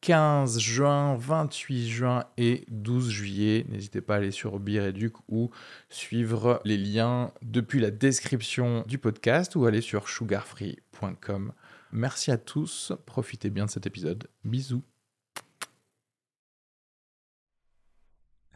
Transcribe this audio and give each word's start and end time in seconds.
15 0.00 0.58
juin, 0.58 1.16
28 1.16 1.88
juin 1.88 2.24
et 2.36 2.64
12 2.68 3.10
juillet. 3.10 3.66
N'hésitez 3.68 4.00
pas 4.00 4.14
à 4.14 4.16
aller 4.18 4.30
sur 4.30 4.58
Bireduc 4.60 5.14
ou 5.28 5.50
suivre 5.88 6.60
les 6.64 6.76
liens 6.76 7.32
depuis 7.42 7.80
la 7.80 7.90
description 7.90 8.84
du 8.86 8.98
podcast 8.98 9.56
ou 9.56 9.66
aller 9.66 9.80
sur 9.80 10.08
sugarfree.com. 10.08 11.52
Merci 11.92 12.30
à 12.30 12.38
tous, 12.38 12.92
profitez 13.06 13.50
bien 13.50 13.66
de 13.66 13.70
cet 13.70 13.86
épisode. 13.86 14.28
Bisous. 14.44 14.82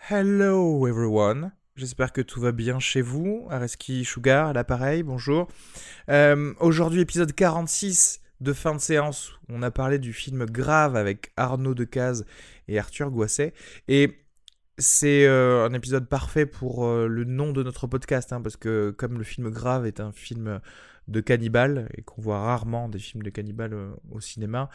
Hello 0.09 0.87
everyone. 0.87 1.53
J'espère 1.77 2.13
que 2.13 2.21
tout 2.21 2.41
va 2.41 2.53
bien 2.53 2.79
chez 2.79 3.01
vous. 3.01 3.47
Areski 3.49 4.05
Sugar 4.05 4.53
l'appareil, 4.53 5.03
bonjour. 5.03 5.49
Euh, 6.09 6.53
Aujourd'hui, 6.61 7.01
épisode 7.01 7.33
46 7.33 8.21
de 8.41 8.53
fin 8.53 8.75
de 8.75 8.81
séance, 8.81 9.33
on 9.49 9.63
a 9.63 9.71
parlé 9.71 9.99
du 9.99 10.13
film 10.13 10.47
Grave 10.47 10.97
avec 10.97 11.33
Arnaud 11.37 11.75
Decaze 11.75 12.25
et 12.69 12.79
Arthur 12.79 13.11
Goisset. 13.11 13.53
Et 13.89 14.19
c'est 14.79 15.27
euh, 15.27 15.67
un 15.67 15.75
épisode 15.75 16.09
parfait 16.09 16.47
pour 16.47 16.87
euh, 16.87 17.07
le 17.07 17.25
nom 17.25 17.53
de 17.53 17.63
notre 17.63 17.87
podcast, 17.87 18.33
hein, 18.33 18.41
parce 18.41 18.57
que 18.57 18.91
comme 18.91 19.19
le 19.19 19.25
film 19.25 19.51
Grave 19.51 19.87
est 19.87 20.01
un 20.01 20.13
film 20.13 20.61
de 21.11 21.21
cannibale, 21.21 21.89
et 21.97 22.03
qu'on 22.03 22.23
voit 22.23 22.41
rarement 22.41 22.89
des 22.89 22.99
films 22.99 23.23
de 23.23 23.31
cannibale 23.31 23.75
euh, 23.75 23.91
au 24.11 24.21
cinéma, 24.21 24.71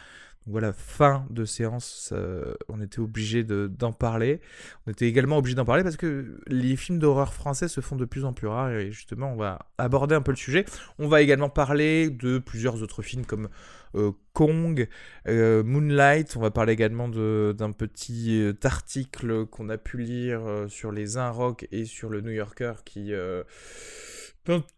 voilà, 0.46 0.72
fin 0.72 1.26
de 1.30 1.44
séance, 1.44 2.14
on 2.68 2.80
était 2.80 3.00
obligé 3.00 3.42
d'en 3.42 3.92
parler. 3.92 4.40
On 4.86 4.92
était 4.92 5.08
également 5.08 5.38
obligé 5.38 5.56
d'en 5.56 5.64
parler 5.64 5.82
parce 5.82 5.96
que 5.96 6.40
les 6.46 6.76
films 6.76 7.00
d'horreur 7.00 7.34
français 7.34 7.66
se 7.66 7.80
font 7.80 7.96
de 7.96 8.04
plus 8.04 8.24
en 8.24 8.32
plus 8.32 8.46
rares 8.46 8.70
et 8.70 8.92
justement, 8.92 9.32
on 9.32 9.36
va 9.36 9.66
aborder 9.76 10.14
un 10.14 10.22
peu 10.22 10.30
le 10.30 10.36
sujet. 10.36 10.64
On 11.00 11.08
va 11.08 11.20
également 11.20 11.48
parler 11.48 12.10
de 12.10 12.38
plusieurs 12.38 12.80
autres 12.80 13.02
films 13.02 13.26
comme 13.26 13.48
euh, 13.96 14.12
Kong, 14.32 14.88
euh, 15.26 15.62
Moonlight. 15.64 16.36
On 16.36 16.40
va 16.40 16.50
parler 16.50 16.74
également 16.74 17.08
d'un 17.08 17.72
petit 17.72 18.40
euh, 18.40 18.52
article 18.64 19.46
qu'on 19.46 19.68
a 19.68 19.78
pu 19.78 19.98
lire 19.98 20.66
sur 20.68 20.92
les 20.92 21.16
Un 21.16 21.30
Rock 21.30 21.66
et 21.72 21.84
sur 21.84 22.08
le 22.10 22.20
New 22.20 22.32
Yorker 22.32 22.74
qui 22.84 23.12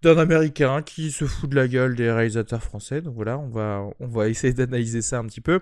d'un 0.02 0.18
américain 0.18 0.82
qui 0.82 1.10
se 1.10 1.24
fout 1.24 1.50
de 1.50 1.56
la 1.56 1.68
gueule 1.68 1.94
des 1.94 2.10
réalisateurs 2.10 2.62
français. 2.62 3.00
Donc 3.00 3.14
voilà, 3.14 3.38
on 3.38 4.06
va, 4.06 4.28
essayer 4.28 4.52
d'analyser 4.52 5.02
ça 5.02 5.18
un 5.18 5.24
petit 5.24 5.40
peu. 5.40 5.60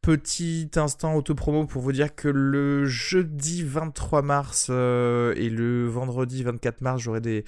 Petit 0.00 0.70
instant 0.76 1.16
autopromo 1.16 1.66
pour 1.66 1.82
vous 1.82 1.90
dire 1.90 2.14
que 2.14 2.28
le 2.28 2.86
jeudi 2.86 3.64
23 3.64 4.22
mars 4.22 4.68
euh, 4.70 5.34
et 5.36 5.50
le 5.50 5.88
vendredi 5.88 6.44
24 6.44 6.80
mars, 6.82 7.02
j'aurai 7.02 7.20
des, 7.20 7.44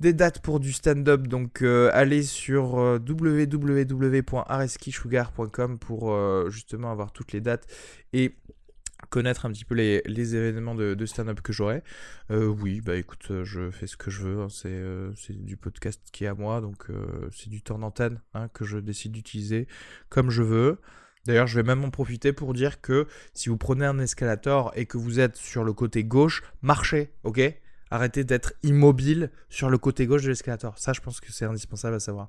dates 0.00 0.40
pour 0.40 0.58
du 0.58 0.72
stand-up. 0.72 1.28
Donc 1.28 1.62
euh, 1.62 1.90
allez 1.94 2.24
sur 2.24 2.80
euh, 2.80 2.98
pour 5.78 6.50
justement 6.50 6.90
avoir 6.90 7.12
toutes 7.12 7.32
les 7.32 7.40
dates 7.40 7.66
et 8.12 8.34
connaître 9.08 9.46
un 9.46 9.52
petit 9.52 9.64
peu 9.64 9.74
les, 9.74 10.36
événements 10.36 10.74
de, 10.74 11.06
stand-up 11.06 11.40
que 11.40 11.52
j'aurai. 11.52 11.82
Euh, 12.30 12.46
oui, 12.46 12.80
bah 12.80 12.96
écoute, 12.96 13.26
euh, 13.30 13.44
je 13.44 13.70
fais 13.70 13.86
ce 13.86 13.96
que 13.96 14.10
je 14.10 14.22
veux. 14.22 14.42
Hein. 14.42 14.48
Euh, 14.66 15.12
c'est 15.16 15.44
du 15.44 15.56
podcast 15.56 16.00
qui 16.12 16.24
est 16.24 16.28
à 16.28 16.34
moi, 16.34 16.60
donc 16.60 16.86
c'est 17.32 17.50
du 17.50 17.62
temps 17.62 17.78
d'antenne 17.78 18.20
hein, 18.34 18.48
que 18.48 18.64
je 18.64 18.78
décide 18.78 19.12
d'utiliser 19.12 19.66
comme 20.08 20.30
je 20.30 20.42
veux. 20.42 20.78
D'ailleurs, 21.24 21.46
je 21.46 21.54
vais 21.54 21.62
même 21.62 21.84
en 21.84 21.90
profiter 21.90 22.32
pour 22.32 22.52
dire 22.52 22.80
que 22.80 23.06
si 23.32 23.48
vous 23.48 23.56
prenez 23.56 23.86
un 23.86 23.98
escalator 24.00 24.72
et 24.74 24.86
que 24.86 24.98
vous 24.98 25.20
êtes 25.20 25.36
sur 25.36 25.62
le 25.62 25.72
côté 25.72 26.02
gauche, 26.02 26.42
marchez, 26.62 27.12
ok? 27.22 27.40
Arrêtez 27.90 28.24
d'être 28.24 28.54
immobile 28.62 29.30
sur 29.50 29.70
le 29.70 29.78
côté 29.78 30.06
gauche 30.06 30.22
de 30.22 30.30
l'escalator. 30.30 30.78
Ça, 30.78 30.92
je 30.92 31.00
pense 31.00 31.20
que 31.20 31.30
c'est 31.30 31.44
indispensable 31.44 31.94
à 31.94 32.00
savoir. 32.00 32.28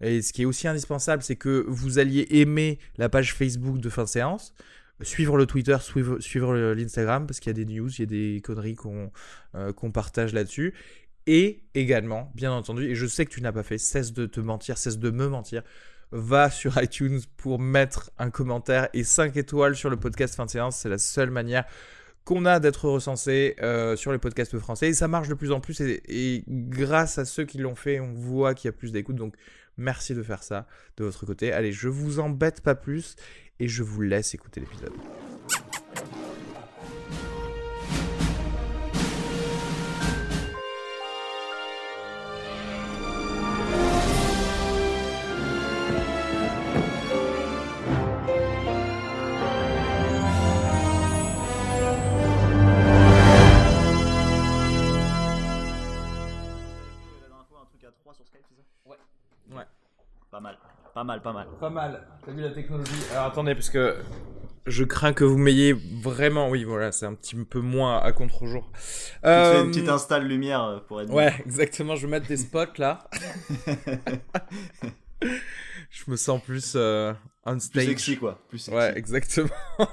Et 0.00 0.22
ce 0.22 0.32
qui 0.32 0.42
est 0.42 0.44
aussi 0.44 0.68
indispensable, 0.68 1.22
c'est 1.22 1.36
que 1.36 1.64
vous 1.68 1.98
alliez 1.98 2.26
aimer 2.30 2.78
la 2.96 3.08
page 3.08 3.34
Facebook 3.34 3.78
de 3.78 3.88
fin 3.88 4.02
de 4.02 4.08
séance, 4.08 4.54
suivre 5.02 5.36
le 5.36 5.46
Twitter, 5.46 5.76
suivre, 5.80 6.54
l'Instagram, 6.74 7.26
parce 7.26 7.40
qu'il 7.40 7.50
y 7.50 7.60
a 7.60 7.64
des 7.64 7.72
news, 7.72 7.90
il 7.90 8.00
y 8.00 8.02
a 8.02 8.06
des 8.06 8.40
conneries 8.42 8.74
qu'on 8.74 9.10
euh, 9.54 9.72
qu'on 9.72 9.90
partage 9.90 10.32
là-dessus. 10.32 10.74
Et 11.26 11.62
également, 11.74 12.30
bien 12.34 12.52
entendu, 12.52 12.90
et 12.90 12.94
je 12.94 13.06
sais 13.06 13.24
que 13.24 13.30
tu 13.30 13.40
n'as 13.40 13.52
pas 13.52 13.62
fait, 13.62 13.78
cesse 13.78 14.12
de 14.12 14.26
te 14.26 14.40
mentir, 14.40 14.76
cesse 14.76 14.98
de 14.98 15.10
me 15.10 15.26
mentir, 15.26 15.62
va 16.12 16.50
sur 16.50 16.80
iTunes 16.82 17.20
pour 17.36 17.58
mettre 17.58 18.10
un 18.18 18.30
commentaire 18.30 18.88
et 18.92 19.04
5 19.04 19.36
étoiles 19.36 19.74
sur 19.74 19.90
le 19.90 19.96
podcast 19.96 20.34
fin 20.34 20.44
de 20.44 20.50
séance. 20.50 20.76
C'est 20.76 20.90
la 20.90 20.98
seule 20.98 21.30
manière 21.30 21.64
qu'on 22.24 22.44
a 22.46 22.60
d'être 22.60 22.88
recensé 22.88 23.56
euh, 23.62 23.96
sur 23.96 24.12
les 24.12 24.18
podcasts 24.18 24.58
français. 24.58 24.88
Et 24.88 24.94
ça 24.94 25.08
marche 25.08 25.28
de 25.28 25.34
plus 25.34 25.50
en 25.50 25.60
plus. 25.60 25.80
Et, 25.80 26.02
et 26.08 26.44
grâce 26.46 27.18
à 27.18 27.24
ceux 27.24 27.44
qui 27.44 27.58
l'ont 27.58 27.74
fait, 27.74 28.00
on 28.00 28.12
voit 28.12 28.54
qu'il 28.54 28.68
y 28.68 28.70
a 28.70 28.72
plus 28.72 28.92
d'écoute. 28.92 29.16
Donc 29.16 29.34
merci 29.76 30.14
de 30.14 30.22
faire 30.22 30.42
ça 30.42 30.66
de 30.96 31.04
votre 31.04 31.26
côté. 31.26 31.52
Allez, 31.52 31.72
je 31.72 31.88
vous 31.88 32.20
embête 32.20 32.60
pas 32.60 32.74
plus 32.74 33.16
et 33.60 33.68
je 33.68 33.82
vous 33.82 34.02
laisse 34.02 34.34
écouter 34.34 34.60
l'épisode. 34.60 34.92
Pas 61.04 61.08
mal, 61.08 61.20
pas 61.20 61.32
mal. 61.34 61.46
Pas 61.60 61.68
mal. 61.68 62.06
T'as 62.24 62.32
vu 62.32 62.40
la 62.40 62.48
technologie 62.48 62.90
Alors 63.12 63.26
attendez, 63.26 63.54
parce 63.54 63.68
que 63.68 63.94
je 64.64 64.84
crains 64.84 65.12
que 65.12 65.22
vous 65.22 65.36
m'ayez 65.36 65.74
vraiment. 65.74 66.48
Oui, 66.48 66.64
voilà, 66.64 66.92
c'est 66.92 67.04
un 67.04 67.12
petit 67.12 67.36
peu 67.36 67.60
moins 67.60 67.98
à 67.98 68.10
contre-jour. 68.12 68.70
Tu 68.72 68.80
fais 69.22 69.60
une 69.60 69.68
petite 69.68 69.88
euh, 69.88 69.92
installe 69.92 70.26
lumière 70.26 70.64
euh, 70.64 70.78
pour 70.78 71.02
être. 71.02 71.12
Ouais, 71.12 71.34
exactement. 71.44 71.94
Je 71.94 72.06
vais 72.06 72.10
mettre 72.12 72.26
des 72.26 72.38
spots 72.38 72.78
là. 72.78 73.06
je 75.90 76.04
me 76.10 76.16
sens 76.16 76.42
plus 76.42 76.72
euh, 76.74 77.12
on 77.44 77.60
stage. 77.60 77.84
Plus 77.84 77.90
sexy 77.90 78.16
quoi. 78.16 78.38
Plus 78.48 78.56
sexy. 78.56 78.78
Ouais, 78.78 78.96
exactement. 78.96 79.50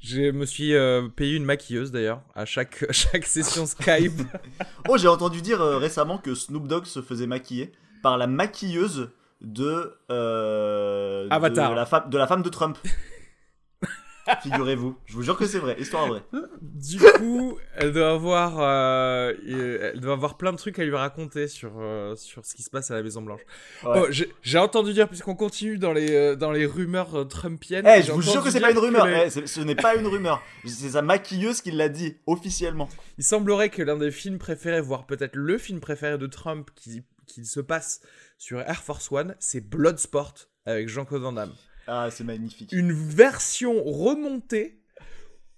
Je 0.00 0.30
me 0.30 0.46
suis 0.46 0.72
payé 1.16 1.36
une 1.36 1.44
maquilleuse 1.44 1.90
d'ailleurs 1.90 2.22
à 2.34 2.44
chaque, 2.44 2.90
chaque 2.92 3.26
session 3.26 3.66
Skype. 3.66 4.22
oh, 4.88 4.96
j'ai 4.96 5.08
entendu 5.08 5.42
dire 5.42 5.60
récemment 5.60 6.16
que 6.16 6.34
Snoop 6.34 6.68
Dogg 6.68 6.86
se 6.86 7.02
faisait 7.02 7.26
maquiller 7.26 7.72
par 8.04 8.16
la 8.16 8.28
maquilleuse 8.28 9.10
de, 9.40 9.98
euh, 10.10 11.28
Avatar. 11.30 11.70
De, 11.70 11.76
la 11.76 11.86
femme, 11.86 12.10
de 12.10 12.18
la 12.18 12.26
femme 12.26 12.42
de 12.42 12.48
Trump. 12.48 12.78
Figurez-vous, 14.42 14.96
je 15.04 15.14
vous 15.14 15.22
jure 15.22 15.36
que 15.36 15.46
c'est 15.46 15.60
vrai, 15.60 15.76
histoire 15.78 16.08
vraie. 16.08 16.22
Du 16.60 16.98
coup, 16.98 17.58
elle 17.76 17.92
doit 17.92 18.10
avoir, 18.10 18.56
euh, 18.58 19.32
elle 19.46 20.00
doit 20.00 20.14
avoir 20.14 20.36
plein 20.36 20.50
de 20.50 20.56
trucs 20.56 20.80
à 20.80 20.84
lui 20.84 20.96
raconter 20.96 21.46
sur 21.46 21.74
euh, 21.78 22.16
sur 22.16 22.44
ce 22.44 22.56
qui 22.56 22.64
se 22.64 22.70
passe 22.70 22.90
à 22.90 22.94
la 22.94 23.04
Maison 23.04 23.22
Blanche. 23.22 23.42
Oh, 23.84 24.06
j'ai 24.42 24.58
entendu 24.58 24.92
dire 24.92 25.06
puisqu'on 25.08 25.36
continue 25.36 25.78
dans 25.78 25.92
les 25.92 26.34
dans 26.34 26.50
les 26.50 26.66
rumeurs 26.66 27.28
trumpiennes. 27.28 27.86
Eh, 27.86 28.02
je 28.02 28.10
vous 28.10 28.22
jure 28.22 28.42
que 28.42 28.50
c'est 28.50 28.58
pas 28.58 28.72
une 28.72 28.78
rumeur. 28.78 29.06
Eh, 29.06 29.30
ce 29.30 29.60
n'est 29.60 29.76
pas 29.76 29.94
une 29.94 30.08
rumeur. 30.08 30.42
C'est 30.64 30.90
sa 30.90 31.02
maquilleuse 31.02 31.60
qui 31.60 31.70
l'a 31.70 31.88
dit 31.88 32.16
officiellement. 32.26 32.88
Il 33.18 33.24
semblerait 33.24 33.68
que 33.68 33.82
l'un 33.82 33.96
des 33.96 34.10
films 34.10 34.38
préférés, 34.38 34.80
voire 34.80 35.06
peut-être 35.06 35.36
le 35.36 35.56
film 35.56 35.78
préféré 35.78 36.18
de 36.18 36.26
Trump, 36.26 36.68
qui 36.74 37.04
qui 37.26 37.44
se 37.44 37.60
passe 37.60 38.00
sur 38.38 38.60
Air 38.60 38.82
Force 38.82 39.10
One, 39.10 39.34
c'est 39.38 39.60
Bloodsport 39.60 40.34
avec 40.64 40.88
Jean-Claude 40.88 41.22
Van 41.22 41.32
Damme. 41.32 41.54
Ah, 41.86 42.08
c'est 42.10 42.24
magnifique. 42.24 42.72
Une 42.72 42.92
version 42.92 43.82
remontée 43.84 44.80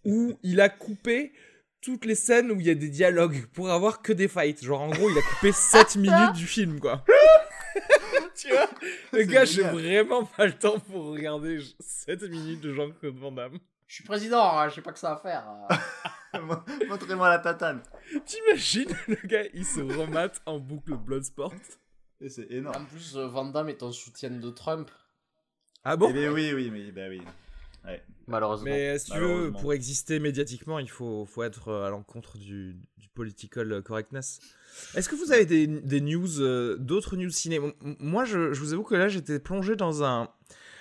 où 0.05 0.39
il 0.43 0.61
a 0.61 0.69
coupé 0.69 1.33
toutes 1.81 2.05
les 2.05 2.15
scènes 2.15 2.51
où 2.51 2.61
il 2.61 2.67
y 2.67 2.71
a 2.71 2.75
des 2.75 2.89
dialogues 2.89 3.47
pour 3.53 3.71
avoir 3.71 4.03
que 4.03 4.13
des 4.13 4.29
fights. 4.29 4.65
Genre, 4.65 4.81
en 4.81 4.91
gros, 4.91 5.09
il 5.11 5.19
a 5.19 5.23
coupé 5.23 5.53
7 5.55 5.97
minutes 5.97 6.33
du 6.35 6.47
film, 6.47 6.81
quoi. 6.81 7.05
tu 8.37 8.49
vois 8.51 8.69
Le 9.13 9.23
gars, 9.25 9.45
j'ai 9.45 9.63
vraiment 9.63 10.25
pas 10.25 10.47
le 10.47 10.53
temps 10.53 10.79
pour 10.81 11.07
regarder 11.07 11.61
7 11.81 12.23
minutes 12.25 12.61
de 12.61 12.75
Jean-Claude 12.75 13.17
Van 13.17 13.33
Damme. 13.33 13.59
Je 13.87 13.95
suis 13.95 14.05
président, 14.05 14.59
hein, 14.59 14.69
je 14.69 14.75
sais 14.75 14.83
pas 14.83 14.93
que 14.93 14.99
ça 14.99 15.13
à 15.13 15.17
faire. 15.17 15.47
Montrez-moi 16.89 17.31
la 17.31 17.39
tatane. 17.39 17.83
T'imagines, 18.27 18.95
le 19.07 19.17
gars, 19.27 19.45
il 19.55 19.65
se 19.65 19.81
remate 19.81 20.43
en 20.45 20.59
boucle 20.59 20.95
Bloodsport 20.95 21.55
c'est 22.27 22.51
énorme. 22.51 22.83
En 22.83 22.85
plus, 22.85 23.17
euh, 23.17 23.29
Van 23.29 23.45
Damme 23.45 23.69
est 23.69 23.83
en 23.83 23.93
soutien 23.93 24.31
de 24.31 24.51
Trump. 24.51 24.91
Ah 25.85 25.97
bon 25.97 26.09
eh 26.11 26.13
ben 26.13 26.33
oui, 26.33 26.53
oui, 26.55 26.71
mais 26.71 26.91
bah 26.91 27.09
oui. 27.09 27.23
Malheureusement. 28.27 28.67
Mais 28.67 28.99
si 28.99 29.13
tu 29.13 29.19
veux, 29.19 29.53
pour 29.53 29.73
exister 29.73 30.19
médiatiquement, 30.19 30.79
il 30.79 30.91
faut, 30.91 31.25
faut 31.25 31.43
être 31.43 31.69
euh, 31.69 31.87
à 31.87 31.91
l'encontre 31.91 32.37
du, 32.37 32.77
du 32.99 33.09
political 33.09 33.83
correctness. 33.83 34.41
Est-ce 34.95 35.09
que 35.09 35.15
vous 35.17 35.33
avez 35.33 35.47
des, 35.47 35.67
des 35.67 36.01
news, 36.01 36.41
euh, 36.41 36.77
d'autres 36.79 37.17
news 37.17 37.31
ciné? 37.31 37.59
Moi, 38.01 38.25
je, 38.25 38.53
je 38.53 38.61
vous 38.61 38.75
avoue 38.75 38.83
que 38.83 38.95
là, 38.95 39.09
j'étais 39.09 39.39
plongé 39.39 39.77
dans 39.77 40.05
un, 40.05 40.29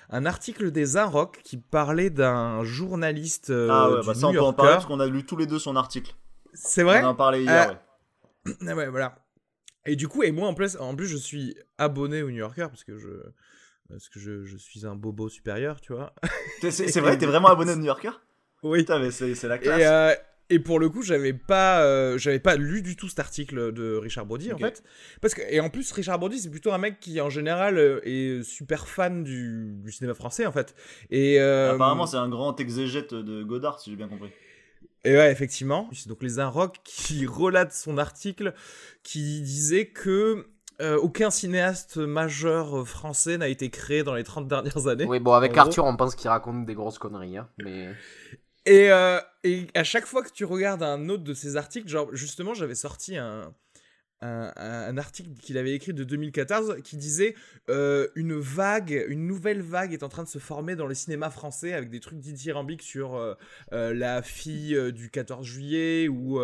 un 0.10 0.26
article 0.26 0.72
des 0.72 0.98
Inrock 0.98 1.40
qui 1.44 1.58
parlait 1.58 2.10
d'un 2.10 2.64
journaliste 2.64 3.50
euh, 3.50 3.70
ah 3.72 3.90
ouais, 3.92 4.02
du 4.02 4.08
bah 4.08 4.14
ça 4.14 4.28
on 4.28 4.34
peut 4.34 4.42
en 4.42 4.54
parler 4.54 4.74
parce 4.74 4.86
qu'on 4.86 5.00
a 5.00 5.08
lu 5.08 5.26
tous 5.26 5.38
les 5.38 5.48
deux 5.48 5.60
son 5.60 5.76
article. 5.76 6.14
C'est 6.54 6.84
On 6.84 6.88
vrai 6.88 7.04
en 7.04 7.12
a 7.12 7.14
parlé 7.14 7.44
hier. 7.44 7.80
Euh, 8.48 8.50
ouais. 8.52 8.56
Ah 8.68 8.76
ouais, 8.76 8.90
voilà. 8.90 9.16
Et 9.88 9.96
du 9.96 10.08
coup, 10.08 10.24
et 10.24 10.32
moi 10.32 10.48
en 10.48 10.54
plus, 10.54 10.78
en 10.78 10.96
plus, 10.96 11.08
je 11.08 11.18
suis 11.18 11.56
abonné 11.78 12.22
au 12.22 12.30
New 12.30 12.38
Yorker 12.38 12.68
parce 12.70 12.84
que 12.84 12.98
je, 12.98 13.10
parce 13.90 14.10
que 14.10 14.20
je, 14.20 14.44
je 14.44 14.58
suis 14.58 14.86
un 14.86 14.96
bobo 14.96 15.30
supérieur, 15.30 15.82
tu 15.82 15.94
vois. 15.94 16.14
C'est 16.70 17.00
vrai, 17.00 17.18
t'es 17.18 17.26
vraiment 17.26 17.50
abonné 17.50 17.72
au 17.74 17.78
New 17.78 17.86
Yorker? 17.86 18.12
Oui. 18.64 18.80
Putain, 18.80 19.00
mais 19.00 19.12
c'est 19.12 19.48
la 19.48 19.58
classe. 19.58 19.80
Et, 19.80 19.86
euh, 19.86 20.14
et 20.50 20.60
pour 20.60 20.80
le 20.80 20.90
coup, 20.90 21.02
j'avais 21.02 21.34
pas, 21.34 21.84
euh, 21.84 22.18
j'avais 22.18 22.40
pas 22.40 22.56
lu 22.56 22.82
du 22.82 22.96
tout 22.96 23.10
cet 23.10 23.20
article 23.20 23.74
de 23.74 23.96
Richard 23.98 24.26
Brody 24.26 24.54
en 24.54 24.58
fait, 24.58 24.82
parce 25.22 25.34
que 25.34 25.42
et 25.50 25.60
en 25.60 25.70
plus 25.70 25.92
Richard 25.92 26.20
Brody 26.20 26.40
c'est 26.40 26.50
plutôt 26.50 26.72
un 26.72 26.78
mec 26.78 27.00
qui 27.02 27.20
en 27.20 27.30
général 27.30 27.78
euh, 27.78 28.00
est 28.04 28.44
super 28.44 28.88
fan 28.88 29.24
du, 29.24 29.76
du 29.84 29.92
cinéma 29.92 30.14
français 30.14 30.46
en 30.46 30.54
fait. 30.54 30.74
Et 31.10 31.40
euh, 31.42 31.74
Apparemment, 31.74 32.08
c'est 32.08 32.18
un 32.18 32.30
grand 32.30 32.58
exégète 32.62 33.14
de 33.14 33.44
Godard, 33.44 33.80
si 33.80 33.90
j'ai 33.90 33.98
bien 33.98 34.08
compris. 34.08 34.30
Et 35.04 35.16
ouais 35.16 35.32
effectivement, 35.32 35.90
c'est 35.94 36.08
donc 36.08 36.22
les 36.24 36.40
Inrock 36.40 36.78
qui 36.84 37.26
relatent 37.28 37.74
son 37.74 37.98
article 37.98 38.54
qui 39.04 39.42
disait 39.42 39.88
que 39.88 40.48
euh, 40.80 40.98
aucun 40.98 41.32
cinéaste 41.32 41.98
majeur 41.98 42.80
euh, 42.80 42.86
français 42.86 43.38
n'a 43.40 43.48
été 43.48 43.72
créé 43.72 44.04
dans 44.04 44.14
les 44.14 44.24
30 44.24 44.48
dernières 44.48 44.88
années. 44.88 45.06
Oui, 45.06 45.20
bon, 45.20 45.34
avec. 45.34 45.58
Arthur, 45.58 45.86
on 45.86 45.96
pense 45.96 46.14
qu'il 46.14 46.30
raconte 46.30 46.66
des 46.66 46.76
grosses 46.76 47.00
conneries. 47.00 47.38
Hein, 47.38 47.50
mais... 47.58 47.90
Et, 48.68 48.92
euh, 48.92 49.20
et 49.44 49.68
à 49.74 49.84
chaque 49.84 50.06
fois 50.06 50.22
que 50.22 50.30
tu 50.30 50.46
regardes 50.46 50.84
un 50.84 51.10
autre 51.10 51.24
de 51.24 51.34
ses 51.34 51.56
articles, 51.56 51.88
genre 51.88 52.10
justement, 52.14 52.54
j'avais 52.54 52.76
sorti 52.76 53.18
un, 53.18 53.54
un, 54.22 54.98
article 54.98 55.30
qu'il 55.40 55.58
avait 55.58 55.74
écrit 55.74 55.94
de 55.94 56.04
2014 56.04 56.78
qui 56.84 56.98
disait 56.98 57.36
euh, 57.70 58.08
une 58.16 58.36
vague, 58.36 59.06
une 59.10 59.28
nouvelle 59.28 59.62
vague 59.62 59.94
est 59.94 60.04
en 60.04 60.10
train 60.10 60.24
de 60.24 60.28
se 60.28 60.40
former 60.40 60.76
dans 60.76 60.88
le 60.88 60.96
cinéma 60.96 61.30
français 61.30 61.74
avec 61.74 61.90
des 61.90 62.00
trucs 62.00 62.20
dithyrambiques 62.20 62.82
sur 62.82 63.16
euh, 63.16 63.36
euh, 63.74 63.94
la 63.94 64.22
fille 64.22 64.92
du 64.92 65.10
14 65.10 65.46
juillet 65.46 66.08
ou 66.08 66.40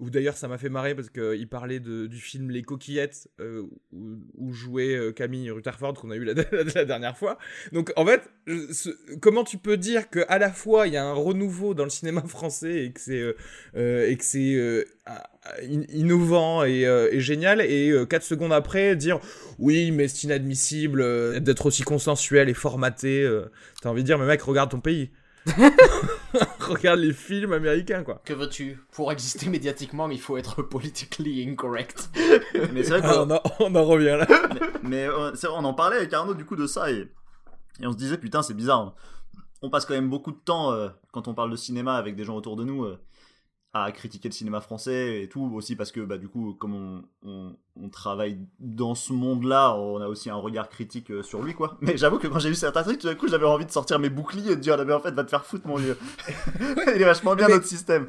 ou 0.00 0.10
d'ailleurs 0.10 0.36
ça 0.36 0.48
m'a 0.48 0.58
fait 0.58 0.68
marrer 0.70 0.94
parce 0.94 1.10
qu'il 1.10 1.48
parlait 1.48 1.78
de, 1.78 2.06
du 2.06 2.16
film 2.18 2.50
Les 2.50 2.62
Coquillettes 2.62 3.28
euh, 3.38 3.62
où, 3.92 4.52
jouait 4.52 4.94
euh, 4.96 5.12
Camille 5.12 5.50
Rutherford 5.50 5.94
qu'on 5.94 6.10
a 6.10 6.16
eu 6.16 6.24
la, 6.24 6.34
dernière 6.84 7.16
fois. 7.16 7.38
Donc 7.72 7.92
en 7.96 8.04
fait, 8.06 8.22
comment 9.20 9.44
tu 9.44 9.58
peux 9.58 9.76
dire 9.76 10.10
que 10.10 10.20
à 10.28 10.38
la 10.38 10.50
fois 10.50 10.86
il 10.86 10.94
y 10.94 10.96
a 10.96 11.04
un 11.04 11.12
renouveau 11.12 11.74
dans 11.74 11.84
le 11.84 11.90
cinéma 11.90 12.22
français 12.26 12.86
et 12.86 12.92
que 12.92 13.00
c'est 13.00 13.20
euh, 13.20 13.34
euh, 13.76 14.16
euh, 14.56 14.84
innovant 15.92 16.64
et, 16.64 16.86
euh, 16.86 17.18
génial 17.20 17.60
et 17.60 17.90
euh, 17.90 18.06
quatre 18.06 18.22
secondes 18.22 18.52
après 18.52 18.96
dire 18.96 19.20
oui 19.58 19.90
mais 19.90 20.08
c'est 20.08 20.24
inadmissible 20.24 21.00
euh, 21.00 21.40
d'être 21.40 21.66
aussi 21.66 21.82
consensuel 21.82 22.48
et 22.48 22.54
formaté. 22.54 23.22
euh. 23.22 23.46
T'as 23.82 23.90
envie 23.90 24.02
de 24.02 24.06
dire 24.06 24.18
mais 24.18 24.26
mec 24.26 24.42
regarde 24.42 24.70
ton 24.70 24.80
pays. 24.80 25.10
regarde 26.60 27.00
les 27.00 27.12
films 27.12 27.52
américains 27.52 28.02
quoi. 28.02 28.20
Que 28.24 28.32
veux-tu? 28.34 28.78
Pour 28.92 29.10
exister 29.12 29.48
médiatiquement, 29.48 30.08
il 30.10 30.20
faut 30.20 30.36
être 30.36 30.62
politically 30.62 31.48
incorrect. 31.48 32.10
Mais 32.72 32.82
c'est 32.82 32.98
vrai 32.98 33.00
Ah, 33.04 33.24
on, 33.24 33.30
en, 33.30 33.40
on 33.60 33.74
en 33.74 33.84
revient 33.84 34.18
là. 34.18 34.26
Mais 34.82 35.04
euh, 35.06 35.34
c'est 35.34 35.46
vrai, 35.46 35.56
on 35.58 35.64
en 35.64 35.74
parlait 35.74 35.96
avec 35.96 36.12
Arnaud 36.12 36.34
du 36.34 36.44
coup 36.44 36.56
de 36.56 36.66
ça 36.66 36.90
et, 36.90 37.08
et 37.80 37.86
on 37.86 37.92
se 37.92 37.96
disait 37.96 38.18
putain 38.18 38.42
c'est 38.42 38.54
bizarre. 38.54 38.94
On 39.62 39.70
passe 39.70 39.84
quand 39.84 39.94
même 39.94 40.08
beaucoup 40.10 40.32
de 40.32 40.38
temps 40.38 40.72
euh, 40.72 40.88
quand 41.12 41.28
on 41.28 41.34
parle 41.34 41.50
de 41.50 41.56
cinéma 41.56 41.94
avec 41.96 42.16
des 42.16 42.24
gens 42.24 42.36
autour 42.36 42.56
de 42.56 42.64
nous 42.64 42.84
euh, 42.84 42.98
à 43.72 43.92
critiquer 43.92 44.28
le 44.28 44.34
cinéma 44.34 44.60
français 44.60 45.22
et 45.22 45.28
tout 45.28 45.48
aussi 45.54 45.76
parce 45.76 45.92
que 45.92 46.00
bah 46.00 46.18
du 46.18 46.28
coup 46.28 46.54
comme 46.54 46.74
on, 46.74 47.02
on, 47.22 47.56
on 47.76 47.88
travaille 47.88 48.38
dans 48.58 48.96
ce 48.96 49.12
monde-là, 49.12 49.76
on 49.76 50.00
a 50.00 50.08
aussi 50.08 50.28
un 50.28 50.34
regard 50.34 50.68
critique 50.68 51.10
euh, 51.12 51.22
sur 51.22 51.40
lui 51.42 51.54
quoi. 51.54 51.78
Mais 51.80 51.96
j'avoue 51.96 52.18
que 52.18 52.26
quand 52.26 52.40
j'ai 52.40 52.48
vu 52.48 52.56
certains 52.56 52.82
trucs, 52.82 52.98
tout 52.98 53.06
d'un 53.06 53.14
coup 53.14 53.28
j'avais 53.28 53.46
envie 53.46 53.66
de 53.66 53.70
sortir 53.70 53.98
mes 54.00 54.10
boucliers 54.10 54.52
et 54.52 54.56
de 54.56 54.60
dire 54.60 54.76
ah, 54.78 54.84
mais 54.84 54.92
en 54.92 54.98
fait 55.00 55.12
va 55.12 55.22
te 55.22 55.30
faire 55.30 55.44
foutre 55.46 55.68
mon 55.68 55.76
vieux. 55.76 55.96
Il 56.96 57.00
est 57.00 57.04
vachement 57.04 57.36
bien 57.36 57.46
Mais- 57.46 57.54
notre 57.54 57.66
système. 57.66 58.06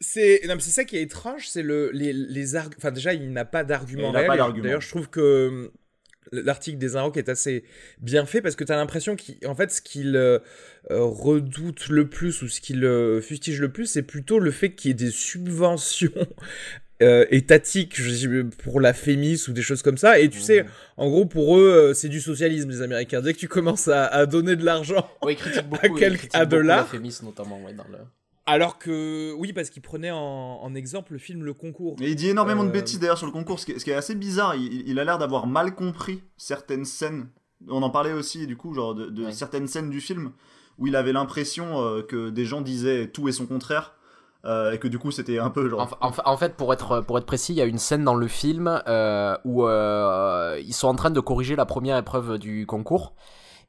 C'est 0.00 0.42
non, 0.46 0.54
c'est 0.60 0.70
ça 0.70 0.84
qui 0.84 0.96
est 0.96 1.02
étrange, 1.02 1.48
c'est 1.48 1.62
le 1.62 1.90
les 1.92 2.12
les 2.12 2.54
arg- 2.54 2.72
enfin 2.78 2.92
déjà 2.92 3.14
il 3.14 3.32
n'a 3.32 3.44
pas 3.44 3.64
d'argument 3.64 4.12
réel. 4.12 4.28
D'ailleurs, 4.62 4.80
je 4.80 4.88
trouve 4.90 5.08
que 5.10 5.72
l'article 6.32 6.78
des 6.78 6.96
Inrocks 6.96 7.16
est 7.16 7.28
assez 7.28 7.64
bien 8.00 8.26
fait 8.26 8.40
parce 8.40 8.56
que 8.56 8.64
tu 8.64 8.72
as 8.72 8.76
l'impression 8.76 9.16
qu'en 9.16 9.54
fait 9.54 9.70
ce 9.70 9.80
qu'il 9.82 10.16
euh, 10.16 10.38
euh, 10.90 11.02
redoute 11.02 11.88
le 11.88 12.08
plus 12.08 12.42
ou 12.42 12.48
ce 12.48 12.60
qu'il 12.60 12.84
euh, 12.84 13.20
fustige 13.20 13.60
le 13.60 13.70
plus, 13.70 13.86
c'est 13.86 14.02
plutôt 14.02 14.38
le 14.38 14.50
fait 14.50 14.72
qu'il 14.74 14.90
y 14.90 14.92
ait 14.92 14.94
des 14.94 15.10
subventions 15.10 16.10
euh, 17.02 17.24
étatiques 17.30 18.00
je- 18.00 18.42
pour 18.42 18.80
la 18.80 18.92
Fémis 18.92 19.44
ou 19.48 19.52
des 19.52 19.62
choses 19.62 19.82
comme 19.82 19.98
ça. 19.98 20.18
Et 20.18 20.28
tu 20.28 20.40
sais 20.40 20.64
en 20.96 21.08
gros 21.08 21.26
pour 21.26 21.56
eux 21.58 21.68
euh, 21.68 21.94
c'est 21.94 22.08
du 22.08 22.20
socialisme 22.20 22.70
les 22.70 22.82
Américains. 22.82 23.20
Dès 23.20 23.32
que 23.34 23.38
tu 23.38 23.48
commences 23.48 23.88
à, 23.88 24.06
à 24.06 24.26
donner 24.26 24.56
de 24.56 24.64
l'argent 24.64 25.08
À 25.82 25.88
quel- 25.98 26.16
de 26.46 26.56
l'art. 26.66 26.88
Notamment, 27.22 27.62
ouais, 27.64 27.72
dans 27.74 27.86
le... 27.90 27.98
alors 28.48 28.78
que 28.78 29.32
oui 29.38 29.52
parce 29.52 29.70
qu'il 29.70 29.82
prenait 29.82 30.10
en, 30.10 30.18
en 30.62 30.74
exemple 30.74 31.12
le 31.12 31.18
film 31.18 31.44
Le 31.44 31.54
Concours. 31.54 31.96
Et 32.00 32.08
il 32.10 32.16
dit 32.16 32.28
énormément 32.30 32.64
de 32.64 32.68
Euh, 32.70 32.72
bêtises 32.72 32.98
d'ailleurs 32.98 33.18
sur 33.18 33.26
le 33.26 33.32
concours, 33.32 33.60
ce 33.60 33.66
qui 33.66 33.72
est, 33.72 33.78
ce 33.78 33.84
qui 33.84 33.90
est 33.90 33.94
assez 33.94 34.14
bizarre. 34.14 34.56
Il, 34.56 34.88
il 34.88 34.98
a 34.98 35.04
l'air 35.04 35.18
d'avoir 35.18 35.46
mal 35.46 35.74
compris 35.74 36.22
certaines 36.36 36.84
scènes. 36.84 37.28
On 37.68 37.82
en 37.82 37.90
parlait 37.90 38.12
aussi, 38.12 38.46
du 38.46 38.56
coup, 38.56 38.74
genre 38.74 38.94
de, 38.94 39.06
de 39.06 39.24
Ouais. 39.26 39.32
certaines 39.32 39.66
scènes 39.68 39.90
du 39.90 40.00
film 40.00 40.32
où 40.78 40.86
il 40.86 40.94
avait 40.96 41.12
l'impression 41.12 41.80
euh, 41.82 42.02
que 42.02 42.30
des 42.30 42.44
gens 42.44 42.60
disaient 42.60 43.08
tout 43.08 43.28
et 43.28 43.32
son 43.32 43.46
contraire. 43.46 43.94
euh, 44.44 44.70
et 44.72 44.78
que 44.78 44.86
du 44.86 44.98
coup, 45.00 45.10
c'était 45.10 45.40
un 45.40 45.50
peu 45.50 45.68
genre. 45.68 45.96
En, 46.00 46.08
en- 46.08 46.12
en 46.32 46.36
fait, 46.36 46.54
pour 46.54 46.72
être, 46.72 47.00
pour 47.00 47.18
être 47.18 47.26
précis, 47.26 47.52
il 47.52 47.56
y 47.56 47.60
a 47.60 47.64
une 47.64 47.78
scène 47.78 48.04
dans 48.04 48.14
le 48.14 48.28
film 48.28 48.80
euh, 48.86 49.36
où 49.44 49.66
euh, 49.66 50.60
ils 50.64 50.72
sont 50.72 50.86
en 50.86 50.94
train 50.94 51.10
de 51.10 51.18
corriger 51.20 51.56
la 51.56 51.66
première 51.66 51.96
épreuve 51.98 52.38
du 52.38 52.64
concours 52.64 53.14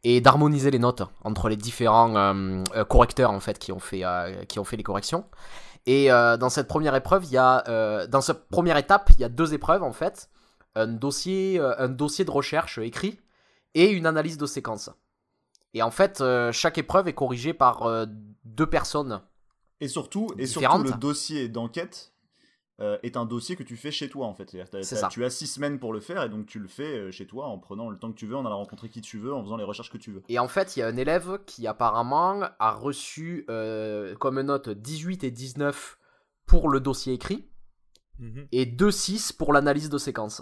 et 0.04 0.22
d'harmoniser 0.22 0.72
les 0.72 0.80
notes 0.80 1.04
entre 1.24 1.50
les 1.50 1.58
différents 1.58 2.16
euh, 2.16 2.64
euh, 2.76 2.86
correcteurs 2.86 3.32
en 3.32 3.40
fait 3.40 3.60
qui 3.60 3.72
ont 3.72 3.80
fait, 3.80 4.04
euh, 4.04 4.44
qui 4.46 4.60
ont 4.60 4.64
fait 4.64 4.78
les 4.78 4.84
corrections. 4.84 5.26
Et 5.86 6.12
euh, 6.12 6.38
dans 6.38 6.50
cette 6.50 6.68
première 6.68 6.96
épreuve, 6.96 7.26
il 7.26 7.32
y 7.32 7.38
a 7.38 8.08
dans 8.08 8.22
cette 8.22 8.50
première 8.50 8.78
étape, 8.78 9.10
il 9.18 9.22
y 9.22 9.24
a 9.24 9.30
deux 9.30 9.54
épreuves 9.54 9.84
en 9.84 9.92
fait, 9.92 10.30
un 10.76 10.88
dossier, 10.88 11.60
un 11.60 11.90
dossier 11.90 12.26
de 12.26 12.32
recherche 12.32 12.78
écrit 12.78 13.20
et 13.74 13.90
une 13.90 14.06
analyse 14.06 14.38
de 14.38 14.46
séquence. 14.46 14.90
Et 15.74 15.82
en 15.82 15.92
fait, 15.92 16.24
chaque 16.52 16.78
épreuve 16.78 17.08
est 17.08 17.14
corrigée 17.14 17.54
par 17.54 17.90
deux 18.44 18.68
personnes 18.68 19.22
Et 19.80 19.88
surtout, 19.88 20.28
et 20.38 20.46
surtout 20.46 20.84
le 20.84 20.92
dossier 20.92 21.48
d'enquête 21.50 22.12
euh, 22.82 22.98
est 23.04 23.18
un 23.18 23.26
dossier 23.26 23.56
que 23.56 23.64
tu 23.64 23.76
fais 23.78 23.92
chez 23.92 24.10
toi 24.10 24.26
en 24.28 24.34
fait. 24.34 24.50
C'est-à-dire, 24.50 24.70
t'as- 24.70 24.84
C'est 24.84 24.96
t'as- 24.96 25.02
ça. 25.02 25.08
Tu 25.10 25.24
as 25.26 25.30
six 25.30 25.48
semaines 25.48 25.80
pour 25.80 25.92
le 25.94 26.00
faire 26.00 26.24
et 26.24 26.30
donc 26.30 26.46
tu 26.46 26.60
le 26.60 26.68
fais 26.68 26.98
euh, 26.98 27.12
chez 27.12 27.28
toi 27.28 27.48
en 27.48 27.58
prenant 27.60 27.90
le 27.90 27.98
temps 27.98 28.12
que 28.12 28.18
tu 28.18 28.26
veux, 28.28 28.36
en 28.38 28.46
allant 28.46 28.58
rencontrer 28.58 28.90
qui 28.90 29.02
tu 29.02 29.18
veux, 29.20 29.34
en 29.34 29.44
faisant 29.44 29.58
les 29.58 29.64
recherches 29.64 29.92
que 29.92 29.98
tu 29.98 30.12
veux. 30.12 30.22
Et 30.30 30.40
en 30.40 30.48
fait, 30.48 30.76
il 30.76 30.80
y 30.80 30.84
a 30.84 30.88
un 30.88 30.98
élève 30.98 31.40
qui 31.46 31.68
apparemment 31.68 32.42
a 32.60 32.72
reçu 32.72 33.46
euh, 33.50 34.16
comme 34.16 34.40
note 34.42 34.70
18 34.70 35.24
et 35.24 35.32
19 35.32 35.98
pour 36.46 36.70
le 36.70 36.80
dossier 36.80 37.14
écrit 37.14 37.46
Mhm. 38.20 38.48
et 38.52 38.66
2-6 38.66 39.32
pour 39.32 39.54
l'analyse 39.54 39.90
de 39.90 39.98
séquence. 39.98 40.42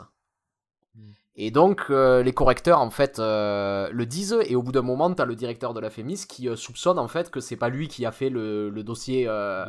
Et 1.39 1.51
donc, 1.51 1.83
euh, 1.91 2.23
les 2.23 2.33
correcteurs, 2.33 2.79
en 2.79 2.89
fait, 2.89 3.19
euh, 3.19 3.89
le 3.91 4.05
disent, 4.07 4.39
et 4.47 4.55
au 4.55 4.63
bout 4.63 4.71
d'un 4.71 4.81
moment, 4.81 5.13
t'as 5.13 5.25
le 5.25 5.35
directeur 5.35 5.75
de 5.75 5.79
la 5.79 5.91
FEMIS 5.91 6.25
qui 6.27 6.49
euh, 6.49 6.55
soupçonne, 6.55 6.97
en 6.97 7.07
fait, 7.07 7.29
que 7.29 7.39
c'est 7.39 7.55
pas 7.55 7.69
lui 7.69 7.87
qui 7.87 8.07
a 8.07 8.11
fait 8.11 8.31
le, 8.31 8.71
le 8.71 8.83
dossier... 8.83 9.25
euh, 9.27 9.63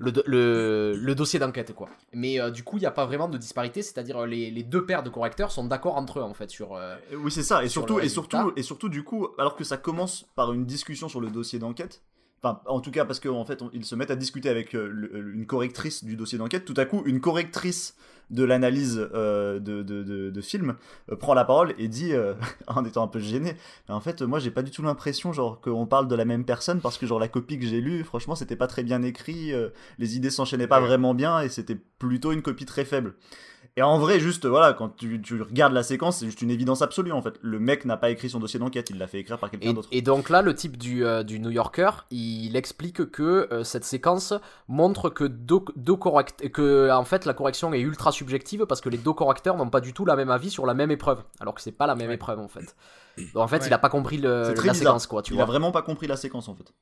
le, 0.00 0.12
do- 0.12 0.22
le, 0.26 0.92
le 0.94 1.14
dossier 1.14 1.38
d'enquête 1.38 1.74
quoi. 1.74 1.88
Mais 2.12 2.38
euh, 2.38 2.50
du 2.50 2.62
coup, 2.62 2.76
il 2.76 2.80
n'y 2.80 2.86
a 2.86 2.90
pas 2.90 3.06
vraiment 3.06 3.26
de 3.28 3.38
disparité, 3.38 3.80
c'est-à-dire 3.80 4.26
les, 4.26 4.50
les 4.50 4.62
deux 4.64 4.84
paires 4.84 5.02
de 5.02 5.08
correcteurs 5.08 5.50
sont 5.50 5.64
d'accord 5.64 5.96
entre 5.96 6.18
eux 6.18 6.22
en 6.22 6.34
fait 6.34 6.50
sur. 6.50 6.78
Oui, 7.16 7.30
c'est 7.30 7.42
ça. 7.42 7.64
Et 7.64 7.68
sur 7.68 7.80
surtout, 7.80 8.00
et 8.00 8.08
surtout, 8.10 8.52
et 8.56 8.62
surtout, 8.62 8.88
du 8.90 9.02
coup, 9.02 9.28
alors 9.38 9.56
que 9.56 9.64
ça 9.64 9.78
commence 9.78 10.26
par 10.36 10.52
une 10.52 10.66
discussion 10.66 11.08
sur 11.08 11.22
le 11.22 11.30
dossier 11.30 11.58
d'enquête. 11.58 12.02
Enfin, 12.42 12.60
en 12.66 12.80
tout 12.80 12.90
cas, 12.90 13.06
parce 13.06 13.20
qu'en 13.20 13.46
fait, 13.46 13.62
on- 13.62 13.70
ils 13.72 13.86
se 13.86 13.94
mettent 13.94 14.10
à 14.10 14.16
discuter 14.16 14.50
avec 14.50 14.74
euh, 14.76 14.86
le- 14.92 15.32
une 15.34 15.46
correctrice 15.46 16.04
du 16.04 16.16
dossier 16.16 16.36
d'enquête. 16.36 16.66
Tout 16.66 16.74
à 16.76 16.84
coup, 16.84 17.02
une 17.06 17.22
correctrice 17.22 17.96
de 18.30 18.44
l'analyse 18.44 19.08
euh, 19.14 19.58
de, 19.58 19.82
de, 19.82 20.02
de, 20.02 20.30
de 20.30 20.40
film 20.40 20.76
euh, 21.10 21.16
prend 21.16 21.34
la 21.34 21.44
parole 21.44 21.74
et 21.78 21.88
dit, 21.88 22.12
euh, 22.12 22.34
en 22.66 22.84
étant 22.84 23.02
un 23.02 23.08
peu 23.08 23.18
gêné, 23.18 23.56
Mais 23.88 23.94
en 23.94 24.00
fait, 24.00 24.22
moi, 24.22 24.38
j'ai 24.38 24.50
pas 24.50 24.62
du 24.62 24.70
tout 24.70 24.82
l'impression, 24.82 25.32
genre, 25.32 25.60
qu'on 25.60 25.86
parle 25.86 26.08
de 26.08 26.14
la 26.14 26.24
même 26.24 26.44
personne 26.44 26.80
parce 26.80 26.98
que, 26.98 27.06
genre, 27.06 27.18
la 27.18 27.28
copie 27.28 27.58
que 27.58 27.66
j'ai 27.66 27.80
lue, 27.80 28.04
franchement, 28.04 28.34
c'était 28.34 28.56
pas 28.56 28.66
très 28.66 28.82
bien 28.82 29.02
écrit, 29.02 29.52
les 29.98 30.16
idées 30.16 30.30
s'enchaînaient 30.30 30.66
pas 30.66 30.80
vraiment 30.80 31.14
bien 31.14 31.40
et 31.40 31.48
c'était 31.48 31.78
plutôt 31.98 32.32
une 32.32 32.42
copie 32.42 32.64
très 32.66 32.84
faible. 32.84 33.14
Et 33.76 33.82
en 33.82 33.98
vrai, 33.98 34.20
juste, 34.20 34.46
voilà, 34.46 34.72
quand 34.72 34.90
tu, 34.90 35.20
tu 35.20 35.42
regardes 35.42 35.72
la 35.72 35.82
séquence, 35.82 36.18
c'est 36.18 36.26
juste 36.26 36.42
une 36.42 36.50
évidence 36.52 36.80
absolue, 36.80 37.10
en 37.10 37.20
fait. 37.22 37.34
Le 37.42 37.58
mec 37.58 37.84
n'a 37.84 37.96
pas 37.96 38.10
écrit 38.10 38.30
son 38.30 38.38
dossier 38.38 38.60
d'enquête, 38.60 38.88
il 38.90 38.98
l'a 38.98 39.08
fait 39.08 39.18
écrire 39.18 39.36
par 39.36 39.50
quelqu'un 39.50 39.72
d'autre. 39.72 39.88
et 39.90 40.00
donc 40.00 40.30
là, 40.30 40.42
le 40.42 40.54
type 40.54 40.76
du, 40.76 41.04
euh, 41.04 41.24
du 41.24 41.40
New 41.40 41.50
Yorker, 41.50 41.90
il 42.12 42.54
explique 42.54 43.10
que 43.10 43.48
euh, 43.52 43.64
cette 43.64 43.82
séquence 43.82 44.32
montre 44.68 45.10
que, 45.10 45.24
deux, 45.24 45.58
deux 45.74 45.96
correct- 45.96 46.48
que 46.52 46.88
en 46.92 47.04
fait 47.04 47.24
la 47.26 47.34
correction 47.34 47.74
est 47.74 47.80
ultra 47.80 48.12
subjective 48.12 48.64
parce 48.66 48.80
que 48.80 48.88
les 48.88 48.98
deux 48.98 49.12
correcteurs 49.12 49.56
n'ont 49.56 49.70
pas 49.70 49.80
du 49.80 49.92
tout 49.92 50.04
la 50.04 50.14
même 50.14 50.30
avis 50.30 50.50
sur 50.50 50.66
la 50.66 50.74
même 50.74 50.92
épreuve, 50.92 51.24
alors 51.40 51.54
que 51.54 51.60
c'est 51.60 51.72
pas 51.72 51.88
la 51.88 51.96
même 51.96 52.10
Ouais. 52.10 52.14
épreuve 52.14 52.38
en 52.38 52.48
fait. 52.48 52.76
Donc 53.18 53.42
en 53.42 53.48
fait, 53.48 53.58
Ouais. 53.62 53.66
il 53.66 53.72
a 53.72 53.78
pas 53.78 53.88
compris 53.88 54.18
le, 54.18 54.42
la 54.42 54.52
bizarre. 54.54 54.76
séquence 54.76 55.06
quoi, 55.08 55.22
tu 55.22 55.32
il 55.32 55.34
vois. 55.34 55.42
a 55.42 55.46
vraiment 55.46 55.72
pas 55.72 55.82
compris 55.82 56.06
la 56.06 56.16
séquence, 56.16 56.46
en 56.48 56.54
fait. 56.54 56.72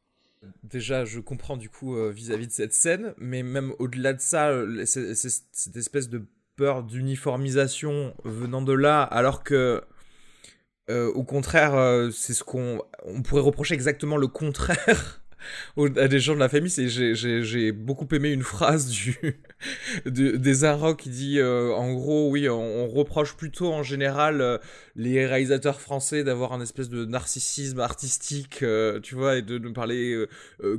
Déjà, 0.63 1.07
je 1.07 1.21
comprends 1.21 1.57
du 1.57 1.71
coup 1.71 1.97
euh, 1.97 2.11
vis-à-vis 2.11 2.49
de 2.49 2.53
cette 2.53 2.75
scène, 2.75 3.15
mais 3.17 3.43
même 3.43 3.73
au-delà 3.79 4.13
de 4.13 4.21
ça, 4.21 4.49
euh, 4.51 4.85
cette 4.85 5.77
espèce 5.77 6.11
de 6.11 6.27
d'uniformisation 6.85 8.15
venant 8.25 8.63
de 8.63 8.73
là, 8.73 9.03
alors 9.03 9.43
que, 9.43 9.83
euh, 10.91 11.13
au 11.13 11.25
contraire, 11.25 11.75
euh, 11.75 12.11
c'est 12.11 12.35
ce 12.35 12.45
qu'on 12.45 12.81
on 13.05 13.23
pourrait 13.23 13.43
reprocher 13.43 13.75
exactement 13.75 14.17
le 14.17 14.29
contraire 14.29 15.23
à 15.97 16.09
des 16.09 16.21
gens 16.21 16.35
de 16.35 16.41
la 16.41 16.49
famille. 16.49 16.71
C'est 16.71 16.89
j'ai- 16.89 17.73
beaucoup 17.73 18.07
aimé 18.13 18.31
une 18.31 18.43
phrase 18.43 18.89
du 18.89 19.17
de- 20.07 20.37
des 20.37 20.65
Arocs 20.65 21.01
qui 21.01 21.11
dit 21.11 21.39
euh, 21.41 21.73
en 21.75 21.93
gros 21.93 22.31
oui 22.31 22.49
on, 22.49 22.89
reproche 22.89 23.37
plutôt 23.37 23.73
en 23.73 23.83
général 23.83 24.61
les 24.97 25.27
réalisateurs 25.27 25.81
français 25.81 26.25
d'avoir 26.25 26.53
un 26.53 26.61
espèce 26.61 26.89
de 26.89 27.05
narcissisme 27.05 27.81
artistique 27.81 28.65
tu 29.03 29.15
vois 29.15 29.37
et 29.37 29.43
de 29.43 29.59
ne 29.59 29.71
parler 29.71 30.27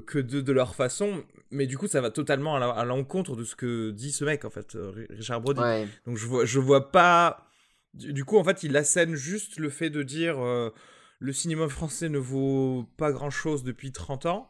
que 0.06 0.20
de 0.20 0.52
leur 0.52 0.76
façon 0.76 1.24
mais 1.54 1.68
du 1.68 1.78
coup 1.78 1.88
ça 1.88 2.02
va 2.02 2.10
totalement 2.12 2.56
à 2.56 2.84
l'encontre 2.86 3.36
de 3.36 3.44
ce 3.44 3.56
que 3.56 3.92
dit 3.92 4.12
ce 4.12 4.26
mec 4.26 4.44
en 4.46 4.50
fait 4.50 4.76
euh, 4.76 4.90
Ri- 4.92 5.08
Richard 5.10 5.40
Brody 5.42 5.62
Ouais. 5.62 5.88
donc 6.06 6.18
je 6.18 6.26
vois, 6.28 6.44
je 6.46 6.60
vois 6.60 6.92
pas. 6.92 7.48
Du 7.94 8.12
du 8.12 8.26
coup, 8.26 8.38
en 8.40 8.44
fait, 8.44 8.64
il 8.64 8.76
assène 8.76 9.14
juste 9.16 9.60
le 9.60 9.70
fait 9.70 9.90
de 9.92 10.02
dire 10.02 10.40
euh, 10.44 10.72
le 11.20 11.32
cinéma 11.32 11.70
français 11.70 12.10
ne 12.10 12.18
vaut 12.18 12.90
pas 12.98 13.12
grand 13.12 13.30
chose 13.30 13.64
depuis 13.64 13.92
30 13.92 14.26
ans. 14.26 14.50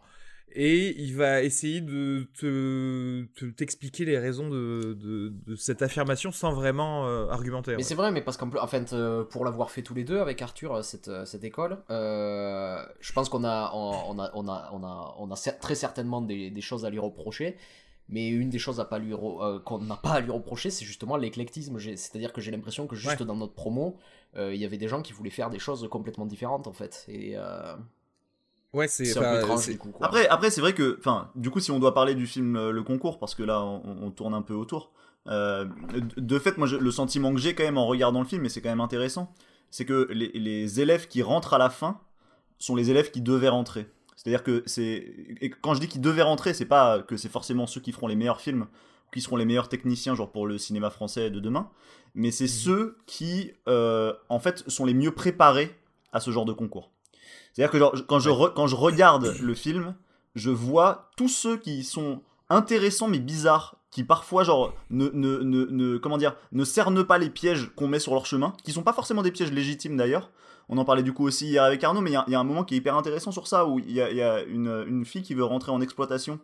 Et 0.56 1.02
il 1.02 1.16
va 1.16 1.42
essayer 1.42 1.82
de 1.82 2.28
te 2.40 3.24
te- 3.36 3.46
t'expliquer 3.46 4.06
les 4.06 4.20
raisons 4.20 4.50
de, 4.50 4.94
de, 4.94 5.34
de 5.48 5.56
cette 5.56 5.82
affirmation 5.82 6.32
sans 6.32 6.54
vraiment 6.54 7.08
euh, 7.08 7.28
argumenter. 7.30 7.72
Mais 7.72 7.78
ouais. 7.78 7.84
c'est 7.84 7.96
vrai, 7.96 8.12
mais 8.12 8.22
parce 8.22 8.38
qu'en 8.38 8.50
en 8.56 8.68
fait, 8.68 8.94
euh, 8.94 9.24
pour 9.24 9.46
l'avoir 9.46 9.72
fait 9.72 9.82
tous 9.82 9.96
les 9.96 10.04
deux 10.04 10.20
avec 10.20 10.42
Arthur, 10.44 10.76
euh, 10.76 10.82
cette, 10.84 11.10
cette 11.26 11.44
école, 11.44 11.80
euh, 11.90 12.78
je 13.00 13.14
pense 13.14 13.30
qu'on 13.30 13.44
a, 13.44 13.72
on, 13.74 14.16
on 14.16 14.20
a, 14.20 14.32
on 14.36 14.48
a, 14.48 14.70
on 14.74 14.84
a, 14.84 15.16
on 15.18 15.32
a 15.32 15.36
cer- 15.36 15.58
très 15.60 15.76
certainement 15.76 16.22
des, 16.22 16.52
des 16.52 16.62
choses 16.62 16.86
à 16.86 16.90
lui 16.92 17.00
reprocher. 17.00 17.58
Mais 18.10 18.28
une 18.28 18.50
des 18.50 18.60
choses 18.60 18.80
à 18.82 18.86
pas 18.86 19.00
lui 19.00 19.14
re- 19.14 19.64
qu'on 19.64 19.80
n'a 19.80 19.96
pas 19.96 20.12
à 20.16 20.20
lui 20.20 20.30
reprocher, 20.30 20.70
c'est 20.70 20.84
justement 20.86 21.16
l'éclectisme. 21.18 21.80
C'est-à-dire 21.80 22.34
que 22.34 22.42
j'ai 22.42 22.52
l'impression 22.52 22.86
que 22.86 22.96
juste 22.98 23.22
Ouais. 23.22 23.26
dans 23.26 23.38
notre 23.38 23.54
promo, 23.54 23.98
il 24.38 24.56
y 24.58 24.66
avait 24.66 24.78
des 24.78 24.90
gens 24.90 25.02
qui 25.02 25.14
voulaient 25.14 25.30
faire 25.30 25.50
des 25.50 25.58
choses 25.58 25.88
complètement 25.90 26.26
différentes 26.26 26.68
en 26.68 26.74
fait. 26.74 27.06
Et 27.08 27.36
Ouais, 28.74 28.88
c'est 28.88 29.06
c'est 29.06 29.20
un 29.20 29.22
enfin, 29.22 29.32
peu 29.34 29.38
étrange 29.40 29.60
c'est- 29.62 29.72
du 29.74 29.78
coup. 29.78 29.90
Quoi. 29.92 30.06
Après, 30.08 30.28
après 30.28 30.50
c'est 30.50 30.62
vrai 30.62 30.74
que, 30.74 30.98
enfin, 31.00 31.30
du 31.36 31.50
coup, 31.52 31.60
si 31.60 31.72
on 31.72 31.80
doit 31.80 31.94
parler 31.94 32.16
du 32.16 32.26
film 32.28 32.56
euh, 32.56 32.72
Le 32.72 32.82
Concours, 32.84 33.20
parce 33.20 33.36
que 33.36 33.44
là, 33.44 33.62
on, 33.62 33.82
on 34.04 34.12
tourne 34.12 34.34
un 34.34 34.42
peu 34.42 34.54
autour. 34.54 34.92
euh, 35.28 35.66
de- 36.18 36.40
fait, 36.40 36.58
moi, 36.58 36.68
je- 36.68 36.76
le 36.76 36.92
sentiment 36.92 37.34
que 37.34 37.40
j'ai 37.40 37.56
quand 37.56 37.64
même 37.64 37.78
en 37.78 37.86
regardant 37.88 38.20
le 38.20 38.26
film, 38.26 38.44
et 38.46 38.50
c'est 38.50 38.62
quand 38.62 38.70
même 38.70 38.82
intéressant, 38.82 39.34
c'est 39.72 39.86
que 39.86 40.08
les, 40.12 40.32
les 40.34 40.82
élèves 40.82 41.08
qui 41.08 41.22
rentrent 41.22 41.54
à 41.54 41.58
la 41.58 41.70
fin 41.70 42.02
sont 42.60 42.76
les 42.76 42.90
élèves 42.90 43.10
qui 43.12 43.22
devaient 43.22 43.48
rentrer. 43.50 43.88
C'est-à-dire 44.16 44.44
que 44.44 44.64
c'est, 44.66 45.16
quand 45.62 45.74
je 45.76 45.80
dis 45.80 45.88
qu'ils 45.88 46.02
devaient 46.02 46.22
rentrer, 46.24 46.54
c'est 46.54 46.66
pas 46.66 47.02
que 47.02 47.16
c'est 47.18 47.30
forcément 47.30 47.68
ceux 47.68 47.80
qui 47.82 47.92
feront 47.92 48.08
les 48.08 48.16
meilleurs 48.16 48.42
films, 48.42 48.64
ou 48.64 49.12
qui 49.14 49.22
seront 49.22 49.36
les 49.38 49.46
meilleurs 49.46 49.70
techniciens, 49.70 50.14
genre 50.16 50.32
pour 50.32 50.46
le 50.48 50.58
cinéma 50.58 50.90
français 50.90 51.30
de 51.30 51.40
demain, 51.40 51.70
mais 52.16 52.32
c'est 52.32 52.48
ceux 52.48 52.98
qui, 53.06 53.52
euh, 53.70 54.14
en 54.30 54.40
fait, 54.40 54.64
sont 54.70 54.86
les 54.86 54.94
mieux 54.94 55.12
préparés 55.12 55.74
à 56.12 56.20
ce 56.20 56.32
genre 56.32 56.46
de 56.46 56.54
concours. 56.54 56.92
C'est-à-dire 57.54 57.72
que 57.72 57.78
genre, 57.80 57.96
quand, 58.08 58.20
je 58.20 58.30
re- 58.30 58.54
quand 58.54 58.68
je 58.68 58.76
regarde 58.76 59.34
le 59.42 59.54
film, 59.54 59.96
je 60.36 60.50
vois 60.50 61.12
tous 61.18 61.28
ceux 61.30 61.58
qui 61.58 61.84
sont 61.84 62.22
intéressants 62.50 63.08
mais 63.08 63.20
bizarres, 63.20 63.76
qui 63.92 64.04
parfois 64.04 64.44
genre 64.44 64.74
ne, 64.90 65.10
ne, 65.14 65.38
ne, 65.38 65.66
ne- 65.66 65.98
comment 65.98 66.18
dire, 66.18 66.36
ne 66.52 66.64
cernent 66.64 67.04
pas 67.06 67.18
les 67.20 67.30
pièges 67.30 67.72
qu'on 67.76 67.88
met 67.88 68.00
sur 68.00 68.14
leur 68.14 68.26
chemin, 68.26 68.54
qui 68.64 68.72
sont 68.72 68.82
pas 68.84 68.94
forcément 68.94 69.22
des 69.22 69.32
pièges 69.32 69.52
légitimes 69.52 69.96
d'ailleurs. 69.98 70.32
On 70.70 70.78
en 70.78 70.86
parlait 70.86 71.04
du 71.04 71.14
coup 71.14 71.26
aussi 71.28 71.48
hier 71.48 71.64
avec 71.64 71.84
Arnaud, 71.84 72.02
mais 72.02 72.10
il 72.12 72.14
y 72.14 72.18
a- 72.18 72.24
il 72.28 72.32
y, 72.32 72.36
a 72.36 72.40
un 72.40 72.44
moment 72.44 72.64
qui 72.64 72.74
est 72.74 72.78
hyper 72.78 72.96
intéressant 72.98 73.32
sur 73.32 73.48
ça, 73.48 73.66
où 73.68 73.80
il 73.80 73.92
y 73.92 74.02
a, 74.02 74.10
il 74.10 74.18
y 74.18 74.22
a 74.24 74.42
une, 74.44 74.84
une 74.88 75.06
fille 75.06 75.22
qui 75.22 75.34
veut 75.36 75.44
rentrer 75.44 75.72
en 75.72 75.82
exploitation 75.82 76.40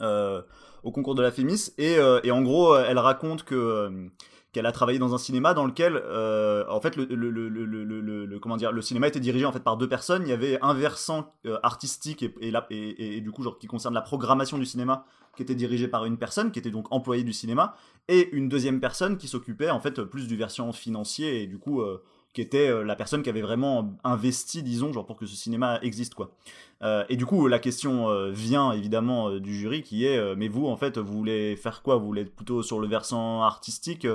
euh, 0.00 0.42
au 0.82 0.90
concours 0.90 1.14
de 1.14 1.22
la 1.22 1.30
Fémis, 1.30 1.70
et, 1.78 1.96
euh, 1.98 2.20
et 2.24 2.30
en 2.32 2.42
gros, 2.42 2.74
euh, 2.74 2.84
elle 2.86 2.98
raconte 2.98 3.44
que... 3.44 4.08
qu'elle 4.54 4.66
a 4.66 4.72
travaillé 4.72 5.00
dans 5.00 5.14
un 5.14 5.18
cinéma 5.18 5.52
dans 5.52 5.66
lequel 5.66 5.96
euh, 5.96 6.64
en 6.68 6.80
fait 6.80 6.96
le, 6.96 8.80
cinéma 8.82 9.08
était 9.08 9.20
dirigé 9.20 9.44
par 9.64 9.76
deux 9.76 9.88
personnes. 9.88 10.22
Il 10.22 10.28
y 10.28 10.32
avait 10.32 10.58
un 10.62 10.72
versant 10.72 11.34
euh, 11.44 11.58
artistique 11.62 12.24
et, 12.40 12.50
là- 12.50 12.66
et, 12.70 13.20
du 13.20 13.32
coup 13.32 13.44
qui 13.60 13.66
concerne 13.66 13.92
la 13.92 14.00
programmation 14.00 14.56
du 14.56 14.64
cinéma 14.64 15.04
qui 15.36 15.42
était 15.42 15.56
dirigé 15.56 15.88
par 15.88 16.04
une 16.04 16.16
personne 16.16 16.52
qui 16.52 16.60
était 16.60 16.70
donc 16.70 16.86
employée 16.92 17.24
du 17.24 17.32
cinéma 17.32 17.74
et 18.06 18.30
une 18.30 18.48
deuxième 18.48 18.78
personne 18.80 19.18
qui 19.18 19.26
s'occupait 19.26 19.70
en 19.70 19.80
fait 19.80 20.02
plus 20.04 20.28
du 20.28 20.36
versant 20.36 20.72
financier 20.72 21.42
et 21.42 21.46
du 21.48 21.58
coup 21.58 21.82
euh, 21.82 22.00
qui 22.34 22.40
était 22.40 22.68
euh, 22.68 22.84
la 22.84 22.96
personne 22.96 23.22
qui 23.22 23.30
avait 23.30 23.40
vraiment 23.40 23.96
investi 24.02 24.62
disons 24.62 24.92
genre 24.92 25.06
pour 25.06 25.16
que 25.16 25.24
ce 25.24 25.36
cinéma 25.36 25.78
existe 25.80 26.14
quoi. 26.14 26.32
Euh, 26.82 27.04
et 27.08 27.16
du 27.16 27.24
coup, 27.24 27.46
la 27.46 27.60
question 27.60 28.10
euh, 28.10 28.30
vient 28.30 28.72
évidemment 28.72 29.38
du 29.38 29.54
jury 29.54 29.82
qui 29.82 30.04
est 30.04 30.34
mais 30.36 30.48
vous, 30.48 30.66
en 30.66 30.76
fait, 30.76 30.98
vous 30.98 31.16
voulez 31.16 31.56
faire 31.56 31.82
quoi? 31.82 31.96
Vous 31.96 32.06
voulez 32.06 32.22
être 32.22 32.34
plutôt 32.34 32.62
sur 32.62 32.80
le 32.80 32.88
versant 32.88 33.42
artistique 33.42 34.06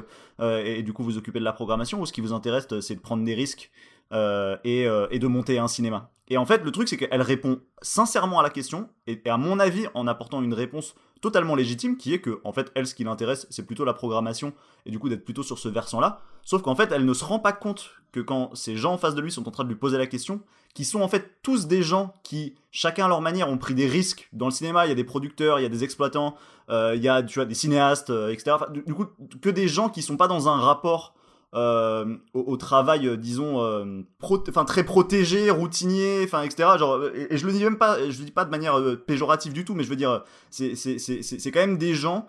et, 0.42 0.84
du 0.84 0.94
coup 0.94 1.04
vous 1.04 1.18
occupez 1.18 1.40
de 1.40 1.44
la 1.44 1.54
programmation 1.54 2.02
ou 2.02 2.06
ce 2.06 2.14
qui 2.14 2.22
vous 2.22 2.34
intéresse, 2.34 2.68
c'est 2.82 2.96
de 2.96 3.00
prendre 3.00 3.24
des 3.24 3.34
risques 3.34 3.72
et, 4.12 4.86
de 4.86 5.28
monter 5.28 5.58
un 5.58 5.68
cinéma? 5.68 6.12
Et 6.28 6.38
en 6.38 6.46
fait, 6.46 6.64
le 6.64 6.72
truc, 6.72 6.88
c'est 6.88 6.98
qu'elle 6.98 7.24
répond 7.24 7.60
sincèrement 7.82 8.40
à 8.40 8.44
la 8.44 8.52
question 8.52 8.90
et 9.08 9.20
à 9.26 9.38
mon 9.38 9.60
avis, 9.60 9.88
en 9.96 10.06
apportant 10.06 10.44
une 10.44 10.54
réponse 10.54 10.96
totalement 11.22 11.56
légitime 11.56 11.98
qui 11.98 12.14
est 12.14 12.20
que, 12.20 12.40
en 12.44 12.52
fait, 12.52 12.72
elle, 12.76 12.88
ce 12.88 12.96
qui 12.96 13.04
l'intéresse, 13.04 13.48
c'est 13.50 13.66
plutôt 13.66 13.86
la 13.86 13.94
programmation 13.94 14.54
et 14.86 14.92
du 14.92 15.00
coup 15.00 15.10
d'être 15.10 15.26
plutôt 15.26 15.44
sur 15.44 15.60
ce 15.60 15.70
versant-là. 15.70 16.22
Sauf 16.44 16.62
qu'en 16.62 16.76
fait, 16.76 16.92
elle 16.92 17.06
ne 17.06 17.14
se 17.14 17.24
rend 17.24 17.40
pas 17.40 17.54
compte 17.54 17.92
que 18.12 18.20
quand 18.20 18.56
ces 18.56 18.78
gens 18.78 18.94
en 18.94 18.98
face 18.98 19.16
de 19.16 19.22
lui 19.22 19.32
sont 19.32 19.48
en 19.48 19.52
train 19.52 19.64
de 19.64 19.70
lui 19.70 19.76
poser 19.76 19.98
la 19.98 20.08
question, 20.08 20.42
qui 20.74 20.86
sont 20.86 21.02
en 21.02 21.08
fait 21.08 21.38
tous 21.44 21.68
des 21.68 21.84
gens 21.84 22.14
qui, 22.24 22.56
chacun 22.72 23.06
à 23.06 23.08
leur 23.08 23.22
manière, 23.22 23.50
ont 23.50 23.58
pris 23.58 23.76
des 23.76 23.88
risques 23.88 24.30
dans 24.34 24.46
le 24.46 24.52
cinéma. 24.52 24.86
Il 24.86 24.90
y 24.90 24.92
a 24.92 24.96
des 24.96 25.04
producteurs, 25.04 25.60
il 25.60 25.64
y 25.64 25.66
a 25.66 25.70
des 25.70 25.84
exploitants, 25.84 26.36
euh, 26.70 26.94
il 26.96 27.04
y 27.04 27.10
a 27.10 27.22
tu 27.24 27.40
vois, 27.40 27.46
des 27.46 27.56
cinéastes, 27.56 28.10
euh, 28.10 28.32
etc. 28.32 28.58
Du 28.86 28.94
coup, 28.94 29.06
que 29.42 29.50
des 29.50 29.68
gens 29.68 29.90
qui 29.90 30.02
sont 30.02 30.18
pas 30.18 30.28
dans 30.28 30.48
un 30.48 30.58
rapport 30.58 31.16
euh, 31.56 32.18
au, 32.34 32.42
au 32.42 32.58
travail, 32.58 33.08
euh, 33.08 33.18
disons, 33.18 33.62
euh, 33.64 34.02
pro- 34.20 34.38
très 34.38 34.84
protégé, 34.84 35.50
routinier, 35.50 36.22
enfin 36.24 36.44
etc. 36.44 36.70
Genre, 36.78 36.94
euh, 36.96 37.12
et, 37.16 37.34
et 37.34 37.38
je 37.38 37.46
le 37.48 37.52
dis 37.54 37.64
même 37.64 37.78
pas, 37.78 37.98
je 38.10 38.20
le 38.20 38.26
dis 38.26 38.32
pas 38.32 38.46
de 38.46 38.52
manière 38.52 38.78
euh, 38.80 38.96
péjorative 38.96 39.54
du 39.54 39.66
tout, 39.66 39.74
mais 39.74 39.84
je 39.84 39.90
veux 39.90 39.96
dire, 39.96 40.24
c'est 40.52 41.52
quand 41.52 41.60
même 41.60 41.78
des 41.78 41.96
gens 41.96 42.28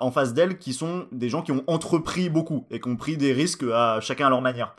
en 0.00 0.10
face 0.12 0.32
d'elle 0.32 0.58
qui 0.58 0.72
sont 0.72 1.06
des 1.10 1.28
gens 1.28 1.42
qui 1.42 1.50
ont 1.52 1.64
entrepris 1.66 2.28
beaucoup 2.30 2.66
et 2.70 2.80
qui 2.80 2.88
ont 2.88 2.96
pris 2.96 3.16
des 3.16 3.32
risques 3.32 3.64
à 3.64 4.00
chacun 4.00 4.28
à 4.28 4.30
leur 4.30 4.40
manière. 4.40 4.76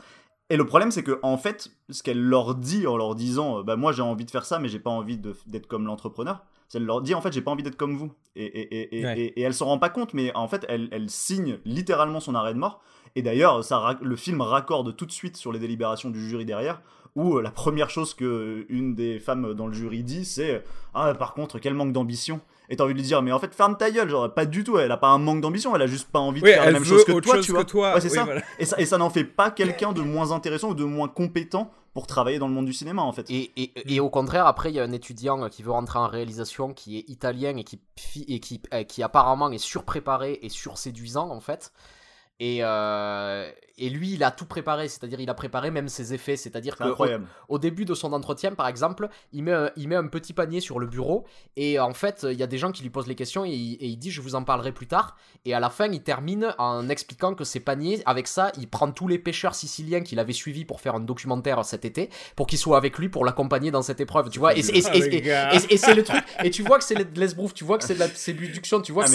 Et 0.50 0.56
le 0.56 0.64
problème, 0.66 0.90
c'est 0.90 1.02
que 1.02 1.18
en 1.22 1.36
fait, 1.38 1.68
ce 1.90 2.02
qu'elle 2.02 2.20
leur 2.22 2.54
dit 2.54 2.86
en 2.86 2.96
leur 2.96 3.14
disant, 3.14 3.62
bah 3.62 3.76
moi 3.76 3.92
j'ai 3.92 4.02
envie 4.02 4.24
de 4.24 4.30
faire 4.30 4.44
ça, 4.44 4.58
mais 4.58 4.68
j'ai 4.68 4.78
pas 4.78 4.90
envie 4.90 5.18
d'être 5.18 5.66
comme 5.66 5.86
l'entrepreneur. 5.86 6.42
c'est 6.68 6.78
Elle 6.78 6.84
leur 6.86 7.00
dit 7.02 7.14
en 7.14 7.20
fait, 7.20 7.32
j'ai 7.32 7.40
pas 7.42 7.50
envie 7.50 7.62
d'être 7.62 7.76
comme 7.76 7.96
vous. 7.96 8.12
Et, 8.36 8.44
et, 8.44 8.74
et, 8.74 9.00
et, 9.00 9.04
Ouais. 9.04 9.18
et- 9.20 9.40
et 9.40 9.42
elle 9.42 9.54
s'en 9.54 9.66
rend 9.66 9.78
pas 9.78 9.88
compte, 9.90 10.14
mais 10.14 10.34
en 10.34 10.48
fait, 10.48 10.64
elle, 10.68 10.88
elle 10.90 11.08
signe 11.10 11.58
littéralement 11.64 12.20
son 12.20 12.34
arrêt 12.34 12.52
de 12.54 12.58
mort. 12.58 12.82
Et 13.16 13.22
d'ailleurs, 13.22 13.60
le 14.02 14.16
film 14.16 14.40
raccorde 14.40 14.96
tout 14.96 15.06
de 15.06 15.12
suite 15.12 15.36
sur 15.36 15.52
les 15.52 15.58
délibérations 15.58 16.10
du 16.10 16.28
jury 16.28 16.44
derrière, 16.44 16.82
où 17.14 17.36
euh, 17.36 17.42
la 17.42 17.50
première 17.52 17.90
chose 17.90 18.12
que 18.14 18.24
euh, 18.24 18.66
une 18.68 18.94
des 18.96 19.20
femmes 19.20 19.54
dans 19.54 19.68
le 19.68 19.72
jury 19.72 20.02
dit, 20.02 20.24
c'est 20.24 20.64
ah 20.94 21.14
par 21.14 21.34
contre 21.34 21.58
quel 21.60 21.74
manque 21.74 21.92
d'ambition. 21.92 22.40
Et 22.70 22.76
t'as 22.76 22.84
envie 22.84 22.94
de 22.94 22.98
lui 22.98 23.06
dire 23.06 23.20
mais 23.22 23.30
en 23.30 23.38
fait 23.38 23.54
ferme 23.54 23.76
ta 23.76 23.90
gueule, 23.90 24.08
genre 24.08 24.32
pas 24.32 24.46
du 24.46 24.64
tout, 24.64 24.78
elle 24.78 24.90
a 24.90 24.96
pas 24.96 25.08
un 25.08 25.18
manque 25.18 25.42
d'ambition, 25.42 25.76
elle 25.76 25.82
a 25.82 25.86
juste 25.86 26.10
pas 26.10 26.18
envie 26.18 26.40
de 26.40 26.46
Oui, 26.46 26.52
faire 26.52 26.64
la 26.64 26.72
même 26.72 26.84
chose 26.84 27.04
que 27.04 27.12
autre 27.12 27.26
toi, 27.26 27.36
chose 27.36 27.44
tu 27.44 27.52
que 27.52 27.56
vois. 27.56 27.64
toi. 27.64 27.94
Ouais, 27.94 28.00
c'est 28.00 28.08
Oui, 28.08 28.14
ça. 28.14 28.24
voilà. 28.24 28.40
Et 28.58 28.64
ça, 28.64 28.80
et 28.80 28.86
ça 28.86 28.96
n'en 28.98 29.10
fait 29.10 29.24
pas 29.24 29.50
quelqu'un 29.52 29.92
de 29.92 30.00
moins 30.00 30.32
intéressant 30.32 30.70
ou 30.70 30.74
de 30.74 30.82
moins 30.84 31.06
compétent 31.08 31.70
pour 31.92 32.06
travailler 32.08 32.38
dans 32.40 32.48
le 32.48 32.54
monde 32.54 32.64
du 32.66 32.72
cinéma 32.72 33.02
en 33.02 33.12
fait. 33.12 33.30
Et, 33.30 33.52
et, 33.56 33.94
et 33.94 34.00
au 34.00 34.08
contraire, 34.10 34.46
après, 34.46 34.70
il 34.70 34.74
y 34.74 34.80
a 34.80 34.82
un 34.82 34.90
étudiant 34.92 35.48
qui 35.50 35.62
veut 35.62 35.70
rentrer 35.70 35.98
en 36.00 36.08
réalisation 36.08 36.72
qui 36.72 36.98
est 36.98 37.08
italien 37.08 37.56
et 37.58 37.62
qui, 37.64 37.78
et 38.26 38.40
qui, 38.40 38.60
euh, 38.72 38.82
qui 38.82 39.02
apparemment 39.04 39.50
est 39.52 39.58
surpréparé 39.58 40.40
et 40.42 40.48
surséduisant 40.48 41.30
en 41.30 41.40
fait. 41.40 41.70
Et, 42.40 42.58
euh, 42.62 43.50
et 43.76 43.90
lui, 43.90 44.12
il 44.12 44.22
a 44.24 44.30
tout 44.30 44.44
préparé, 44.46 44.88
c'est-à-dire 44.88 45.20
il 45.20 45.28
a 45.30 45.34
préparé 45.34 45.70
même 45.70 45.88
ses 45.88 46.14
effets, 46.14 46.36
c'est-à-dire 46.36 46.74
C'est 46.78 46.84
que 46.84 46.88
incroyable. 46.90 47.26
au 47.48 47.58
début 47.58 47.84
de 47.84 47.94
son 47.94 48.12
entretien, 48.12 48.52
par 48.52 48.68
exemple, 48.68 49.08
il 49.32 49.42
met, 49.42 49.52
un, 49.52 49.70
il 49.76 49.88
met 49.88 49.96
un 49.96 50.06
petit 50.06 50.32
panier 50.32 50.60
sur 50.60 50.78
le 50.78 50.86
bureau 50.86 51.24
et 51.56 51.78
en 51.80 51.92
fait, 51.94 52.26
il 52.30 52.38
y 52.38 52.42
a 52.42 52.46
des 52.46 52.58
gens 52.58 52.70
qui 52.72 52.82
lui 52.82 52.90
posent 52.90 53.08
les 53.08 53.14
questions 53.14 53.44
et 53.44 53.50
il, 53.50 53.74
et 53.80 53.86
il 53.86 53.96
dit 53.96 54.10
je 54.10 54.20
vous 54.20 54.34
en 54.34 54.44
parlerai 54.44 54.72
plus 54.72 54.86
tard. 54.86 55.16
Et 55.44 55.54
à 55.54 55.60
la 55.60 55.70
fin, 55.70 55.86
il 55.88 56.02
termine 56.02 56.54
en 56.58 56.88
expliquant 56.88 57.34
que 57.34 57.44
ces 57.44 57.60
paniers, 57.60 58.00
avec 58.06 58.28
ça, 58.28 58.52
il 58.58 58.68
prend 58.68 58.90
tous 58.92 59.08
les 59.08 59.18
pêcheurs 59.18 59.54
siciliens 59.54 60.00
qu'il 60.02 60.18
avait 60.18 60.32
suivis 60.32 60.64
pour 60.64 60.80
faire 60.80 60.94
un 60.94 61.00
documentaire 61.00 61.64
cet 61.64 61.84
été 61.84 62.10
pour 62.36 62.46
qu'ils 62.46 62.58
soient 62.58 62.76
avec 62.76 62.98
lui 62.98 63.08
pour 63.08 63.24
l'accompagner 63.24 63.70
dans 63.70 63.82
cette 63.82 64.00
épreuve, 64.00 64.30
tu 64.30 64.38
vois. 64.38 64.56
Et, 64.56 64.62
c'est- 64.62 64.76
et, 64.76 64.82
Ah, 64.86 64.94
et- 64.94 64.98
et- 65.00 65.64
et- 65.70 65.74
et 65.74 65.76
c'est 65.76 65.94
le 65.94 66.02
truc. 66.04 66.22
Et 66.44 66.50
tu 66.50 66.62
vois 66.62 66.78
que 66.78 66.84
c'est 66.84 66.94
de 67.12 67.20
l'esbrouf, 67.20 67.54
tu 67.54 67.64
vois 67.64 67.78
que 67.78 67.84
c'est 67.84 67.94
de 67.94 67.98
la 67.98 68.08
séduction, 68.08 68.80
tu 68.80 68.92
vois 68.92 69.04
Ah, 69.04 69.06
que 69.06 69.12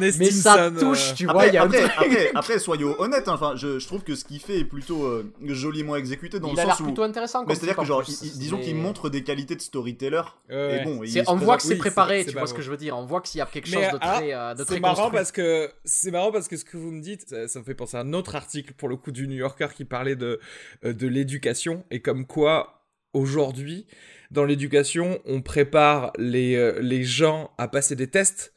mais 0.00 0.10
c'est 0.12 0.18
Mais 0.18 0.30
ça 0.30 0.54
Stinson, 0.68 0.80
touche, 0.80 1.10
euh. 1.10 1.14
tu 1.14 1.24
vois. 1.26 1.34
Après, 1.42 1.52
y 1.54 1.56
a 1.58 1.62
après, 1.62 1.84
après, 1.84 2.30
après, 2.34 2.58
soyons 2.58 2.94
honnêtes. 2.98 3.28
hein. 3.28 3.34
Enfin, 3.34 3.52
je, 3.56 3.78
je 3.78 3.86
trouve 3.86 3.99
que 4.04 4.14
ce 4.14 4.24
qu'il 4.24 4.40
fait 4.40 4.58
est 4.60 4.64
plutôt 4.64 5.04
euh, 5.04 5.32
joliment 5.46 5.96
exécuté 5.96 6.40
dans 6.40 6.48
il 6.48 6.54
le 6.56 6.60
a 6.60 6.66
sens 6.70 6.80
où. 6.80 6.84
plutôt 6.84 7.02
intéressant. 7.02 7.44
Mais 7.46 7.54
c'est-à-dire 7.54 7.76
que 7.76 7.84
genre, 7.84 8.00
en 8.00 8.02
plus. 8.04 8.20
il- 8.22 8.28
il- 8.34 8.38
disons 8.38 8.58
qu'il 8.60 8.74
montre 8.76 9.10
des 9.10 9.22
qualités 9.22 9.56
de 9.56 9.60
storyteller. 9.60 10.22
Et 10.50 10.80
bon, 10.84 11.02
il 11.04 11.24
on 11.28 11.36
voit 11.36 11.56
que 11.56 11.62
c'est 11.62 11.76
préparé, 11.76 12.24
c'est- 12.24 12.30
tu 12.32 12.38
vois 12.38 12.46
ce 12.46 12.54
que 12.54 12.62
je 12.62 12.70
veux 12.70 12.76
dire. 12.76 12.96
On 12.96 13.06
voit 13.06 13.20
qu'il 13.20 13.38
y 13.38 13.40
a 13.42 13.46
quelque 13.46 13.66
chose 13.66 13.76
Mais, 13.76 13.90
de 13.92 13.98
alors, 14.00 14.16
très, 14.18 14.32
euh, 14.34 14.54
de 14.54 14.64
très 14.64 14.74
C'est 14.74 14.80
marrant 14.80 14.94
construit. 14.94 15.16
parce 15.18 15.32
que 15.32 15.70
c'est 15.84 16.10
marrant 16.10 16.32
parce 16.32 16.48
que 16.48 16.56
ce 16.56 16.64
que 16.64 16.76
vous 16.76 16.90
me 16.90 17.00
dites, 17.00 17.28
ça, 17.28 17.48
ça 17.48 17.58
me 17.60 17.64
fait 17.64 17.74
penser 17.74 17.96
à 17.96 18.00
un 18.00 18.12
autre 18.12 18.34
article 18.36 18.72
pour 18.74 18.88
le 18.88 18.96
coup 18.96 19.12
du 19.12 19.26
New 19.28 19.36
Yorker 19.36 19.68
qui 19.76 19.84
parlait 19.84 20.16
de 20.16 20.40
euh, 20.84 20.92
de 20.92 21.06
l'éducation 21.06 21.84
et 21.90 22.00
comme 22.00 22.26
quoi 22.26 22.84
aujourd'hui 23.12 23.86
dans 24.30 24.44
l'éducation 24.44 25.18
on 25.26 25.42
prépare 25.42 26.12
les 26.18 26.80
les 26.80 27.02
gens 27.04 27.50
à 27.58 27.66
passer 27.68 27.96
des 27.96 28.06
tests 28.08 28.52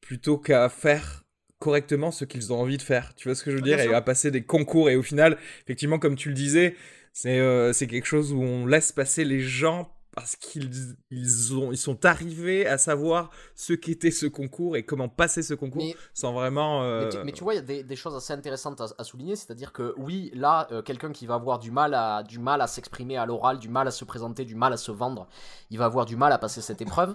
plutôt 0.00 0.38
qu'à 0.38 0.68
faire 0.68 1.24
correctement 1.58 2.10
ce 2.10 2.24
qu'ils 2.24 2.52
ont 2.52 2.60
envie 2.60 2.76
de 2.76 2.82
faire. 2.82 3.14
Tu 3.16 3.28
vois 3.28 3.34
ce 3.34 3.42
que 3.44 3.50
je 3.50 3.56
veux 3.56 3.62
Ah, 3.64 3.66
dire? 3.76 3.80
et 3.80 3.94
à 3.94 4.00
passer 4.02 4.30
des 4.30 4.44
concours 4.44 4.90
et 4.90 4.96
au 4.96 5.02
final 5.02 5.38
effectivement 5.64 5.98
comme 5.98 6.16
tu 6.16 6.28
le 6.28 6.34
disais 6.34 6.74
c'est 7.12 7.38
euh, 7.40 7.72
c'est 7.72 7.86
quelque 7.86 8.06
chose 8.06 8.32
où 8.32 8.40
on 8.42 8.66
laisse 8.66 8.92
passer 8.92 9.24
les 9.24 9.40
gens 9.40 9.90
parce 10.14 10.34
qu'ils 10.36 10.70
ils 11.10 11.54
ont 11.54 11.72
ils 11.72 11.76
sont 11.78 12.04
arrivés 12.06 12.66
à 12.66 12.78
savoir 12.78 13.30
ce 13.54 13.72
qu'était 13.74 14.10
ce 14.10 14.26
concours 14.26 14.76
et 14.76 14.82
comment 14.82 15.08
passer 15.10 15.42
ce 15.42 15.52
concours 15.54 15.82
Mais- 15.82 15.94
sans 16.14 16.32
vraiment 16.32 16.82
euh, 16.84 17.04
Mais 17.04 17.08
tu, 17.10 17.18
mais 17.24 17.32
tu 17.32 17.44
vois, 17.44 17.52
il 17.54 17.56
y 17.56 17.60
a 17.60 17.62
des, 17.62 17.82
des 17.82 17.96
choses 17.96 18.14
assez 18.14 18.32
intéressantes 18.32 18.80
à, 18.80 18.86
à 18.98 19.04
souligner, 19.04 19.36
c'est-à-dire 19.36 19.72
que 19.74 19.92
oui, 19.98 20.30
là, 20.34 20.68
euh, 20.72 20.80
quelqu'un 20.80 21.12
qui 21.12 21.26
va 21.26 21.34
avoir 21.34 21.58
du 21.58 21.70
mal 21.70 21.92
à 21.92 22.22
du 22.22 22.38
mal 22.38 22.62
à 22.62 22.66
s'exprimer 22.66 23.18
à 23.18 23.26
l'oral, 23.26 23.58
du 23.58 23.68
mal 23.68 23.86
à 23.88 23.90
se 23.90 24.04
présenter, 24.06 24.44
du 24.46 24.54
mal 24.54 24.72
à 24.72 24.78
se 24.78 24.90
vendre, 24.90 25.28
il 25.70 25.76
va 25.78 25.84
avoir 25.84 26.06
du 26.06 26.16
mal 26.16 26.32
à 26.32 26.38
passer 26.38 26.62
cette 26.62 26.80
épreuve. 26.80 27.14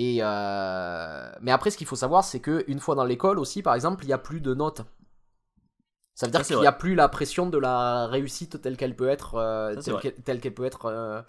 Et 0.00 0.18
euh, 0.22 1.30
mais 1.40 1.50
après, 1.50 1.70
ce 1.72 1.76
qu'il 1.76 1.88
faut 1.88 1.96
savoir, 1.96 2.22
c'est 2.22 2.38
que 2.38 2.64
une 2.68 2.78
fois 2.78 2.94
dans 2.94 3.04
l'école 3.04 3.36
aussi, 3.40 3.62
par 3.62 3.74
exemple, 3.74 4.04
il 4.04 4.06
n'y 4.06 4.12
a 4.12 4.18
plus 4.18 4.40
de 4.40 4.54
notes. 4.54 4.82
Ça 6.14 6.26
veut 6.26 6.30
dire 6.30 6.42
qu'il 6.42 6.56
n'y 6.60 6.68
a 6.68 6.72
plus 6.72 6.94
la 6.94 7.08
pression 7.08 7.48
de 7.48 7.58
la 7.58 8.06
réussite 8.06 8.62
telle 8.62 8.76
qu'elle 8.76 8.94
peut 8.94 9.08
être, 9.08 9.34
euh, 9.34 9.74
Ça, 9.80 10.00
telle 10.24 10.40
qu'elle 10.40 10.54
peut 10.54 10.64
être. 10.64 10.86
euh, 10.86 11.20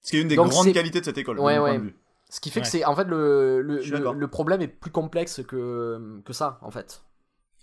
Ce 0.00 0.10
qui 0.10 0.16
est 0.16 0.20
une 0.22 0.26
des 0.26 0.34
Donc, 0.34 0.48
grandes 0.48 0.72
qualités 0.72 0.98
de 0.98 1.04
cette 1.04 1.18
école. 1.18 1.38
Ouais, 1.38 1.60
ouais. 1.60 1.78
de. 1.78 1.92
Ce 2.28 2.40
qui 2.40 2.50
fait 2.50 2.60
que 2.60 2.66
c'est 2.66 2.84
en 2.84 2.96
fait 2.96 3.04
le, 3.04 3.62
le, 3.62 4.26
problème 4.26 4.60
est 4.62 4.66
plus 4.66 4.90
complexe 4.90 5.42
que, 5.46 6.20
que 6.24 6.32
ça 6.32 6.58
en 6.62 6.72
fait. 6.72 7.04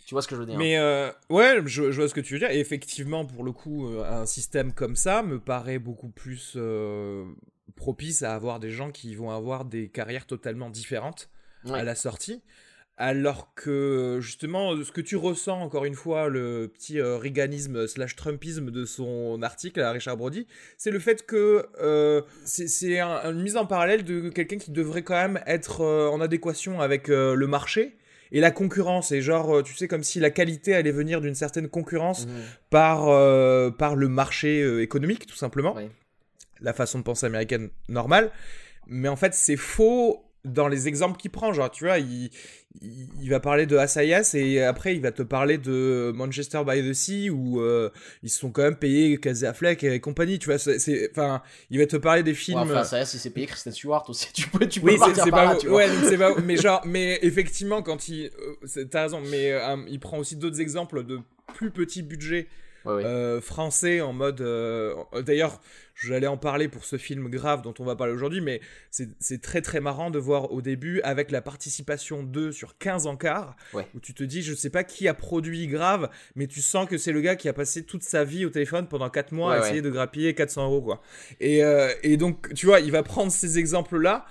Tu 0.06 0.16
vois 0.16 0.22
ce 0.22 0.28
que 0.30 0.36
je 0.36 0.40
veux 0.40 0.46
dire 0.46 0.58
Mais 0.58 0.78
euh, 0.78 1.12
ouais, 1.30 1.62
je, 1.66 1.92
je 1.92 2.00
vois 2.00 2.08
ce 2.08 2.14
que 2.14 2.22
tu 2.22 2.34
veux 2.34 2.40
dire. 2.40 2.50
Et 2.52 2.60
effectivement, 2.60 3.26
pour 3.26 3.44
le 3.44 3.52
coup, 3.52 3.88
euh, 3.90 4.04
un 4.22 4.26
système 4.26 4.74
comme 4.74 4.96
ça 4.96 5.22
me 5.22 5.40
paraît 5.40 5.80
beaucoup 5.80 6.10
plus 6.10 6.54
euh, 6.56 7.26
propice 7.76 8.22
à 8.24 8.34
avoir 8.36 8.60
des 8.60 8.72
gens 8.72 8.92
qui 8.92 9.16
vont 9.16 9.32
avoir 9.32 9.66
des 9.66 9.90
carrières 9.90 10.26
totalement 10.28 10.70
différentes 10.70 11.30
Ouais. 11.66 11.80
à 11.80 11.84
la 11.84 11.96
sortie. 11.96 12.42
Alors 12.96 13.54
que 13.56 14.20
justement, 14.22 14.76
ce 14.84 14.92
que 14.92 15.02
tu 15.02 15.16
ressens, 15.16 15.60
encore 15.62 15.86
une 15.86 15.96
fois, 15.96 16.30
le 16.30 16.68
petit 16.72 17.00
euh, 17.00 17.18
Reaganisme 17.18 17.88
slash 17.88 18.16
Trumpisme 18.16 18.70
de 18.70 18.86
son 18.86 19.42
article 19.42 19.80
à 19.82 19.92
Richard 19.92 20.16
Brody, 20.18 20.46
c'est 20.78 20.92
le 20.92 21.00
fait 21.00 21.26
que 21.26 21.66
euh, 21.82 22.22
c'est 22.46 22.68
c'est 22.68 23.00
un- 23.00 23.32
une 23.32 23.42
mise 23.42 23.58
en 23.58 23.66
parallèle 23.66 24.04
de 24.04 24.30
quelqu'un 24.30 24.58
qui 24.60 24.70
devrait 24.72 25.02
quand 25.02 25.16
même 25.16 25.42
être 25.48 25.82
euh, 25.82 26.08
en 26.10 26.22
adéquation 26.22 26.82
avec 26.82 27.10
euh, 27.10 27.34
le 27.34 27.48
marché 27.48 27.98
et 28.32 28.40
la 28.40 28.52
concurrence. 28.52 29.12
Et 29.12 29.22
genre, 29.22 29.64
tu 29.64 29.74
sais, 29.74 29.88
comme 29.88 30.04
si 30.04 30.20
la 30.20 30.30
qualité 30.30 30.76
allait 30.76 30.92
venir 30.92 31.20
d'une 31.20 31.34
certaine 31.36 31.70
concurrence 31.70 32.28
Mhm. 32.28 32.34
par, 32.70 33.08
euh, 33.08 33.72
par 33.72 33.96
le 33.96 34.08
marché 34.08 34.62
euh, 34.62 34.82
économique, 34.84 35.26
tout 35.26 35.36
simplement. 35.36 35.76
La 36.64 36.74
façon 36.74 36.98
de 37.00 37.04
penser 37.04 37.26
américaine 37.28 37.70
normale. 37.90 38.32
Mais 38.88 39.08
en 39.10 39.16
fait, 39.16 39.34
c'est 39.34 39.58
faux 39.58 40.26
dans 40.46 40.68
les 40.68 40.90
exemples 40.90 41.18
qu'il 41.18 41.32
prend. 41.32 41.54
Genre, 41.54 41.72
tu 41.72 41.86
vois, 41.86 42.00
il, 42.00 42.30
il, 42.82 43.08
il 43.22 43.30
va 43.30 43.40
parler 43.40 43.66
de 43.66 43.78
Asayas 43.78 44.32
et 44.34 44.62
après, 44.62 44.94
il 44.94 45.02
va 45.02 45.12
te 45.14 45.22
parler 45.24 45.58
de 45.58 46.12
Manchester 46.14 46.64
by 46.68 46.82
the 46.82 46.94
Sea 46.94 47.30
où 47.30 47.62
euh, 47.62 47.90
ils 48.24 48.30
se 48.30 48.40
sont 48.40 48.52
quand 48.52 48.64
même 48.64 48.76
payés 48.76 49.18
Casey 49.20 49.48
Affleck 49.48 49.84
et 49.86 50.02
compagnie. 50.02 50.40
Tu 50.40 50.48
vois, 50.50 50.58
c'est-. 50.58 51.10
Enfin, 51.12 51.42
il 51.70 51.80
va 51.80 51.86
te 51.86 51.96
parler 51.96 52.24
des 52.24 52.34
films. 52.34 52.58
Ouais, 52.60 52.64
enfin, 52.72 52.84
ça, 52.84 53.06
si 53.06 53.20
c'est 53.20 53.30
payé 53.30 53.48
Kristen 53.48 53.72
Stewart 53.72 54.04
aussi, 54.10 54.28
tu 54.34 54.50
peux, 54.50 54.68
tu 54.68 54.82
peux 54.82 54.88
Oui, 54.88 54.94
c'est 54.94 55.00
partir 55.00 55.24
par 55.30 55.46
pas 55.46 55.54
là, 55.54 55.56
tu 55.60 55.68
vois. 55.68 55.78
ouais, 55.78 55.88
donc 55.88 56.04
c'est 56.10 56.18
pas 56.18 56.36
mais 56.44 56.58
genre 56.58 56.82
mais 56.86 57.20
effectivement 57.22 57.82
quand 57.82 58.10
il 58.10 58.30
euh, 58.78 58.86
t'as 58.86 59.04
raison 59.04 59.22
mais 59.32 59.52
euh, 59.54 59.78
il 59.88 60.00
prend 60.02 60.18
aussi 60.18 60.36
d'autres 60.36 60.60
exemples 60.60 61.06
de 61.06 61.20
plus 61.54 61.72
petits 61.72 62.02
budgets 62.04 62.48
Ouais, 62.86 62.96
ouais. 62.96 63.06
euh, 63.06 63.40
français 63.40 64.02
en 64.02 64.12
mode 64.12 64.42
euh, 64.42 64.94
d'ailleurs 65.26 65.62
j'allais 65.96 66.28
en 66.28 66.38
parler 66.38 66.68
pour 66.68 66.86
ce 66.86 66.98
film 66.98 67.30
grave 67.30 67.62
dont 67.62 67.74
on 67.80 67.84
va 67.86 67.96
parler 67.96 68.14
aujourd'hui 68.14 68.42
mais 68.42 68.62
c'est 68.90 69.42
très 69.42 69.62
très 69.62 69.80
marrant 69.80 70.10
de 70.12 70.20
voir 70.20 70.52
au 70.52 70.62
début 70.62 71.02
avec 71.02 71.30
la 71.32 71.42
participation 71.42 72.24
d'eux 72.24 72.52
sur 72.52 72.78
15 72.78 73.08
encarts 73.08 73.56
Ouais. 73.74 73.88
où 73.96 74.00
tu 74.00 74.14
te 74.14 74.24
dis 74.24 74.42
je 74.42 74.54
sais 74.54 74.70
pas 74.70 74.84
qui 74.84 75.08
a 75.08 75.14
produit 75.14 75.68
grave 75.68 76.10
mais 76.36 76.48
tu 76.48 76.62
sens 76.62 76.88
que 76.90 76.98
c'est 76.98 77.12
le 77.12 77.22
gars 77.22 77.36
qui 77.36 77.48
a 77.50 77.54
passé 77.54 77.84
toute 77.84 78.04
sa 78.04 78.24
vie 78.24 78.46
au 78.46 78.50
téléphone 78.50 78.88
pendant 78.88 79.10
4 79.10 79.32
mois 79.32 79.50
Ouais, 79.52 79.56
à 79.58 79.60
ouais. 79.62 79.66
essayer 79.68 79.82
de 79.82 79.90
grappiller 79.90 80.34
400 80.34 80.66
euros 80.66 80.82
quoi 80.82 81.02
et, 81.40 81.64
euh, 81.64 81.92
et 82.04 82.18
donc 82.18 82.54
tu 82.54 82.66
vois 82.66 82.80
il 82.80 82.92
va 82.92 83.04
prendre 83.04 83.32
ces 83.32 83.60
exemples 83.60 83.98
là 84.00 84.26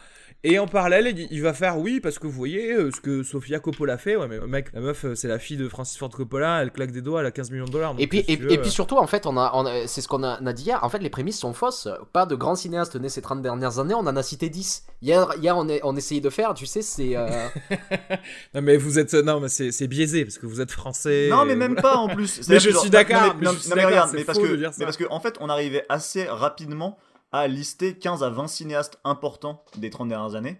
et 0.44 0.58
en 0.58 0.66
parallèle, 0.66 1.14
il- 1.30 1.42
va 1.42 1.52
faire 1.52 1.78
oui, 1.78 2.00
parce 2.00 2.18
que 2.18 2.26
vous 2.26 2.32
voyez 2.32 2.72
euh, 2.72 2.90
ce 2.94 3.00
que 3.00 3.22
Sofia 3.22 3.58
Coppola 3.60 3.98
fait. 3.98 4.16
Ouais, 4.16 4.28
mais 4.28 4.38
mec, 4.40 4.68
la 4.72 4.80
meuf, 4.80 5.04
euh, 5.04 5.14
c'est 5.14 5.28
la 5.28 5.38
fille 5.38 5.56
de 5.56 5.68
Francis 5.68 5.96
Ford 5.98 6.08
Coppola, 6.10 6.62
elle 6.62 6.70
claque 6.70 6.90
des 6.92 7.02
doigts, 7.02 7.20
elle 7.20 7.26
a 7.26 7.30
15 7.30 7.50
millions 7.50 7.64
de 7.64 7.70
dollars. 7.70 7.94
Et 7.98 8.06
puis, 8.06 8.24
si 8.26 8.32
et, 8.32 8.36
tu 8.36 8.42
veux, 8.44 8.52
et 8.52 8.58
puis 8.58 8.68
euh, 8.68 8.72
surtout, 8.72 8.96
en 8.98 9.06
fait, 9.06 9.26
on 9.26 9.36
a, 9.36 9.50
on 9.54 9.66
a- 9.66 9.86
c'est 9.86 10.00
ce 10.00 10.08
qu'on 10.08 10.22
a, 10.22 10.40
dit 10.52 10.64
hier. 10.64 10.82
En 10.84 10.88
fait, 10.88 10.98
les 10.98 11.10
prémices 11.10 11.38
sont 11.38 11.52
fausses. 11.52 11.88
Pas 12.12 12.26
de 12.26 12.34
grands 12.34 12.54
cinéastes 12.54 12.96
nés 12.96 13.08
ces 13.08 13.22
30 13.22 13.42
dernières 13.42 13.78
années. 13.78 13.94
On 13.94 14.00
en 14.00 14.16
a 14.16 14.22
cité 14.22 14.48
10. 14.48 14.84
Hier, 15.02 15.28
hier 15.40 15.56
on, 15.56 15.68
est, 15.68 15.80
on 15.84 15.96
essayait 15.96 16.20
de 16.20 16.30
faire, 16.30 16.54
tu 16.54 16.66
sais, 16.66 16.82
c'est. 16.82 17.16
euh, 17.16 17.28
Non, 18.54 18.62
mais 18.62 18.76
vous 18.76 18.98
êtes. 18.98 19.14
Non, 19.14 19.40
mais 19.40 19.48
c'est 19.48 19.86
biaisé, 19.88 20.24
parce 20.24 20.38
que 20.38 20.46
vous 20.46 20.60
êtes 20.60 20.70
français. 20.70 21.28
Non, 21.30 21.44
mais 21.44 21.56
même 21.56 21.72
voilà. 21.72 21.82
pas 21.82 21.96
en 21.96 22.08
plus. 22.08 22.40
Mais 22.48 22.60
je 22.60 22.70
genre- 22.70 22.80
suis 22.82 22.90
d'accord, 22.90 23.20
non, 23.20 23.26
mais 23.28 23.34
mais- 23.40 23.46
non, 23.46 23.52
je 23.52 23.58
suis 23.58 23.70
non, 23.70 23.76
mais 23.76 23.82
d'accord, 23.82 23.90
regarde, 23.92 24.10
c'est 24.10 24.16
mais 24.18 24.24
parce 24.24 24.38
que, 24.38 24.56
mais 24.78 24.84
parce 24.84 24.96
que 24.96 25.04
en 25.10 25.20
fait, 25.20 25.34
on 25.40 25.48
arrivait 25.48 25.84
assez 25.88 26.24
rapidement 26.24 26.98
à 27.32 27.48
lister 27.48 27.98
15 27.98 28.22
à 28.22 28.30
20 28.30 28.46
cinéastes 28.46 29.00
importants 29.04 29.64
des 29.76 29.90
30 29.90 30.08
dernières 30.08 30.34
années. 30.34 30.58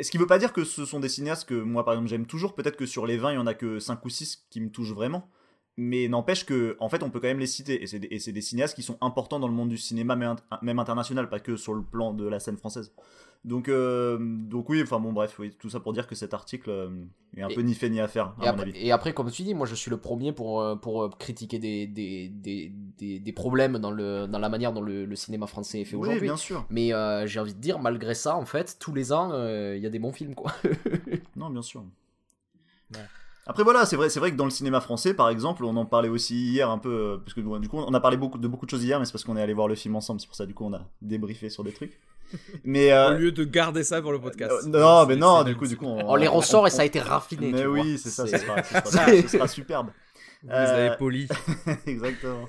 Ce 0.00 0.10
qui 0.10 0.18
veut 0.18 0.26
pas 0.26 0.38
dire 0.38 0.52
que 0.52 0.64
ce 0.64 0.84
sont 0.84 1.00
des 1.00 1.08
cinéastes 1.08 1.46
que 1.46 1.54
moi, 1.54 1.84
par 1.84 1.94
exemple, 1.94 2.08
j'aime 2.08 2.26
toujours. 2.26 2.54
Peut-être 2.54 2.76
que 2.76 2.86
sur 2.86 3.06
les 3.06 3.16
20, 3.16 3.32
il 3.32 3.34
y 3.34 3.38
en 3.38 3.46
a 3.46 3.54
que 3.54 3.78
5 3.78 4.04
ou 4.04 4.08
6 4.08 4.46
qui 4.50 4.60
me 4.60 4.70
touchent 4.70 4.92
vraiment. 4.92 5.28
Mais 5.76 6.08
n'empêche 6.08 6.44
que, 6.44 6.76
en 6.80 6.88
fait, 6.88 7.02
on 7.02 7.10
peut 7.10 7.20
quand 7.20 7.28
même 7.28 7.38
les 7.38 7.46
citer. 7.46 7.82
Et 7.82 7.86
c'est 7.86 8.32
des, 8.32 8.40
cinéastes 8.40 8.74
qui 8.74 8.82
sont 8.82 8.98
importants 9.00 9.40
dans 9.40 9.48
le 9.48 9.54
monde 9.54 9.70
du 9.70 9.78
cinéma, 9.78 10.16
même 10.16 10.78
international, 10.78 11.28
pas 11.28 11.40
que 11.40 11.56
sur 11.56 11.74
le 11.74 11.82
plan 11.82 12.12
de 12.12 12.26
la 12.26 12.40
scène 12.40 12.56
française. 12.56 12.92
Donc, 13.44 13.68
euh, 13.68 14.18
donc 14.20 14.68
oui, 14.68 14.80
enfin 14.82 15.00
bon, 15.00 15.12
bref, 15.12 15.36
oui, 15.40 15.52
tout 15.58 15.68
ça 15.68 15.80
pour 15.80 15.92
dire 15.92 16.06
que 16.06 16.14
cet 16.14 16.32
article 16.32 16.70
euh, 16.70 16.90
est 17.36 17.42
un 17.42 17.48
Et- 17.48 17.54
peu 17.56 17.60
ni 17.62 17.74
fait 17.74 17.90
ni 17.90 17.98
à 18.00 18.06
faire, 18.06 18.26
à 18.26 18.34
et, 18.38 18.40
mon 18.42 18.48
après, 18.50 18.62
avis. 18.62 18.78
et 18.86 18.92
après, 18.92 19.14
comme 19.14 19.30
tu 19.32 19.42
dis, 19.42 19.52
moi, 19.52 19.66
je 19.66 19.74
suis 19.74 19.90
le 19.90 19.96
premier 19.96 20.32
pour, 20.32 20.60
euh, 20.60 20.76
pour 20.76 21.10
critiquer 21.18 21.58
des, 21.58 21.88
des, 21.88 22.28
des, 22.28 22.70
des, 22.98 23.18
des 23.18 23.32
problèmes 23.32 23.78
dans, 23.78 23.90
le, 23.90 24.28
dans 24.28 24.38
la 24.38 24.48
manière 24.48 24.72
dont 24.72 24.80
le, 24.80 25.06
le 25.06 25.16
cinéma 25.16 25.48
français 25.48 25.80
est 25.80 25.84
fait 25.84 25.96
Oui, 25.96 26.02
aujourd'hui. 26.02 26.28
bien 26.28 26.36
sûr. 26.36 26.64
Mais 26.70 26.92
euh, 26.94 27.26
j'ai 27.26 27.40
envie 27.40 27.54
de 27.54 27.58
dire, 27.60 27.80
malgré 27.80 28.14
ça, 28.14 28.36
en 28.36 28.44
fait, 28.46 28.76
tous 28.78 28.94
les 28.94 29.12
ans, 29.12 29.30
euh, 29.32 29.74
il 29.76 29.82
y 29.82 29.86
a 29.86 29.90
des 29.90 29.98
bons 29.98 30.12
films, 30.12 30.36
quoi. 30.36 30.52
Non, 31.36 31.50
bien 31.50 31.62
sûr. 31.62 31.82
Ouais. 32.94 32.98
Après 33.44 33.64
voilà, 33.64 33.86
c'est 33.86 33.96
vrai, 33.96 34.08
c'est 34.08 34.20
vrai 34.20 34.30
que 34.30 34.36
dans 34.36 34.44
le 34.44 34.50
cinéma 34.52 34.80
français, 34.80 35.14
par 35.14 35.28
exemple, 35.28 35.64
on 35.64 35.74
en 35.76 35.84
parlait 35.84 36.08
aussi 36.08 36.36
hier 36.52 36.70
un 36.70 36.78
peu, 36.78 37.20
parce 37.24 37.34
que 37.34 37.40
du 37.58 37.68
coup, 37.68 37.78
on 37.78 37.92
a 37.92 37.98
parlé 38.00 38.16
beaucoup 38.16 38.38
de 38.38 38.46
beaucoup 38.46 38.66
de 38.66 38.70
choses 38.70 38.84
hier, 38.84 39.00
mais 39.00 39.04
c'est 39.04 39.10
parce 39.10 39.24
qu'on 39.24 39.36
est 39.36 39.42
allé 39.42 39.52
voir 39.52 39.66
le 39.66 39.74
film 39.74 39.96
ensemble, 39.96 40.20
c'est 40.20 40.28
pour 40.28 40.36
ça 40.36 40.46
du 40.46 40.54
coup 40.54 40.64
on 40.64 40.72
a 40.72 40.88
débriefé 41.00 41.50
sur 41.50 41.64
des 41.64 41.72
trucs. 41.72 41.98
Mais 42.64 42.92
euh, 42.92 43.14
Au 43.14 43.18
lieu 43.18 43.32
de 43.32 43.44
garder 43.44 43.84
ça 43.84 44.00
pour 44.02 44.12
le 44.12 44.20
podcast. 44.20 44.52
euh, 44.64 44.68
non, 44.68 45.06
mais 45.06 45.16
non, 45.16 45.42
du 45.44 45.56
coup, 45.56 45.66
du 45.66 45.76
coup, 45.76 45.86
on, 45.86 46.10
On 46.10 46.14
les 46.16 46.28
ressort 46.28 46.66
et 46.66 46.70
ça 46.70 46.82
a 46.82 46.84
été 46.84 47.00
raffiné. 47.00 47.52
Mais 47.52 47.60
tu 47.62 47.66
vois. 47.66 47.80
oui, 47.80 47.98
c'est 47.98 48.10
ça, 48.10 48.24
ce 48.26 48.32
C'est- 48.32 48.38
sera, 48.38 48.62
ce 48.62 48.90
sera- 48.92 49.06
ce 49.22 49.28
sera 49.28 49.48
superbe. 49.48 49.88
Vous 50.42 50.48
les 50.50 50.54
avez 50.56 50.88
Euh, 50.90 50.96
polis. 50.96 51.28
Exactement. 51.86 52.48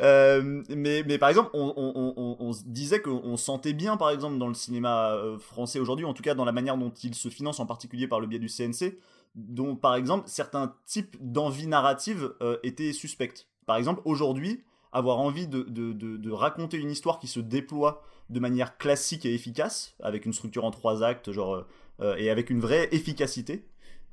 Euh, 0.00 0.62
mais, 0.70 1.04
mais 1.06 1.18
par 1.18 1.28
exemple, 1.28 1.50
on, 1.54 1.72
on, 1.76 1.92
on- 1.94 2.14
on, 2.16 2.36
on 2.40 2.52
se 2.52 2.62
disait 2.64 3.00
qu'on 3.00 3.36
sentait 3.36 3.72
bien, 3.74 3.96
par 3.96 4.10
exemple, 4.10 4.38
dans 4.38 4.48
le 4.48 4.54
cinéma 4.54 5.16
français 5.38 5.78
aujourd'hui, 5.78 6.04
en 6.04 6.14
tout 6.14 6.22
cas 6.22 6.34
dans 6.34 6.44
la 6.44 6.52
manière 6.52 6.76
dont 6.76 6.90
il 7.02 7.14
se 7.14 7.28
finance, 7.28 7.60
en 7.60 7.66
particulier 7.66 8.08
par 8.08 8.18
le 8.20 8.26
biais 8.26 8.38
du 8.40 8.48
CNC, 8.48 8.98
dont, 9.36 9.76
par 9.76 9.94
exemple, 9.94 10.24
certains 10.26 10.74
types 10.86 11.16
d'envie 11.20 11.66
narrative 11.68 12.32
euh, 12.42 12.56
étaient 12.64 12.92
suspectes. 12.92 13.46
Par 13.66 13.76
exemple, 13.76 14.00
aujourd'hui, 14.04 14.64
avoir 14.92 15.18
envie 15.18 15.46
de, 15.46 15.62
de, 15.62 15.92
de, 15.92 16.16
de 16.16 16.30
raconter 16.30 16.76
une 16.78 16.90
histoire 16.90 17.18
qui 17.18 17.26
se 17.26 17.40
déploie 17.40 18.02
de 18.30 18.40
manière 18.40 18.76
classique 18.78 19.24
et 19.26 19.34
efficace, 19.34 19.94
avec 20.02 20.26
une 20.26 20.32
structure 20.32 20.64
en 20.64 20.70
trois 20.70 21.02
actes, 21.02 21.32
genre, 21.32 21.54
euh, 21.54 21.66
euh, 22.00 22.16
et 22.16 22.30
avec 22.30 22.50
une 22.50 22.60
vraie 22.60 22.88
efficacité, 22.92 23.64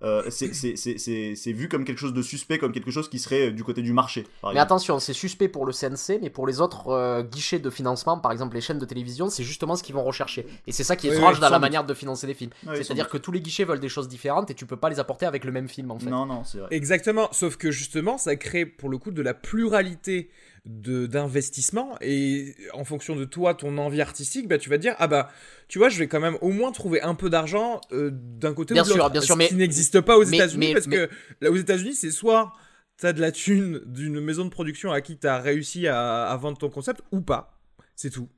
euh, 0.03 0.23
c'est- 0.29 0.53
c'est 0.53 0.75
c'est- 0.75 0.97
c'est- 0.97 1.35
c'est 1.35 1.51
vu 1.53 1.69
comme 1.69 1.85
quelque 1.85 1.97
chose 1.99 2.13
de 2.13 2.21
suspect, 2.21 2.57
comme 2.57 2.73
quelque 2.73 2.91
chose 2.91 3.09
qui 3.09 3.17
serait 3.17 3.47
euh, 3.47 3.51
du 3.51 3.63
côté 3.63 3.81
du 3.81 3.93
marché. 3.93 4.23
Par 4.41 4.51
Mais 4.51 4.57
exemple. 4.57 4.61
attention, 4.63 4.99
c'est 4.99 5.13
suspect 5.13 5.47
pour 5.47 5.65
le 5.65 5.71
CNC, 5.71 6.19
mais 6.21 6.29
pour 6.29 6.47
les 6.47 6.59
autres 6.59 6.89
euh, 6.89 7.23
guichets 7.23 7.59
de 7.59 7.69
financement, 7.69 8.17
par 8.19 8.31
exemple 8.33 8.55
les 8.55 8.61
chaînes 8.61 8.77
de 8.77 8.85
télévision, 8.85 9.29
c'est 9.29 9.43
justement 9.45 9.75
ce 9.77 9.83
qu'ils 9.83 9.95
vont 9.95 10.03
rechercher. 10.03 10.45
Et 10.67 10.73
c'est 10.73 10.83
ça 10.83 10.95
qui 10.97 11.07
est 11.07 11.11
Oui, 11.11 11.15
étrange 11.17 11.35
oui, 11.35 11.41
dans 11.41 11.49
la 11.49 11.57
doute. 11.57 11.61
manière 11.61 11.85
de 11.85 11.93
financer 11.93 12.27
des 12.27 12.33
films. 12.33 12.51
C'est-à-dire 12.73 13.07
que 13.09 13.17
tous 13.17 13.31
les 13.31 13.39
guichets 13.41 13.63
veulent 13.63 13.79
des 13.79 13.89
choses 13.89 14.09
différentes 14.09 14.51
et 14.51 14.53
tu 14.53 14.65
peux 14.65 14.77
pas 14.77 14.89
les 14.89 14.99
apporter 14.99 15.25
avec 15.25 15.45
le 15.45 15.51
même 15.53 15.69
film 15.69 15.91
en 15.91 15.97
fait. 15.99 16.09
Non, 16.09 16.25
non, 16.25 16.43
c'est 16.43 16.59
vrai. 16.59 16.67
Exactement, 16.71 17.29
sauf 17.31 17.55
que 17.55 17.71
justement, 17.71 18.17
ça 18.17 18.35
crée 18.35 18.65
pour 18.65 18.89
le 18.89 18.97
coup 18.97 19.11
de 19.11 19.21
la 19.21 19.33
pluralité 19.33 20.29
d'investissement 20.65 21.95
et 22.01 22.55
en 22.73 22.83
fonction 22.83 23.15
de 23.15 23.25
toi, 23.25 23.53
ton 23.53 23.77
envie 23.77 24.01
artistique, 24.01 24.47
bah 24.47 24.57
tu 24.57 24.69
vas 24.69 24.77
te 24.77 24.81
dire 24.81 24.95
ah 24.99 25.07
bah 25.07 25.29
tu 25.67 25.77
vois, 25.79 25.89
je 25.89 25.97
vais 25.99 26.07
quand 26.07 26.19
même 26.19 26.37
au 26.41 26.49
moins 26.49 26.71
trouver 26.71 27.01
un 27.01 27.15
peu 27.15 27.29
d'argent 27.29 27.81
euh, 27.91 28.09
d'un 28.13 28.53
côté 28.53 28.73
Bien 28.73 28.83
ou 28.83 28.85
de 28.85 28.89
l'autre. 28.91 29.03
sûr, 29.03 29.09
bien 29.11 29.21
sûr, 29.21 29.33
Ce 29.35 29.37
mais- 29.37 29.47
qui 29.47 29.55
n'existe 29.55 30.01
pas 30.01 30.17
aux 30.17 30.23
États-Unis 30.23 30.73
parce 30.73 30.87
mais- 30.87 30.95
que 30.95 31.09
là 31.41 31.51
aux 31.51 31.55
États-Unis, 31.55 31.93
c'est 31.95 32.11
soit 32.11 32.51
t'as 32.97 33.13
de 33.13 33.21
la 33.21 33.31
thune 33.31 33.81
d'une 33.85 34.19
maison 34.19 34.45
de 34.45 34.49
production 34.49 34.91
à 34.91 35.01
qui 35.01 35.17
t'as 35.17 35.39
réussi 35.39 35.87
à, 35.87 36.25
à 36.25 36.37
vendre 36.37 36.57
ton 36.57 36.69
concept 36.69 37.01
ou 37.11 37.21
pas. 37.21 37.59
C'est 37.95 38.09
tout. 38.09 38.29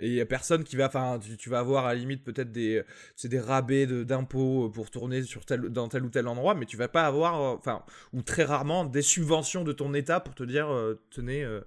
Et 0.00 0.08
il 0.08 0.14
y 0.14 0.20
a 0.20 0.26
personne 0.26 0.62
qui 0.64 0.76
va, 0.76 0.86
enfin, 0.86 1.18
tu, 1.20 1.36
tu 1.36 1.48
vas 1.50 1.58
avoir 1.58 1.86
à 1.86 1.92
la 1.94 1.98
limite 1.98 2.22
peut-être 2.24 2.52
des, 2.52 2.82
c'est 3.16 3.28
des 3.28 3.40
rabais 3.40 3.86
de- 3.86 4.04
d'impôts 4.04 4.70
pour 4.70 4.90
tourner 4.90 5.22
sur 5.22 5.44
tel, 5.44 5.62
dans 5.62 5.88
tel 5.88 6.04
ou 6.04 6.08
tel 6.08 6.28
endroit, 6.28 6.54
mais 6.54 6.66
tu 6.66 6.76
vas 6.76 6.88
pas 6.88 7.04
avoir, 7.06 7.40
euh, 7.40 7.56
enfin, 7.58 7.82
ou 8.12 8.22
très 8.22 8.44
rarement 8.44 8.84
des 8.84 9.02
subventions 9.02 9.64
de 9.64 9.72
ton 9.72 9.94
État 9.94 10.20
pour 10.20 10.34
te 10.34 10.44
dire, 10.44 10.72
euh, 10.72 11.00
tenez, 11.10 11.42
euh, 11.42 11.60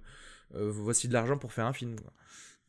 euh, 0.54 0.70
voici 0.72 1.08
de 1.08 1.12
l'argent 1.12 1.36
pour 1.36 1.52
faire 1.52 1.66
un 1.66 1.72
film. 1.74 1.98
quoi. 2.00 2.12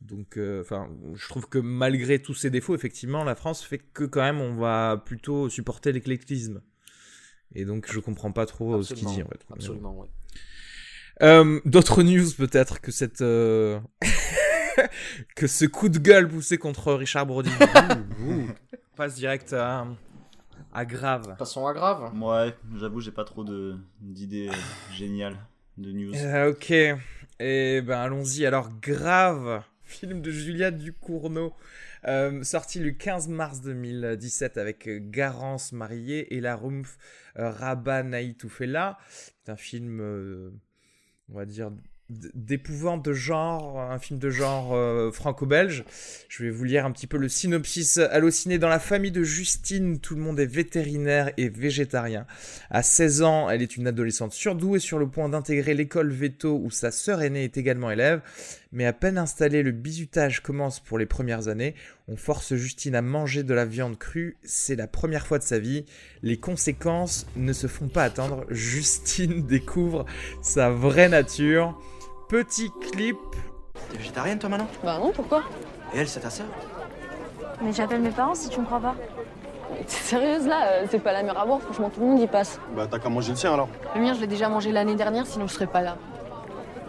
Donc, 0.00 0.36
euh, 0.36 0.60
enfin, 0.60 0.90
je 1.14 1.28
trouve 1.28 1.48
que 1.48 1.58
malgré 1.58 2.18
tous 2.20 2.34
ces 2.34 2.50
défauts, 2.50 2.74
effectivement, 2.74 3.24
la 3.24 3.34
France 3.34 3.62
fait 3.64 3.78
que 3.78 4.04
quand 4.04 4.20
même, 4.20 4.40
on 4.42 4.54
va 4.56 5.02
plutôt 5.06 5.48
supporter 5.48 5.92
l'éclectisme. 5.92 6.60
Et 7.54 7.64
donc, 7.64 7.90
je 7.90 8.00
comprends 8.00 8.32
pas 8.32 8.44
trop 8.44 8.74
euh, 8.74 8.82
ce 8.82 8.92
qu'il 8.92 9.06
dit 9.06 9.22
en 9.22 9.28
fait. 9.28 9.40
Absolument, 9.50 9.96
ouais. 9.98 10.08
Euh, 11.22 11.60
D'autres 11.64 12.02
news 12.02 12.26
peut-être 12.36 12.80
que 12.80 12.90
cette 12.90 13.20
euh, 13.22 13.78
que 15.36 15.46
ce 15.46 15.64
coup 15.64 15.88
de 15.88 15.98
gueule 15.98 16.28
poussé 16.28 16.58
contre 16.58 16.92
Richard 16.94 17.26
Brody. 17.26 17.50
Passe 18.96 19.16
direct 19.16 19.52
à, 19.52 19.86
à 20.72 20.84
grave. 20.84 21.36
Passons 21.38 21.66
à 21.66 21.72
grave. 21.72 22.12
Ouais, 22.20 22.54
j'avoue, 22.76 23.00
j'ai 23.00 23.10
pas 23.12 23.24
trop 23.24 23.44
de 23.44 23.76
d'idées 24.00 24.48
euh, 24.48 24.92
géniales 24.92 25.36
de 25.78 25.92
news. 25.92 26.14
Euh, 26.14 26.50
ok. 26.50 26.70
Et 27.40 27.80
ben 27.82 27.98
allons-y. 27.98 28.46
Alors 28.46 28.68
grave, 28.80 29.62
film 29.82 30.20
de 30.20 30.30
Julia 30.30 30.70
Ducournau, 30.70 31.54
euh, 32.06 32.42
sorti 32.42 32.78
le 32.78 32.90
15 32.90 33.28
mars 33.28 33.60
2017 33.62 34.58
avec 34.58 34.88
Garance 35.10 35.72
Marié 35.72 36.34
et 36.34 36.40
la 36.40 36.56
Rumpf 36.56 36.98
euh, 37.38 37.50
Rabat 37.50 38.02
Naïtoufela. 38.02 38.98
C'est 39.08 39.50
un 39.50 39.56
film, 39.56 40.00
euh, 40.00 40.50
on 41.28 41.34
va 41.34 41.46
dire 41.46 41.70
d'épouvante 42.34 43.04
de 43.04 43.12
genre, 43.12 43.80
un 43.80 43.98
film 43.98 44.18
de 44.18 44.30
genre 44.30 44.74
euh, 44.74 45.10
franco-belge. 45.10 45.84
Je 46.28 46.42
vais 46.42 46.50
vous 46.50 46.64
lire 46.64 46.86
un 46.86 46.90
petit 46.92 47.06
peu 47.06 47.16
le 47.16 47.28
synopsis. 47.28 47.98
Allociné 47.98 48.58
dans 48.58 48.68
la 48.68 48.78
famille 48.78 49.10
de 49.10 49.22
Justine, 49.22 49.98
tout 50.00 50.14
le 50.14 50.20
monde 50.20 50.40
est 50.40 50.46
vétérinaire 50.46 51.32
et 51.36 51.48
végétarien. 51.48 52.26
À 52.70 52.82
16 52.82 53.22
ans, 53.22 53.50
elle 53.50 53.62
est 53.62 53.76
une 53.76 53.86
adolescente 53.86 54.32
surdouée 54.32 54.78
sur 54.78 54.98
le 54.98 55.08
point 55.08 55.28
d'intégrer 55.28 55.74
l'école 55.74 56.10
veto 56.10 56.60
où 56.62 56.70
sa 56.70 56.90
sœur 56.90 57.22
aînée 57.22 57.44
est 57.44 57.56
également 57.56 57.90
élève. 57.90 58.22
Mais 58.74 58.86
à 58.86 58.92
peine 58.92 59.18
installé, 59.18 59.62
le 59.62 59.70
bizutage 59.70 60.42
commence 60.42 60.80
pour 60.80 60.98
les 60.98 61.06
premières 61.06 61.46
années. 61.46 61.76
On 62.08 62.16
force 62.16 62.56
Justine 62.56 62.96
à 62.96 63.02
manger 63.02 63.44
de 63.44 63.54
la 63.54 63.64
viande 63.64 63.96
crue. 63.96 64.36
C'est 64.42 64.74
la 64.74 64.88
première 64.88 65.28
fois 65.28 65.38
de 65.38 65.44
sa 65.44 65.60
vie. 65.60 65.84
Les 66.22 66.38
conséquences 66.38 67.26
ne 67.36 67.52
se 67.52 67.68
font 67.68 67.86
pas 67.86 68.02
attendre. 68.02 68.44
Justine 68.50 69.42
découvre 69.46 70.06
sa 70.42 70.70
vraie 70.70 71.08
nature. 71.08 71.80
Petit 72.28 72.70
clip. 72.92 73.18
T'es 73.90 73.98
végétarienne 73.98 74.38
toi 74.38 74.48
maintenant 74.48 74.68
Bah 74.82 74.98
non, 74.98 75.12
pourquoi 75.12 75.42
Et 75.92 75.98
elle, 75.98 76.08
c'est 76.08 76.20
ta 76.20 76.30
sœur 76.30 76.46
Mais 77.60 77.72
j'appelle 77.72 78.00
mes 78.00 78.10
parents 78.10 78.34
si 78.34 78.48
tu 78.48 78.60
me 78.60 78.64
crois 78.64 78.80
pas. 78.80 78.94
T'es 79.86 79.92
sérieuse 79.92 80.46
là 80.46 80.66
euh, 80.68 80.86
C'est 80.90 81.00
pas 81.00 81.12
la 81.12 81.22
mer 81.22 81.38
à 81.38 81.44
boire, 81.44 81.60
franchement 81.60 81.90
tout 81.90 82.00
le 82.00 82.06
monde 82.06 82.20
y 82.20 82.26
passe. 82.26 82.58
Bah 82.74 82.86
t'as 82.90 82.98
qu'à 82.98 83.08
manger 83.08 83.30
le 83.30 83.36
sien 83.36 83.52
alors. 83.52 83.68
Le 83.94 84.00
mien, 84.00 84.14
je 84.14 84.20
l'ai 84.20 84.26
déjà 84.26 84.48
mangé 84.48 84.72
l'année 84.72 84.94
dernière, 84.94 85.26
sinon 85.26 85.46
je 85.46 85.52
serais 85.52 85.66
pas 85.66 85.82
là. 85.82 85.96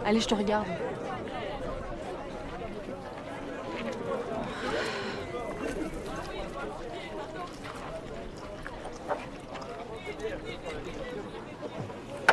Allez, 0.06 0.20
je 0.20 0.28
te 0.28 0.34
regarde. 0.34 0.66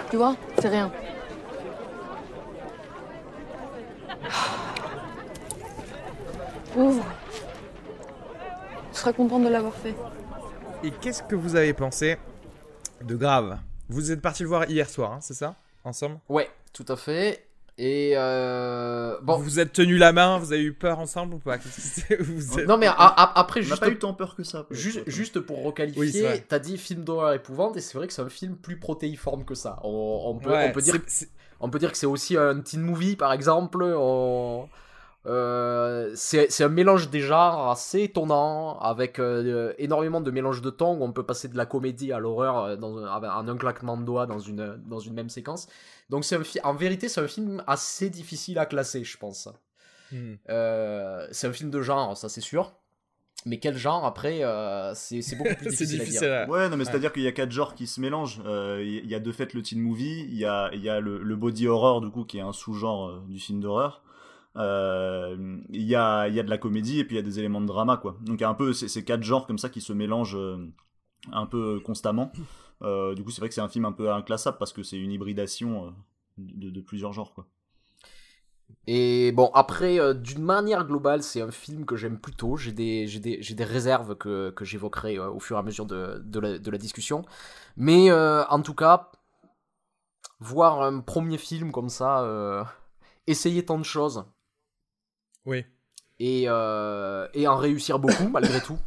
Tu 0.09 0.17
vois, 0.17 0.35
c'est 0.59 0.69
rien. 0.69 0.91
Pauvre. 6.73 7.05
Tu 8.91 8.99
seras 8.99 9.13
contente 9.13 9.43
de 9.43 9.49
l'avoir 9.49 9.73
fait. 9.73 9.95
Et 10.83 10.91
qu'est-ce 10.91 11.23
que 11.23 11.35
vous 11.35 11.55
avez 11.55 11.73
pensé 11.73 12.17
de 13.01 13.15
grave? 13.15 13.57
Vous 13.89 14.11
êtes 14.11 14.21
parti 14.21 14.43
le 14.43 14.49
voir 14.49 14.69
hier 14.69 14.89
soir, 14.89 15.13
hein, 15.13 15.19
c'est 15.21 15.33
ça? 15.33 15.55
Ensemble? 15.83 16.19
Ouais, 16.29 16.49
tout 16.71 16.85
à 16.87 16.95
fait. 16.95 17.45
Et 17.79 18.13
euh... 18.15 19.17
bon, 19.23 19.37
Vous 19.37 19.43
vous 19.43 19.59
êtes 19.59 19.73
tenu 19.73 19.97
la 19.97 20.13
main, 20.13 20.37
vous 20.37 20.53
avez 20.53 20.61
eu 20.61 20.73
peur 20.73 20.99
ensemble 20.99 21.33
ou 21.35 21.39
pas? 21.39 21.57
Vous 22.19 22.59
êtes- 22.59 22.67
non 22.67 22.77
mais 22.77 22.85
a- 22.87 22.91
a- 22.93 23.39
après 23.39 23.61
On 23.61 23.63
n'a 23.63 23.69
juste 23.69 23.79
pas 23.79 23.89
eu 23.89 23.97
tant 23.97 24.13
peur 24.13 24.35
que 24.35 24.43
ça. 24.43 24.67
Juste, 24.69 25.39
pour 25.39 25.57
Oui, 25.59 25.65
requalifier, 25.65 26.43
t'as 26.47 26.59
dit 26.59 26.77
film 26.77 27.03
d'horreur 27.03 27.33
épouvante 27.33 27.75
et 27.77 27.81
c'est 27.81 27.97
vrai 27.97 28.05
que 28.07 28.13
c'est 28.13 28.21
un 28.21 28.29
film 28.29 28.55
plus 28.57 28.77
protéiforme 28.77 29.43
que 29.43 29.55
ça. 29.55 29.79
On, 29.83 30.21
on 30.25 30.35
peut, 30.37 30.51
Ouais, 30.51 30.67
on, 30.69 30.71
peut 30.71 30.81
dire, 30.81 30.97
on 31.59 31.69
peut 31.71 31.79
dire 31.79 31.91
que 31.91 31.97
c'est 31.97 32.05
aussi 32.05 32.37
un 32.37 32.59
teen 32.61 32.81
movie 32.81 33.15
par 33.15 33.33
exemple. 33.33 33.81
On- 33.83 34.69
euh, 35.25 36.11
c'est 36.15 36.51
c'est 36.51 36.63
un 36.65 36.69
mélange 36.69 37.09
des 37.09 37.21
genres 37.21 37.69
assez 37.69 38.01
étonnant 38.03 38.77
avec 38.79 39.19
euh, 39.19 39.73
énormément 39.77 40.19
de 40.21 40.31
mélange 40.31 40.61
de 40.61 40.69
tons 40.69 40.97
où 40.97 41.03
on 41.03 41.13
peut 41.13 41.25
passer 41.25 41.47
de 41.47 41.55
la 41.57 41.65
comédie 41.65 42.11
à 42.11 42.19
l'horreur 42.19 42.57
euh, 42.59 42.75
dans 42.75 42.97
un- 42.97 43.05
avec- 43.05 43.29
en 43.31 43.47
un 43.47 43.57
claquement 43.57 43.95
de 43.97 44.03
doigts 44.03 44.25
dans 44.25 44.39
une, 44.39 44.81
dans 44.85 44.99
une 44.99 45.13
même 45.13 45.29
séquence. 45.29 45.67
Donc 46.09 46.25
c'est 46.25 46.35
un 46.35 46.43
en 46.69 46.73
vérité 46.75 47.07
c'est 47.07 47.21
un 47.21 47.27
film 47.27 47.63
assez 47.67 48.09
difficile 48.09 48.59
à 48.59 48.65
classer 48.65 49.03
je 49.03 49.17
pense. 49.17 49.47
Hmm. 50.11 50.33
Euh, 50.49 51.25
c'est 51.31 51.47
un 51.47 51.53
film 51.53 51.69
de 51.71 51.81
genre, 51.81 52.17
ça 52.17 52.27
c'est 52.29 52.41
sûr. 52.41 52.73
Mais 53.45 53.59
quel 53.59 53.75
genre 53.75 54.05
après, 54.05 54.41
euh, 54.43 54.93
c'est 54.93 55.21
c'est 55.21 55.35
beaucoup 55.35 55.55
plus 55.55 55.71
c'est 55.75 55.85
difficile, 55.85 55.99
difficile. 55.99 56.27
à 56.29 56.45
dire. 56.45 56.49
à- 56.49 56.51
Ouais, 56.57 56.69
non, 56.69 56.77
mais 56.77 56.85
Ouais. 56.85 56.91
c'est-à-dire 56.91 57.11
qu'il 57.11 57.23
y 57.23 57.27
a 57.27 57.31
quatre 57.33 57.51
genres 57.51 57.75
qui 57.75 57.87
se 57.87 57.99
mélangent. 57.99 58.41
Euh, 58.45 58.81
Il 58.81 59.05
y 59.09 59.15
a 59.15 59.19
de 59.19 59.31
fait 59.33 59.53
le 59.53 59.61
teen 59.61 59.81
movie, 59.81 60.21
il 60.29 60.35
y 60.37 60.45
a, 60.45 60.69
il 60.73 60.81
y 60.81 60.89
a 60.89 60.99
le, 61.01 61.17
le 61.21 61.35
body 61.35 61.67
horror, 61.67 61.99
du 61.99 62.09
coup, 62.09 62.23
qui 62.23 62.37
est 62.37 62.41
un 62.41 62.53
sous-genre 62.53 63.09
euh, 63.09 63.21
du 63.27 63.39
film 63.39 63.59
d'horreur. 63.59 64.01
Euh, 64.57 65.57
Il 65.69 65.81
y, 65.81 65.95
a, 65.95 66.27
y 66.27 66.39
a 66.39 66.43
de 66.43 66.49
la 66.49 66.57
comédie 66.57 66.99
et 66.99 67.05
puis 67.05 67.15
il 67.15 67.19
y 67.19 67.21
a 67.21 67.23
des 67.23 67.39
éléments 67.39 67.61
de 67.61 67.65
drama, 67.65 67.97
quoi. 67.97 68.17
Donc 68.21 68.39
il 68.39 68.41
y 68.41 68.45
a 68.45 68.49
un 68.49 68.53
peu 68.53 68.73
ces, 68.73 69.03
quatre 69.03 69.23
genres 69.23 69.47
comme 69.47 69.57
ça 69.57 69.69
qui 69.69 69.81
se 69.81 69.93
mélangent 69.93 70.37
euh, 70.37 70.71
un 71.31 71.45
peu 71.45 71.79
constamment. 71.79 72.31
Euh, 72.81 73.15
du 73.15 73.23
coup, 73.23 73.31
c'est 73.31 73.39
vrai 73.39 73.49
que 73.49 73.55
c'est 73.55 73.61
un 73.61 73.69
film 73.69 73.85
un 73.85 73.91
peu 73.91 74.11
inclassable 74.11 74.57
parce 74.57 74.73
que 74.73 74.83
c'est 74.83 74.97
une 74.97 75.11
hybridation 75.11 75.93
de, 76.37 76.81
plusieurs 76.81 77.13
genres, 77.13 77.33
quoi. 77.33 77.47
Et 78.87 79.31
bon, 79.31 79.49
après, 79.53 79.99
d'une 80.15 80.43
manière 80.43 80.85
globale, 80.85 81.23
c'est 81.23 81.41
un 81.41 81.51
film 81.51 81.85
que 81.85 81.95
j'aime 81.95 82.19
plutôt. 82.19 82.57
J'ai 82.57 82.71
des, 82.71 83.05
des, 83.19 83.37
des 83.37 83.63
réserves 83.63 84.15
que, 84.15 84.49
que 84.49 84.65
j'évoquerai 84.65 85.19
au 85.19 85.39
fur 85.39 85.55
et 85.55 85.59
à 85.59 85.63
mesure 85.63 85.85
de, 85.85 86.21
de, 86.25 86.71
la, 86.71 86.77
discussion. 86.77 87.23
Mais 87.77 88.11
en 88.11 88.61
tout 88.61 88.73
cas, 88.73 89.11
voir 90.39 90.81
un 90.81 90.99
premier 90.99 91.37
film 91.37 91.71
comme 91.71 91.89
ça, 91.89 92.67
essayer 93.27 93.63
tant 93.63 93.77
de 93.77 93.83
choses 93.83 94.25
Oui. 95.45 95.65
et, 96.19 96.45
euh, 96.47 97.27
et 97.33 97.47
en 97.47 97.55
réussir 97.57 97.99
beaucoup 97.99 98.27
malgré 98.31 98.61
tout. 98.61 98.77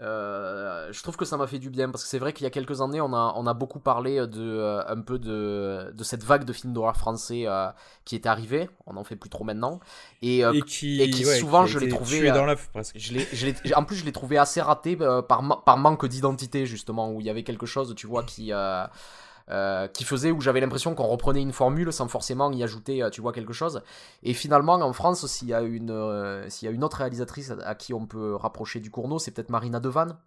Euh, 0.00 0.92
je 0.92 1.02
trouve 1.02 1.16
que 1.16 1.24
ça 1.24 1.36
m'a 1.36 1.48
fait 1.48 1.58
du 1.58 1.70
bien 1.70 1.90
parce 1.90 2.04
que 2.04 2.08
c'est 2.08 2.20
vrai 2.20 2.32
qu'il 2.32 2.44
y 2.44 2.46
a 2.46 2.50
quelques 2.50 2.80
années 2.82 3.00
on 3.00 3.12
a, 3.12 3.32
on 3.34 3.48
a 3.48 3.52
beaucoup 3.54 3.80
parlé 3.80 4.24
de 4.28 4.40
euh, 4.40 4.80
un 4.86 5.00
peu 5.00 5.18
de, 5.18 5.90
de 5.92 6.04
cette 6.04 6.22
vague 6.22 6.44
de 6.44 6.52
films 6.52 6.72
d'horreur 6.72 6.96
français 6.96 7.46
euh, 7.48 7.66
qui 8.04 8.14
est 8.14 8.26
arrivée 8.26 8.70
on 8.86 8.96
en 8.96 9.02
fait 9.02 9.16
plus 9.16 9.28
trop 9.28 9.42
maintenant 9.42 9.80
et, 10.22 10.42
et 10.42 10.62
qui, 10.62 11.02
et 11.02 11.10
qui 11.10 11.26
ouais, 11.26 11.40
souvent, 11.40 11.66
je 11.66 11.80
l'ai 11.80 11.88
trouvé, 11.88 12.30
dans 12.30 12.44
l'œuf 12.46 12.68
presque. 12.72 12.94
je 12.96 13.12
l'ai, 13.12 13.26
je 13.32 13.46
l'ai- 13.46 13.74
en 13.74 13.82
plus 13.82 13.96
je 13.96 14.04
l'ai 14.04 14.12
trouvé 14.12 14.38
assez 14.38 14.60
raté 14.60 14.96
par, 14.96 15.64
par 15.64 15.76
manque 15.78 16.06
d'identité 16.06 16.64
justement 16.64 17.10
où 17.10 17.20
il 17.20 17.26
y 17.26 17.30
avait 17.30 17.42
quelque 17.42 17.66
chose 17.66 17.92
tu 17.96 18.06
vois 18.06 18.22
qui 18.22 18.52
euh, 19.50 19.88
qui 19.88 20.04
faisait 20.04 20.30
où 20.30 20.42
j'avais 20.42 20.60
l'impression 20.60 20.94
qu'on 20.94 21.06
reprenait 21.06 21.40
une 21.40 21.52
formule 21.52 21.90
sans 21.90 22.06
forcément 22.08 22.52
y 22.52 22.62
ajouter 22.62 23.02
euh, 23.02 23.08
tu 23.08 23.22
vois 23.22 23.32
quelque 23.32 23.54
chose. 23.54 23.82
Et 24.22 24.34
finalement 24.34 24.74
en 24.74 24.92
France 24.92 25.26
s'il 25.26 25.48
y 25.48 25.54
a 25.54 25.62
une 25.62 25.90
euh, 25.90 26.46
y 26.60 26.66
a 26.66 26.70
une 26.70 26.84
autre 26.84 26.98
réalisatrice 26.98 27.52
à, 27.64 27.74
qui 27.74 27.94
on 27.94 28.06
peut 28.06 28.34
rapprocher 28.34 28.80
du 28.80 28.90
Cournot 28.90 29.18
c'est 29.18 29.30
peut-être 29.30 29.48
Marina 29.48 29.80
Devanne. 29.80 30.18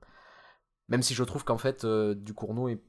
Même 0.90 1.04
si 1.04 1.14
je 1.14 1.24
trouve 1.24 1.44
qu'en 1.44 1.60
fait 1.60 1.84
euh, 1.84 2.16
du 2.16 2.34
Cournot 2.34 2.70
est 2.70 2.82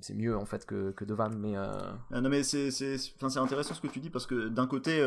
c'est 0.00 0.14
mieux 0.14 0.36
en 0.36 0.44
fait 0.44 0.64
que, 0.64 0.92
que 0.92 1.04
Devanne 1.04 1.36
mais 1.36 1.56
Ah, 1.56 2.20
non 2.20 2.28
mais 2.28 2.44
c'est 2.44 2.70
c'est 2.70 3.36
intéressant 3.36 3.74
ce 3.74 3.80
que 3.80 3.88
tu 3.88 3.98
dis 3.98 4.10
parce 4.10 4.26
que 4.26 4.48
d'un 4.48 4.68
côté 4.68 5.04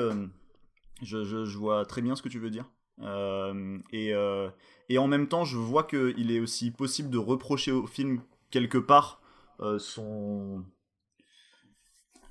je, 1.02 1.24
je, 1.24 1.58
vois 1.58 1.86
très 1.86 2.02
bien 2.02 2.16
ce 2.16 2.22
que 2.22 2.30
tu 2.30 2.40
veux 2.40 2.50
dire. 2.50 2.66
Et, 3.94 4.14
et 4.90 4.98
en 4.98 5.08
même 5.08 5.28
temps 5.28 5.46
je 5.46 5.58
vois 5.58 5.84
que 5.84 6.14
il 6.18 6.32
est 6.32 6.42
aussi 6.42 6.72
possible 6.72 7.10
de 7.10 7.20
reprocher 7.20 7.72
au 7.72 7.88
film 7.88 8.20
quelque 8.50 8.80
part 8.80 9.22
son 9.78 10.66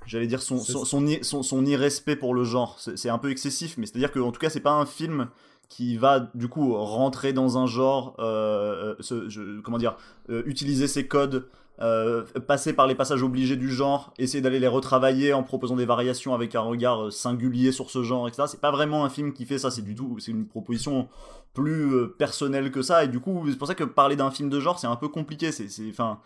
j'allais 0.06 0.26
dire 0.26 0.42
son 0.42 0.58
son, 0.58 0.84
son, 0.84 1.06
son, 1.22 1.42
son 1.42 1.64
irrespect 1.66 2.16
pour 2.16 2.34
le 2.34 2.44
genre 2.44 2.78
c'est 2.78 3.08
un 3.08 3.18
peu 3.18 3.30
excessif 3.30 3.76
mais 3.78 3.86
c'est 3.86 3.96
à 3.96 3.98
dire 3.98 4.12
que 4.12 4.20
en 4.20 4.32
tout 4.32 4.40
cas 4.40 4.50
c'est 4.50 4.60
pas 4.60 4.72
un 4.74 4.86
film 4.86 5.28
qui 5.68 5.96
va 5.96 6.28
du 6.34 6.48
coup 6.48 6.74
rentrer 6.74 7.32
dans 7.32 7.56
un 7.58 7.66
genre 7.66 8.14
euh, 8.18 8.92
euh, 8.92 8.94
ce- 9.00 9.28
je- 9.28 9.60
comment 9.60 9.78
dire 9.78 9.96
euh, 10.30 10.42
utiliser 10.46 10.86
ses 10.86 11.06
codes 11.06 11.48
euh, 11.80 12.24
passer 12.46 12.74
par 12.74 12.86
les 12.86 12.94
passages 12.94 13.22
obligés 13.22 13.56
du 13.56 13.68
genre, 13.70 14.12
essayer 14.18 14.40
d'aller 14.42 14.60
les 14.60 14.68
retravailler 14.68 15.32
en 15.32 15.42
proposant 15.42 15.74
des 15.74 15.86
variations 15.86 16.32
avec 16.34 16.54
un 16.54 16.60
regard 16.60 17.10
singulier 17.10 17.72
sur 17.72 17.90
ce 17.90 18.02
genre, 18.04 18.28
etc. 18.28 18.44
C'est 18.46 18.60
pas 18.60 18.70
vraiment 18.70 19.04
un 19.04 19.08
film 19.08 19.32
qui 19.32 19.46
fait 19.46 19.58
ça, 19.58 19.70
c'est 19.70 19.82
du 19.82 19.94
tout, 19.96 20.18
c'est 20.20 20.30
une 20.30 20.46
proposition 20.46 21.08
plus 21.54 22.08
personnelle 22.18 22.70
que 22.70 22.82
ça, 22.82 23.02
et 23.04 23.08
du 23.08 23.18
coup, 23.18 23.42
c'est 23.50 23.56
pour 23.56 23.66
ça 23.66 23.74
que 23.74 23.84
parler 23.84 24.14
d'un 24.16 24.30
film 24.30 24.48
de 24.48 24.60
genre, 24.60 24.78
c'est 24.78 24.86
un 24.86 24.94
peu 24.96 25.08
compliqué, 25.08 25.50
c'est, 25.50 25.68
c'est, 25.68 25.88
enfin, 25.88 26.20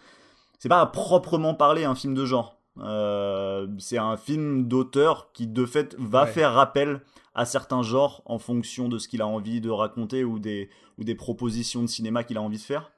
c'est 0.59 0.69
pas 0.69 0.81
à 0.81 0.87
proprement 0.87 1.55
parler 1.55 1.85
un 1.85 1.95
film 1.95 2.13
de 2.13 2.27
genre. 2.27 2.56
Euh, 2.79 3.67
c'est 3.79 3.99
un 3.99 4.17
film 4.17 4.69
d'auteur 4.69 5.33
qui 5.33 5.47
de 5.47 5.65
fait 5.67 5.95
va 5.99 6.25
Ouais. 6.25 6.31
faire 6.31 6.53
rappel 6.53 7.01
à 7.35 7.45
certains 7.45 7.83
genres 7.83 8.23
en 8.27 8.39
fonction 8.39 8.89
de 8.89 8.99
ce 8.99 9.09
qu'il 9.09 9.23
a 9.23 9.27
envie 9.27 9.61
de 9.61 9.71
raconter 9.71 10.25
ou 10.25 10.39
des, 10.39 10.71
ou 10.99 11.05
des 11.05 11.15
propositions 11.15 11.83
de 11.83 11.87
cinéma 11.87 12.25
qu'il 12.25 12.37
a 12.39 12.43
envie 12.43 12.57
de 12.59 12.63
faire, 12.63 12.91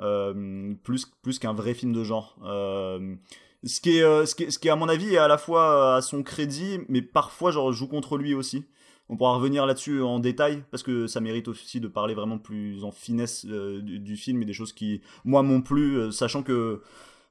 euh, 0.00 0.74
plus, 0.82 1.06
plus 1.22 1.38
qu'un 1.38 1.52
vrai 1.52 1.74
film 1.74 1.92
de 1.92 2.02
genre. 2.04 2.36
Euh, 2.44 3.14
ce, 3.64 3.80
qui 3.80 3.98
est, 3.98 4.26
ce, 4.26 4.34
qui 4.34 4.44
est, 4.44 4.50
ce 4.50 4.58
qui, 4.58 4.68
à 4.70 4.76
mon 4.76 4.88
avis, 4.88 5.14
est 5.14 5.18
à 5.18 5.28
la 5.28 5.38
fois 5.38 5.96
à 5.96 6.02
son 6.02 6.22
crédit, 6.22 6.80
mais 6.88 7.02
parfois 7.02 7.50
genre, 7.50 7.72
joue 7.72 7.86
contre 7.88 8.16
lui 8.18 8.34
aussi. 8.34 8.64
On 9.08 9.16
pourra 9.16 9.34
revenir 9.34 9.66
là-dessus 9.66 10.00
en 10.00 10.20
détail, 10.20 10.64
parce 10.70 10.82
que 10.82 11.06
ça 11.06 11.20
mérite 11.20 11.46
aussi 11.48 11.80
de 11.80 11.88
parler 11.88 12.14
vraiment 12.14 12.38
plus 12.38 12.82
en 12.82 12.92
finesse 12.92 13.44
du, 13.44 13.98
du 13.98 14.16
film 14.16 14.40
et 14.40 14.46
des 14.46 14.54
choses 14.54 14.72
qui, 14.72 15.02
moi, 15.24 15.42
m'ont 15.42 15.60
plu, 15.60 16.10
sachant 16.12 16.42
que 16.42 16.80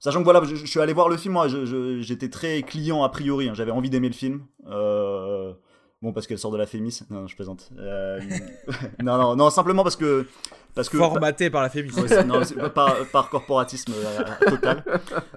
Sachant 0.01 0.19
que 0.19 0.23
voilà, 0.23 0.43
je, 0.43 0.65
suis 0.65 0.79
allé 0.79 0.93
voir 0.93 1.09
le 1.09 1.15
film, 1.15 1.35
moi, 1.35 1.47
j'étais 1.47 2.29
très 2.29 2.63
client 2.63 3.03
a 3.03 3.09
priori, 3.09 3.49
hein, 3.49 3.53
j'avais 3.53 3.69
envie 3.69 3.91
d'aimer 3.91 4.07
le 4.07 4.15
film. 4.15 4.41
Euh, 4.67 5.53
bon, 6.01 6.11
parce 6.11 6.25
qu'elle 6.25 6.39
sort 6.39 6.49
de 6.51 6.57
la 6.57 6.65
Fémis. 6.65 7.01
Non, 7.11 7.21
non, 7.21 7.27
je 7.27 7.35
plaisante. 7.35 7.69
Euh, 7.77 8.19
non, 9.03 9.17
non, 9.17 9.35
non, 9.35 9.51
simplement 9.51 9.83
parce 9.83 9.95
que. 9.95 10.25
Parce 10.73 10.87
que 10.89 10.97
Formaté 10.97 11.49
par 11.49 11.61
la 11.61 11.69
féministe. 11.69 11.99
Ouais, 12.09 12.23
non, 12.23 12.43
c'est 12.43 12.55
pas 12.55 12.69
par, 12.69 12.95
par 13.11 13.29
corporatisme 13.29 13.91
euh, 13.93 14.49
total. 14.49 14.83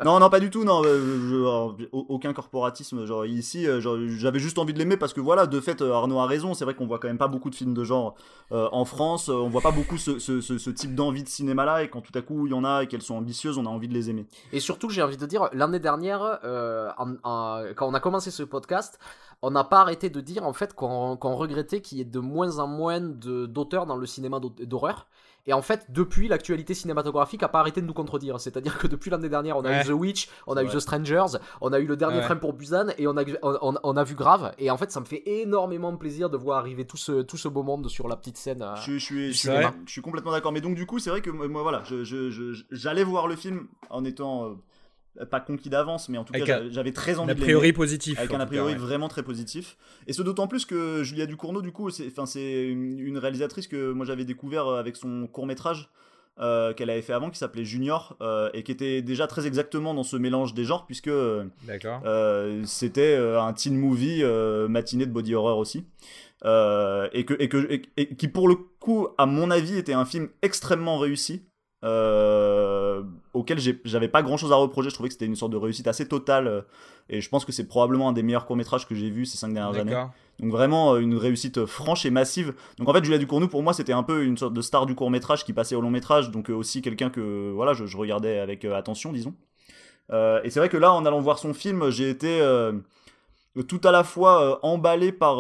Non, 0.05 0.21
non, 0.21 0.31
pas 0.31 0.39
du 0.39 0.49
tout. 0.51 0.63
Non, 0.65 0.83
euh, 0.85 1.29
je- 1.29 1.35
alors, 1.37 1.77
au- 1.93 2.07
aucun 2.11 2.33
corporatisme. 2.33 3.05
Genre 3.05 3.27
ici, 3.27 3.67
euh, 3.67 3.81
genre, 3.81 3.97
j'avais 4.07 4.39
juste 4.39 4.59
envie 4.59 4.73
de 4.73 4.79
l'aimer 4.79 4.97
parce 4.97 5.13
que 5.13 5.21
voilà, 5.21 5.47
de 5.47 5.61
fait, 5.61 5.83
Arnaud 5.83 6.19
a 6.21 6.27
raison. 6.27 6.55
C'est 6.55 6.65
vrai 6.65 6.75
qu'on 6.75 6.87
voit 6.87 6.99
quand 7.01 7.09
même 7.09 7.19
pas 7.19 7.27
beaucoup 7.29 7.51
de 7.51 7.55
films 7.57 7.75
de 7.75 7.83
genre 7.83 8.15
euh, 8.53 8.69
en 8.71 8.85
France. 8.85 9.29
On 9.29 9.49
voit 9.49 9.61
pas 9.63 9.73
beaucoup 9.73 9.99
ce, 9.99 10.19
ce, 10.19 10.41
ce, 10.41 10.57
ce 10.59 10.71
type 10.71 10.95
d'envie 10.95 11.25
de 11.25 11.29
cinéma-là. 11.29 11.83
Et 11.83 11.89
quand 11.91 12.01
tout 12.01 12.17
à 12.17 12.23
coup 12.23 12.47
il 12.47 12.51
y 12.51 12.55
en 12.55 12.65
a 12.65 12.83
et 12.83 12.87
qu'elles 12.87 13.03
sont 13.03 13.17
ambitieuses, 13.17 13.59
on 13.59 13.67
a 13.67 13.71
envie 13.71 13.89
de 13.89 13.95
les 13.95 14.11
aimer. 14.11 14.27
Et 14.53 14.61
surtout, 14.61 14.89
j'ai 14.89 15.03
envie 15.03 15.17
de 15.17 15.27
dire, 15.27 15.49
l'année 15.53 15.81
dernière, 15.81 16.39
euh, 16.45 16.91
en- 16.97 17.15
en- 17.25 17.63
quand 17.75 17.89
on 17.89 17.95
a 17.95 18.01
commencé 18.01 18.31
ce 18.31 18.43
podcast, 18.45 18.99
on 19.43 19.51
n'a 19.51 19.65
pas 19.65 19.81
arrêté 19.81 20.11
de 20.11 20.21
dire 20.21 20.45
en 20.47 20.53
fait 20.53 20.75
qu'on 20.75 21.17
qu'on 21.17 21.35
regrettait 21.35 21.81
qu'il 21.81 21.99
y 21.99 22.01
ait 22.01 22.05
de 22.05 22.21
moins 22.21 22.61
en 22.61 22.67
moins 22.67 23.01
de- 23.01 23.47
d'auteurs 23.47 23.85
dans 23.85 23.97
le 23.97 24.07
cinéma 24.07 24.39
d'hor- 24.41 24.53
d'horreur. 24.61 25.07
Et 25.47 25.53
en 25.53 25.61
fait, 25.63 25.87
depuis, 25.91 26.27
l'actualité 26.29 26.73
cinématographique 26.75 27.43
a 27.43 27.49
pas 27.49 27.61
arrêté 27.61 27.81
de 27.83 27.87
nous 27.87 27.93
contredire. 27.93 28.41
C'est-à-dire 28.41 28.79
que 28.79 28.87
depuis 28.87 29.11
l'année 29.11 29.29
dernière, 29.29 29.57
on 29.59 29.65
a 29.65 29.69
Ouais. 29.71 29.83
eu 29.83 29.85
The 29.87 29.91
Witch, 29.91 30.29
on 30.47 30.57
a 30.57 30.63
eu. 30.63 30.69
The 30.69 30.79
Strangers, 30.81 31.39
on 31.61 31.73
a 31.73 31.79
eu 31.79 31.87
le 31.87 31.97
dernier 31.97 32.17
Ouais. 32.19 32.23
train 32.23 32.37
pour 32.37 32.55
Busan, 32.55 32.87
et 32.99 33.07
on 33.07 33.17
a, 33.17 33.25
on, 33.43 33.59
on- 33.61 33.75
on 33.83 33.97
a 33.97 34.05
vu 34.05 34.15
Grave. 34.15 34.55
Et 34.59 34.71
en 34.71 34.77
fait, 34.79 34.91
ça 34.91 35.01
me 35.01 35.05
fait 35.05 35.23
énormément 35.27 35.95
plaisir 35.97 36.31
de 36.31 36.37
voir 36.37 36.59
arriver 36.59 36.87
tout 36.87 36.97
ce, 36.97 37.23
tout 37.23 37.37
ce 37.37 37.49
beau 37.49 37.63
monde 37.63 37.89
sur 37.89 38.09
la 38.09 38.17
petite 38.17 38.37
scène. 38.39 38.63
euh. 38.63 38.75
Je, 38.77 38.93
je 38.93 38.99
suis, 38.99 39.33
je, 39.33 39.39
suis, 39.39 39.51
je 39.87 40.01
complètement 40.01 40.33
d'accord. 40.33 40.53
Mais 40.53 40.61
donc, 40.63 40.75
du 40.77 40.87
coup, 40.87 40.99
c'est 40.99 41.11
vrai 41.11 41.21
que 41.21 41.31
moi, 41.31 41.63
voilà, 41.63 41.83
je- 41.85 42.05
je- 42.05 42.31
je- 42.31 42.65
j'allais 42.71 43.05
voir 43.05 43.27
le 43.27 43.37
film 43.37 43.67
en 43.91 44.05
étant 44.05 44.47
euh, 44.47 44.55
pas 45.31 45.41
conquis 45.41 45.71
d'avance, 45.71 46.09
mais 46.09 46.19
en 46.19 46.25
tout 46.25 46.33
Avec 46.35 46.47
cas, 46.47 46.61
un- 46.61 46.71
j'avais 46.71 46.93
très 46.93 47.17
Un 47.17 47.19
envie 47.21 47.31
a 47.31 47.35
de 47.35 47.41
l'aimer. 47.41 47.53
priori 47.53 47.73
positif. 47.73 48.19
avec 48.19 48.33
un 48.33 48.37
a 48.37 48.39
cas, 48.41 48.47
priori 48.47 48.73
ouais. 48.73 48.79
vraiment 48.79 49.09
très 49.09 49.23
positif. 49.23 49.77
Et 50.07 50.13
ce 50.13 50.23
d'autant 50.23 50.49
plus 50.49 50.65
que 50.67 51.03
Julia 51.05 51.27
Ducournau, 51.27 51.63
du 51.63 51.73
coup, 51.73 51.91
c'est 51.91 52.67
une, 52.69 52.99
une 52.99 53.19
réalisatrice 53.19 53.69
que 53.69 53.93
moi 53.93 54.05
j'avais 54.07 54.25
découvert 54.25 54.67
euh, 54.67 54.81
avec 54.81 54.97
son 54.97 55.27
court 55.27 55.47
métrage. 55.47 55.89
qu'elle 56.37 56.91
avait 56.91 57.01
fait 57.03 57.13
avant 57.13 57.31
qui 57.31 57.39
s'appelait 57.39 57.65
Junior 57.65 58.17
euh, 58.21 58.51
et 58.55 58.65
qui 58.65 58.73
était 58.73 59.03
déjà 59.03 59.29
très 59.29 59.47
exactement 59.47 59.95
dans 59.95 60.03
ce 60.03 60.17
mélange 60.17 60.53
des 60.53 60.65
genres 60.65 60.85
puisque 60.85 61.07
euh, 61.07 61.45
euh, 62.05 62.61
c'était 62.67 63.15
euh, 63.17 63.41
un 63.41 63.53
teen 63.53 63.77
movie 63.79 64.19
euh, 64.25 64.67
matinée 64.67 65.07
de 65.07 65.13
body 65.13 65.37
horror 65.37 65.59
aussi 65.59 65.85
Euh, 66.45 67.09
et 67.13 67.25
que 67.25 67.35
et 67.39 67.49
que 67.49 67.59
et- 67.73 67.83
et 67.97 68.17
qui 68.17 68.27
pour 68.29 68.49
le 68.49 68.57
coup 68.81 69.07
à 69.17 69.27
mon 69.27 69.51
avis 69.51 69.79
était 69.79 69.95
un 69.95 70.05
film 70.05 70.29
extrêmement 70.43 70.99
réussi 70.99 71.45
euh, 71.85 73.03
auquel 73.35 73.59
j'avais 73.85 74.09
pas 74.09 74.23
grand 74.23 74.37
chose 74.37 74.53
à 74.53 74.57
reprocher 74.57 74.89
je 74.89 74.95
trouvais 74.95 75.09
que 75.09 75.13
c'était 75.13 75.27
une 75.27 75.37
sorte 75.37 75.53
de 75.53 75.57
réussite 75.57 75.87
assez 75.87 76.09
totale 76.09 76.47
euh, 76.47 76.63
et 77.11 77.21
je 77.21 77.29
pense 77.29 77.45
que 77.45 77.53
c'est 77.53 77.69
probablement 77.69 78.09
un 78.09 78.13
des 78.13 78.23
meilleurs 78.23 78.47
courts 78.47 78.57
métrages 78.57 78.89
que 78.89 78.95
j'ai 78.95 79.11
vu 79.11 79.27
ces 79.27 79.37
cinq 79.37 79.53
dernières 79.53 79.79
années 79.79 79.97
donc 80.41 80.51
vraiment 80.51 80.95
euh, 80.95 81.01
une 81.01 81.15
réussite 81.15 81.65
franche 81.67 82.07
et 82.07 82.11
massive. 82.11 82.55
Donc 82.79 82.89
en 82.89 82.93
fait 82.93 83.05
Julia 83.05 83.19
Ducournau 83.19 83.49
pour 83.49 83.63
moi 83.63 83.73
c'était 83.73 83.93
un 83.93 84.03
peu 84.03 84.25
une 84.25 84.37
sorte 84.37 84.55
de 84.55 84.63
star 84.63 84.87
du 84.87 84.95
court 84.95 85.11
métrage 85.11 85.45
qui 85.45 85.53
passait 85.53 85.75
au 85.75 85.81
long 85.81 85.91
métrage, 85.91 86.31
donc 86.31 86.49
aussi 86.49 86.83
quelqu'un 86.83 87.11
que 87.11 87.53
voilà 87.53 87.75
je, 87.75 87.87
je 87.87 87.97
regardais 87.97 88.39
avec 88.39 88.65
attention 88.65 89.13
disons. 89.13 89.35
Euh, 90.13 90.41
et 90.45 90.51
c'est 90.51 90.61
vrai 90.61 90.69
que 90.69 90.77
là 90.77 90.93
en 90.93 91.07
allant 91.07 91.21
voir 91.21 91.39
son 91.39 91.55
film 91.55 91.89
j'ai 91.91 92.11
été 92.11 92.41
euh, 92.41 92.73
tout 93.69 93.81
à 93.85 93.91
la 93.91 94.05
fois 94.05 94.43
euh, 94.43 94.57
emballé 94.63 95.13
par 95.13 95.37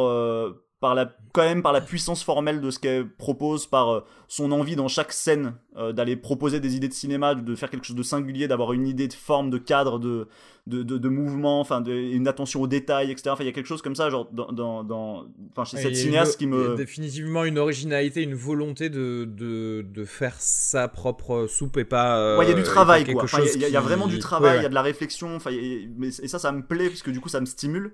par 0.84 0.94
la 0.94 1.10
quand 1.32 1.42
même 1.44 1.62
par 1.62 1.72
la 1.72 1.80
puissance 1.80 2.22
formelle 2.22 2.60
de 2.60 2.70
ce 2.70 2.78
qu'elle 2.78 3.08
propose, 3.08 3.66
par 3.66 3.88
euh, 3.90 4.00
son 4.28 4.52
envie 4.52 4.76
dans 4.76 4.86
chaque 4.86 5.12
scène 5.14 5.54
euh, 5.78 5.92
d'aller 5.92 6.14
proposer 6.14 6.60
des 6.60 6.76
idées 6.76 6.88
de 6.88 6.92
cinéma, 6.92 7.34
de, 7.34 7.54
faire 7.54 7.70
quelque 7.70 7.86
chose 7.86 7.96
de 7.96 8.02
singulier, 8.02 8.46
d'avoir 8.48 8.72
une 8.74 8.86
idée 8.86 9.08
de 9.08 9.14
forme, 9.14 9.48
de 9.48 9.56
cadre, 9.58 9.98
de, 9.98 10.28
de, 10.66 10.82
de, 10.82 10.98
de 10.98 11.08
mouvement, 11.08 11.58
enfin 11.60 11.82
une 11.84 12.28
attention 12.28 12.60
aux 12.60 12.66
détails, 12.66 13.10
etc. 13.10 13.30
Enfin, 13.30 13.44
il 13.44 13.46
y 13.46 13.50
a 13.50 13.52
quelque 13.52 13.66
chose 13.66 13.80
comme 13.82 13.94
ça, 13.96 14.10
genre 14.10 14.28
dans, 14.30 14.52
dans, 14.52 14.84
dans- 14.84 15.24
chez 15.64 15.78
cette 15.78 15.92
il 15.92 15.96
cinéaste 15.96 16.38
qui 16.38 16.44
une- 16.44 16.52
il 16.54 16.60
y 16.60 16.64
a 16.66 16.68
me. 16.68 16.76
définitivement 16.76 17.44
une 17.44 17.58
originalité, 17.58 18.22
une 18.22 18.34
volonté 18.34 18.90
de, 18.90 19.24
de, 19.24 19.82
de 19.88 20.04
faire 20.04 20.36
sa 20.38 20.86
propre 20.88 21.46
soupe 21.48 21.78
et 21.78 21.84
pas. 21.86 22.18
euh, 22.18 22.38
Ouais, 22.38 22.44
il 22.44 22.50
y 22.50 22.52
a 22.52 22.54
du 22.54 22.62
travail, 22.62 23.04
quoi. 23.04 23.14
quelque 23.22 23.24
Enfin, 23.24 23.42
il 23.42 23.50
y 23.50 23.54
il 23.54 23.60
y, 23.62 23.64
a- 23.64 23.68
il 23.68 23.72
y 23.72 23.76
a 23.76 23.80
qui- 23.80 23.86
vraiment 23.86 24.06
du 24.06 24.18
travail, 24.18 24.52
il 24.52 24.56
ouais. 24.58 24.62
y 24.64 24.66
a 24.66 24.68
de 24.68 24.74
la 24.74 24.82
réflexion. 24.82 25.34
Enfin, 25.34 25.50
il 25.50 25.90
a- 26.00 26.06
et 26.06 26.28
ça, 26.28 26.38
ça 26.38 26.52
me 26.52 26.62
plaît 26.62 26.88
parce 26.90 27.02
que 27.02 27.10
du 27.10 27.20
coup, 27.20 27.28
ça 27.30 27.40
me 27.40 27.46
stimule. 27.46 27.92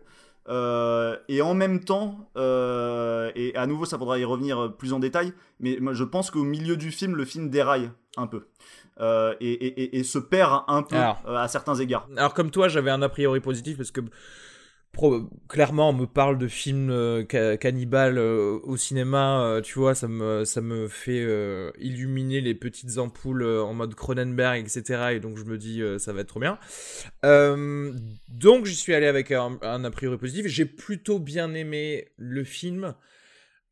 Euh, 0.48 1.16
et 1.28 1.42
en 1.42 1.54
même 1.54 1.84
temps, 1.84 2.28
euh, 2.36 3.30
et 3.34 3.54
à 3.54 3.66
nouveau, 3.66 3.84
ça 3.84 3.98
faudra 3.98 4.18
y 4.18 4.24
revenir 4.24 4.74
plus 4.78 4.92
en 4.92 4.98
détail. 4.98 5.32
Mais 5.60 5.78
moi, 5.80 5.92
je 5.92 6.04
pense 6.04 6.30
qu'au 6.30 6.42
milieu 6.44 6.76
du 6.76 6.90
film, 6.90 7.14
le 7.16 7.24
film 7.24 7.50
déraille 7.50 7.90
un 8.16 8.26
peu 8.26 8.46
Euh, 9.00 9.34
et, 9.40 9.50
et- 9.52 9.82
et- 9.82 9.98
et 10.00 10.04
se 10.04 10.18
perd 10.18 10.62
un 10.68 10.82
peu 10.82 10.96
Alors. 10.96 11.22
euh, 11.26 11.34
à 11.36 11.48
certains 11.48 11.74
égards. 11.76 12.06
Alors 12.18 12.34
comme 12.34 12.50
toi, 12.50 12.68
j'avais 12.68 12.90
un 12.90 13.00
a 13.00 13.08
priori 13.08 13.40
positif 13.40 13.78
parce 13.78 13.90
que 13.90 14.02
clairement 15.48 15.90
on 15.90 15.92
me 15.92 16.06
parle 16.06 16.36
de 16.36 16.46
films 16.46 16.90
euh, 16.90 17.24
ca- 17.30 17.56
cannibales 17.56 18.18
euh, 18.18 18.58
au 18.64 18.76
cinéma, 18.76 19.42
euh, 19.44 19.60
tu 19.62 19.78
vois, 19.78 19.94
ça 19.94 20.08
me 20.08 20.44
ça 20.44 20.60
me 20.60 20.88
fait 20.88 21.22
euh, 21.22 21.70
illuminer 21.78 22.40
les 22.40 22.54
petites 22.54 22.98
ampoules 22.98 23.44
en 23.44 23.72
mode 23.72 23.94
Cronenberg, 23.94 24.60
etc. 24.60 25.14
Et 25.14 25.20
donc 25.20 25.38
je 25.38 25.44
me 25.44 25.56
dis 25.56 25.82
ça 25.98 26.12
va 26.12 26.20
être 26.20 26.28
trop 26.28 26.40
bien. 26.40 26.58
Donc 27.22 28.66
j'y 28.66 28.74
suis 28.74 28.94
allé 28.94 29.06
avec 29.06 29.30
un, 29.30 29.58
un 29.62 29.84
a 29.84 29.90
priori 29.90 30.18
positif. 30.18 30.46
J'ai 30.46 30.66
plutôt 30.66 31.18
bien 31.18 31.54
aimé 31.54 32.08
le 32.16 32.44
film. 32.44 32.94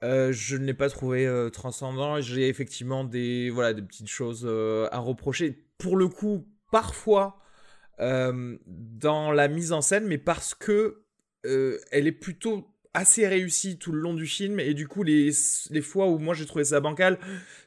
Je 0.03 0.57
ne 0.57 0.65
l'ai 0.65 0.75
pas 0.75 0.89
trouvé 0.89 1.29
transcendant. 1.53 2.21
J'ai 2.21 2.49
effectivement 2.49 3.05
des 3.05 3.51
voilà 3.51 3.75
des 3.75 3.83
petites 3.83 4.09
choses 4.09 4.47
à 4.91 4.99
reprocher. 4.99 5.67
Pour 5.79 5.97
le 5.97 6.09
coup, 6.09 6.47
parfois 6.71 7.39
dans 7.99 9.33
la 9.33 9.49
mise 9.49 9.73
en 9.73 9.81
scène, 9.83 10.07
mais 10.07 10.19
parce 10.19 10.55
que 10.55 11.03
euh, 11.47 11.79
elle 11.91 12.07
est 12.07 12.13
plutôt 12.13 12.67
assez 12.95 13.29
réussie 13.29 13.79
tout 13.79 13.93
le 13.93 14.01
long 14.01 14.15
du 14.15 14.27
film 14.27 14.59
et 14.59 14.75
du 14.75 14.89
coup 14.89 15.03
les, 15.03 15.31
les 15.71 15.81
fois 15.83 16.09
où 16.09 16.19
moi 16.19 16.35
j'ai 16.35 16.47
trouvé 16.47 16.65
ça 16.65 16.81
bancal 16.81 17.19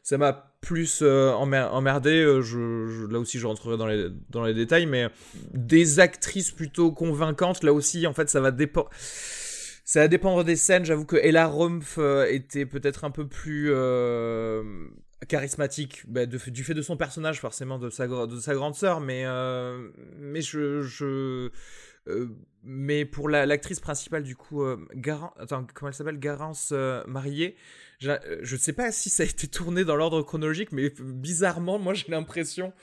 ça 0.04 0.18
m'a 0.18 0.34
plus 0.62 1.02
euh, 1.04 1.32
emmer- 1.32 1.70
emmerdé 1.72 2.22
euh, 2.22 2.42
je, 2.42 3.06
là 3.08 3.20
aussi 3.20 3.40
je 3.40 3.46
rentrerai 3.48 3.78
dans 3.78 3.88
les, 3.88 4.08
dans 4.30 4.44
les 4.44 4.54
détails 4.54 4.88
mais 4.88 5.08
des 5.54 6.00
actrices 6.00 6.52
plutôt 6.52 6.92
convaincantes 6.92 7.64
là 7.64 7.72
aussi 7.72 8.06
en 8.08 8.14
fait 8.14 8.30
ça 8.30 8.42
va 8.42 8.52
dépendre 8.52 8.90
ça 9.84 10.00
va 10.02 10.08
dépendre 10.08 10.46
des 10.46 10.56
scènes. 10.56 10.86
J'avoue 10.86 11.06
que 11.06 11.18
Ella 11.18 11.48
Rumpf 11.48 11.98
euh, 11.98 12.26
était 12.32 12.66
peut-être 12.66 13.04
un 13.04 13.12
peu 13.12 13.28
plus 13.28 13.72
charismatique 15.28 16.04
bah, 16.08 16.26
du 16.26 16.64
fait 16.64 16.74
de 16.74 16.82
son 16.82 16.98
personnage 16.98 17.40
forcément 17.40 17.78
de 17.78 17.90
sa, 17.90 18.08
de 18.08 18.40
sa 18.40 18.56
grande 18.56 18.76
sœur 18.76 19.02
mais 19.02 19.26
mais 20.18 20.42
je, 20.42 20.82
mais 22.64 23.06
pour 23.06 23.30
la- 23.30 23.46
l'actrice 23.46 23.80
principale 23.80 24.24
du 24.24 24.36
coup 24.36 24.64
euh, 24.64 24.78
Garan 24.96 25.34
attends 25.40 25.66
comment 25.74 25.90
elle 25.90 25.96
s'appelle? 25.96 26.20
Garance 26.20 26.70
euh, 26.74 27.04
Mariée 27.08 27.56
je, 28.00 28.12
je 28.42 28.56
sais 28.56 28.74
pas 28.74 28.92
si 28.92 29.10
ça 29.10 29.24
a 29.24 29.26
été 29.26 29.48
tourné 29.48 29.84
dans 29.86 29.96
l'ordre 29.96 30.22
chronologique 30.22 30.72
mais 30.72 30.92
bizarrement 31.00 31.80
moi 31.80 31.94
j'ai 31.94 32.06
l'impression 32.10 32.74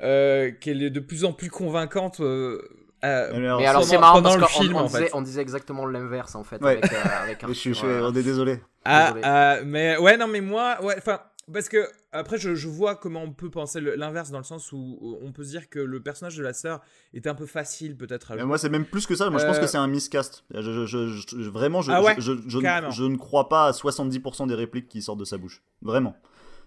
euh, 0.00 0.50
qu'elle 0.60 0.82
est 0.82 0.90
de 0.90 1.00
plus 1.00 1.24
en 1.24 1.32
plus 1.32 1.50
convaincante 1.50 2.20
euh, 2.20 2.60
alors, 3.00 3.60
Mais 3.60 3.66
alors 3.66 3.82
pendant- 3.82 3.86
c'est 3.86 3.98
marrant 3.98 4.14
pendant 4.22 4.30
parce 4.38 4.52
le 4.52 4.58
qu'on 4.58 4.62
film, 4.64 4.74
on 4.76 4.78
en 4.80 4.86
disait, 4.86 5.04
fait. 5.06 5.10
on 5.14 5.22
disait 5.22 5.40
exactement 5.42 5.86
l'inverse 5.86 6.34
en 6.34 6.42
fait 6.42 6.60
Ouais. 6.60 6.78
avec, 6.78 6.92
euh, 6.92 6.96
avec 7.22 7.44
je 7.48 7.52
suis, 7.52 7.72
je 7.74 7.86
euh, 7.86 8.08
on 8.10 8.12
est 8.12 8.24
désolé. 8.24 8.58
Ah, 8.84 9.06
Désolé. 9.12 9.20
ah, 9.24 9.58
mais 9.64 9.96
ouais, 9.98 10.16
non, 10.16 10.26
mais 10.26 10.40
moi, 10.40 10.82
ouais, 10.82 10.96
enfin, 10.98 11.20
parce 11.52 11.68
que 11.68 11.86
après, 12.12 12.38
je, 12.38 12.54
je 12.54 12.68
vois 12.68 12.96
comment 12.96 13.22
on 13.22 13.32
peut 13.32 13.50
penser 13.50 13.80
l'inverse 13.80 14.30
dans 14.30 14.38
le 14.38 14.44
sens 14.44 14.72
où 14.72 15.18
on 15.22 15.32
peut 15.32 15.44
se 15.44 15.50
dire 15.50 15.68
que 15.68 15.78
le 15.78 16.02
personnage 16.02 16.36
de 16.36 16.42
la 16.42 16.52
sœur 16.52 16.80
était 17.14 17.28
un 17.28 17.34
peu 17.34 17.46
facile 17.46 17.96
peut-être 17.96 18.32
à 18.32 18.44
moi, 18.44 18.58
c'est 18.58 18.68
même 18.68 18.84
plus 18.86 19.06
que 19.06 19.14
ça. 19.14 19.30
Moi, 19.30 19.40
je 19.40 19.46
pense 19.46 19.56
Euh, 19.56 19.60
que 19.60 19.66
c'est 19.66 19.78
un 19.78 19.86
miscast. 19.86 20.44
Je, 20.54 20.86
je- 20.86 21.48
vraiment, 21.50 21.82
je, 21.82 21.92
Ah 21.92 22.02
ouais, 22.02 22.16
ne- 22.16 23.16
crois 23.16 23.48
pas 23.48 23.66
à 23.68 23.72
70% 23.72 24.46
des 24.46 24.54
répliques 24.54 24.88
qui 24.88 25.02
sortent 25.02 25.20
de 25.20 25.24
sa 25.24 25.38
bouche. 25.38 25.62
Vraiment. 25.82 26.16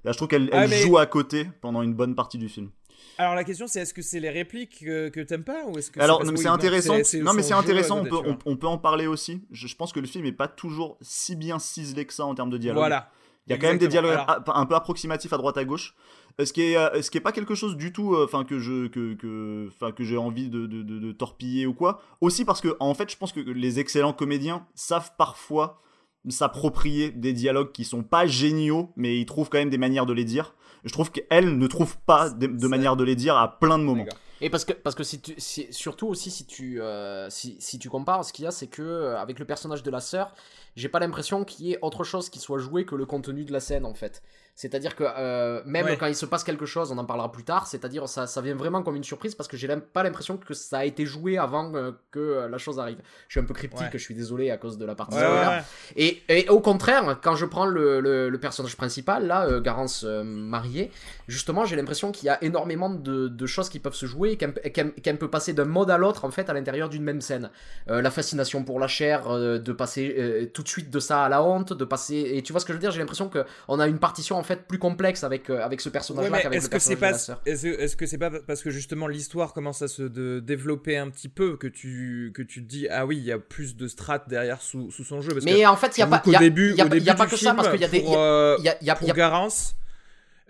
Là, 0.04 0.12
je 0.12 0.18
trouve 0.18 0.28
qu'elle 0.30 0.50
Ah, 0.52 0.68
mais- 0.68 0.78
joue 0.82 0.98
à 0.98 1.06
côté 1.06 1.48
pendant 1.62 1.82
une 1.82 1.94
bonne 1.94 2.16
partie 2.16 2.38
du 2.38 2.50
film. 2.50 2.70
Alors 3.18 3.36
la 3.36 3.44
question, 3.44 3.68
c'est 3.68 3.82
est-ce 3.82 3.94
que 3.94 4.02
c'est 4.02 4.20
les 4.20 4.30
répliques 4.30 4.80
que, 4.86 5.10
que 5.10 5.20
t'aimes 5.20 5.44
pas 5.44 5.66
ou 5.68 5.78
est-ce 5.78 5.92
que 5.92 6.00
Alors, 6.00 6.24
c'est 6.36 6.48
intéressant. 6.48 6.98
non, 7.22 7.34
mais 7.34 7.44
c'est 7.44 7.54
intéressant. 7.54 8.00
On 8.00 8.04
peut, 8.04 8.10
tu 8.10 8.16
vois. 8.24 8.38
on, 8.46 8.52
on 8.52 8.58
peut 8.58 8.68
en 8.68 8.78
parler 8.78 9.06
aussi. 9.08 9.44
Je, 9.52 9.68
je 9.68 9.76
pense 9.76 9.92
que 9.92 10.00
le 10.00 10.08
film 10.08 10.26
est 10.26 10.32
pas 10.32 10.48
toujours 10.48 10.98
si 11.02 11.36
bien 11.36 11.60
ciselé 11.60 12.06
que 12.06 12.14
ça 12.14 12.26
en 12.26 12.34
termes 12.36 12.50
de 12.50 12.58
dialogue. 12.58 12.80
Voilà. 12.82 13.12
Il 13.48 13.52
y 13.52 13.54
a 13.54 13.58
quand 13.58 13.68
même 13.68 13.78
des 13.80 13.88
dialogues 13.88 14.20
Alors- 14.28 14.58
un 14.58 14.66
peu 14.66 14.76
approximatifs 14.76 15.34
à 15.34 15.38
droite 15.38 15.58
à 15.58 15.66
gauche. 15.66 15.96
ce 16.40 16.54
qui 16.54 16.62
est 16.62 17.02
ce 17.02 17.10
qui 17.12 17.18
est 17.18 17.22
pas 17.22 17.32
quelque 17.32 17.56
chose 17.56 17.76
du 17.76 17.92
tout 17.92 18.14
euh, 18.16 18.26
enfin 18.26 18.44
que 18.46 18.60
je 18.60 18.88
que 18.88 19.14
que 19.16 19.68
enfin 19.68 19.92
que 19.92 20.04
j'ai 20.04 20.18
envie 20.18 20.48
de, 20.50 20.66
de, 20.68 20.84
de, 20.84 21.00
de 21.00 21.12
torpiller 21.12 21.66
ou 21.66 21.74
quoi? 21.74 22.02
Aussi 22.22 22.46
parce 22.46 22.62
que 22.62 22.76
en 22.80 22.94
fait 22.94 23.12
je 23.12 23.18
pense 23.18 23.32
que 23.34 23.40
les 23.40 23.80
excellents 23.80 24.14
comédiens 24.14 24.66
savent 24.76 25.12
parfois 25.18 25.82
s'approprier 26.30 27.12
des 27.12 27.34
dialogues 27.34 27.72
qui 27.72 27.84
sont 27.84 28.04
pas 28.04 28.26
géniaux 28.28 28.92
mais 28.96 29.18
ils 29.20 29.26
trouvent 29.26 29.50
quand 29.50 29.58
même 29.58 29.70
des 29.72 29.78
manières 29.80 30.06
de 30.06 30.14
les 30.14 30.24
dire 30.26 30.54
je 30.84 30.92
trouve 30.92 31.12
qu'elle 31.12 31.58
ne 31.58 31.68
trouve 31.68 31.98
pas 32.00 32.30
de, 32.30 32.68
manière 32.68 32.96
de 32.96 33.04
les 33.04 33.16
dire 33.16 33.38
à 33.38 33.60
plein 33.60 33.78
de 33.78 33.84
moments. 33.84 34.06
Et 34.44 34.50
parce 34.50 34.66
que, 34.66 34.74
parce 34.74 34.96
que 34.96 35.04
si 35.04 35.22
tu, 35.22 35.36
si- 35.38 35.68
surtout 35.72 36.08
aussi 36.08 36.32
si 36.32 36.46
tu, 36.46 36.82
euh, 36.82 37.30
si, 37.30 37.58
si 37.60 37.78
tu 37.78 37.90
compares, 37.90 38.26
ce 38.26 38.34
qu'il 38.34 38.46
y 38.46 38.48
a, 38.48 38.52
c'est 38.52 38.66
que 38.68 38.82
euh, 38.82 39.20
avec 39.20 39.38
le 39.38 39.46
personnage 39.46 39.84
de 39.84 39.92
la 39.92 40.00
sœur, 40.00 40.34
j'ai 40.76 40.90
pas 40.90 41.00
l'impression 41.00 41.44
qu'il 41.44 41.68
y 41.68 41.74
ait 41.74 41.80
autre 41.84 42.04
chose 42.04 42.30
qui 42.32 42.40
soit 42.40 42.58
joué 42.58 42.84
que 42.86 42.96
le 42.96 43.06
contenu 43.06 43.46
de 43.46 43.54
la 43.54 43.60
scène 43.60 43.86
en 43.86 43.94
fait. 43.94 44.24
C'est-à-dire 44.56 44.96
que 44.96 45.04
euh, 45.08 45.62
même 45.66 45.86
Ouais. 45.86 45.98
quand 45.98 46.06
il 46.08 46.16
se 46.16 46.26
passe 46.26 46.44
quelque 46.44 46.66
chose, 46.66 46.92
on 46.92 46.98
en 46.98 47.06
parlera 47.06 47.32
plus 47.32 47.44
tard, 47.44 47.66
c'est-à-dire 47.68 48.08
ça, 48.08 48.28
ça 48.28 48.42
vient 48.42 48.56
vraiment 48.56 48.84
comme 48.84 48.96
une 48.96 49.04
surprise 49.04 49.34
parce 49.34 49.48
que 49.48 49.58
j'ai 49.58 49.68
pas 49.68 50.04
l'impression 50.04 50.38
que 50.38 50.54
ça 50.54 50.80
a 50.80 50.86
été 50.86 51.06
joué 51.06 51.38
avant 51.38 51.74
euh, 51.74 51.92
que 52.12 52.20
euh, 52.20 52.48
la 52.50 52.58
chose 52.58 52.80
arrive. 52.80 52.98
Je 53.28 53.34
suis 53.34 53.40
un 53.40 53.46
peu 53.46 53.54
cryptique, 53.54 53.82
Ouais. 53.82 53.90
je 53.94 53.98
suis 53.98 54.14
désolé 54.14 54.52
à 54.52 54.58
cause 54.58 54.78
de 54.78 54.86
la 54.86 54.94
partie 54.96 55.18
Ouais. 55.18 55.62
Et, 55.96 56.22
et 56.30 56.50
au 56.50 56.60
contraire, 56.60 57.18
quand 57.24 57.36
je 57.36 57.46
prends 57.46 57.66
le, 57.66 58.00
le- 58.02 58.30
le 58.30 58.40
personnage 58.40 58.76
principal, 58.78 59.26
là, 59.26 59.46
euh, 59.48 59.62
Garance 59.62 60.04
mariée, 60.04 60.92
justement, 61.28 61.66
j'ai 61.66 61.76
l'impression 61.76 62.12
qu'il 62.12 62.28
y 62.28 62.30
a 62.30 62.44
énormément 62.44 62.90
de, 62.90 63.28
de 63.28 63.46
choses 63.46 63.70
qui 63.70 63.80
peuvent 63.80 63.96
se 63.96 64.06
jouer 64.06 64.32
et 64.32 64.38
qu'elle 64.38 64.54
qu'elle 64.94 65.18
peut 65.18 65.30
passer 65.30 65.54
d'un 65.54 65.66
mode 65.66 65.90
à 65.90 65.98
l'autre, 65.98 66.26
en 66.26 66.32
fait, 66.32 66.50
à 66.50 66.54
l'intérieur 66.54 66.90
d'une 66.90 67.04
même 67.04 67.22
scène. 67.22 67.50
La 67.88 68.12
fascination 68.12 68.64
pour 68.64 68.80
la 68.80 68.88
chair, 68.88 69.30
de 69.30 69.72
passer 69.72 70.50
tout 70.54 70.64
de 70.64 70.68
suite 70.68 70.90
de 70.90 71.00
ça 71.00 71.24
à 71.24 71.30
la 71.30 71.42
honte, 71.44 71.74
de 71.74 71.86
passer... 71.86 72.16
Et 72.34 72.42
tu 72.44 72.52
vois 72.52 72.60
ce 72.60 72.66
que 72.66 72.74
je 72.74 72.78
veux 72.78 72.82
dire 72.82 72.92
J'ai 72.92 73.00
l'impression 73.00 73.30
qu'on 73.30 73.80
a 73.80 73.88
une 73.88 74.00
partition, 74.00 74.38
en 74.42 74.44
fait, 74.44 74.68
plus 74.68 74.78
complexe 74.80 75.24
avec, 75.24 75.50
euh, 75.50 75.64
avec 75.64 75.80
ce 75.80 75.88
Ouais, 75.88 75.94
personnage-là 75.94 76.30
mais 76.36 76.42
qu'avec 76.42 76.62
le 76.62 76.66
que 76.68 76.72
personnage 76.72 77.00
de 77.00 77.06
la 77.06 77.18
sœur. 77.18 77.42
est-ce 77.46 77.68
est-ce 77.68 77.96
que 77.96 78.06
c'est 78.06 78.18
pas 78.18 78.30
parce 78.46 78.62
que 78.64 78.72
justement 78.72 79.08
l'histoire 79.08 79.54
commence 79.54 79.82
à 79.82 79.88
se 79.88 80.02
de- 80.04 80.40
développer 80.40 80.98
un 80.98 81.10
petit 81.10 81.30
peu 81.30 81.56
que 81.58 81.68
tu 81.68 82.32
que 82.36 82.42
tu 82.42 82.62
te 82.64 82.68
dis 82.68 82.88
ah 82.90 83.06
oui 83.06 83.18
il 83.18 83.24
y 83.24 83.32
a 83.32 83.40
plus 83.40 83.76
de 83.78 83.88
strates 83.88 84.28
derrière 84.28 84.62
sous, 84.62 84.92
sous 84.92 85.04
son 85.06 85.22
jeu? 85.22 85.30
Parce 85.32 85.46
que 85.46 85.50
Mais 85.52 85.66
en 85.66 85.76
fait, 85.78 85.98
il 85.98 86.00
n'y 86.02 86.04
a 86.04 86.08
pas... 86.08 86.22
y 86.26 86.36
a- 86.36 86.40
début 86.40 86.74
y 86.76 86.82
a 86.82 86.86
y 86.98 87.10
a 87.10 87.16
pas 87.16 87.28
que 87.28 87.38
ça, 87.38 87.54
parce 87.54 87.70
qu'il 87.70 87.80
y 87.82 87.86
a 87.86 87.88
des... 87.88 88.02
pour, 88.02 88.12
y 88.14 88.16
a- 88.16 88.20
euh, 88.20 88.58
y 88.82 88.92
pour 89.00 89.14
Garance 89.14 89.76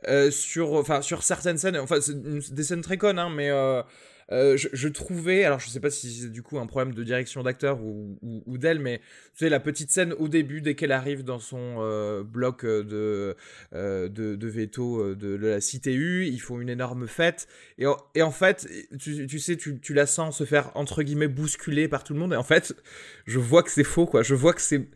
euh, 0.07 0.31
sur 0.31 0.73
enfin 0.73 1.01
sur 1.03 1.21
certaines 1.21 1.59
scènes 1.59 1.77
enfin 1.77 1.97
c'est 2.01 2.13
une- 2.13 2.39
des 2.39 2.63
scènes 2.63 2.81
très 2.81 2.97
connes 2.97 3.19
hein, 3.19 3.29
mais 3.29 3.49
euh, 3.51 3.83
euh, 4.31 4.55
je, 4.57 4.87
trouvais, 4.87 5.43
alors 5.43 5.59
je 5.59 5.67
sais 5.69 5.79
pas 5.79 5.89
si 5.89 6.11
c'est 6.11 6.29
du 6.31 6.41
coup 6.41 6.57
un 6.59 6.65
problème 6.65 6.93
de 6.93 7.03
direction 7.03 7.43
d'acteur 7.43 7.81
ou, 7.81 8.17
ou, 8.45 8.57
d'elle, 8.57 8.79
mais 8.79 8.99
tu 8.99 9.45
sais, 9.45 9.49
la 9.49 9.59
petite 9.59 9.91
scène 9.91 10.13
au 10.13 10.27
début, 10.27 10.61
dès 10.61 10.75
qu'elle 10.75 10.91
arrive 10.93 11.23
dans 11.23 11.39
son 11.39 11.77
euh, 11.79 12.23
bloc 12.23 12.63
euh, 12.63 12.83
de, 13.73 14.07
de, 14.07 14.47
veto 14.47 15.15
de, 15.15 15.37
de 15.37 15.47
la 15.47 15.59
CTU, 15.61 16.25
ils 16.27 16.39
font 16.39 16.59
une 16.61 16.69
énorme 16.69 17.07
fête. 17.07 17.47
Et, 17.77 17.85
en- 17.87 17.97
et 18.15 18.21
en 18.21 18.31
fait, 18.31 18.67
tu, 18.99 19.27
tu 19.27 19.39
sais, 19.39 19.57
tu, 19.57 19.79
tu 19.79 19.93
la 19.93 20.05
sens 20.05 20.37
se 20.37 20.45
faire 20.45 20.71
entre 20.75 21.03
guillemets 21.03 21.27
bousculer 21.27 21.87
par 21.87 22.03
tout 22.03 22.13
le 22.13 22.19
monde. 22.19 22.33
Et 22.33 22.37
en 22.37 22.43
fait, 22.43 22.73
je 23.31 23.39
vois 23.39 23.63
que 23.63 23.71
c'est 23.71 23.83
faux, 23.83 24.05
quoi. 24.05 24.21
Je 24.23 24.35
vois 24.35 24.53
que 24.53 24.61
c'est 24.61 24.87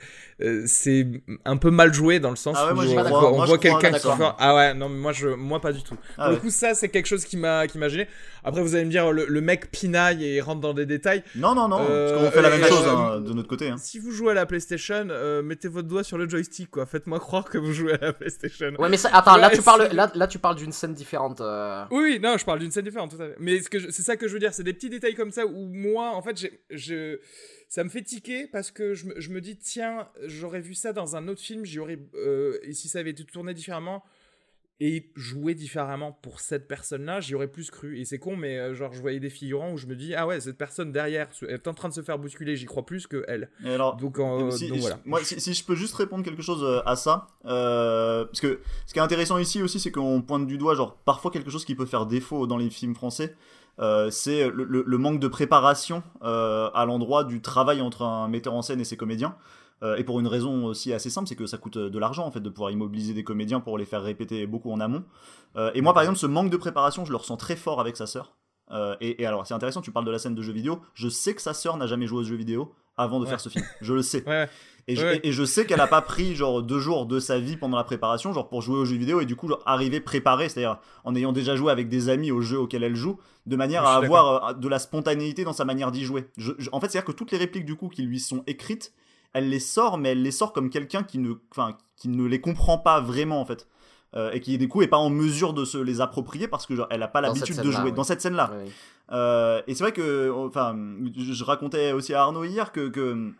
euh, 0.42 0.64
c'est 0.66 1.08
un 1.46 1.56
peu 1.56 1.72
mal 1.72 1.94
joué 1.94 2.20
dans 2.20 2.30
le 2.30 2.36
sens 2.36 2.58
Ah 2.60 2.66
ouais, 2.66 2.72
où 2.74 2.76
moi, 2.76 2.84
on, 2.86 3.04
crois. 3.06 3.32
voit- 3.32 3.50
on 3.54 3.58
quelqu'un 3.58 3.92
qui 3.94 4.00
fait 4.02 4.24
ah 4.38 4.54
ouais 4.56 4.74
non 4.74 4.90
mais 4.90 4.98
moi 4.98 5.14
je 5.14 5.30
moi 5.30 5.62
pas 5.62 5.72
du 5.72 5.82
tout. 5.82 5.96
Ah 6.18 6.24
Pour 6.24 6.26
le 6.28 6.34
ouais. 6.34 6.40
coup 6.42 6.50
ça 6.50 6.74
c'est 6.76 6.90
quelque 6.90 7.06
chose 7.06 7.24
qui 7.24 7.38
m'a 7.38 7.68
qui 7.68 7.78
m'a 7.78 7.88
gêné. 7.88 8.06
Après 8.44 8.62
vous 8.62 8.76
allez 8.76 8.84
me 8.84 8.90
dire 8.92 9.14
le, 9.14 9.26
le 9.28 9.40
mec 9.42 9.72
pinaille 9.72 10.26
et 10.26 10.42
rentre 10.42 10.60
dans 10.60 10.74
des 10.74 10.86
détails. 10.86 11.24
non 11.38 11.56
non 11.56 11.70
non 11.70 11.78
Euh, 11.90 12.10
parce 12.12 12.26
qu'on 12.26 12.32
fait 12.32 12.42
la 12.42 12.50
même 12.50 12.64
euh, 12.64 12.68
chose 12.68 12.86
euh, 12.86 12.90
hein, 12.92 13.22
de 13.22 13.32
notre 13.32 13.48
côté 13.48 13.70
hein. 13.70 13.78
Si 13.80 13.98
vous 13.98 14.12
jouez 14.12 14.32
à 14.32 14.34
la 14.34 14.46
PlayStation, 14.46 15.08
euh, 15.10 15.42
mettez 15.42 15.70
votre 15.70 15.88
doigt 15.88 16.04
sur 16.04 16.18
le 16.18 16.28
joystick 16.28 16.70
quoi. 16.70 16.86
Faites-moi 16.86 17.20
croire 17.22 17.46
que 17.46 17.58
vous 17.58 17.72
jouez 17.72 17.94
à 17.94 17.98
la 18.08 18.12
PlayStation. 18.14 18.74
Ouais, 18.78 18.90
mais 18.90 18.98
ça- 18.98 19.12
attends, 19.14 19.38
là 19.38 19.50
tu 19.50 19.62
parles, 19.62 19.88
là, 19.94 20.12
là 20.16 20.28
tu 20.28 20.38
parles 20.40 20.58
d'une 20.58 20.74
scène 20.74 20.94
différente. 20.94 21.40
euh. 21.40 21.86
Oui, 21.92 22.20
non, 22.22 22.36
je 22.38 22.44
parle 22.44 22.60
d'une 22.60 22.72
scène 22.72 22.84
différente, 22.84 23.16
tout 23.16 23.22
à 23.24 23.28
fait. 23.28 23.36
Mais 23.40 23.62
ce 23.62 23.70
que 23.70 23.80
je- 23.80 23.90
c'est 23.90 24.04
ça 24.04 24.18
que 24.18 24.28
je 24.28 24.34
veux 24.34 24.40
dire, 24.40 24.54
c'est 24.54 24.64
des 24.64 24.74
petits 24.74 24.90
détails 24.90 25.16
comme 25.16 25.32
ça 25.32 25.46
où 25.46 25.70
moi, 25.72 26.12
en 26.14 26.22
fait, 26.22 26.38
j'ai, 26.38 26.60
je, 26.72 27.20
ça 27.76 27.84
me 27.84 27.90
fait 27.90 28.04
tiquer 28.04 28.48
parce 28.48 28.72
que 28.72 28.94
je, 28.94 29.06
me- 29.08 29.20
je 29.20 29.30
me 29.32 29.42
dis, 29.42 29.58
tiens, 29.58 30.08
j'aurais 30.24 30.62
vu 30.62 30.74
ça 30.76 30.94
dans 30.94 31.18
un 31.18 31.28
autre 31.28 31.42
film, 31.42 31.66
j'y 31.66 31.78
aurais, 31.80 32.00
euh, 32.14 32.58
et 32.64 32.72
si 32.72 32.88
ça 32.88 33.00
avait 33.00 33.10
été 33.10 33.26
tourné 33.26 33.54
différemment 33.54 34.02
et 34.80 35.12
joué 35.16 35.56
différemment 35.56 36.14
pour 36.22 36.40
cette 36.40 36.70
personne-là, 36.70 37.20
j'y 37.20 37.36
aurais 37.36 37.50
plus 37.50 37.72
cru. 37.72 38.00
Et 38.00 38.06
c'est 38.06 38.18
con, 38.18 38.38
mais 38.38 38.58
euh, 38.60 38.74
genre, 38.76 38.94
je 38.94 39.02
voyais 39.02 39.20
des 39.20 39.30
figurants 39.30 39.74
où 39.74 39.78
je 39.78 39.88
me 39.88 39.96
dis, 39.98 40.16
ah 40.16 40.26
ouais, 40.26 40.40
cette 40.40 40.58
personne 40.58 40.94
derrière 40.94 41.28
est 41.50 41.68
en 41.68 41.74
train 41.74 41.90
de 41.90 41.94
se 41.94 42.02
faire 42.02 42.18
bousculer, 42.18 42.56
j'y 42.56 42.66
crois 42.66 42.86
plus 42.86 43.08
que 43.08 43.26
elle. 43.28 43.50
Et 43.66 43.70
alors 43.72 43.98
Donc, 43.98 44.20
euh, 44.20 44.52
Si- 44.52 44.70
donc 44.70 44.80
voilà. 44.80 45.00
Moi, 45.04 45.22
si, 45.24 45.42
si 45.42 45.54
je 45.54 45.66
peux 45.66 45.76
juste 45.76 45.96
répondre 45.96 46.24
quelque 46.24 46.42
chose 46.44 46.82
à 46.86 46.96
ça, 46.96 47.28
parce 47.44 48.40
que 48.40 48.62
ce 48.86 48.94
qui 48.94 49.00
est 49.00 49.04
intéressant 49.04 49.38
ici 49.38 49.62
aussi, 49.62 49.80
c'est 49.82 49.92
qu'on 49.92 50.22
pointe 50.22 50.48
du 50.48 50.58
doigt, 50.58 50.76
genre 50.76 50.96
parfois 51.04 51.30
quelque 51.32 51.50
chose 51.52 51.66
qui 51.66 51.76
peut 51.76 51.86
faire 51.86 52.06
défaut 52.06 52.48
dans 52.48 52.58
les 52.58 52.70
films 52.70 52.96
français, 52.96 53.36
euh, 53.80 54.10
c'est 54.10 54.50
le, 54.50 54.64
le- 54.64 54.84
le 54.86 54.98
manque 54.98 55.20
de 55.20 55.28
préparation 55.28 56.04
euh, 56.24 56.70
à 56.74 56.86
l'endroit 56.86 57.24
du 57.24 57.42
travail 57.42 57.82
entre 57.82 58.04
un 58.04 58.28
metteur 58.28 58.54
en 58.54 58.62
scène 58.62 58.80
et 58.80 58.86
ses 58.86 58.98
comédiens. 58.98 59.36
Euh, 59.84 59.98
et 59.98 60.04
pour 60.06 60.20
une 60.22 60.28
raison 60.28 60.66
aussi 60.66 60.94
assez 60.94 61.10
simple, 61.10 61.28
c'est 61.28 61.36
que 61.36 61.46
ça 61.46 61.58
coûte 61.58 61.78
de 61.78 62.00
l'argent 62.00 62.26
en 62.26 62.32
fait 62.32 62.40
de 62.40 62.50
pouvoir 62.50 62.72
immobiliser 62.72 63.14
des 63.14 63.24
comédiens 63.26 63.60
pour 63.60 63.78
les 63.78 63.86
faire 63.86 64.02
répéter 64.02 64.48
beaucoup 64.48 64.72
en 64.72 64.80
amont. 64.80 65.04
Et 65.74 65.82
moi, 65.82 65.94
par 65.94 66.04
exemple, 66.04 66.20
ce 66.20 66.26
manque 66.28 66.50
de 66.50 66.58
préparation, 66.58 67.06
je 67.06 67.12
le 67.12 67.18
ressens 67.18 67.38
très 67.38 67.56
fort 67.56 67.80
avec 67.80 67.96
sa 67.98 68.08
sœur. 68.08 68.34
Et, 69.02 69.22
et 69.22 69.26
alors, 69.26 69.46
c'est 69.46 69.54
intéressant, 69.54 69.82
tu 69.82 69.92
parles 69.92 70.06
de 70.06 70.12
la 70.12 70.20
scène 70.20 70.36
de 70.36 70.42
jeu 70.42 70.52
vidéo. 70.54 70.80
Je 70.94 71.08
sais 71.10 71.34
que 71.36 71.42
sa 71.42 71.54
sœur 71.54 71.78
n'a 71.78 71.88
jamais 71.88 72.08
joué 72.08 72.20
aux 72.22 72.24
jeux 72.24 72.36
vidéo 72.36 72.74
avant 72.98 73.20
de 73.20 73.26
Ouais. 73.26 73.30
faire 73.30 73.40
ce 73.42 73.50
film. 73.50 73.66
Je 73.82 73.94
le 73.94 74.02
sais. 74.02 74.24
Ouais, 74.28 74.50
ouais. 74.88 74.94
Et, 74.94 74.96
je, 74.96 75.06
Ouais. 75.06 75.18
et- 75.24 75.28
et 75.30 75.32
je 75.32 75.44
sais 75.44 75.66
qu'elle 75.66 75.82
a 75.82 75.88
pas 75.88 76.02
pris 76.02 76.36
genre 76.36 76.62
deux 76.62 76.80
jours 76.80 77.06
de 77.06 77.20
sa 77.20 77.40
vie 77.40 77.58
pendant 77.58 77.78
la 77.78 77.84
préparation, 77.84 78.34
genre 78.34 78.48
pour 78.50 78.62
jouer 78.62 78.78
aux 78.78 78.86
jeux 78.86 78.98
vidéo 78.98 79.20
et 79.22 79.26
du 79.26 79.36
coup 79.36 79.48
genre, 79.48 79.62
arriver 79.66 80.00
préparée, 80.00 80.48
c'est-à-dire 80.50 80.78
en 81.04 81.16
ayant 81.16 81.32
déjà 81.32 81.56
joué 81.56 81.72
avec 81.72 81.90
des 81.90 82.10
amis 82.10 82.32
aux 82.32 82.42
jeux 82.42 82.60
auxquels 82.60 82.84
elle 82.84 82.96
joue, 82.96 83.18
de 83.46 83.56
manière 83.56 83.84
à 83.86 83.96
avoir 83.96 84.50
euh, 84.50 84.54
de 84.54 84.68
la 84.68 84.80
spontanéité 84.80 85.44
dans 85.44 85.54
sa 85.54 85.66
manière 85.66 85.92
d'y 85.92 86.04
jouer. 86.06 86.28
Je- 86.38 86.54
je- 86.60 86.70
en 86.72 86.80
fait, 86.80 86.90
c'est-à-dire 86.92 87.06
que 87.06 87.12
toutes 87.18 87.32
les 87.32 87.38
répliques 87.38 87.66
du 87.66 87.76
coup 87.76 87.90
qui 87.90 88.04
lui 88.04 88.20
sont 88.20 88.44
écrites, 88.48 88.94
elle 89.34 89.50
les 89.50 89.60
sort, 89.60 89.98
mais 89.98 90.10
elle 90.10 90.22
les 90.22 90.32
sort 90.32 90.54
comme 90.54 90.70
quelqu'un 90.70 91.04
qui 91.04 91.18
ne, 91.18 91.34
enfin, 91.52 91.78
qui 91.98 92.08
ne 92.10 92.24
les 92.26 92.40
comprend 92.40 92.78
pas 92.78 93.02
vraiment 93.02 93.42
en 93.42 93.46
fait. 93.46 93.68
Euh, 94.16 94.32
et 94.32 94.40
qui 94.40 94.58
du 94.58 94.70
coup 94.70 94.82
est 94.82 94.88
pas 94.88 94.96
en 94.98 95.10
mesure 95.10 95.52
de 95.54 95.66
se 95.66 95.78
les 95.78 96.00
approprier 96.00 96.48
parce 96.48 96.66
que 96.66 96.74
genre, 96.74 96.88
elle 96.90 97.04
a 97.04 97.08
pas 97.10 97.20
l'habitude 97.20 97.58
de 97.60 97.70
jouer 97.72 97.86
oui. 97.86 97.92
dans 97.92 98.06
cette 98.06 98.22
scène-là. 98.22 98.50
Ouais, 98.54 98.64
ouais. 98.64 98.72
Euh, 99.12 99.62
et 99.68 99.76
c'est 99.76 99.84
vrai 99.84 99.92
que, 99.92 100.32
enfin, 100.32 100.74
je 101.18 101.34
je 101.34 101.44
racontais 101.44 101.92
aussi 101.92 102.14
à 102.14 102.22
Arnaud 102.22 102.46
hier 102.46 102.72
que, 102.72 102.88
que, 102.88 103.34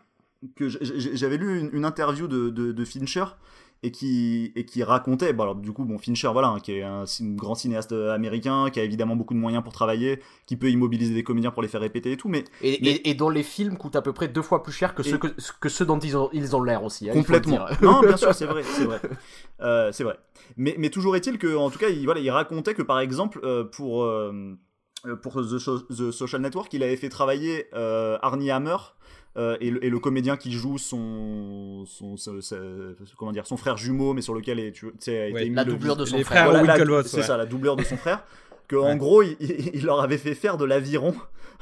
que 0.54 0.68
j'avais 0.68 1.36
lu 1.36 1.60
une, 1.60 1.70
une 1.72 1.84
interview 1.84 2.28
de, 2.28 2.50
de, 2.50 2.72
de 2.72 2.84
Fincher 2.84 3.24
et 3.82 3.90
qui, 3.90 4.52
et 4.56 4.64
qui 4.64 4.82
racontait, 4.82 5.34
bon 5.34 5.42
alors 5.42 5.54
du 5.54 5.70
coup, 5.70 5.84
bon, 5.84 5.98
Fincher, 5.98 6.28
voilà, 6.32 6.48
hein, 6.48 6.60
qui 6.60 6.72
est 6.72 6.82
un, 6.82 7.04
grand 7.20 7.54
cinéaste 7.54 7.92
américain, 7.92 8.70
qui 8.70 8.80
a 8.80 8.82
évidemment 8.82 9.16
beaucoup 9.16 9.34
de 9.34 9.38
moyens 9.38 9.62
pour 9.62 9.72
travailler, 9.74 10.20
qui 10.46 10.56
peut 10.56 10.70
immobiliser 10.70 11.12
des 11.12 11.22
comédiens 11.22 11.50
pour 11.50 11.60
les 11.62 11.68
faire 11.68 11.82
répéter 11.82 12.12
et 12.12 12.16
tout, 12.16 12.28
mais 12.28 12.44
Et, 12.62 12.78
Mais- 12.80 12.90
et, 12.92 13.10
et 13.10 13.14
dont 13.14 13.28
les 13.28 13.42
films 13.42 13.76
coûtent 13.76 13.96
à 13.96 14.02
peu 14.02 14.14
près 14.14 14.28
deux 14.28 14.40
fois 14.42 14.62
plus 14.62 14.72
cher 14.72 14.94
que 14.94 15.02
ceux, 15.02 15.18
que, 15.18 15.28
que 15.60 15.68
ceux 15.68 15.84
dont 15.84 15.98
ils 15.98 16.16
ont 16.16 16.30
ils 16.32 16.56
ont 16.56 16.62
l'air 16.62 16.84
aussi. 16.84 17.10
hein, 17.10 17.12
complètement. 17.12 17.66
Non, 17.82 18.00
bien 18.00 18.16
sûr, 18.16 18.34
c'est 18.38 18.46
vrai, 18.46 18.62
c'est 18.62 18.84
vrai. 18.84 19.00
Euh, 19.60 19.92
c'est 19.92 20.04
vrai. 20.04 20.16
Mais, 20.56 20.74
mais 20.78 20.88
toujours 20.88 21.14
est-il 21.14 21.38
que, 21.38 21.54
en 21.54 21.68
tout 21.70 21.78
cas, 21.78 21.88
il, 21.90 22.04
voilà, 22.06 22.20
il 22.20 22.30
racontait 22.30 22.74
que 22.74 22.82
par 22.82 23.00
exemple, 23.00 23.40
euh, 23.44 23.64
pour, 23.64 24.04
euh, 24.04 24.56
euh, 25.04 25.16
pour 25.16 25.34
The 25.34 25.58
Social 26.12 26.40
Network, 26.40 26.72
il 26.72 26.82
avait 26.82 26.96
fait 26.96 27.10
travailler 27.10 27.66
euh, 27.74 28.16
Arnie 28.22 28.50
Hammer. 28.50 28.76
Euh, 29.36 29.56
et, 29.60 29.70
le, 29.70 29.84
et 29.84 29.90
le 29.90 29.98
comédien 29.98 30.36
qui 30.36 30.52
joue 30.52 30.78
son, 30.78 31.84
son, 31.86 32.16
son- 32.16 32.40
son- 32.40 32.94
comment 33.18 33.32
dire, 33.32 33.46
son 33.46 33.56
frère 33.56 33.76
jumeau, 33.76 34.14
mais 34.14 34.22
sur 34.22 34.34
lequel 34.34 34.58
est, 34.58 34.72
tu, 34.72 34.86
sais, 34.98 35.18
a 35.20 35.26
été 35.28 35.34
Ouais, 35.34 35.50
La 35.54 35.64
doublure 35.64 35.96
de 35.96 36.04
son 36.04 36.16
frère. 36.24 36.26
frères 36.26 36.64
voilà, 36.64 37.02
c'est 37.04 37.16
ouais. 37.18 37.22
ça, 37.22 37.36
la 37.36 37.46
doubleur 37.46 37.76
de 37.76 37.82
son 37.84 37.96
frère. 37.96 38.24
Que 38.68 38.76
Ouais. 38.76 38.82
en 38.82 38.96
gros, 38.96 39.22
il, 39.22 39.84
leur 39.84 40.00
avait 40.00 40.18
fait 40.18 40.34
faire 40.34 40.56
de 40.56 40.64
l'aviron 40.64 41.14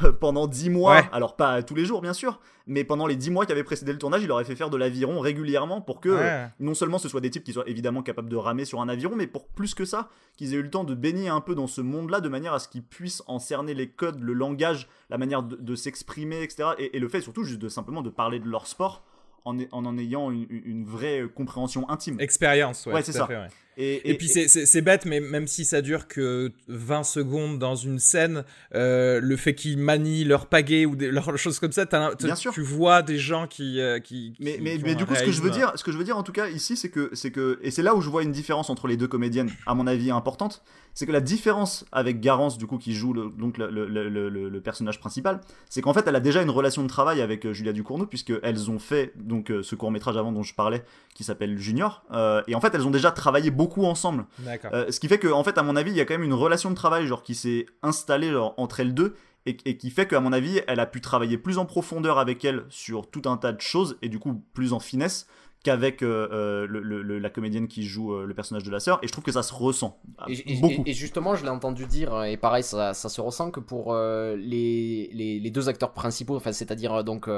euh, 0.02 0.12
pendant 0.12 0.46
10 0.46 0.70
mois. 0.70 0.96
Ouais. 0.96 1.02
Alors, 1.12 1.36
pas 1.36 1.62
tous 1.62 1.74
les 1.74 1.84
jours, 1.84 2.00
bien 2.00 2.12
sûr, 2.14 2.40
mais 2.66 2.82
pendant 2.82 3.06
les 3.06 3.14
10 3.16 3.30
mois 3.30 3.44
qui 3.46 3.52
avaient 3.52 3.62
précédé 3.62 3.92
le 3.92 3.98
tournage, 3.98 4.22
il 4.22 4.26
leur 4.28 4.38
avait 4.38 4.46
fait 4.46 4.56
faire 4.56 4.70
de 4.70 4.76
l'aviron 4.78 5.20
régulièrement 5.20 5.80
pour 5.82 6.00
que 6.00 6.08
Ouais. 6.08 6.46
non 6.60 6.72
seulement 6.74 6.98
ce 6.98 7.08
soit 7.08 7.20
des 7.20 7.28
types 7.30 7.44
qui 7.44 7.52
soient 7.52 7.68
évidemment 7.68 8.02
capables 8.02 8.28
de 8.30 8.36
ramer 8.36 8.64
sur 8.64 8.80
un 8.80 8.88
aviron, 8.88 9.16
mais 9.16 9.26
pour 9.26 9.46
plus 9.48 9.74
que 9.74 9.84
ça, 9.84 10.08
qu'ils 10.36 10.54
aient 10.54 10.56
eu 10.56 10.62
le 10.62 10.70
temps 10.70 10.84
de 10.84 10.94
baigner 10.94 11.28
un 11.28 11.40
peu 11.42 11.54
dans 11.54 11.66
ce 11.66 11.80
monde-là 11.82 12.20
de 12.20 12.28
manière 12.30 12.54
à 12.54 12.58
ce 12.58 12.68
qu'ils 12.68 12.82
puissent 12.84 13.22
en 13.26 13.38
cerner 13.38 13.74
les 13.74 13.88
codes, 13.88 14.20
le 14.22 14.32
langage, 14.32 14.88
la 15.10 15.18
manière 15.18 15.42
de, 15.42 15.56
de 15.56 15.74
s'exprimer, 15.76 16.42
etc. 16.42 16.70
Et, 16.78 16.96
et 16.96 16.98
le 17.00 17.08
fait 17.08 17.20
surtout 17.20 17.44
juste 17.44 17.60
de 17.60 17.68
simplement 17.68 18.00
de 18.02 18.10
parler 18.10 18.40
de 18.40 18.48
leur 18.48 18.66
sport 18.66 19.04
en 19.44 19.58
en, 19.60 19.84
en 19.84 19.98
ayant 19.98 20.30
une, 20.30 20.46
une 20.48 20.86
vraie 20.86 21.24
compréhension 21.34 21.88
intime. 21.90 22.18
Expérience, 22.18 22.86
ouais. 22.86 23.02
C'est 23.02 23.12
ça. 23.12 23.26
fait, 23.26 23.36
ouais. 23.36 23.48
Et, 23.76 24.10
Et, 24.10 24.16
puis 24.16 24.28
c'est- 24.28 24.48
c'est 24.48 24.82
bête, 24.82 25.04
mais 25.04 25.20
même 25.20 25.46
si 25.46 25.64
ça 25.64 25.82
dure 25.82 26.06
que 26.08 26.52
20 26.68 27.02
secondes 27.02 27.58
dans 27.58 27.74
une 27.74 27.98
scène, 27.98 28.44
euh, 28.74 29.20
le 29.20 29.36
fait 29.36 29.54
qu'ils 29.54 29.78
manient 29.78 30.24
leur 30.24 30.46
pagaie 30.46 30.86
ou 30.86 30.96
des 30.96 31.10
leurs 31.10 31.36
choses 31.38 31.58
comme 31.58 31.72
ça, 31.72 31.86
t'as- 31.86 32.14
Bien 32.14 32.34
sûr. 32.36 32.52
tu 32.52 32.62
vois 32.62 33.02
des 33.02 33.18
gens 33.18 33.46
qui. 33.46 33.80
euh, 33.80 33.98
qui, 33.98 34.34
Mais, 34.40 34.54
qui- 34.56 34.60
mais, 34.62 34.76
qui 34.78 34.84
mais 34.84 34.94
du 34.94 35.06
coup, 35.06 35.14
ce 35.14 35.22
que 35.24 35.32
je 35.32 35.42
veux 35.42 35.50
dire, 35.50 35.72
ce 35.76 35.82
que 35.84 35.90
je 35.92 35.98
veux 35.98 36.04
dire 36.04 36.16
en 36.16 36.22
tout 36.22 36.32
cas 36.32 36.48
ici, 36.48 36.76
c'est 36.76 36.88
que, 36.90 37.10
que, 37.30 37.58
et 37.62 37.70
c'est 37.70 37.82
là 37.82 37.94
où 37.94 38.00
je 38.00 38.08
vois 38.10 38.22
une 38.22 38.32
différence 38.32 38.70
entre 38.70 38.86
les 38.86 38.96
deux 38.96 39.08
comédiennes, 39.08 39.50
à 39.66 39.74
mon 39.74 39.86
avis 39.86 40.10
importante, 40.10 40.62
c'est 40.96 41.06
que 41.06 41.12
la 41.12 41.20
différence 41.20 41.84
avec 41.90 42.20
Garance, 42.20 42.56
du 42.58 42.66
coup, 42.68 42.78
qui 42.78 42.94
joue 42.94 43.12
le, 43.12 43.30
donc 43.36 43.58
le, 43.58 43.68
le- 43.70 43.88
le- 43.88 44.60
personnage 44.60 45.00
principal, 45.00 45.40
c'est 45.68 45.80
qu'en 45.82 45.92
fait, 45.92 46.04
elle 46.06 46.14
a 46.16 46.20
déjà 46.20 46.40
une 46.42 46.50
relation 46.50 46.82
de 46.82 46.88
travail 46.88 47.20
avec 47.20 47.44
euh, 47.44 47.52
Julia 47.52 47.72
Ducournau, 47.72 48.06
puisque 48.06 48.32
elles 48.44 48.70
ont 48.70 48.78
fait 48.78 49.12
donc 49.16 49.50
ce 49.62 49.74
court 49.74 49.90
métrage 49.90 50.16
avant 50.16 50.30
dont 50.32 50.42
je 50.44 50.54
parlais, 50.54 50.84
qui 51.14 51.24
s'appelle 51.24 51.58
Junior, 51.58 52.04
euh, 52.12 52.42
et 52.46 52.54
en 52.54 52.60
fait, 52.60 52.72
elles 52.74 52.86
ont 52.86 52.90
déjà 52.92 53.10
travaillé 53.10 53.50
beaucoup 53.50 53.63
beaucoup 53.64 53.86
ensemble. 53.86 54.26
Euh, 54.72 54.90
ce 54.90 55.00
qui 55.00 55.08
fait 55.08 55.18
que, 55.18 55.28
en 55.28 55.42
fait, 55.42 55.56
à 55.56 55.62
mon 55.62 55.74
avis, 55.74 55.90
il 55.90 55.96
y 55.96 56.00
a 56.00 56.04
quand 56.04 56.14
même 56.14 56.22
une 56.22 56.34
relation 56.34 56.68
de 56.68 56.74
travail 56.74 57.06
genre 57.06 57.22
qui 57.22 57.34
s'est 57.34 57.64
installée 57.82 58.30
genre, 58.30 58.52
entre 58.58 58.80
elles 58.80 58.92
deux 58.92 59.14
et, 59.46 59.56
et 59.64 59.78
qui 59.78 59.90
fait 59.90 60.06
qu'à 60.06 60.20
mon 60.20 60.32
avis, 60.32 60.60
elle 60.66 60.80
a 60.80 60.86
pu 60.86 61.00
travailler 61.00 61.38
plus 61.38 61.56
en 61.56 61.64
profondeur 61.64 62.18
avec 62.18 62.44
elle 62.44 62.64
sur 62.68 63.10
tout 63.10 63.22
un 63.24 63.38
tas 63.38 63.52
de 63.52 63.60
choses 63.60 63.96
et 64.02 64.08
du 64.10 64.18
coup 64.18 64.42
plus 64.52 64.74
en 64.74 64.80
finesse 64.80 65.26
qu'avec 65.64 66.02
euh, 66.02 66.28
euh, 66.30 66.66
le- 66.68 66.80
le- 66.80 67.02
le- 67.02 67.18
la 67.18 67.30
comédienne 67.30 67.66
qui 67.66 67.82
joue 67.82 68.12
euh, 68.14 68.24
le 68.26 68.34
personnage 68.34 68.62
de 68.62 68.70
la 68.70 68.78
sœur 68.78 69.00
et 69.02 69.08
je 69.08 69.12
trouve 69.12 69.24
que 69.24 69.32
ça 69.32 69.42
se 69.42 69.52
ressent 69.52 69.98
Et, 70.28 70.54
beaucoup. 70.60 70.84
et- 70.86 70.90
et 70.90 70.92
justement, 70.92 71.34
je 71.34 71.42
l'ai 71.42 71.50
entendu 71.50 71.86
dire, 71.86 72.22
et 72.22 72.36
pareil, 72.36 72.62
ça, 72.62 72.94
ça 72.94 73.08
se 73.08 73.20
ressent 73.20 73.50
que 73.50 73.58
pour 73.60 73.92
euh, 73.92 74.36
les, 74.36 75.10
les, 75.12 75.40
les 75.40 75.50
deux 75.50 75.68
acteurs 75.68 75.92
principaux, 75.92 76.36
enfin, 76.36 76.52
c'est-à-dire 76.52 77.02
donc 77.02 77.28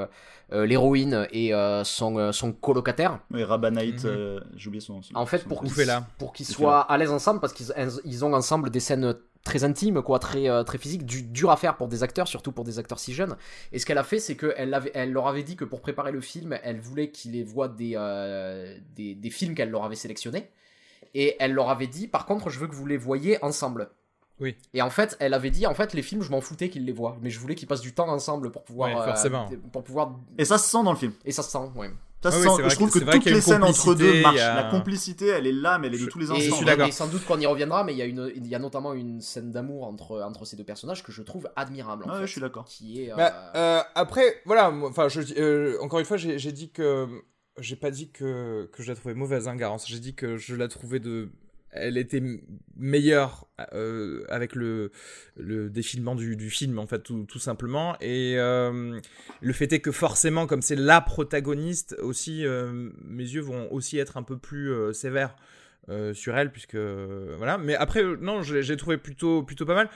l'héroïne 0.53 1.27
et 1.33 1.55
euh, 1.55 1.85
son, 1.85 2.33
son 2.33 2.53
colocataire, 2.53 3.21
Et 3.35 3.45
Rabanite, 3.45 4.05
Mhm. 4.05 4.11
euh, 4.11 4.41
j'ai 4.57 4.69
oublié 4.69 4.81
son, 4.81 5.03
son- 5.03 5.15
en 5.17 5.27
fait, 5.27 5.39
son- 5.39 5.49
pour 6.19 6.33
qu'ils 6.33 6.47
soient 6.47 6.81
à 6.81 6.99
l'aise 6.99 7.11
ensemble, 7.11 7.41
parce 7.41 7.53
qu'ils 7.53 7.73
ils 8.05 8.25
ont 8.25 8.33
ensemble 8.35 8.71
des 8.71 8.81
scènes 8.81 9.15
très 9.47 9.65
intimes, 9.65 10.03
quoi, 10.03 10.19
très, 10.19 10.49
euh, 10.51 10.63
très 10.63 10.77
physiques, 10.77 11.07
du, 11.07 11.23
dur 11.23 11.51
à 11.51 11.57
faire 11.57 11.77
pour 11.79 11.89
des 11.89 12.03
acteurs, 12.03 12.29
surtout 12.29 12.53
pour 12.53 12.65
des 12.65 12.79
acteurs 12.79 12.99
si 12.99 13.15
jeunes. 13.15 13.37
Et 13.73 13.79
ce 13.79 13.87
qu'elle 13.87 13.97
a 13.99 14.05
fait, 14.05 14.19
c'est 14.19 14.37
qu'elle 14.37 14.79
elle 14.93 15.13
leur 15.13 15.27
avait 15.29 15.43
dit 15.43 15.57
que 15.57 15.65
pour 15.65 15.81
préparer 15.81 16.13
le 16.13 16.21
film, 16.21 16.59
elle 16.63 16.81
voulait 16.81 17.11
qu'ils 17.11 17.33
les 17.33 17.43
voient 17.45 17.69
des, 17.69 17.93
euh, 17.97 18.77
des, 18.95 19.15
des 19.15 19.31
films 19.31 19.55
qu'elle 19.55 19.71
leur 19.71 19.85
avait 19.85 19.97
sélectionnés. 19.97 20.51
Et 21.15 21.37
elle 21.41 21.53
leur 21.55 21.71
avait 21.71 21.87
dit, 21.87 22.09
par 22.09 22.27
contre, 22.27 22.51
je 22.51 22.59
veux 22.59 22.67
que 22.67 22.75
vous 22.75 22.85
les 22.87 22.99
voyiez 22.99 23.43
ensemble. 23.43 23.89
Oui. 24.39 24.55
Et 24.75 24.83
en 24.83 24.91
fait, 24.91 25.17
elle 25.19 25.33
avait 25.33 25.49
dit, 25.51 25.67
en 25.67 25.73
fait, 25.75 25.95
les 25.95 26.03
films, 26.03 26.21
je 26.21 26.31
m'en 26.31 26.43
foutais 26.43 26.69
qu'ils 26.69 26.85
les 26.85 26.93
voient, 26.93 27.17
mais 27.23 27.31
je 27.31 27.39
voulais 27.41 27.55
qu'ils 27.55 27.69
passent 27.69 27.81
du 27.81 27.95
temps 27.95 28.09
ensemble 28.09 28.51
pour 28.51 28.65
pouvoir, 28.65 28.91
Ouais, 28.91 29.05
forcément. 29.05 29.49
pour 29.73 29.83
pouvoir, 29.83 30.13
Et 30.37 30.45
ça 30.45 30.59
se 30.59 30.69
sent 30.69 30.83
dans 30.85 30.91
le 30.93 30.99
film. 30.99 31.13
et 31.25 31.33
ça 31.33 31.43
se 31.43 31.51
sent, 31.51 31.71
ouais. 31.75 31.91
Ça 32.23 32.31
Ah 32.33 32.39
oui, 32.41 32.65
je 32.71 32.75
trouve 32.75 32.91
que- 32.91 32.99
toutes 32.99 33.25
les 33.27 33.41
scènes 33.41 33.63
entre 33.63 33.95
deux 33.95 34.21
marchent. 34.23 34.41
a- 34.41 34.55
La 34.57 34.71
complicité, 34.71 35.27
elle 35.29 35.47
est 35.47 35.53
là, 35.53 35.79
mais 35.79 35.87
elle 35.87 35.95
est 35.95 35.99
de 35.99 36.05
Je- 36.05 36.09
tous 36.11 36.19
les 36.19 36.33
et, 36.33 36.51
suis 36.51 36.65
d'accord. 36.65 36.89
et 36.89 36.91
sans 36.93 37.07
doute 37.07 37.25
qu'on 37.25 37.39
y 37.39 37.47
reviendra, 37.47 37.85
mais 37.85 37.93
il 37.93 37.99
y, 37.99 38.03
a 38.03 38.07
une, 38.07 38.33
il 38.35 38.47
y 38.49 38.55
a 38.55 38.59
notamment 38.59 38.95
une 38.95 39.21
scène 39.21 39.53
d'amour 39.53 39.85
entre, 39.85 40.21
entre 40.23 40.45
ces 40.45 40.57
deux 40.57 40.65
personnages 40.65 41.05
que 41.05 41.13
je 41.13 41.23
trouve 41.23 41.49
admirable. 41.55 42.05
En 42.09 42.15
fait, 42.15 42.27
je 42.27 42.33
suis 42.33 42.41
d'accord. 42.41 42.65
Qui 42.65 43.03
est. 43.05 43.13
euh, 43.13 43.17
Bah, 43.17 43.53
euh, 43.55 43.81
après, 43.95 44.41
voilà, 44.45 44.73
enfin, 44.73 45.07
euh, 45.37 45.77
encore 45.83 45.99
une 46.01 46.05
fois, 46.07 46.17
j'ai 46.17 46.39
j'ai 46.39 46.53
dit 46.53 46.71
que. 46.73 47.07
J'ai 47.59 47.77
pas 47.77 47.91
dit 47.91 48.11
que, 48.11 48.69
que 48.71 48.83
je 48.83 48.89
la 48.91 48.97
trouvais 48.97 49.15
mauvaise, 49.15 49.49
hein, 49.49 49.57
Garance. 49.57 49.87
J'ai 49.89 49.99
dit 49.99 50.15
que 50.15 50.37
je 50.37 50.55
la 50.55 50.69
trouvais 50.69 51.01
de. 51.01 51.31
Elle 51.77 51.97
était 51.97 52.23
meilleure 52.77 53.47
euh, 53.73 54.25
avec 54.29 54.55
le, 54.55 54.91
le 55.37 55.71
défilement 55.71 56.15
du, 56.15 56.51
film, 56.51 56.79
en 56.79 56.87
fait, 56.87 57.03
tout, 57.03 57.39
simplement. 57.39 57.97
Et 58.01 58.35
euh, 58.37 58.99
le 59.41 59.53
fait 59.53 59.73
est 59.73 59.81
que 59.81 59.93
forcément, 59.93 60.47
comme 60.47 60.63
c'est 60.63 60.77
la 60.77 61.01
protagoniste 61.01 61.97
aussi, 62.01 62.45
euh, 62.45 62.91
mes 63.05 63.25
yeux 63.25 63.41
vont 63.41 63.73
aussi 63.73 63.99
être 63.99 64.17
un 64.17 64.23
peu 64.23 64.37
plus 64.37 64.73
sévères 64.93 65.37
sur 66.15 66.37
elle, 66.37 66.51
puisque. 66.51 66.77
voilà. 66.77 67.59
Mais 67.59 67.75
après, 67.75 68.03
non, 68.21 68.43
j'ai 68.43 68.77
trouvé 68.77 68.99
plutôt, 68.99 69.43
plutôt 69.43 69.67
pas 69.67 69.75
mal. 69.75 69.89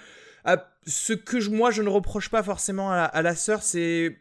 Ah, 0.44 0.72
ce 0.86 1.12
que 1.12 1.50
moi 1.50 1.70
je 1.70 1.82
ne 1.82 1.90
reproche 1.90 2.30
pas 2.30 2.42
forcément 2.42 2.90
à 2.90 3.02
à 3.02 3.20
la 3.20 3.34
sœur, 3.34 3.62
c'est 3.62 4.18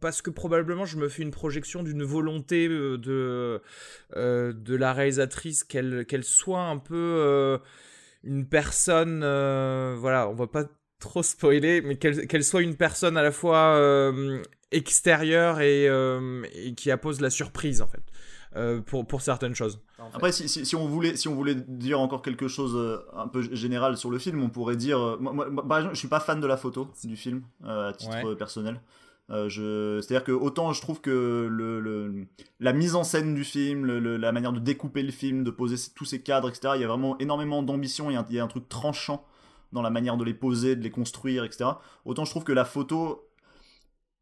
parce 0.00 0.22
que 0.22 0.30
probablement 0.30 0.84
je 0.86 0.96
me 0.96 1.08
fais 1.08 1.22
une 1.22 1.30
projection 1.30 1.82
d'une 1.82 2.02
volonté 2.04 2.68
euh, 2.68 2.98
de, 2.98 3.60
euh, 4.16 4.52
de 4.52 4.74
la 4.76 4.92
réalisatrice 4.92 5.64
qu'elle 5.64 6.04
qu'elle 6.06 6.24
soit 6.24 6.62
un 6.62 6.78
peu 6.78 6.94
euh, 6.96 7.58
une 8.24 8.46
personne, 8.46 9.22
euh, 9.24 9.96
voilà, 9.98 10.28
on 10.28 10.34
va 10.34 10.46
pas 10.46 10.64
trop 11.00 11.22
spoiler, 11.22 11.82
mais 11.82 11.96
qu'elle 11.96 12.26
qu'elle 12.28 12.44
soit 12.44 12.62
une 12.62 12.76
personne 12.76 13.16
à 13.16 13.22
la 13.22 13.32
fois 13.32 13.74
euh, 13.76 14.40
extérieure 14.70 15.60
et, 15.60 15.88
euh, 15.88 16.42
et 16.54 16.74
qui 16.74 16.90
appose 16.90 17.20
la 17.20 17.30
surprise 17.30 17.82
en 17.82 17.86
fait. 17.88 18.02
euh, 18.54 18.80
pour, 18.82 19.06
pour 19.06 19.22
certaines 19.22 19.54
choses. 19.54 19.80
en 19.98 20.10
fait. 20.10 20.16
Après, 20.16 20.30
si, 20.32 20.48
si, 20.48 20.66
si 20.66 20.76
on 20.76 20.86
voulait, 20.86 21.16
si 21.16 21.26
on 21.26 21.34
voulait 21.34 21.54
dire 21.56 21.98
encore 21.98 22.20
quelque 22.22 22.48
chose 22.48 22.76
euh, 22.76 22.98
un 23.16 23.26
peu 23.26 23.42
général 23.54 23.96
sur 23.96 24.10
le 24.10 24.18
film, 24.18 24.42
on 24.42 24.50
pourrait 24.50 24.76
dire. 24.76 24.98
euh, 25.00 25.16
moi, 25.18 25.32
moi, 25.32 25.66
par 25.66 25.78
exemple, 25.78 25.94
je 25.94 25.98
suis 26.00 26.08
pas 26.08 26.20
fan 26.20 26.38
de 26.38 26.46
la 26.46 26.56
photo 26.58 26.88
du 27.02 27.16
film 27.16 27.42
euh, 27.64 27.88
à 27.88 27.92
titre 27.94 28.12
Ouais. 28.14 28.26
euh, 28.26 28.34
personnel. 28.36 28.80
Euh, 29.30 29.48
je... 29.48 30.00
C'est-à-dire 30.00 30.24
que 30.24 30.32
autant 30.32 30.72
je 30.72 30.80
trouve 30.80 31.00
que 31.00 31.46
le, 31.50 31.80
le- 31.80 32.26
la 32.60 32.72
mise 32.72 32.94
en 32.96 33.04
scène 33.04 33.34
du 33.34 33.44
film, 33.44 33.86
le- 33.86 34.16
la 34.16 34.32
manière 34.32 34.52
de 34.52 34.58
découper 34.60 35.02
le 35.02 35.12
film, 35.12 35.44
de 35.44 35.50
poser 35.50 35.76
tous 35.94 36.04
ces 36.04 36.22
cadres, 36.22 36.48
etc., 36.50 36.76
il 36.76 36.80
y 36.82 36.84
a 36.84 36.88
vraiment 36.88 37.18
énormément 37.18 37.62
d'ambition, 37.62 38.10
il 38.10 38.14
y, 38.14 38.16
a 38.16 38.20
un- 38.20 38.26
il 38.28 38.36
y 38.36 38.40
a 38.40 38.44
un 38.44 38.48
truc 38.48 38.68
tranchant 38.68 39.24
dans 39.72 39.82
la 39.82 39.90
manière 39.90 40.16
de 40.16 40.24
les 40.24 40.34
poser, 40.34 40.76
de 40.76 40.82
les 40.82 40.90
construire, 40.90 41.44
etc. 41.44 41.80
Autant 42.04 42.24
je 42.24 42.30
trouve 42.30 42.44
que 42.44 42.52
la 42.52 42.64
photo, 42.64 43.28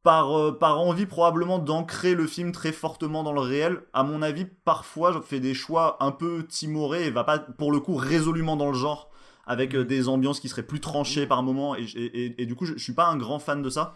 par, 0.02 0.32
euh, 0.38 0.52
par 0.58 0.80
envie 0.80 1.06
probablement 1.06 1.58
d'ancrer 1.58 2.14
le 2.14 2.26
film 2.26 2.52
très 2.52 2.72
fortement 2.72 3.22
dans 3.22 3.32
le 3.32 3.40
réel, 3.40 3.82
à 3.92 4.02
mon 4.02 4.22
avis, 4.22 4.46
parfois, 4.64 5.12
je 5.12 5.20
fais 5.20 5.40
des 5.40 5.52
choix 5.54 6.02
un 6.02 6.10
peu 6.10 6.46
timorés 6.48 7.06
et 7.06 7.10
va 7.10 7.24
pas, 7.24 7.38
pour 7.38 7.70
le 7.70 7.80
coup, 7.80 7.94
résolument 7.96 8.56
dans 8.56 8.68
le 8.70 8.74
genre, 8.78 9.10
avec 9.46 9.74
euh, 9.74 9.84
des 9.84 10.08
ambiances 10.08 10.40
qui 10.40 10.48
seraient 10.48 10.62
plus 10.66 10.80
tranchées 10.80 11.26
par 11.26 11.42
moment, 11.42 11.76
et, 11.76 11.82
et, 11.94 12.24
et- 12.26 12.42
et 12.42 12.46
du 12.46 12.54
coup, 12.54 12.64
je, 12.64 12.74
je 12.74 12.82
suis 12.82 12.94
pas 12.94 13.08
un 13.08 13.16
grand 13.16 13.38
fan 13.38 13.62
de 13.62 13.68
ça. 13.70 13.94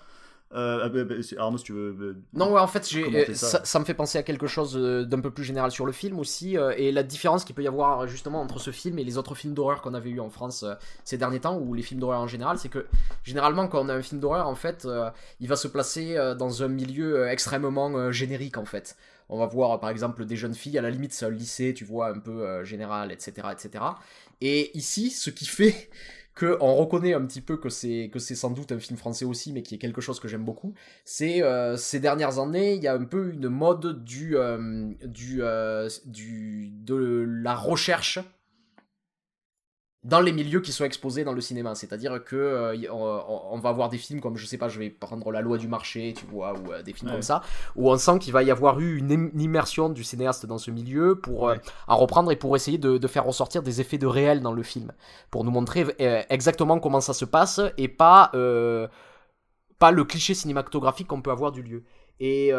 Euh, 0.55 0.89
euh, 0.89 1.05
bah, 1.05 1.15
Arnaud, 1.39 1.59
si 1.59 1.65
tu 1.65 1.73
veux. 1.73 1.97
euh, 2.01 2.17
Non, 2.33 2.53
ouais, 2.53 2.61
en 2.61 2.67
fait, 2.67 2.89
j'ai, 2.89 3.05
euh, 3.05 3.35
ça. 3.35 3.49
ça, 3.49 3.65
ça 3.65 3.79
me 3.81 3.85
fait 3.85 3.95
penser 3.95 4.19
à 4.19 4.23
quelque 4.23 4.47
chose 4.47 4.77
euh, 4.77 5.05
d'un 5.05 5.21
peu 5.21 5.31
plus 5.33 5.43
général 5.45 5.71
sur 5.73 5.85
le 5.85 5.93
film 5.93 6.19
aussi, 6.21 6.57
euh, 6.57 6.73
et 6.77 6.93
la 6.93 7.03
différence 7.03 7.45
qu'il 7.45 7.55
peut 7.55 7.63
y 7.63 7.67
avoir 7.69 8.07
justement 8.07 8.41
entre 8.41 8.61
ce 8.61 8.71
film 8.71 8.99
et 8.99 9.05
les 9.05 9.19
autres 9.19 9.35
films 9.35 9.55
d'horreur 9.55 9.83
qu'on 9.83 9.95
avait 9.95 10.11
eu 10.11 10.21
en 10.21 10.31
France 10.31 10.65
ces 11.03 11.19
derniers 11.19 11.41
temps, 11.41 11.59
ou 11.59 11.75
les 11.75 11.83
films 11.83 11.99
d'horreur 12.01 12.21
en 12.21 12.29
général, 12.29 12.59
c'est 12.59 12.69
que 12.69 12.87
généralement 13.25 13.67
quand 13.67 13.85
on 13.85 13.89
a 13.89 13.95
un 13.95 14.03
film 14.03 14.21
d'horreur, 14.21 14.47
en 14.47 14.55
fait, 14.55 14.87
il 15.41 15.49
va 15.49 15.57
se 15.57 15.67
placer 15.69 16.17
dans 16.39 16.63
un 16.63 16.69
milieu 16.69 17.27
extrêmement 17.29 18.11
générique 18.13 18.57
en 18.57 18.65
fait. 18.65 18.97
On 19.29 19.39
va 19.39 19.47
voir 19.47 19.81
par 19.81 19.91
exemple 19.91 20.25
des 20.27 20.37
jeunes 20.37 20.55
filles, 20.55 20.79
à 20.79 20.83
la 20.83 20.91
limite 20.91 21.13
c'est 21.13 21.25
un 21.27 21.31
lycée, 21.31 21.73
tu 21.75 21.85
vois, 21.85 22.09
un 22.11 22.19
peu 22.19 22.43
euh, 22.47 22.63
général, 22.65 23.11
etc., 23.11 23.49
etc. 23.53 23.83
Et 24.41 24.77
ici, 24.77 25.11
ce 25.11 25.31
qui 25.31 25.47
fait 25.47 25.89
que 26.35 26.57
on 26.61 26.75
reconnaît 26.75 27.15
un 27.15 27.25
petit 27.25 27.41
peu 27.41 27.57
que 27.57 27.69
c'est 27.69 28.11
que 28.13 28.19
c'est 28.19 28.35
sans 28.35 28.51
doute 28.51 28.73
un 28.73 28.79
film 28.79 28.99
français 28.99 29.25
aussi, 29.25 29.53
mais 29.53 29.63
qui 29.63 29.77
est 29.77 29.79
quelque 29.79 30.01
chose 30.01 30.19
que 30.19 30.29
j'aime 30.29 30.45
beaucoup. 30.45 30.75
C'est 31.05 31.43
euh, 31.43 31.77
ces 31.77 32.01
dernières 32.01 32.39
années, 32.39 32.75
il 32.75 32.83
y 32.83 32.89
a 32.89 32.95
un 32.95 33.05
peu 33.05 33.33
une 33.33 33.49
mode 33.49 34.05
du 34.05 34.37
euh, 34.37 34.91
du 35.05 35.43
euh, 35.43 35.89
du 36.07 36.71
de 36.71 37.25
la 37.27 37.55
recherche 37.55 38.19
dans 40.05 40.21
les 40.21 40.33
milieux 40.33 40.61
qui 40.61 40.71
sont 40.71 40.85
exposés 40.85 41.25
dans 41.25 41.33
le 41.33 41.41
cinéma. 41.41 41.75
C'est-à-dire 41.75 42.23
que 42.23 42.37
euh, 42.37 42.77
on, 42.93 43.31
on 43.53 43.59
va 43.59 43.71
avoir 43.71 43.89
des 43.89 43.97
films 43.97 44.21
comme, 44.21 44.37
je 44.37 44.45
sais 44.45 44.59
pas, 44.59 44.69
je 44.69 44.79
vais 44.79 44.91
prendre 44.91 45.33
La 45.33 45.41
Loi 45.41 45.57
du 45.57 45.67
marché, 45.67 46.13
tu 46.15 46.27
vois, 46.27 46.53
ou 46.53 46.73
euh, 46.73 46.83
des 46.83 46.93
films 46.93 47.09
Ouais. 47.09 47.15
comme 47.17 47.23
ça, 47.23 47.41
où 47.75 47.91
on 47.91 47.97
sent 47.97 48.19
qu'il 48.19 48.33
va 48.35 48.43
y 48.43 48.51
avoir 48.51 48.81
eu 48.81 48.99
une, 48.99 49.11
im- 49.11 49.31
une 49.33 49.41
immersion 49.41 49.89
du 49.89 50.05
cinéaste 50.05 50.45
dans 50.45 50.59
ce 50.59 50.71
milieu 50.71 51.17
pour 51.19 51.49
euh, 51.49 51.55
Ouais. 51.55 51.61
à 51.89 51.95
reprendre 51.95 52.31
et 52.31 52.37
pour 52.37 52.55
essayer 52.55 52.77
de, 52.77 52.99
de 52.99 53.07
faire 53.09 53.25
ressortir 53.25 53.63
des 53.63 53.81
effets 53.81 53.97
de 53.99 54.07
réel 54.07 54.43
dans 54.43 54.53
le 54.53 54.63
film, 54.63 54.93
pour 55.31 55.43
nous 55.43 55.51
montrer 55.51 55.87
euh, 56.01 56.23
exactement 56.29 56.79
comment 56.81 57.01
ça 57.01 57.15
se 57.15 57.25
passe 57.25 57.61
et 57.79 57.89
pas 57.89 58.31
pas 59.79 59.91
le 59.91 60.05
cliché 60.05 60.35
cinématographique 60.35 61.09
qu'on 61.09 61.21
peut 61.23 61.31
avoir 61.33 61.51
du 61.51 61.63
lieu. 61.63 61.83
Et 62.21 62.53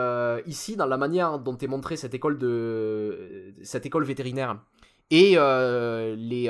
ici, 0.46 0.76
dans 0.76 0.86
la 0.86 0.98
manière 0.98 1.40
dont 1.40 1.58
est 1.58 1.68
montrée 1.68 1.96
cette 1.96 2.14
école 2.14 2.38
de 2.38 3.54
cette 3.64 3.86
école 3.86 4.04
vétérinaire 4.04 4.60
et 5.12 5.36
les 5.38 6.50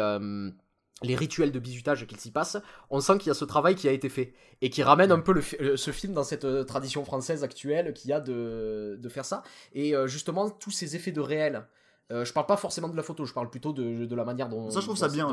les 1.03 1.15
rituels 1.15 1.51
de 1.51 1.59
bizutage 1.59 2.07
qu'il 2.07 2.19
s'y 2.19 2.31
passe, 2.31 2.57
on 2.89 3.01
sent 3.01 3.17
qu'il 3.17 3.27
y 3.27 3.31
a 3.31 3.33
ce 3.33 3.43
travail 3.45 3.75
qui 3.75 3.87
a 3.87 3.91
été 3.91 4.07
fait 4.09 4.33
et 4.61 4.69
qui 4.69 4.81
ramène 4.81 5.11
un 5.11 5.19
peu 5.19 5.33
le, 5.33 5.41
fi- 5.41 5.57
euh, 5.59 5.75
ce 5.75 5.91
film 5.91 6.13
dans 6.13 6.23
cette 6.23 6.45
euh, 6.45 6.63
tradition 6.63 7.03
française 7.03 7.43
actuelle 7.43 7.93
qu'il 7.93 8.09
y 8.11 8.13
a 8.13 8.21
de, 8.21 8.97
de 8.99 9.09
faire 9.09 9.25
ça. 9.25 9.43
Et 9.73 9.93
euh, 9.95 10.07
justement, 10.07 10.49
tous 10.49 10.71
ces 10.71 10.95
effets 10.95 11.11
de 11.11 11.21
réel. 11.21 11.65
Euh, 12.11 12.23
je 12.23 12.31
parle 12.33 12.45
pas 12.45 12.55
forcément 12.55 12.87
de 12.87 12.95
la 12.95 13.01
photo, 13.01 13.25
je 13.25 13.33
parle 13.33 13.49
plutôt 13.49 13.73
de, 13.73 14.05
de 14.05 14.15
la 14.15 14.23
manière 14.23 14.47
dont, 14.47 14.69
Ça, 14.69 14.79
je 14.79 14.85
trouve 14.85 14.95
ça 14.95 15.07
bien, 15.07 15.27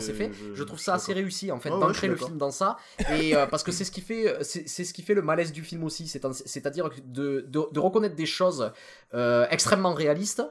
c'est 0.00 0.12
fait. 0.12 0.30
je- 0.32 0.54
Je 0.54 0.62
trouve 0.62 0.78
ça 0.78 0.94
assez 0.94 1.12
réussi 1.12 1.50
en 1.50 1.58
fait 1.58 1.68
je 1.68 1.74
d'ancrer 1.80 2.06
le 2.06 2.14
film 2.26 2.38
dans 2.38 2.52
ça 2.52 2.76
et 3.10 3.34
euh, 3.34 3.44
parce 3.46 3.64
que 3.64 3.72
c'est 3.72 3.82
ce 3.82 3.90
qui 3.90 4.02
fait 4.02 4.36
c'est 4.42 4.84
ce 4.84 4.94
qui 4.94 5.02
fait 5.02 5.14
le 5.14 5.22
malaise 5.22 5.50
du 5.50 5.64
film 5.64 5.82
aussi 5.82 6.06
c'est 6.06 6.24
c'est-à-dire 6.46 6.90
de, 7.04 7.40
de, 7.48 7.66
de 7.72 7.80
reconnaître 7.80 8.14
des 8.14 8.26
choses 8.26 8.70
euh, 9.14 9.48
extrêmement 9.50 9.94
réalistes 9.94 10.44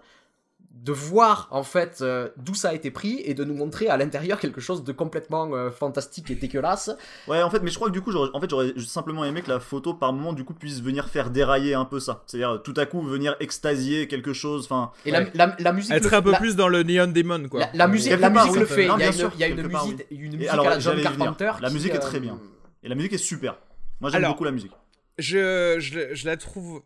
de 0.83 0.91
voir 0.91 1.47
en 1.51 1.61
fait 1.61 1.99
euh, 2.01 2.29
d'où 2.37 2.55
ça 2.55 2.69
a 2.69 2.73
été 2.73 2.89
pris 2.89 3.21
et 3.23 3.35
de 3.35 3.43
nous 3.43 3.53
montrer 3.53 3.87
à 3.87 3.97
l'intérieur 3.97 4.39
quelque 4.39 4.59
chose 4.59 4.83
de 4.83 4.91
complètement 4.91 5.47
euh, 5.53 5.69
fantastique 5.69 6.31
et 6.31 6.35
dégueulasse 6.35 6.89
Ouais, 7.27 7.43
en 7.43 7.51
fait, 7.51 7.59
mais 7.61 7.69
je 7.69 7.75
crois 7.75 7.87
que 7.89 7.93
du 7.93 8.01
coup, 8.01 8.11
j'aurais, 8.11 8.29
en 8.33 8.41
fait, 8.41 8.49
j'aurais 8.49 8.73
simplement 8.79 9.23
aimé 9.23 9.43
que 9.43 9.49
la 9.49 9.59
photo, 9.59 9.93
par 9.93 10.11
moment, 10.11 10.33
du 10.33 10.43
coup, 10.43 10.55
puisse 10.55 10.81
venir 10.81 11.07
faire 11.07 11.29
dérailler 11.29 11.75
un 11.75 11.85
peu 11.85 11.99
ça. 11.99 12.23
C'est-à-dire, 12.25 12.61
tout 12.63 12.73
à 12.77 12.87
coup, 12.87 13.01
venir 13.03 13.35
extasier 13.39 14.07
quelque 14.07 14.33
chose. 14.33 14.65
Enfin, 14.65 14.91
et 15.05 15.11
Ouais. 15.11 15.29
la, 15.35 15.45
la, 15.47 15.55
la 15.59 15.73
musique 15.73 15.91
Être 15.93 16.09
le- 16.09 16.17
un 16.17 16.21
peu 16.23 16.31
la- 16.31 16.39
plus 16.39 16.55
dans 16.55 16.67
le 16.67 16.81
Neon 16.81 17.07
Demon, 17.07 17.47
quoi. 17.47 17.59
la, 17.59 17.69
la 17.75 17.87
musique, 17.87 18.19
la 18.19 18.29
musique 18.31 18.55
le 18.55 18.65
fait. 18.65 18.83
Il 18.85 18.87
y 18.87 18.89
a 18.91 18.95
bien 18.97 19.07
une, 19.07 19.13
sûr, 19.13 19.31
il 19.35 19.39
y 19.39 19.43
a 19.43 19.47
une 19.49 19.61
musique, 19.67 20.05
une 20.09 20.31
musique 20.35 20.47
alors, 20.49 20.65
à 20.65 20.69
la 20.71 20.79
John. 20.79 20.99
Carpenter. 20.99 21.51
La 21.61 21.67
qui, 21.67 21.73
musique 21.75 21.93
est 21.93 21.97
euh, 21.97 21.99
très 21.99 22.19
bien. 22.19 22.39
et 22.81 22.89
la 22.89 22.95
musique 22.95 23.13
est 23.13 23.17
super. 23.19 23.57
Moi, 23.99 24.09
j'aime 24.09 24.21
Alors, 24.23 24.31
beaucoup 24.33 24.45
la 24.45 24.51
musique. 24.51 24.71
je, 25.19 25.75
je, 25.79 26.13
je 26.15 26.25
la 26.25 26.37
trouve 26.37 26.81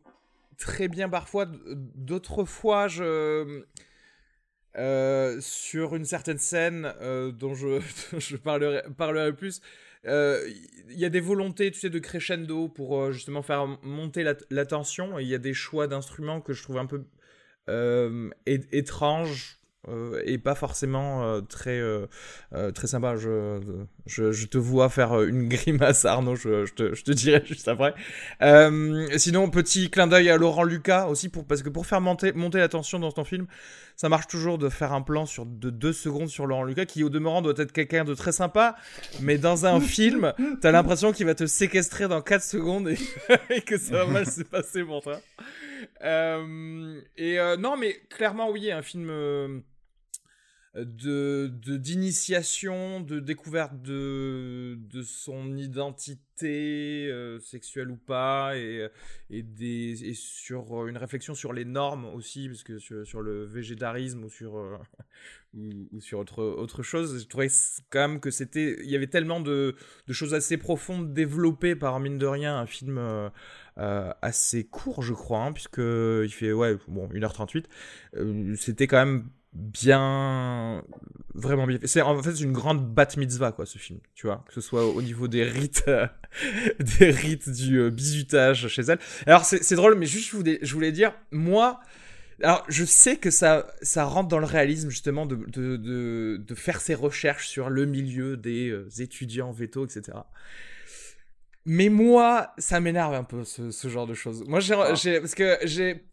très 0.58 0.88
bien 0.88 1.10
parfois. 1.10 1.46
D'autres 1.46 2.46
fois, 2.46 2.88
je. 2.88 3.64
euh, 4.78 5.40
sur 5.40 5.96
une 5.96 6.06
certaine 6.06 6.38
scène 6.38 6.94
euh, 7.02 7.32
dont 7.32 7.56
je, 7.56 7.80
je 8.18 8.36
parlerai, 8.36 9.34
plus, 9.34 9.62
euh, 10.06 10.48
il 10.90 11.00
y 11.00 11.06
a 11.06 11.10
des 11.10 11.22
volontés, 11.22 11.72
tu 11.72 11.80
sais, 11.80 11.90
de 11.90 12.00
crescendo 12.00 12.68
pour 12.68 13.12
justement 13.12 13.42
faire 13.42 13.68
monter 13.84 14.24
la, 14.24 14.66
tension. 14.66 15.20
Il 15.20 15.28
y 15.28 15.36
a 15.36 15.40
des 15.40 15.54
choix 15.54 15.88
d'instruments 15.88 16.42
que 16.42 16.54
je 16.54 16.64
trouve 16.64 16.78
un 16.78 16.86
peu 16.86 17.06
étranges. 18.46 19.60
Euh, 19.88 20.22
et 20.26 20.38
pas 20.38 20.56
forcément 20.56 21.24
euh, 21.24 21.42
très 21.42 21.80
euh, 21.80 22.08
très 22.74 22.88
sympa. 22.88 23.16
Je, 23.16 23.60
je, 24.06 24.32
je 24.32 24.48
te 24.48 24.58
vois 24.58 24.90
faire 24.90 25.22
une 25.24 25.48
grimace, 25.48 26.06
Arnaud. 26.06 26.36
Je, 26.36 26.66
je, 26.66 26.74
te, 26.74 26.94
je 26.94 27.04
te 27.04 27.12
dirai 27.12 27.44
juste 27.46 27.68
après. 27.68 27.94
Sinon, 29.18 29.50
petit 29.50 29.90
clin 29.90 30.08
d'œil 30.08 30.30
à 30.30 30.38
Laurent 30.38 30.64
Lucas 30.64 31.08
aussi 31.08 31.30
pour 31.30 31.46
parce 31.46 31.62
que 31.62 31.70
pour 31.70 31.86
faire 31.86 32.02
monter 32.02 32.34
monter 32.34 32.58
la 32.58 32.68
tension 32.68 33.00
dans 33.00 33.12
ton 33.12 33.24
film, 33.24 33.46
ça 33.96 34.10
marche 34.10 34.28
toujours 34.28 34.58
de 34.58 34.70
faire 34.70 34.94
un 34.94 35.02
plan 35.02 35.26
sur 35.26 35.46
de 35.46 35.70
deux 35.70 35.94
secondes 35.94 36.30
sur 36.30 36.48
Laurent 36.48 36.64
Lucas 36.64 36.86
qui 36.86 37.04
au 37.04 37.10
demeurant 37.10 37.42
doit 37.42 37.54
être 37.58 37.72
quelqu'un 37.72 38.04
de 38.04 38.14
très 38.14 38.32
sympa, 38.32 38.76
mais 39.22 39.38
dans 39.38 39.66
un 39.66 39.80
film, 39.96 40.34
t'as 40.62 40.72
l'impression 40.72 41.12
qu'il 41.12 41.26
va 41.26 41.36
te 41.36 41.46
séquestrer 41.46 42.08
dans 42.08 42.22
4 42.22 42.42
secondes 42.42 42.90
et, 42.90 42.98
et 43.50 43.62
que 43.62 43.78
ça 43.78 44.04
va 44.04 44.06
mal 44.08 44.26
se 44.26 44.42
passer 44.42 44.84
pour 44.84 45.04
toi. 45.04 45.20
Et 47.18 47.38
non, 47.60 47.78
mais 47.78 48.02
clairement, 48.10 48.50
oui, 48.50 48.72
un 48.72 48.82
film 48.82 49.12
de 50.76 51.48
d'initiation, 51.78 53.00
de, 53.00 53.20
découverte 53.20 53.82
de, 53.82 54.78
de 54.78 55.02
son 55.04 55.56
identité 55.58 57.08
euh, 57.10 57.40
sexuelle 57.40 57.92
ou 57.92 57.96
pas, 57.98 58.58
et, 58.58 58.88
et, 59.30 59.42
des, 59.44 60.04
et 60.04 60.14
sur 60.14 60.88
une 60.88 60.98
réflexion 60.98 61.34
sur 61.34 61.54
les 61.54 61.66
normes 61.66 62.06
aussi, 62.06 62.50
parce 62.50 62.64
que 62.64 62.78
sur, 62.78 63.06
sur 63.08 63.22
le 63.22 63.46
végétarisme 63.46 64.26
ou 64.26 64.30
sur, 64.30 64.58
euh, 64.58 64.78
ou, 65.54 66.02
sur 66.02 66.20
autre, 66.20 66.44
autre 66.44 66.84
chose, 66.84 67.22
je 67.22 67.28
trouvais 67.28 67.48
quand 67.90 68.08
même 68.08 68.20
que 68.20 68.32
c'était. 68.32 68.78
Il 68.84 68.90
y 68.90 68.96
avait 68.96 69.08
tellement 69.08 69.40
de, 69.40 69.76
de 70.08 70.14
choses 70.14 70.34
assez 70.34 70.58
profondes 70.58 71.14
développées 71.14 71.76
par, 71.76 72.00
mine 72.00 72.18
de 72.18 72.26
rien, 72.26 72.58
un 72.58 72.66
film. 72.66 72.98
euh, 72.98 73.30
euh, 73.78 74.14
assez 74.22 74.64
court, 74.66 75.02
je 75.02 75.14
crois, 75.14 75.40
hein, 75.44 75.52
puisque 75.52 75.80
il 75.80 76.30
fait 76.32 76.54
ouais, 76.54 76.78
bon, 76.88 77.10
1h38. 77.10 77.66
Euh, 78.16 78.56
C'était 78.56 78.88
quand 78.88 79.06
même 79.06 79.30
bien, 79.56 80.84
vraiment 81.34 81.66
bien 81.66 81.80
fait. 81.80 81.88
C'est 81.88 82.02
en 82.02 82.22
fait 82.22 82.40
une 82.40 82.52
grande 82.52 82.86
bat 82.94 83.08
mitzvah 83.18 83.52
quoi, 83.52 83.66
ce 83.66 83.78
film, 83.78 84.00
tu 84.14 84.28
vois, 84.28 84.44
que 84.48 84.54
ce 84.54 84.62
soit 84.62 84.86
au 84.86 85.02
niveau 85.02 85.28
des 85.28 85.44
rites, 85.44 85.84
euh, 85.88 86.08
des 87.00 87.10
rites 87.10 87.50
du 87.50 87.78
euh, 87.80 87.90
bizutage 87.90 88.68
chez 88.68 88.84
elle. 88.84 89.00
Alors 89.26 89.46
c'est 89.46 89.76
drôle, 89.76 89.96
mais 89.96 90.06
juste 90.06 90.30
je 90.32 90.38
voulais, 90.38 90.60
je 90.62 90.74
voulais 90.74 90.92
dire, 90.92 91.14
moi. 91.32 91.80
Alors, 92.44 92.66
je 92.68 92.84
sais 92.84 93.16
que 93.16 93.30
ça, 93.32 93.66
ça 93.82 94.04
rentre 94.04 94.28
dans 94.28 94.40
le 94.40 94.46
réalisme, 94.46 94.90
justement, 94.90 95.26
de, 95.26 95.38
de, 95.38 95.78
de, 95.78 96.44
de 96.46 96.56
faire 96.56 96.82
ses 96.82 96.94
recherches 96.94 97.48
sur 97.48 97.70
le 97.70 97.86
milieu 97.86 98.36
des 98.36 98.68
euh, 98.72 98.90
étudiants 99.00 99.54
véto, 99.54 99.86
etc. 99.86 100.18
Mais 101.66 101.90
moi, 101.90 102.52
ça 102.58 102.80
m'énerve 102.82 103.14
un 103.14 103.24
peu 103.24 103.44
ce, 103.46 103.72
ce 103.72 103.88
genre 103.88 104.06
de 104.06 104.14
choses. 104.14 104.44
Moi, 104.48 104.60
j'ai, 104.60 104.76
j'ai- 104.96 105.20
parce 105.22 105.34
que 105.34 105.58
j'ai, 105.64 106.04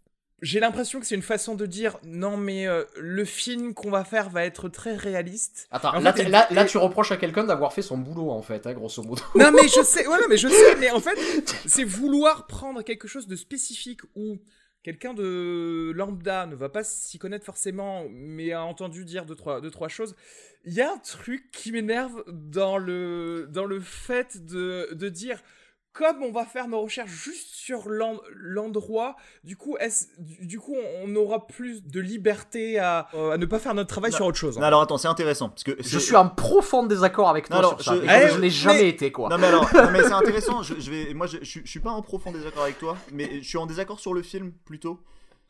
j'ai 0.43 0.59
l'impression 0.59 0.99
que 0.99 1.07
c'est 1.07 1.15
une 1.15 1.23
façon 1.23 1.55
de 1.55 1.67
dire 1.67 1.99
non, 2.05 2.37
mais 2.37 2.67
euh, 2.67 2.85
le 2.97 3.25
film 3.25 3.75
qu'on 3.75 3.91
va 3.91 4.05
faire 4.05 4.29
va 4.29 4.45
être 4.45 4.69
très 4.69 4.97
réaliste. 4.97 5.69
Attends, 5.71 5.95
En 5.95 6.01
là, 6.01 6.13
fait, 6.13 6.25
là, 6.25 6.49
là, 6.51 6.65
tu 6.65 6.79
reproches 6.79 7.13
à 7.13 7.17
quelqu'un 7.17 7.45
d'avoir 7.45 7.73
fait 7.73 7.81
son 7.81 7.97
boulot, 7.97 8.31
en 8.31 8.43
fait, 8.43 8.67
hein, 8.67 8.73
grosso 8.75 9.03
modo. 9.05 9.23
Non, 9.37 9.53
mais 9.53 9.69
je 9.69 9.83
sais, 9.83 10.07
ouais, 10.07 10.19
non, 10.21 10.27
mais 10.29 10.37
je 10.37 10.49
sais, 10.49 10.77
mais 10.81 10.91
en 10.91 10.99
fait, 11.01 11.17
c'est 11.65 11.85
vouloir 11.85 12.49
prendre 12.49 12.83
quelque 12.83 13.07
chose 13.07 13.29
de 13.29 13.37
spécifique 13.37 14.01
où 14.17 14.39
quelqu'un 14.83 15.15
de 15.15 15.93
lambda 15.95 16.47
ne 16.47 16.57
va 16.57 16.69
pas 16.69 16.83
s'y 16.83 17.21
connaître 17.21 17.47
forcément, 17.47 18.05
mais 18.11 18.51
a 18.53 18.65
entendu 18.65 19.05
dire 19.05 19.25
deux 19.27 19.37
trois, 19.37 19.61
deux, 19.61 19.71
trois 19.71 19.89
choses. 19.89 20.17
Il 20.65 20.73
y 20.73 20.81
a 20.81 20.93
un 20.93 20.99
truc 20.99 21.53
qui 21.53 21.71
m'énerve 21.71 22.25
dans 22.27 22.79
le, 22.79 23.47
dans 23.49 23.65
le 23.65 23.79
fait 23.79 24.45
de, 24.45 24.89
de 24.93 25.09
dire. 25.09 25.41
Comme 25.93 26.23
on 26.23 26.33
va 26.33 26.47
faire 26.47 26.69
nos 26.69 26.81
recherches 26.81 27.11
juste 27.11 27.55
sur 27.55 27.89
l'en- 27.91 28.21
l'endroit, 28.35 29.15
du 29.45 29.57
coup, 29.59 29.77
est-ce- 29.79 30.07
du 30.19 30.47
du 30.47 30.59
coup, 30.59 30.75
on 31.03 31.15
aura 31.17 31.47
plus 31.47 31.85
de 31.85 32.01
liberté 32.01 32.79
à, 32.79 33.09
euh, 33.15 33.33
à 33.33 33.37
ne 33.37 33.45
pas 33.45 33.59
faire 33.59 33.75
notre 33.75 33.89
travail 33.91 34.11
Non. 34.13 34.17
sur 34.17 34.27
autre 34.27 34.39
chose. 34.39 34.57
Non, 34.59 34.65
alors 34.65 34.81
attends, 34.83 34.97
c'est 34.97 35.09
intéressant 35.09 35.51
parce 35.51 35.65
que 35.65 35.77
Je 35.81 35.99
suis 35.99 36.17
en 36.17 36.29
profond 36.31 36.85
désaccord 36.87 37.29
avec 37.29 37.49
toi 37.49 37.57
Non, 37.57 37.69
alors, 37.69 37.83
sur 37.83 37.93
ça. 37.93 38.01
je- 38.01 38.05
et 38.07 38.27
Eh, 38.27 38.35
je 38.35 38.39
n'ai 38.41 38.49
jamais 38.51 38.83
mais- 38.85 38.89
été, 38.89 39.13
quoi. 39.13 39.29
Non 39.29 39.37
mais 39.37 39.49
alors, 39.49 39.65
non, 39.75 39.91
mais 39.93 40.03
c'est 40.03 40.13
intéressant. 40.13 40.63
Je, 40.63 40.75
je 40.81 40.91
vais, 40.91 41.13
moi, 41.15 41.27
je, 41.27 41.39
je, 41.41 41.45
suis- 41.45 41.63
je 41.65 41.71
suis 41.71 41.81
pas 41.81 41.91
en 41.91 42.01
profond 42.01 42.33
désaccord 42.33 42.63
avec 42.63 42.79
toi, 42.79 42.97
mais 43.13 43.43
je 43.43 43.49
suis 43.49 43.59
en 43.59 43.67
désaccord 43.67 44.01
sur 44.01 44.15
le 44.15 44.23
film 44.23 44.53
plutôt. 44.65 44.99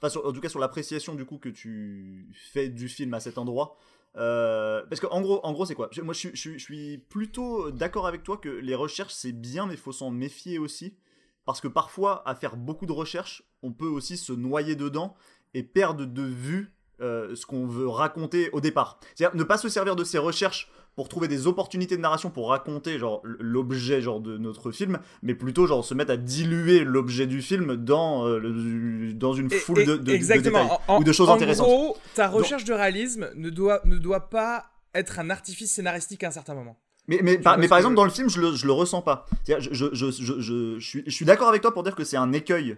Enfin, 0.00 0.08
sur- 0.10 0.26
en 0.26 0.32
tout 0.32 0.40
cas 0.40 0.48
sur 0.48 0.58
l'appréciation 0.58 1.14
du 1.14 1.24
coup 1.24 1.38
que 1.38 1.48
tu 1.50 2.26
fais 2.52 2.68
du 2.68 2.88
film 2.88 3.14
à 3.14 3.20
cet 3.20 3.38
endroit. 3.38 3.76
Euh, 4.16 4.82
parce 4.88 5.00
que 5.00 5.06
en 5.06 5.20
gros, 5.20 5.40
en 5.44 5.52
gros, 5.52 5.64
c'est 5.64 5.74
quoi? 5.74 5.90
Moi, 6.02 6.14
je 6.14 6.58
suis 6.58 6.98
plutôt 6.98 7.70
d'accord 7.70 8.06
avec 8.06 8.22
toi 8.22 8.36
que 8.36 8.48
les 8.48 8.74
recherches 8.74 9.14
c'est 9.14 9.32
bien, 9.32 9.66
mais 9.66 9.74
il 9.74 9.80
faut 9.80 9.92
s'en 9.92 10.10
méfier 10.10 10.58
aussi, 10.58 10.96
parce 11.44 11.60
que 11.60 11.68
parfois, 11.68 12.26
à 12.28 12.34
faire 12.34 12.56
beaucoup 12.56 12.86
de 12.86 12.92
recherches, 12.92 13.42
on 13.62 13.72
peut 13.72 13.86
aussi 13.86 14.16
se 14.16 14.32
noyer 14.32 14.76
dedans 14.76 15.14
et 15.54 15.62
perdre 15.62 16.04
de 16.04 16.22
vue 16.22 16.74
euh, 17.00 17.34
ce 17.34 17.46
qu'on 17.46 17.66
veut 17.66 17.88
raconter 17.88 18.50
au 18.50 18.60
départ. 18.60 19.00
C'est-à-dire 19.14 19.36
ne 19.36 19.44
pas 19.44 19.58
se 19.58 19.68
servir 19.68 19.96
de 19.96 20.04
ces 20.04 20.18
recherches 20.18 20.70
pour 20.96 21.08
trouver 21.08 21.26
des 21.28 21.46
opportunités 21.46 21.96
de 21.96 22.02
narration 22.02 22.30
pour 22.30 22.50
raconter 22.50 22.98
genre 22.98 23.22
l'objet 23.24 24.02
genre 24.02 24.20
de 24.20 24.36
notre 24.36 24.70
film, 24.72 24.98
mais 25.22 25.34
plutôt 25.34 25.66
genre 25.66 25.84
se 25.84 25.94
mettre 25.94 26.12
à 26.12 26.16
diluer 26.16 26.84
l'objet 26.84 27.26
du 27.26 27.40
film 27.42 27.76
dans 27.76 28.26
euh, 28.26 28.38
le- 28.38 29.14
dans 29.14 29.32
une 29.32 29.50
foule 29.50 29.80
et- 29.80 29.86
de, 29.86 29.96
de- 29.96 30.02
de 30.02 30.12
exactement. 30.12 30.62
détails 30.64 30.78
En- 30.88 31.00
ou 31.00 31.04
de 31.04 31.12
choses 31.12 31.30
en 31.30 31.34
intéressantes. 31.34 31.66
gros, 31.66 31.96
ta 32.14 32.28
recherche 32.28 32.64
de 32.64 32.74
réalisme 32.74 33.30
ne 33.34 33.48
doit, 33.50 33.80
ne 33.84 33.96
doit 33.96 34.28
pas 34.28 34.66
être 34.94 35.18
un 35.18 35.30
artifice 35.30 35.72
scénaristique 35.72 36.22
à 36.24 36.28
un 36.28 36.32
certain 36.32 36.54
moment. 36.54 36.76
Mais, 37.08 37.20
mais, 37.22 37.38
par, 37.38 37.58
mais 37.58 37.64
exemple, 37.66 37.94
dans 37.96 38.04
le 38.04 38.10
film, 38.10 38.28
je 38.28 38.40
le, 38.40 38.54
je 38.54 38.66
le 38.66 38.72
ressens 38.72 39.02
pas. 39.02 39.26
Je, 39.48 39.54
je, 39.58 39.88
je, 39.92 40.10
je, 40.10 40.10
je, 40.40 40.78
je 40.78 40.86
suis, 40.86 41.02
je 41.06 41.10
suis 41.10 41.24
d'accord 41.24 41.48
avec 41.48 41.62
toi 41.62 41.72
pour 41.72 41.82
dire 41.82 41.94
que 41.96 42.04
c'est 42.04 42.16
un 42.18 42.32
écueil 42.32 42.76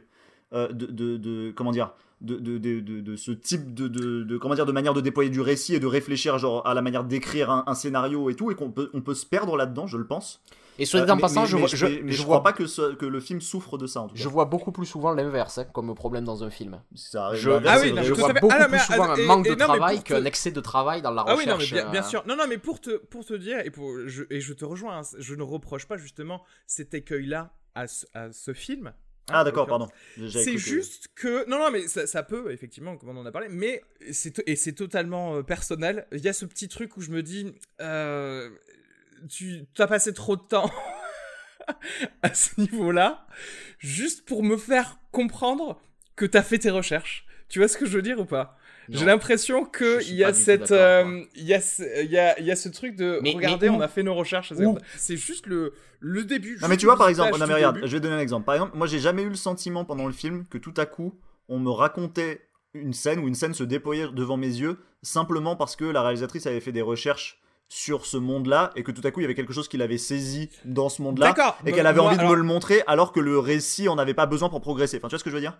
euh, 0.54 0.68
de, 0.68 0.86
de, 0.86 1.16
de- 1.18 1.52
Comment 1.54 1.72
dire 1.72 1.92
de, 2.24 2.36
de, 2.36 2.58
de, 2.58 2.80
de, 2.80 3.00
de 3.00 3.16
ce 3.16 3.30
type 3.32 3.74
de, 3.74 4.36
comment 4.38 4.54
dire 4.54 4.66
de 4.66 4.72
manière 4.72 4.94
de 4.94 5.00
déployer 5.00 5.30
du 5.30 5.40
récit 5.40 5.74
et 5.74 5.80
de 5.80 5.86
réfléchir 5.86 6.38
genre 6.38 6.66
à 6.66 6.74
la 6.74 6.82
manière 6.82 7.04
d'écrire 7.04 7.50
un, 7.50 7.64
un 7.66 7.74
scénario 7.74 8.30
et 8.30 8.34
tout 8.34 8.50
et 8.50 8.54
qu'on 8.54 8.70
peut 8.70 8.90
on 8.94 9.00
peut 9.02 9.14
se 9.14 9.26
perdre 9.26 9.56
là-dedans 9.56 9.86
je 9.86 9.96
le 9.98 10.06
pense 10.06 10.40
Et 10.78 10.86
soit 10.86 11.00
Euh, 11.00 11.04
dit 11.04 11.10
en 11.12 11.16
mais- 11.16 11.20
passant, 11.22 11.42
mais- 11.42 11.46
je 11.46 11.56
mais 11.56 11.68
je, 11.68 11.86
mais- 11.86 12.12
je 12.12 12.16
vois 12.22 12.38
crois 12.38 12.42
pas 12.42 12.52
que, 12.52 12.66
ce- 12.66 12.94
que 12.94 13.06
le 13.06 13.20
film 13.20 13.40
souffre 13.40 13.78
de 13.78 13.86
ça 13.86 14.00
en 14.00 14.08
tout 14.08 14.14
cas 14.16 14.20
Je 14.20 14.28
vois 14.28 14.44
beaucoup 14.46 14.72
plus 14.72 14.86
souvent 14.86 15.12
l'inverse 15.12 15.58
hein, 15.58 15.64
comme 15.72 15.94
problème 15.94 16.24
dans 16.24 16.42
un 16.42 16.50
film. 16.50 16.80
Ça 16.96 17.30
Je, 17.34 17.50
Ah 17.50 17.78
oui, 17.80 17.90
non, 17.90 17.96
vrai. 17.96 18.04
je 18.04 18.12
vois 18.14 18.32
beaucoup 18.32 18.48
Ah 18.50 18.58
non, 18.64 18.68
plus 18.68 18.78
souvent 18.80 19.10
euh, 19.10 19.12
un 19.12 19.16
et- 19.16 19.26
manque 19.26 19.46
et 19.46 19.50
de 19.54 19.60
non, 19.60 19.66
travail 19.66 19.96
pour 19.96 20.04
te- 20.04 20.08
qu'un 20.14 20.24
excès 20.24 20.50
de 20.50 20.60
travail 20.60 21.00
dans 21.02 21.12
la 21.12 21.22
Ah 21.26 21.36
oui, 21.36 21.46
non, 21.46 21.54
recherche. 21.54 21.72
mais 21.72 21.82
bien, 21.82 21.90
bien 21.92 22.02
euh, 22.02 22.08
sûr. 22.08 22.24
Non, 22.26 22.36
non, 22.36 22.44
mais 22.48 22.58
pour 22.58 22.80
te, 22.80 22.96
pour 22.96 23.24
te 23.24 23.34
dire, 23.34 23.60
et, 23.64 23.70
pour, 23.70 23.92
je, 24.06 24.24
et 24.30 24.40
je 24.40 24.52
te 24.52 24.64
rejoins, 24.64 24.98
hein, 24.98 25.02
je 25.18 25.34
ne 25.36 25.42
reproche 25.44 25.86
pas 25.86 25.96
justement 25.96 26.42
cet 26.66 26.92
écueil-là 26.94 27.52
à, 27.76 27.86
ce- 27.86 28.06
à 28.14 28.32
ce 28.32 28.52
film. 28.52 28.92
Hein, 29.28 29.36
ah 29.36 29.40
en 29.40 29.44
d'accord 29.44 29.66
l'occurrence. 29.66 29.90
pardon 30.16 30.30
C'est 30.30 30.58
juste 30.58 31.08
que 31.14 31.48
non 31.48 31.58
non 31.58 31.70
mais 31.70 31.88
ça, 31.88 32.06
ça 32.06 32.22
peut 32.22 32.52
effectivement 32.52 32.96
comme 32.96 33.10
on 33.10 33.16
en 33.20 33.26
a 33.26 33.32
parlé 33.32 33.48
mais 33.50 33.82
c'est 34.12 34.42
et 34.46 34.56
c'est 34.56 34.72
totalement 34.72 35.36
euh, 35.36 35.42
personnel 35.42 36.06
il 36.12 36.20
y 36.20 36.28
a 36.28 36.32
ce 36.32 36.44
petit 36.44 36.68
truc 36.68 36.96
où 36.96 37.00
je 37.00 37.10
me 37.10 37.22
dis 37.22 37.54
euh, 37.80 38.50
tu 39.28 39.66
as 39.78 39.86
passé 39.86 40.12
trop 40.12 40.36
de 40.36 40.42
temps 40.42 40.70
à 42.22 42.34
ce 42.34 42.60
niveau 42.60 42.92
là 42.92 43.26
juste 43.78 44.24
pour 44.24 44.42
me 44.42 44.56
faire 44.56 44.98
comprendre 45.10 45.80
que 46.16 46.26
t'as 46.26 46.42
fait 46.42 46.58
tes 46.58 46.70
recherches 46.70 47.26
tu 47.48 47.58
vois 47.60 47.68
ce 47.68 47.76
que 47.76 47.86
je 47.86 47.92
veux 47.96 48.02
dire 48.02 48.18
ou 48.18 48.24
pas? 48.24 48.58
J'ai 48.88 49.04
l'impression 49.04 49.64
que 49.64 49.98
Je 50.00 50.04
suis 50.04 50.12
il 50.14 50.16
y 50.18 50.24
a 50.24 50.32
cette 50.34 50.70
euh, 50.72 51.22
il 51.34 51.44
y 51.44 51.54
a 51.54 51.60
ce- 51.60 52.02
il 52.04 52.10
y 52.10 52.18
a 52.18 52.38
il 52.38 52.46
y 52.46 52.50
a 52.50 52.56
ce 52.56 52.68
truc 52.68 52.96
de 52.96 53.18
Mais- 53.22 53.32
regardez 53.34 53.68
mais 53.70 53.76
on 53.76 53.80
a 53.80 53.88
fait 53.88 54.02
nos 54.02 54.14
recherches 54.14 54.52
c'est 54.96 55.16
juste 55.16 55.46
le 55.46 55.72
le 56.00 56.24
début 56.24 56.58
Non 56.60 56.68
mais 56.68 56.76
tu 56.76 56.84
vois 56.86 56.96
par 56.98 57.08
exemple, 57.08 57.38
non 57.38 57.46
mais 57.46 57.54
regarde, 57.54 57.76
début. 57.76 57.88
je 57.88 57.92
vais 57.92 58.00
donner 58.00 58.14
un 58.16 58.20
exemple. 58.20 58.44
Par 58.44 58.54
exemple, 58.56 58.76
moi 58.76 58.86
j'ai 58.86 58.98
jamais 58.98 59.22
eu 59.22 59.28
le 59.30 59.34
sentiment 59.36 59.84
pendant 59.86 60.06
le 60.06 60.12
film 60.12 60.44
que 60.50 60.58
tout 60.58 60.74
à 60.76 60.84
coup 60.86 61.14
on 61.48 61.58
me 61.58 61.70
racontait 61.70 62.42
une 62.74 62.92
scène 62.92 63.20
où 63.20 63.28
une 63.28 63.34
scène 63.34 63.54
se 63.54 63.64
déployait 63.64 64.08
devant 64.12 64.36
mes 64.36 64.48
yeux 64.48 64.78
simplement 65.02 65.56
parce 65.56 65.76
que 65.76 65.84
la 65.84 66.02
réalisatrice 66.02 66.46
avait 66.46 66.60
fait 66.60 66.72
des 66.72 66.82
recherches 66.82 67.40
sur 67.68 68.04
ce 68.04 68.16
monde-là 68.18 68.70
et 68.76 68.82
que 68.82 68.92
tout 68.92 69.00
à 69.04 69.10
coup 69.10 69.20
il 69.20 69.22
y 69.22 69.26
avait 69.26 69.34
quelque 69.34 69.52
chose 69.54 69.68
qui 69.68 69.78
l'avait 69.78 69.96
saisi 69.98 70.50
dans 70.66 70.88
ce 70.90 71.00
monde-là 71.00 71.34
et 71.64 71.72
qu'elle 71.72 71.86
avait 71.86 71.96
Moi, 72.00 72.08
envie 72.08 72.16
de 72.16 72.20
alors- 72.20 72.32
me 72.32 72.36
le 72.36 72.42
montrer 72.42 72.82
alors 72.86 73.12
que 73.12 73.20
le 73.20 73.38
récit 73.38 73.88
en 73.88 73.96
avait 73.96 74.12
pas 74.14 74.26
besoin 74.26 74.48
pour 74.50 74.60
progresser. 74.60 74.98
Enfin 74.98 75.08
tu 75.08 75.12
vois 75.12 75.18
ce 75.18 75.24
que 75.24 75.30
je 75.30 75.34
veux 75.36 75.40
dire? 75.40 75.58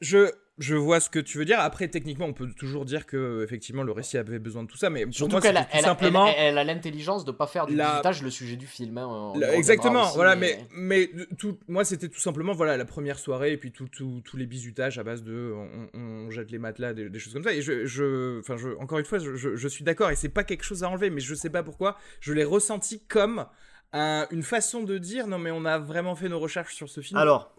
Je, 0.00 0.30
je 0.58 0.74
vois 0.74 0.98
ce 1.00 1.08
que 1.10 1.18
tu 1.18 1.36
veux 1.38 1.44
dire. 1.44 1.60
Après, 1.60 1.88
techniquement, 1.88 2.26
on 2.26 2.32
peut 2.32 2.48
toujours 2.58 2.84
dire 2.84 3.06
que 3.06 3.42
effectivement 3.44 3.82
le 3.82 3.92
récit 3.92 4.18
avait 4.18 4.38
besoin 4.38 4.62
de 4.62 4.68
tout 4.68 4.76
ça, 4.76 4.88
mais 4.90 5.04
pour 5.04 5.14
Surtout 5.14 5.40
qu'elle 5.40 5.66
elle, 5.72 5.80
simplement. 5.82 6.26
elle, 6.26 6.34
elle 6.38 6.58
a 6.58 6.64
l'intelligence 6.64 7.24
de 7.24 7.32
pas 7.32 7.46
faire 7.46 7.66
du 7.66 7.74
La- 7.76 7.90
visitage 7.90 8.22
le 8.22 8.30
sujet 8.30 8.56
du 8.56 8.66
film. 8.66 8.96
hein, 8.98 9.32
la- 9.36 9.54
exactement, 9.56 10.04
aussi, 10.06 10.14
voilà, 10.16 10.36
mais, 10.36 10.66
mais 10.74 11.10
tout, 11.38 11.58
moi 11.68 11.84
c'était 11.84 12.08
tout 12.08 12.20
simplement 12.20 12.52
voilà 12.52 12.76
la 12.76 12.84
première 12.84 13.18
soirée 13.18 13.52
et 13.52 13.56
puis 13.58 13.72
tout, 13.72 13.88
tout- 13.88 14.20
tous 14.24 14.36
les 14.36 14.46
bisutages 14.46 14.98
à 14.98 15.02
base 15.02 15.22
de 15.22 15.52
on, 15.54 15.98
on 15.98 16.30
jette 16.30 16.50
les 16.50 16.58
matelas, 16.58 16.92
des, 16.94 17.08
des 17.10 17.18
choses 17.18 17.32
comme 17.34 17.44
ça. 17.44 17.52
Et 17.52 17.62
je, 17.62 17.84
je, 17.86 18.38
enfin, 18.40 18.56
je, 18.56 18.68
encore 18.80 18.98
une 18.98 19.04
fois, 19.06 19.18
je, 19.18 19.36
je- 19.36 19.56
je 19.56 19.68
suis 19.68 19.84
d'accord 19.84 20.10
et 20.10 20.16
c'est 20.16 20.28
pas 20.28 20.44
quelque 20.44 20.64
chose 20.64 20.82
à 20.84 20.88
enlever, 20.88 21.10
mais 21.10 21.20
je 21.20 21.34
sais 21.34 21.50
pas 21.50 21.62
pourquoi 21.62 21.96
je 22.20 22.32
l'ai 22.32 22.44
ressenti 22.44 23.00
comme 23.06 23.46
un- 23.92 24.26
une 24.30 24.42
façon 24.42 24.82
de 24.82 24.98
dire 24.98 25.26
non 25.26 25.38
mais 25.38 25.50
on 25.50 25.64
a 25.64 25.78
vraiment 25.78 26.14
fait 26.14 26.28
nos 26.28 26.38
recherches 26.38 26.74
sur 26.74 26.88
ce 26.88 27.00
film. 27.00 27.18
Alors, 27.18 27.52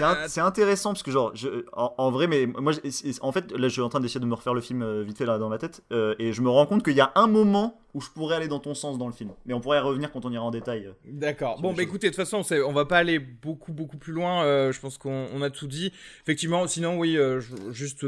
euh, 0.00 0.26
c'est 0.28 0.40
intéressant 0.40 0.90
parce 0.90 1.02
que 1.02 1.10
genre, 1.10 1.32
je, 1.34 1.64
en, 1.72 1.92
en 1.98 2.10
vrai, 2.12 2.28
mais 2.28 2.46
moi, 2.46 2.72
en 3.22 3.32
fait, 3.32 3.50
là, 3.52 3.66
je 3.66 3.72
suis 3.72 3.80
en 3.80 3.88
train 3.88 3.98
d'essayer 4.00 4.20
de 4.20 4.26
me 4.26 4.34
refaire 4.34 4.54
le 4.54 4.60
film 4.60 4.82
euh, 4.82 5.02
vite 5.02 5.18
fait 5.18 5.26
là 5.26 5.36
dans 5.38 5.48
ma 5.48 5.58
tête, 5.58 5.82
euh, 5.90 6.14
et 6.20 6.32
je 6.32 6.42
me 6.42 6.48
rends 6.48 6.64
compte 6.66 6.84
qu'il 6.84 6.94
y 6.94 7.00
a 7.00 7.10
un 7.16 7.26
moment 7.26 7.80
où 7.94 8.00
je 8.00 8.08
pourrais 8.10 8.36
aller 8.36 8.46
dans 8.46 8.60
ton 8.60 8.74
sens 8.74 8.98
dans 8.98 9.08
le 9.08 9.12
film, 9.12 9.30
mais 9.46 9.52
on 9.54 9.60
pourrait 9.60 9.78
y 9.78 9.80
revenir 9.80 10.12
quand 10.12 10.24
on 10.24 10.30
ira 10.30 10.44
en 10.44 10.52
détail. 10.52 10.86
euh. 10.86 10.92
D'accord. 11.06 11.60
Bon, 11.60 11.70
bah 11.70 11.74
choses. 11.78 11.82
écoutez, 11.82 12.10
de 12.10 12.14
toute 12.14 12.24
façon, 12.24 12.42
on 12.64 12.72
va 12.72 12.84
pas 12.84 12.98
aller 12.98 13.18
beaucoup, 13.18 13.72
beaucoup 13.72 13.96
plus 13.98 14.12
loin. 14.12 14.44
euh, 14.44 14.70
je 14.70 14.78
pense 14.80 14.96
qu'on 14.96 15.26
on 15.34 15.42
a 15.42 15.50
tout 15.50 15.66
dit. 15.66 15.92
Effectivement, 16.22 16.64
sinon, 16.68 16.96
oui, 16.96 17.16
euh, 17.18 17.40
je- 17.40 17.72
juste. 17.72 18.06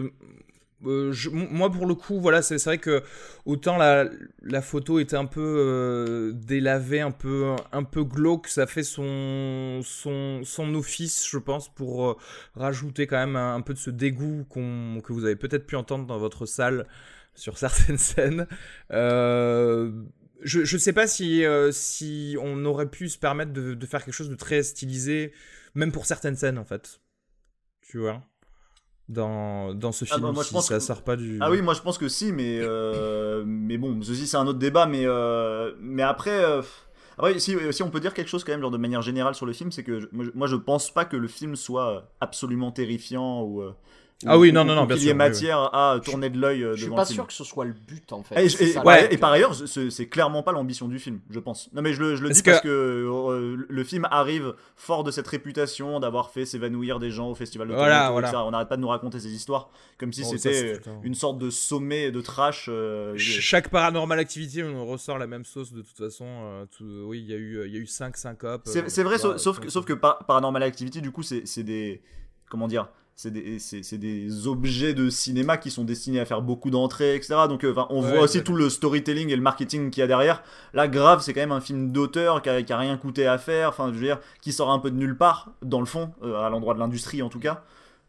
Euh, 0.84 1.12
moi 1.32 1.70
pour 1.70 1.86
le 1.86 1.94
coup 1.94 2.20
voilà 2.20 2.42
c'est 2.42 2.62
vrai 2.64 2.78
que 2.78 3.02
autant 3.44 3.76
la, 3.76 4.62
photo 4.62 4.98
était 4.98 5.16
un 5.16 5.26
peu 5.26 5.40
euh, 5.40 6.32
délavée 6.32 7.00
un 7.00 7.10
peu 7.10 7.54
un 7.72 7.84
peu 7.84 8.04
glauque 8.04 8.48
ça 8.48 8.66
fait 8.66 8.82
son 8.82 9.80
son 9.84 10.42
son 10.44 10.74
office 10.74 11.28
je 11.28 11.38
pense 11.38 11.68
pour 11.72 12.10
euh, 12.10 12.16
rajouter 12.54 13.06
quand 13.06 13.18
même 13.18 13.36
un, 13.36 13.60
peu 13.60 13.74
de 13.74 13.78
ce 13.78 13.90
dégoût 13.90 14.44
qu'on 14.48 15.00
que 15.04 15.12
vous 15.12 15.24
avez 15.24 15.36
peut-être 15.36 15.66
pu 15.66 15.76
entendre 15.76 16.06
dans 16.06 16.18
votre 16.18 16.46
salle 16.46 16.86
sur 17.34 17.56
certaines 17.58 17.98
scènes. 17.98 18.46
Euh, 18.92 19.90
je 20.42 20.64
je 20.64 20.76
sais 20.76 20.92
pas 20.92 21.06
si 21.06 21.44
si 21.70 22.36
on 22.40 22.64
aurait 22.64 22.90
pu 22.90 23.08
se 23.08 23.18
permettre 23.18 23.52
de 23.52 23.86
faire 23.86 24.04
quelque 24.04 24.14
chose 24.14 24.30
de 24.30 24.34
très 24.34 24.62
stylisé 24.62 25.32
même 25.74 25.92
pour 25.92 26.06
certaines 26.06 26.36
scènes 26.36 26.58
en 26.58 26.64
fait. 26.64 27.00
Tu 27.82 27.98
vois? 27.98 28.22
Dans, 29.08 29.74
dans 29.74 29.92
ce 29.92 30.04
Ah, 30.10 30.14
film 30.14 30.20
bah, 30.26 30.32
moi, 30.32 30.42
je 30.44 30.50
pense 30.50 30.68
ça 30.68 30.74
que- 30.74 30.80
sort 30.80 31.02
pas 31.02 31.16
du 31.16 31.38
Ah 31.40 31.50
oui, 31.50 31.60
moi 31.62 31.74
je 31.74 31.80
pense 31.80 31.98
que 31.98 32.08
si, 32.08 32.32
mais 32.32 32.58
euh, 32.62 33.42
mais 33.46 33.76
bon, 33.78 34.00
ceci 34.02 34.26
c'est 34.26 34.36
un 34.36 34.46
autre 34.46 34.58
débat, 34.58 34.86
mais 34.86 35.04
euh, 35.06 35.72
mais 35.80 36.02
après. 36.02 36.44
euh, 36.44 36.62
après, 37.18 37.38
si, 37.38 37.56
si 37.72 37.82
on 37.82 37.90
peut 37.90 38.00
dire 38.00 38.14
quelque 38.14 38.28
chose 38.28 38.42
quand 38.42 38.52
même, 38.52 38.62
genre 38.62 38.70
de 38.70 38.78
manière 38.78 39.02
générale 39.02 39.34
sur 39.34 39.44
le 39.44 39.52
film, 39.52 39.70
c'est 39.70 39.82
que 39.84 40.00
je- 40.00 40.06
moi, 40.12 40.24
je- 40.24 40.30
moi 40.34 40.46
je 40.46 40.56
pense 40.56 40.90
pas 40.92 41.04
que 41.04 41.16
le 41.16 41.28
film 41.28 41.56
soit 41.56 42.10
absolument 42.20 42.72
terrifiant 42.72 43.42
ou. 43.42 43.62
Ah 44.26 44.36
ou- 44.36 44.42
oui, 44.42 44.50
ou- 44.50 44.52
non, 44.52 44.64
non, 44.64 44.74
non, 44.74 44.84
bien 44.86 44.96
qu'il 44.96 45.04
y 45.06 45.08
ait 45.08 45.12
sûr, 45.12 45.18
oui, 45.18 45.24
oui. 45.24 45.30
matière 45.30 45.74
à 45.74 46.00
tourner 46.04 46.30
de 46.30 46.38
l'œil 46.38 46.62
euh, 46.64 46.72
Je 46.72 46.76
suis 46.78 46.84
devant 46.86 46.96
pas 46.96 47.04
sûr 47.04 47.26
que 47.26 47.32
ce 47.32 47.44
soit 47.44 47.64
le 47.64 47.72
but 47.72 48.12
en 48.12 48.22
fait. 48.22 48.44
Et, 48.44 48.48
C'est 48.48 48.64
et- 48.64 48.72
ça, 48.72 48.80
le 48.80 48.86
ouais, 48.86 48.98
truc. 49.00 49.12
et 49.12 49.18
par 49.18 49.32
ailleurs, 49.32 49.54
c'est 49.54 50.06
clairement 50.08 50.42
pas 50.42 50.52
l'ambition 50.52 50.88
du 50.88 50.98
film, 50.98 51.20
je 51.30 51.38
pense. 51.40 51.70
Non 51.72 51.82
mais 51.82 51.92
je 51.94 52.00
le, 52.00 52.16
je 52.16 52.22
le 52.22 52.28
Parce 52.28 52.38
dis 52.38 52.42
que- 52.44 52.50
parce 52.50 52.62
que 52.62 52.68
euh, 52.68 53.66
le 53.68 53.84
film 53.84 54.06
arrive 54.10 54.54
fort 54.76 55.04
de 55.04 55.10
cette 55.10 55.26
réputation 55.28 56.00
d'avoir 56.00 56.30
fait 56.30 56.44
s'évanouir 56.44 56.98
des 56.98 57.10
gens 57.10 57.30
au 57.30 57.34
festival 57.34 57.68
de 57.68 57.74
Voilà, 57.74 58.06
Toronto, 58.08 58.12
voilà. 58.20 58.44
On 58.46 58.50
n'arrête 58.50 58.68
pas 58.68 58.76
de 58.76 58.82
nous 58.82 58.88
raconter 58.88 59.20
ces 59.20 59.32
histoires 59.32 59.70
comme 59.98 60.12
si 60.12 60.24
ça, 60.24 60.30
c'était 60.38 60.74
euh, 60.86 60.92
une 61.02 61.14
sorte 61.14 61.38
de 61.38 61.50
sommet 61.50 62.10
de 62.10 62.20
trash. 62.20 62.66
euh, 62.68 63.12
Ch- 63.16 63.40
Chaque 63.40 63.68
paranormal 63.70 64.18
activité, 64.18 64.62
on 64.64 64.86
ressort 64.86 65.18
la 65.18 65.26
même 65.26 65.44
sauce 65.44 65.72
de 65.72 65.82
toute 65.82 65.96
façon. 65.98 66.26
euh, 66.26 66.64
tout- 66.76 66.84
oui, 67.06 67.20
il 67.20 67.30
y 67.30 67.34
a 67.34 67.36
eu, 67.36 67.62
il 67.66 67.72
y 67.72 67.76
a 67.76 67.80
eu 67.80 67.86
5 67.86 68.16
syncopes. 68.16 68.62
C'est 68.64 69.02
vrai, 69.02 69.18
sauf, 69.18 69.36
sauf 69.38 69.58
que, 69.58 69.64
ouais. 69.64 69.70
sauf 69.70 69.84
que 69.84 69.92
Par- 69.92 70.18
Paranormal 70.26 70.62
Activity, 70.62 71.00
du 71.02 71.10
coup, 71.12 71.22
c'est 71.22 71.62
des. 71.62 72.02
Comment 72.50 72.68
dire 72.68 72.88
c'est 73.14 73.30
des, 73.30 73.58
des 73.98 74.46
objets 74.48 74.94
de 74.94 75.10
cinéma 75.10 75.56
qui 75.56 75.70
sont 75.70 75.84
destinés 75.84 76.18
à 76.20 76.24
faire 76.24 76.42
beaucoup 76.42 76.70
d'entrées, 76.70 77.14
etc. 77.14 77.34
Donc, 77.48 77.64
euh, 77.64 77.74
on 77.90 78.02
Ouais, 78.02 78.10
voit 78.12 78.20
aussi 78.22 78.38
ouais. 78.38 78.44
tout 78.44 78.54
le 78.54 78.68
storytelling 78.68 79.28
et 79.30 79.36
le 79.36 79.42
marketing 79.42 79.90
qu'il 79.90 80.00
y 80.00 80.04
a 80.04 80.06
derrière. 80.06 80.42
Là, 80.74 80.88
Grave, 80.88 81.20
c'est 81.22 81.32
quand 81.32 81.40
même 81.40 81.52
un 81.52 81.60
film 81.60 81.92
d'auteur 81.92 82.42
qui 82.42 82.48
a, 82.48 82.62
qui 82.62 82.72
a 82.72 82.78
rien 82.78 82.96
coûté 82.96 83.26
à 83.26 83.38
faire, 83.38 83.68
enfin, 83.68 83.88
je 83.92 83.98
veux 83.98 84.04
dire, 84.06 84.18
qui 84.40 84.52
sort 84.52 84.70
un 84.70 84.78
peu 84.78 84.90
de 84.90 84.96
nulle 84.96 85.16
part, 85.16 85.50
dans 85.62 85.80
le 85.80 85.86
fond, 85.86 86.12
euh, 86.22 86.42
à 86.44 86.48
l'endroit 86.50 86.74
de 86.74 86.78
l'industrie 86.80 87.22
en 87.22 87.28
tout 87.28 87.40
cas. 87.40 87.62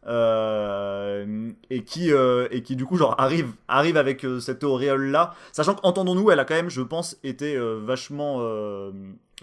Euh, 0.06 1.49
et 1.70 1.84
qui 1.84 2.12
euh, 2.12 2.49
et 2.51 2.62
qui 2.62 2.76
du 2.76 2.84
coup 2.84 2.97
genre 2.97 3.16
arrive 3.20 3.54
arrive 3.70 3.95
avec 3.95 4.26
cette 4.41 4.66
auréole 4.66 5.12
là 5.12 5.34
sachant 5.54 5.76
qu'entendons-nous 5.76 6.30
elle 6.30 6.39
a 6.41 6.43
quand 6.43 6.56
même 6.56 6.70
je 6.70 6.82
pense 6.82 7.18
été 7.24 7.58
vachement 7.58 8.41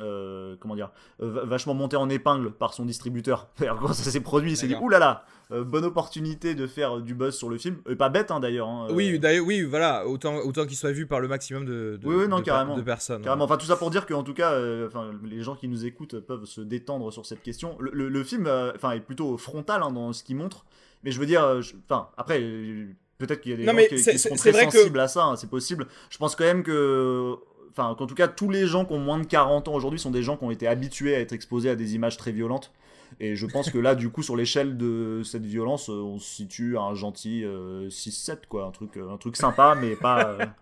euh, 0.01 0.51
euh, 0.53 0.57
comment 0.59 0.75
dire 0.75 0.91
euh, 1.23 1.31
va- 1.31 1.45
vachement 1.45 1.75
montée 1.75 1.97
en 1.97 2.09
épingle 2.09 2.51
par 2.51 2.75
son 2.75 2.85
distributeur 2.85 3.49
quand 3.59 3.93
ça 3.93 4.11
s'est 4.11 4.21
produit 4.21 4.53
il 4.53 4.57
s'est 4.57 4.67
dit 4.67 4.75
oulala 4.75 5.25
euh, 5.53 5.65
bonne 5.65 5.85
opportunité 5.85 6.55
de 6.55 6.67
faire 6.67 7.01
du 7.01 7.15
buzz 7.15 7.35
sur 7.37 7.49
le 7.49 7.59
film 7.59 7.77
et 7.89 7.97
pas 7.97 8.09
bête 8.09 8.31
hein, 8.31 8.39
d'ailleurs 8.41 8.69
hein, 8.69 8.87
euh, 8.89 8.95
Oui, 8.95 9.19
d'ailleurs, 9.19 9.45
oui, 9.45 9.63
voilà, 9.63 10.07
autant, 10.07 10.37
autant 10.39 10.65
qu'il 10.67 10.77
soit 10.77 10.93
vu 10.93 11.07
par 11.07 11.19
le 11.21 11.27
maximum 11.29 11.65
de, 11.65 11.99
de, 12.01 12.07
Oui, 12.07 12.15
oui, 12.17 12.29
non, 12.29 12.37
de, 12.39 12.43
per- 12.43 12.51
carrément. 12.51 12.77
de 12.77 12.83
personnes. 12.83 13.23
Carrément. 13.23 13.45
Enfin, 13.47 13.57
tout 13.57 13.67
ça 13.67 13.75
pour 13.77 13.91
dire 13.91 14.07
qu'en 14.07 14.23
tout 14.23 14.33
cas, 14.35 14.53
euh, 14.53 14.87
enfin, 14.87 15.11
les 15.25 15.43
gens 15.43 15.57
qui 15.57 15.67
nous 15.67 15.85
écoutent 15.87 16.21
peuvent 16.21 16.45
se 16.45 16.61
détendre 16.61 17.13
sur 17.13 17.27
cette 17.27 17.43
question. 17.43 17.77
Le, 17.81 17.91
le- 17.93 18.09
le 18.09 18.23
film, 18.25 18.47
euh, 18.47 18.71
enfin, 18.77 18.93
est 18.93 19.01
plutôt 19.01 19.37
frontal 19.39 19.83
hein, 19.83 19.91
dans 19.91 20.13
ce 20.13 20.23
qu'il 20.23 20.37
montre. 20.37 20.65
Mais 21.03 21.11
je 21.11 21.19
veux 21.19 21.27
dire, 21.27 21.43
euh, 21.43 21.61
enfin, 21.89 22.09
après, 22.17 22.41
euh, 22.41 22.87
peut-être 23.19 23.41
qu'il 23.41 23.51
y 23.51 23.55
a 23.55 23.57
des 23.57 23.65
Non, 23.65 23.73
gens 23.73 23.77
mais 23.77 23.89
qui, 23.89 23.97
qui 23.97 24.19
c'est 24.19 24.35
très 24.37 24.53
vrai 24.53 24.67
que- 24.67 24.73
sensibles 24.73 25.01
à 25.01 25.09
ça. 25.09 25.25
hein, 25.25 25.35
c'est 25.37 25.51
possible. 25.51 25.89
Je 26.11 26.19
pense 26.19 26.37
quand 26.37 26.45
même 26.45 26.63
que, 26.63 27.35
enfin, 27.71 27.95
tout 27.95 28.15
cas, 28.15 28.29
tous 28.29 28.51
les 28.51 28.67
gens 28.67 28.85
qui 28.85 28.93
ont 28.93 28.99
moins 28.99 29.19
de 29.19 29.27
40 29.27 29.69
ans 29.69 29.75
aujourd'hui 29.75 29.99
sont 30.01 30.11
des 30.11 30.23
gens 30.23 30.37
qui 30.37 30.45
ont 30.45 30.51
été 30.51 30.67
habitués 30.67 31.15
à 31.15 31.21
être 31.21 31.33
exposés 31.33 31.71
à 31.71 31.77
des 31.77 31.95
images 31.95 32.17
très 32.17 32.33
violentes. 32.33 32.73
Et 33.19 33.35
je 33.35 33.47
pense 33.47 33.71
que 33.71 33.79
là, 33.79 33.95
du 33.97 34.09
coup, 34.11 34.23
sur 34.23 34.37
l'échelle 34.37 34.77
de 34.77 35.23
cette 35.25 35.45
violence, 35.45 35.91
euh, 35.91 35.95
on 35.95 36.19
se 36.19 36.29
situe 36.29 36.77
à 36.77 36.83
un 36.83 36.95
gentil 36.95 37.45
euh, 37.45 37.89
6-7, 37.89 38.47
quoi. 38.49 38.65
Un 38.67 38.71
truc, 38.71 38.97
euh, 38.97 39.11
un 39.11 39.17
truc 39.17 39.37
sympa, 39.37 39.77
mais 39.81 39.97
pas. 39.97 40.29
euh, 40.29 40.47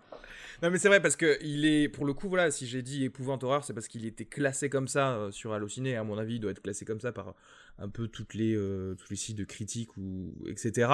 Non, 0.63 0.71
mais 0.71 0.79
c'est 0.79 0.89
vrai 0.89 1.01
parce 1.01 1.15
que 1.15 1.39
il 1.45 1.67
est, 1.67 1.89
pour 1.89 2.05
le 2.05 2.15
coup, 2.15 2.29
voilà, 2.29 2.51
si 2.51 2.67
j'ai 2.67 2.83
dit 2.83 3.05
épouvante 3.05 3.45
horreur, 3.45 3.63
c'est 3.63 3.75
parce 3.75 3.87
qu'il 3.87 4.05
était 4.07 4.25
classé 4.25 4.69
comme 4.69 4.89
ça 4.89 5.11
euh, 5.13 5.31
sur 5.31 5.53
Allociné. 5.53 5.95
À 5.95 6.03
mon 6.03 6.19
avis, 6.19 6.37
il 6.37 6.41
doit 6.41 6.51
être 6.51 6.63
classé 6.63 6.85
comme 6.85 6.99
ça 7.01 7.13
par 7.13 7.35
un 7.81 7.89
peu 7.89 8.09
toutes 8.09 8.35
les, 8.35 8.55
euh, 8.57 8.95
tous 8.97 9.07
les 9.11 9.17
sites 9.17 9.37
de 9.39 9.45
critique 9.45 9.97
ou 9.97 10.35
etc. 10.49 10.91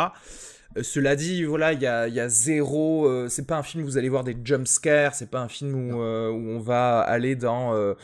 Euh, 0.77 0.83
cela 0.83 1.17
dit, 1.17 1.45
voilà, 1.45 1.73
il 1.73 1.81
y 1.81 1.87
a, 1.87 2.09
il 2.09 2.15
y 2.15 2.21
a 2.21 2.29
zéro. 2.29 3.07
euh, 3.09 3.29
c'est 3.29 3.47
pas 3.47 3.57
un 3.57 3.63
film 3.63 3.85
où 3.85 3.87
vous 3.87 3.97
allez 3.99 4.09
voir 4.11 4.25
des 4.25 4.37
jump 4.45 4.67
scares. 4.67 5.15
C'est 5.15 5.31
pas 5.31 5.41
un 5.41 5.49
film 5.49 5.75
où, 5.75 6.03
euh, 6.03 6.31
où 6.31 6.51
on 6.51 6.59
va 6.61 7.01
aller 7.01 7.37
dans 7.37 7.75
euh, 7.75 7.95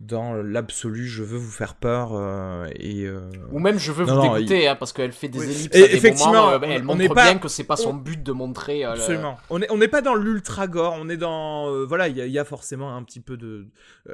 dans 0.00 0.32
l'absolu. 0.32 1.06
Je 1.06 1.22
veux 1.22 1.36
vous 1.36 1.50
faire 1.50 1.74
peur 1.74 2.12
euh, 2.14 2.66
et. 2.76 3.04
euh, 3.04 3.20
Ou 3.52 3.58
même 3.58 3.78
je 3.78 3.92
veux 3.92 4.06
Non, 4.06 4.14
vous 4.20 4.26
non, 4.28 4.34
dégoûter, 4.36 4.68
hein, 4.68 4.76
parce 4.76 4.94
qu'elle 4.94 5.12
fait 5.12 5.28
des 5.28 5.40
Oui. 5.40 5.44
ellipses 5.44 5.76
Et 5.76 5.84
à 5.84 5.88
des 5.88 5.94
effectivement, 5.96 6.32
moments, 6.32 6.50
euh, 6.52 6.58
elle 6.62 6.80
on 6.82 6.84
montre 6.86 6.98
n'est 6.98 7.08
pas- 7.08 7.24
bien 7.24 7.38
que 7.38 7.48
c'est 7.48 7.64
pas 7.64 7.76
son 7.76 7.90
on- 7.90 7.94
but 7.94 8.22
de 8.22 8.32
montrer. 8.32 8.86
euh, 8.86 8.94
le- 8.94 9.00
Absolument. 9.00 9.36
On 9.50 9.60
est- 9.60 9.70
on 9.70 9.76
n'est 9.76 9.88
pas 9.88 10.00
dans 10.00 10.14
l'ultra 10.14 10.66
gore, 10.66 10.96
on 10.98 11.10
est 11.10 11.18
dans 11.18 11.68
euh, 11.68 11.84
voilà, 11.84 12.08
il 12.08 12.16
y, 12.16 12.22
a- 12.22 12.26
il 12.26 12.32
y 12.32 12.38
a 12.38 12.46
forcément 12.46 12.96
un 12.96 13.02
petit 13.02 13.20
peu 13.20 13.36
de 13.36 13.66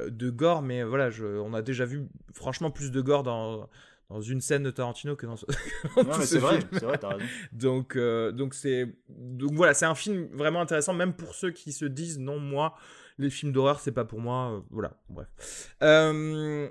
de 0.08 0.30
gore, 0.30 0.62
mais 0.62 0.82
voilà, 0.82 1.10
je, 1.10 1.24
on 1.38 1.54
a 1.54 1.62
déjà 1.62 1.84
vu 1.84 2.02
franchement 2.34 2.70
plus 2.72 2.90
de 2.90 3.00
gore 3.00 3.22
dans 3.22 3.68
dans 4.08 4.20
une 4.20 4.40
scène 4.40 4.62
de 4.62 4.70
Tarantino 4.70 5.16
que 5.16 5.26
dans, 5.26 5.36
ce- 5.36 5.46
Non, 5.96 6.04
mais 6.06 6.12
ce 6.14 6.26
c'est 6.26 6.38
vrai, 6.38 6.58
film. 6.58 6.68
c'est 6.74 6.84
vrai, 6.84 6.98
t'as 6.98 7.08
raison. 7.14 7.24
Donc 7.52 7.96
euh, 7.96 8.30
donc 8.32 8.54
c'est 8.54 8.86
donc 9.08 9.52
voilà, 9.54 9.74
c'est 9.74 9.86
un 9.86 9.94
film 9.94 10.28
vraiment 10.32 10.60
intéressant, 10.60 10.94
même 10.94 11.12
pour 11.14 11.34
ceux 11.34 11.50
qui 11.50 11.72
se 11.72 11.84
disent 11.84 12.18
non 12.18 12.38
moi 12.38 12.76
les 13.18 13.30
films 13.30 13.52
d'horreur 13.52 13.80
c'est 13.80 13.92
pas 13.92 14.04
pour 14.04 14.20
moi, 14.20 14.52
euh, 14.52 14.60
voilà, 14.70 14.92
bref. 15.08 15.74
Euh, 15.82 16.68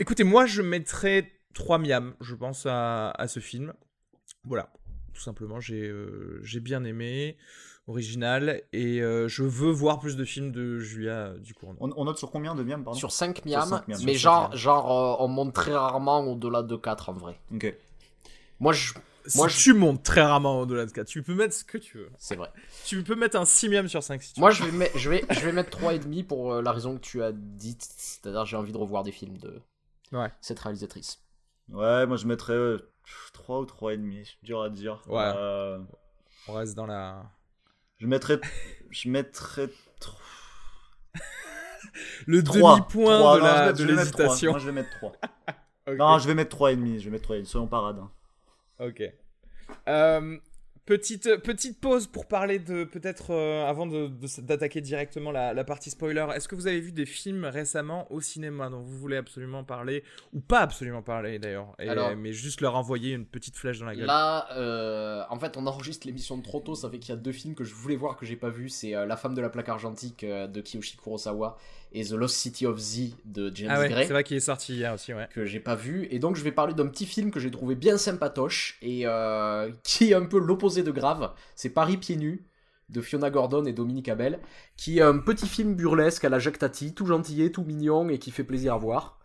écoutez, 0.00 0.24
moi 0.24 0.46
je 0.46 0.62
mettrais 0.62 1.30
3 1.54 1.78
miams, 1.78 2.14
je 2.20 2.34
pense 2.34 2.66
à, 2.66 3.10
à 3.10 3.28
ce 3.28 3.40
film. 3.40 3.72
Voilà, 4.44 4.72
tout 5.14 5.20
simplement, 5.20 5.60
j'ai 5.60 5.92
j'ai 6.42 6.60
bien 6.60 6.84
aimé, 6.84 7.36
original, 7.86 8.62
et 8.72 9.00
euh, 9.02 9.26
je 9.28 9.42
veux 9.42 9.70
voir 9.70 9.98
plus 9.98 10.16
de 10.16 10.24
films 10.24 10.52
de 10.52 10.78
Julia 10.78 11.30
Ducournau. 11.40 11.76
On, 11.80 11.90
on 11.96 12.04
note 12.04 12.18
sur 12.18 12.30
combien 12.30 12.54
de 12.54 12.62
miam, 12.62 12.84
pardon? 12.84 12.98
Sur 12.98 13.10
5 13.12 13.36
Sur 13.38 13.46
miams, 13.46 13.68
cinq 13.68 13.88
miams. 13.88 14.00
mais 14.04 14.12
Sur 14.14 14.20
genre, 14.30 14.56
genre 14.56 15.18
euh, 15.20 15.24
on 15.24 15.28
monte 15.28 15.52
très 15.54 15.74
rarement 15.74 16.20
au-delà 16.20 16.62
de 16.62 16.76
4 16.76 17.08
en 17.08 17.12
vrai. 17.14 17.38
Ok. 17.54 17.74
Moi, 18.60 18.72
je... 18.72 18.92
Si 19.26 19.36
moi, 19.36 19.48
je- 19.48 19.56
tu 19.58 19.74
montes 19.74 20.02
très 20.02 20.22
rarement 20.22 20.60
au-delà 20.60 20.86
de 20.86 20.90
4, 20.92 21.06
tu 21.06 21.22
peux 21.22 21.34
mettre 21.34 21.54
ce 21.54 21.62
que 21.64 21.76
tu 21.78 21.98
veux. 21.98 22.10
c'est 22.18 22.36
vrai. 22.36 22.50
Tu 22.86 23.02
peux 23.02 23.14
mettre 23.14 23.36
un 23.38 23.44
6 23.44 23.68
miams 23.68 23.88
sur 23.88 24.02
5 24.02 24.22
si 24.22 24.32
tu 24.34 24.40
Moi, 24.40 24.48
veux. 24.50 24.54
je 24.56 24.64
vais, 24.64 24.72
mettre, 24.72 24.98
je, 24.98 25.10
vais, 25.10 25.24
je 25.30 25.40
vais 25.40 25.52
mettre 25.52 25.78
3,5 25.78 26.24
pour 26.24 26.54
euh, 26.54 26.62
la 26.62 26.72
raison 26.72 26.94
que 26.96 27.00
tu 27.00 27.22
as 27.22 27.32
dite, 27.32 27.82
c'est-à-dire 27.96 28.46
j'ai 28.46 28.56
envie 28.56 28.72
de 28.72 28.78
revoir 28.78 29.02
des 29.02 29.12
films 29.12 29.36
de 29.38 29.60
Ouais. 30.12 30.28
cette 30.40 30.58
réalisatrice. 30.58 31.20
Ouais, 31.70 32.04
moi 32.06 32.16
je 32.16 32.26
mettrais 32.26 32.54
euh, 32.54 32.78
3 33.32 33.60
ou 33.60 33.64
3,5, 33.64 34.24
c'est 34.24 34.44
dur 34.44 34.62
à 34.62 34.70
dire. 34.70 35.02
Ouais. 35.06 35.32
Euh, 35.36 35.78
On 36.48 36.54
reste 36.54 36.74
dans 36.74 36.86
la. 36.86 37.22
Je 38.00 38.06
mettrais. 38.06 38.40
Je 38.90 39.08
mettrais. 39.08 39.66
tr- 40.00 40.16
Le 42.26 42.42
demi-point 42.42 43.18
de 43.18 43.22
Non, 43.22 43.34
je 43.36 43.40
la- 43.42 43.66
vais- 43.66 43.72
de 43.72 43.78
je 43.78 43.84
vais 43.84 43.94
mettre 43.94 44.10
trois. 44.12 44.24
l'hésitation. 44.24 44.50
Moi 44.52 44.58
je 44.60 44.66
vais 44.66 44.72
mettre 44.80 44.90
3. 44.98 45.12
Ok. 45.88 45.96
Non, 45.96 46.18
je 46.18 46.26
vais 46.28 46.34
mettre 46.34 46.56
3,5, 46.56 46.98
je 46.98 47.04
vais 47.04 47.10
mettre 47.10 47.24
3,5, 47.28 47.44
soyons 47.46 47.66
parades. 47.66 47.98
hein. 47.98 48.10
Ok. 48.78 49.02
Euh, 49.88 50.38
petite, 50.86 51.36
petite 51.42 51.80
pause 51.80 52.06
pour 52.06 52.26
parler 52.26 52.58
de 52.58 52.84
peut-être 52.84 53.30
euh, 53.32 53.64
avant 53.66 53.86
de- 53.86 54.08
de- 54.08 54.40
d'attaquer 54.42 54.80
directement 54.80 55.30
la, 55.30 55.54
la 55.54 55.64
partie 55.64 55.90
spoiler. 55.90 56.26
Est-ce 56.34 56.48
que 56.48 56.54
vous 56.54 56.66
avez 56.66 56.80
vu 56.80 56.92
des 56.92 57.06
films 57.06 57.44
récemment 57.44 58.10
au 58.12 58.20
cinéma 58.20 58.68
dont 58.70 58.80
vous 58.80 58.98
voulez 58.98 59.16
absolument 59.16 59.62
parler 59.64 60.02
ou 60.32 60.40
pas 60.40 60.60
absolument 60.60 61.02
parler 61.02 61.38
d'ailleurs, 61.38 61.74
mais 62.16 62.32
juste 62.32 62.60
leur 62.60 62.74
envoyer 62.76 63.14
une 63.14 63.26
petite 63.26 63.56
flèche 63.56 63.78
dans 63.78 63.86
la 63.86 63.94
gueule? 63.94 64.06
Là, 64.06 64.48
euh, 64.56 65.22
en 65.30 65.38
fait, 65.38 65.56
on 65.56 65.66
enregistre 65.66 66.06
l'émission 66.06 66.36
de 66.38 66.42
trop 66.42 66.60
tôt, 66.60 66.74
ça 66.74 66.90
fait 66.90 66.98
qu'il 66.98 67.14
y 67.14 67.18
a 67.18 67.20
deux 67.20 67.32
films 67.32 67.54
que 67.54 67.64
je 67.64 67.74
voulais 67.74 67.96
voir 67.96 68.16
que 68.16 68.26
j'ai 68.26 68.36
pas 68.36 68.50
vu. 68.50 68.68
C'est 68.68 68.94
euh, 68.94 69.06
La 69.06 69.16
femme 69.16 69.34
de 69.34 69.40
la 69.40 69.50
plaque 69.50 69.68
argentique 69.68 70.24
euh, 70.24 70.46
de 70.46 70.60
Kiyoshi 70.60 70.96
Kurosawa 70.96 71.56
et 71.92 72.04
The 72.04 72.12
Lost 72.12 72.36
City 72.36 72.66
of 72.66 72.78
Z 72.78 73.16
de 73.24 73.50
James 73.54 73.70
ah 73.72 73.80
ouais, 73.80 73.88
Gray. 73.88 74.06
c'est 74.06 74.12
vrai 74.12 74.24
qu'il 74.24 74.36
est 74.36 74.40
sorti 74.40 74.74
hier 74.74 74.94
aussi, 74.94 75.12
ouais. 75.12 75.28
que 75.32 75.44
j'ai 75.44 75.60
pas 75.60 75.74
vu 75.74 76.06
et 76.10 76.18
donc 76.18 76.36
je 76.36 76.44
vais 76.44 76.52
parler 76.52 76.74
d'un 76.74 76.86
petit 76.86 77.06
film 77.06 77.30
que 77.30 77.40
j'ai 77.40 77.50
trouvé 77.50 77.74
bien 77.74 77.98
sympatoche 77.98 78.78
et 78.82 79.02
euh, 79.06 79.70
qui 79.82 80.10
est 80.10 80.14
un 80.14 80.24
peu 80.24 80.38
l'opposé 80.38 80.82
de 80.82 80.90
grave 80.90 81.32
c'est 81.56 81.70
Paris 81.70 81.96
pieds 81.96 82.16
nus 82.16 82.46
de 82.88 83.00
Fiona 83.00 83.30
Gordon 83.30 83.64
et 83.64 83.72
Dominique 83.72 84.08
Abel 84.08 84.38
qui 84.76 84.98
est 84.98 85.02
un 85.02 85.18
petit 85.18 85.46
film 85.46 85.74
burlesque 85.74 86.24
à 86.24 86.28
la 86.28 86.38
Jacques 86.38 86.58
Tati 86.58 86.94
tout 86.94 87.06
gentillet 87.06 87.50
tout 87.50 87.64
mignon 87.64 88.08
et 88.08 88.18
qui 88.18 88.30
fait 88.30 88.44
plaisir 88.44 88.74
à 88.74 88.78
voir 88.78 89.18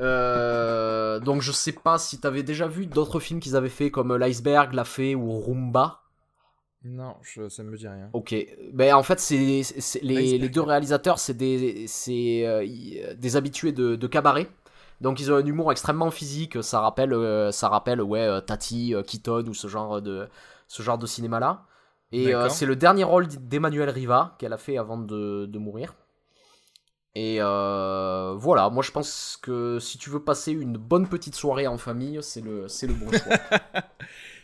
Euh, 0.00 1.18
donc 1.18 1.42
je 1.42 1.50
sais 1.50 1.72
pas 1.72 1.98
si 1.98 2.20
t'avais 2.20 2.44
déjà 2.44 2.68
vu 2.68 2.86
d'autres 2.86 3.18
films 3.18 3.40
qu'ils 3.40 3.56
avaient 3.56 3.68
fait 3.68 3.90
comme 3.90 4.16
L'iceberg, 4.16 4.72
La 4.72 4.84
Fée 4.84 5.16
ou 5.16 5.40
Rumba 5.40 6.02
Non, 6.84 7.16
je, 7.22 7.48
ça 7.48 7.62
me 7.64 7.76
dit 7.76 7.88
rien. 7.88 8.08
Ok, 8.12 8.34
ben 8.72 8.94
en 8.94 9.02
fait 9.02 9.18
c'est 9.18 9.62
les, 10.02 10.48
deux 10.48 10.60
réalisateurs 10.60 11.18
c'est 11.18 11.34
des 11.34 11.86
c'est 11.88 12.46
euh, 12.46 13.14
des 13.16 13.36
habitués 13.36 13.72
de, 13.72 13.96
de 13.96 14.06
cabaret. 14.06 14.48
Donc 15.00 15.20
ils 15.20 15.32
ont 15.32 15.36
un 15.36 15.44
humour 15.44 15.72
extrêmement 15.72 16.10
physique, 16.10 16.62
ça 16.62 16.80
rappelle 16.80 17.12
euh, 17.12 17.50
ça 17.50 17.68
rappelle 17.68 18.00
ouais 18.00 18.20
euh, 18.20 18.40
Tati, 18.40 18.94
euh, 18.94 19.02
Keaton 19.02 19.44
ou 19.48 19.54
ce 19.54 19.66
genre 19.68 20.00
de 20.00 20.28
ce 20.68 20.82
genre 20.82 20.98
de 20.98 21.06
cinéma 21.06 21.40
là. 21.40 21.64
Et 22.12 22.34
euh, 22.34 22.48
c'est 22.48 22.64
le 22.66 22.76
dernier 22.76 23.04
rôle 23.04 23.26
d'Emmanuel 23.26 23.90
Riva 23.90 24.36
qu'elle 24.38 24.52
a 24.52 24.56
fait 24.58 24.78
avant 24.78 24.98
de, 24.98 25.46
de 25.46 25.58
mourir. 25.58 25.94
Et 27.14 27.38
euh, 27.40 28.34
voilà, 28.36 28.70
moi 28.70 28.82
je 28.82 28.92
pense 28.92 29.38
que 29.42 29.78
si 29.80 29.98
tu 29.98 30.08
veux 30.10 30.22
passer 30.22 30.52
une 30.52 30.76
bonne 30.76 31.08
petite 31.08 31.34
soirée 31.34 31.66
en 31.66 31.76
famille, 31.76 32.20
c'est 32.22 32.40
le, 32.40 32.68
c'est 32.68 32.86
le 32.86 32.94
bon 32.94 33.10
choix. 33.10 33.36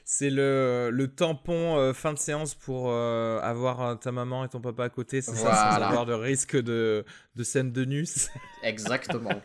C'est 0.06 0.28
le, 0.28 0.90
le 0.92 1.08
tampon 1.08 1.78
euh, 1.78 1.94
fin 1.94 2.12
de 2.12 2.18
séance 2.18 2.54
pour 2.54 2.90
euh, 2.90 3.40
avoir 3.40 3.80
euh, 3.80 3.94
ta 3.94 4.12
maman 4.12 4.44
et 4.44 4.48
ton 4.50 4.60
papa 4.60 4.84
à 4.84 4.88
côté, 4.90 5.22
c'est 5.22 5.34
ça, 5.34 5.54
sans 5.54 5.82
avoir 5.82 6.04
de 6.04 6.12
risque 6.12 6.56
de, 6.60 7.04
de 7.36 7.42
scène 7.42 7.72
de 7.72 7.84
nus. 7.86 8.28
Exactement. 8.62 9.40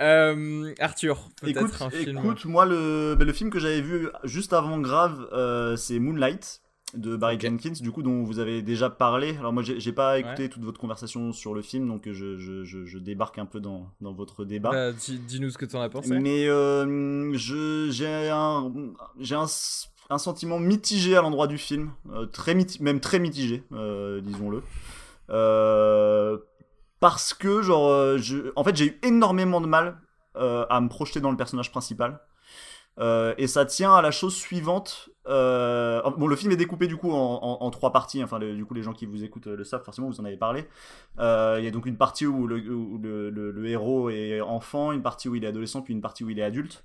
Euh, 0.00 0.72
Arthur, 0.80 1.28
Écoute, 1.46 1.54
peut-être 1.62 1.82
un 1.82 1.90
film. 1.90 2.18
écoute, 2.18 2.44
moi 2.44 2.64
le, 2.64 3.14
ben, 3.16 3.24
le 3.26 3.32
film 3.32 3.50
que 3.50 3.58
j'avais 3.58 3.80
vu 3.82 4.08
juste 4.24 4.52
avant 4.52 4.78
Grave, 4.78 5.28
euh, 5.32 5.76
c'est 5.76 5.98
Moonlight 5.98 6.61
de 6.94 7.16
Barry. 7.16 7.38
Jenkins, 7.40 7.72
du 7.80 7.90
coup 7.90 8.02
dont 8.02 8.22
vous 8.22 8.38
avez 8.38 8.62
déjà 8.62 8.90
parlé. 8.90 9.36
Alors 9.38 9.52
moi 9.52 9.62
j'ai 9.62 9.92
pas 9.92 10.18
écouté 10.18 10.48
toute 10.48 10.62
votre 10.62 10.80
conversation 10.80 11.32
sur 11.32 11.54
le 11.54 11.62
film, 11.62 11.88
donc 11.88 12.02
je, 12.10 12.36
je, 12.36 12.64
je, 12.64 12.84
je 12.84 12.98
débarque 12.98 13.38
un 13.38 13.46
peu 13.46 13.60
dans, 13.60 13.88
dans 14.00 14.12
votre 14.12 14.44
débat. 14.44 14.70
Bah, 14.70 14.92
dis- 14.92 15.18
Dis-nous 15.18 15.50
ce 15.50 15.58
que 15.58 15.64
tu 15.64 15.76
en 15.76 15.80
as 15.80 15.88
pensé. 15.88 16.18
Mais 16.18 16.46
euh, 16.48 17.32
j'ai 17.34 18.30
un 18.30 18.72
un, 20.10 20.18
sentiment 20.18 20.58
mitigé 20.58 21.16
à 21.16 21.22
l'endroit 21.22 21.46
du 21.46 21.56
film, 21.56 21.92
euh, 22.10 22.26
très 22.26 22.54
même 22.80 23.00
très 23.00 23.18
mitigé, 23.18 23.64
euh, 23.72 24.20
disons-le. 24.20 24.62
Parce 27.00 27.34
que 27.34 27.62
genre 27.62 28.18
je, 28.18 28.52
en 28.54 28.64
fait 28.64 28.76
j'ai 28.76 28.86
eu 28.86 28.98
énormément 29.02 29.60
de 29.60 29.66
mal 29.66 29.98
à 30.34 30.80
me 30.80 30.88
projeter 30.88 31.20
dans 31.20 31.30
le 31.30 31.36
personnage 31.36 31.70
principal. 31.70 32.20
Et 33.00 33.46
ça 33.46 33.64
tient 33.64 33.94
à 33.94 34.02
la 34.02 34.10
chose 34.10 34.34
suivante. 34.34 35.08
Euh, 35.28 36.02
bon, 36.16 36.26
le 36.26 36.36
film 36.36 36.52
est 36.52 36.56
découpé 36.56 36.86
du 36.86 36.96
coup 36.96 37.12
en, 37.12 37.70
trois 37.70 37.92
parties. 37.92 38.22
Enfin, 38.22 38.38
du 38.38 38.64
coup, 38.64 38.74
les 38.74 38.82
gens 38.82 38.92
qui 38.92 39.06
vous 39.06 39.24
écoutent 39.24 39.46
euh, 39.46 39.56
le 39.56 39.64
savent 39.64 39.84
forcément, 39.84 40.08
vous 40.08 40.20
en 40.20 40.24
avez 40.24 40.36
parlé. 40.36 40.66
Euh, 41.18 41.56
Il 41.58 41.64
y 41.64 41.68
a 41.68 41.70
donc 41.70 41.86
une 41.86 41.96
partie 41.96 42.26
où, 42.26 42.46
le, 42.46 43.66
héros 43.66 44.10
est 44.10 44.40
enfant, 44.40 44.92
une 44.92 45.02
partie 45.02 45.28
où 45.28 45.34
il 45.34 45.44
est 45.44 45.48
adolescent, 45.48 45.82
puis 45.82 45.94
une 45.94 46.00
partie 46.00 46.24
où 46.24 46.30
il 46.30 46.38
est 46.38 46.44
adulte. 46.44 46.84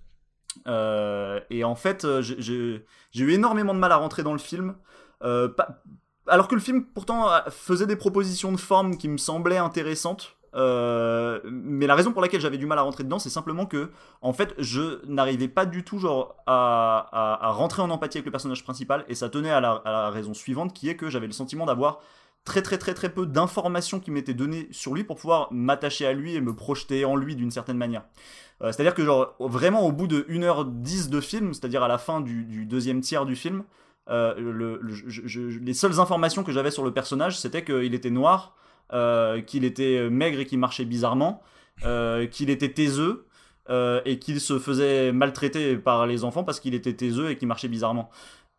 Et 0.65 1.63
en 1.63 1.75
fait, 1.75 2.05
j'ai- 2.21 2.85
eu 3.15 3.31
énormément 3.31 3.73
de 3.73 3.79
mal 3.79 3.91
à 3.91 3.97
rentrer 3.97 4.23
dans 4.23 4.33
le 4.33 4.39
film. 4.39 4.75
Alors 5.21 6.47
que 6.49 6.55
le 6.55 6.61
film 6.61 6.85
pourtant 6.85 7.29
faisait 7.49 7.87
des 7.87 7.95
propositions 7.95 8.51
de 8.51 8.57
forme 8.57 8.97
qui 8.97 9.07
me 9.07 9.17
semblaient 9.17 9.57
intéressantes. 9.57 10.36
Euh, 10.55 11.39
mais 11.45 11.87
la 11.87 11.95
raison 11.95 12.11
pour 12.11 12.21
laquelle 12.21 12.41
j'avais 12.41 12.57
du 12.57 12.65
mal 12.65 12.79
à 12.79 12.81
rentrer 12.81 13.03
dedans, 13.03 13.19
c'est 13.19 13.29
simplement 13.29 13.65
que, 13.65 13.91
en 14.21 14.33
fait, 14.33 14.53
je 14.57 15.05
n'arrivais 15.05 15.47
pas 15.47 15.65
du 15.65 15.83
tout 15.83 15.99
genre 15.99 16.35
à, 16.47 17.37
à- 17.41 17.51
rentrer 17.51 17.81
en 17.81 17.89
empathie 17.89 18.17
avec 18.17 18.25
le 18.25 18.31
personnage 18.31 18.63
principal, 18.63 19.05
et 19.07 19.15
ça 19.15 19.29
tenait 19.29 19.51
à 19.51 19.59
la, 19.59 19.71
à 19.71 19.91
la 19.91 20.09
raison 20.09 20.33
suivante, 20.33 20.73
qui 20.73 20.89
est 20.89 20.95
que 20.95 21.09
j'avais 21.09 21.27
le 21.27 21.33
sentiment 21.33 21.65
d'avoir 21.65 21.99
très 22.45 22.61
très 22.61 22.77
très 22.77 22.93
très 22.93 23.09
peu 23.09 23.25
d'informations 23.25 23.99
qui 23.99 24.09
m'étaient 24.09 24.33
données 24.33 24.69
sur 24.71 24.93
lui 24.93 25.03
pour 25.03 25.17
pouvoir 25.17 25.49
m'attacher 25.51 26.05
à 26.07 26.13
lui 26.13 26.33
et 26.35 26.39
me 26.41 26.55
projeter 26.55 27.03
en 27.03 27.17
lui 27.17 27.35
d'une 27.35 27.51
certaine 27.51 27.77
manière. 27.77 28.03
Euh, 28.61 28.71
c'est-à-dire 28.71 28.93
que 28.95 29.03
genre 29.03 29.35
vraiment 29.39 29.85
au 29.85 29.91
bout 29.91 30.07
de 30.07 30.21
1h10 30.29 31.09
de 31.09 31.19
film, 31.19 31.53
c'est-à-dire 31.53 31.83
à 31.83 31.87
la 31.89 31.97
fin 31.97 32.21
du, 32.21 32.45
du 32.45 32.65
deuxième 32.65 33.01
tiers 33.01 33.25
du 33.25 33.35
film, 33.35 33.63
euh, 34.09 34.33
les 35.61 35.73
seules 35.73 35.99
informations 35.99 36.43
que 36.43 36.51
j'avais 36.53 36.71
sur 36.71 36.85
le 36.85 36.91
personnage, 36.91 37.37
c'était 37.37 37.63
qu'il 37.65 37.93
était 37.93 38.09
noir, 38.09 38.55
euh, 38.93 39.41
qu'il 39.41 39.65
était 39.65 40.09
maigre 40.09 40.39
et 40.39 40.45
qu'il 40.45 40.59
marchait 40.59 40.85
bizarrement, 40.85 41.41
euh, 41.85 42.25
qu'il 42.27 42.49
était 42.49 42.71
taiseux 42.73 43.25
euh, 43.69 44.01
et 44.05 44.17
qu'il 44.19 44.39
se 44.39 44.59
faisait 44.59 45.11
maltraiter 45.11 45.75
par 45.77 46.07
les 46.07 46.23
enfants 46.23 46.43
parce 46.43 46.59
qu'il 46.59 46.73
était 46.73 46.93
taiseux 46.93 47.29
et 47.31 47.37
qu'il 47.37 47.47
marchait 47.47 47.67
bizarrement. 47.67 48.09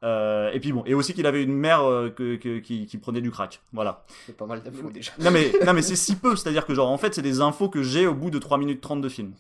Euh, 0.05 0.53
et 0.53 0.61
puis 0.61 0.71
bon, 0.73 0.85
et 0.87 0.95
aussi 0.95 1.13
qu'il 1.13 1.27
avait 1.27 1.43
une 1.43 1.55
mère 1.55 1.83
euh, 1.83 2.09
que- 2.09 2.37
que- 2.37 2.59
qui, 2.61 2.87
qui 2.87 2.99
prenait 2.99 3.21
du 3.21 3.33
crack. 3.33 3.61
Voilà. 3.73 4.05
C'est 4.27 4.37
pas 4.37 4.47
mal 4.47 4.63
d'infos 4.63 4.91
déjà. 4.91 5.11
Non 5.19 5.33
mais, 5.33 5.51
non 5.67 5.73
mais 5.73 5.83
c'est 5.83 5.97
si 5.97 6.15
peu, 6.15 6.37
c'est-à-dire 6.37 6.67
que 6.67 6.75
genre 6.75 6.89
en 6.91 6.99
fait 6.99 7.15
c'est 7.15 7.23
des 7.23 7.41
infos 7.41 7.69
que 7.69 7.83
j'ai 7.83 8.07
au 8.07 8.15
bout 8.15 8.31
de 8.31 8.39
3 8.39 8.59
minutes 8.59 8.81
30 8.81 9.01
de 9.01 9.09
film. 9.09 9.33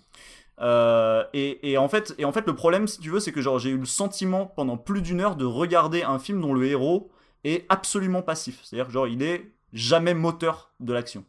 Euh, 0.60 1.22
et, 1.34 1.70
et 1.70 1.78
en 1.78 1.88
fait, 1.88 2.14
et 2.18 2.24
en 2.24 2.32
fait 2.32 2.44
le 2.44 2.56
problème 2.56 2.88
si 2.88 2.98
tu 2.98 3.10
veux 3.10 3.20
c'est 3.20 3.30
que 3.30 3.40
genre 3.40 3.60
j'ai 3.60 3.70
eu 3.70 3.76
le 3.76 3.84
sentiment 3.84 4.46
pendant 4.46 4.76
plus 4.76 5.02
d'une 5.02 5.20
heure 5.20 5.36
de 5.36 5.44
regarder 5.44 6.02
un 6.02 6.18
film 6.18 6.40
dont 6.40 6.52
le 6.52 6.66
héros 6.66 7.10
est 7.44 7.64
absolument 7.68 8.22
passif. 8.22 8.58
C'est-à-dire 8.64 8.86
que 8.88 8.92
genre 8.92 9.06
il 9.06 9.22
est 9.22 9.52
jamais 9.72 10.14
moteur 10.14 10.72
de 10.80 10.92
l'action. 10.92 11.24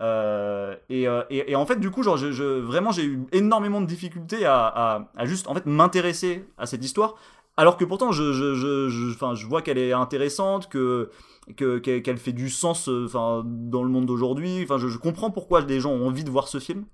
Euh, 0.00 0.76
et, 0.88 1.06
euh, 1.06 1.22
et, 1.28 1.54
en 1.54 1.66
fait 1.66 1.76
du 1.76 1.90
coup 1.90 2.02
genre 2.02 2.16
vraiment 2.16 2.90
j'ai 2.90 3.04
eu 3.04 3.26
énormément 3.32 3.82
de 3.82 3.86
difficultés 3.86 4.46
à, 4.46 5.10
juste 5.24 5.46
en 5.46 5.54
fait 5.54 5.66
m'intéresser 5.66 6.46
à 6.56 6.64
cette 6.64 6.82
histoire 6.82 7.16
alors 7.58 7.76
que 7.76 7.84
pourtant 7.84 8.10
je, 8.10 9.46
vois 9.46 9.60
qu'elle 9.60 9.76
est 9.76 9.92
intéressante 9.92 10.70
que 10.70 11.10
que- 11.54 11.76
qu'elle 11.78 12.16
fait 12.16 12.32
du 12.32 12.48
sens 12.48 12.88
euh, 12.88 13.04
enfin 13.04 13.42
dans 13.44 13.82
le 13.82 13.90
monde 13.90 14.06
d'aujourd'hui. 14.06 14.60
Enfin 14.62 14.78
je, 14.78 14.96
comprends 14.96 15.30
pourquoi 15.30 15.60
des 15.60 15.80
gens 15.80 15.90
ont 15.90 16.06
envie 16.06 16.24
de 16.24 16.30
voir 16.30 16.48
ce 16.48 16.58
film. 16.58 16.84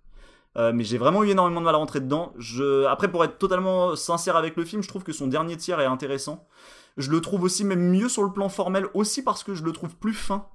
Mais 0.59 0.85
j'ai 0.85 0.97
vraiment 0.97 1.23
eu 1.23 1.29
énormément 1.29 1.61
de 1.61 1.67
mal 1.67 1.75
à 1.75 1.79
rentrer 1.79 2.01
dedans. 2.01 2.33
Après 2.89 3.09
pour 3.09 3.23
être 3.23 3.37
totalement 3.39 3.95
sincère 3.95 4.37
avec 4.37 4.57
le 4.57 4.65
film 4.65 4.83
je 4.83 4.89
trouve 4.89 5.05
que 5.05 5.13
son 5.13 5.29
dernier 5.29 5.57
tiers 5.57 5.79
est 5.81 5.87
intéressant. 5.87 6.49
Je 6.97 7.11
le 7.11 7.21
trouve 7.21 7.43
aussi 7.43 7.63
même 7.63 7.91
mieux 7.91 8.09
sur 8.09 8.25
le 8.25 8.33
plan 8.33 8.49
formel 8.49 8.87
aussi 8.95 9.23
parce 9.23 9.45
que 9.45 9.55
je 9.55 9.63
le 9.63 9.73
trouve 9.73 9.95
plus 9.97 10.15
fin 10.15 10.47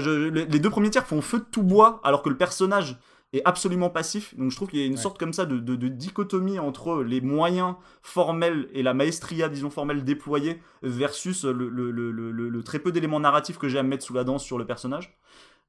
je- 0.00 0.28
les 0.28 0.58
deux 0.58 0.70
premiers 0.70 0.90
tiers 0.90 1.06
font 1.06 1.20
feu 1.20 1.38
de 1.38 1.44
tout 1.50 1.62
bois 1.62 2.00
alors 2.04 2.22
que 2.22 2.28
le 2.28 2.36
personnage 2.36 2.96
est 3.34 3.42
absolument 3.44 3.90
passif 3.90 4.34
donc 4.38 4.50
je 4.50 4.56
trouve 4.56 4.68
qu'il 4.68 4.78
y 4.80 4.82
a 4.82 4.86
une 4.86 4.92
Ouais. 4.94 4.98
sorte 4.98 5.18
comme 5.18 5.32
ça 5.34 5.44
de, 5.44 5.58
de- 5.58 5.76
de 5.76 5.88
dichotomie 5.88 6.58
entre 6.58 7.02
les 7.02 7.20
moyens 7.20 7.74
formels 8.02 8.68
et 8.72 8.82
la 8.82 8.94
maestria 8.94 9.48
disons 9.48 9.70
formelle 9.70 10.04
déployée 10.04 10.62
versus 10.82 11.44
le, 11.44 11.68
le- 11.68 11.90
le- 11.90 12.10
le- 12.10 12.30
le- 12.32 12.48
le 12.48 12.62
très 12.62 12.78
peu 12.78 12.90
d'éléments 12.92 13.20
narratifs 13.20 13.58
que 13.58 13.68
j'ai 13.68 13.78
à 13.78 13.82
me 13.82 13.88
mettre 13.88 14.04
sous 14.04 14.14
la 14.14 14.24
dent 14.24 14.38
sur 14.38 14.56
le 14.58 14.64
personnage 14.66 15.18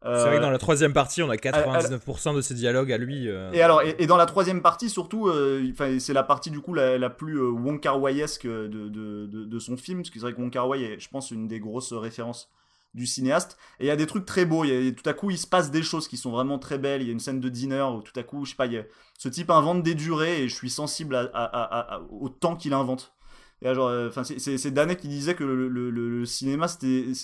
C'est 0.01 0.07
vrai 0.09 0.31
que 0.31 0.37
Euh, 0.37 0.39
dans 0.39 0.49
la 0.51 0.57
troisième 0.57 0.93
partie, 0.93 1.21
on 1.21 1.29
a 1.29 1.35
99% 1.35 2.33
de 2.33 2.39
ses 2.39 2.53
dialogues 2.53 2.93
à 2.93 2.97
lui. 2.97 3.27
euh, 3.27 3.51
et 3.51 3.61
alors, 3.61 3.81
et, 3.81 3.97
et 3.99 4.07
dans 4.07 4.15
la 4.15 4.25
troisième 4.25 4.61
partie, 4.61 4.89
surtout, 4.89 5.27
euh, 5.27 5.61
c'est 5.99 6.13
la 6.13 6.23
partie 6.23 6.51
du 6.51 6.61
coup 6.61 6.73
la, 6.73 6.97
la 6.97 7.09
plus 7.09 7.37
euh, 7.37 7.49
Wong 7.49 7.81
de, 7.81 8.67
de, 8.67 8.87
de, 9.27 9.43
de 9.43 9.59
son 9.59 9.75
film, 9.75 9.99
parce 9.99 10.09
que 10.09 10.19
c'est 10.19 10.25
vrai 10.25 10.33
que 10.33 10.39
Wong 10.39 10.55
est, 10.81 10.99
je 11.01 11.09
pense, 11.09 11.31
une 11.31 11.49
des 11.49 11.59
grosses 11.59 11.91
références 11.91 12.49
du 12.93 13.05
cinéaste. 13.05 13.57
Et 13.79 13.85
il 13.85 13.87
y 13.87 13.91
a 13.91 13.95
des 13.95 14.07
trucs 14.07 14.25
très 14.25 14.45
beaux. 14.45 14.63
Il 14.65 14.69
y 14.85 14.87
a, 14.89 14.91
tout 14.91 15.07
à 15.09 15.13
coup, 15.13 15.29
il 15.31 15.37
se 15.37 15.47
passe 15.47 15.71
des 15.71 15.83
choses 15.83 16.07
qui 16.07 16.17
sont 16.17 16.31
vraiment 16.31 16.59
très 16.59 16.77
belles. 16.77 17.01
Il 17.01 17.07
y 17.07 17.09
a 17.09 17.13
une 17.13 17.19
scène 17.19 17.39
de 17.39 17.49
dîner 17.49 17.81
où 17.81 18.01
tout 18.01 18.17
à 18.19 18.23
coup, 18.23 18.45
je 18.45 18.51
sais 18.51 18.55
pas, 18.55 18.65
y 18.67 18.77
a- 18.77 18.85
ce 19.17 19.29
type 19.29 19.49
invente 19.49 19.83
des 19.83 19.95
durées 19.95 20.43
et 20.43 20.49
je 20.49 20.55
suis 20.55 20.69
sensible 20.69 21.15
à, 21.15 21.21
à- 21.33 21.95
à- 21.95 22.01
au 22.09 22.29
temps 22.29 22.55
qu'il 22.55 22.73
invente. 22.73 23.13
Et 23.61 23.67
euh, 23.67 24.07
enfin, 24.07 24.23
c'est- 24.23 24.39
c'est 24.57 24.71
Danet 24.71 24.95
qui 24.95 25.07
disait 25.09 25.35
que 25.35 25.43
le, 25.43 26.25
cinéma 26.25 26.67
c'est 26.67 26.77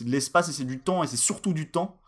de 0.05 0.09
l'espace 0.11 0.49
et 0.49 0.51
c'est 0.53 0.65
du 0.65 0.79
temps 0.81 1.03
et 1.03 1.07
c'est 1.07 1.15
surtout 1.17 1.53
du 1.53 1.71
temps. 1.71 2.01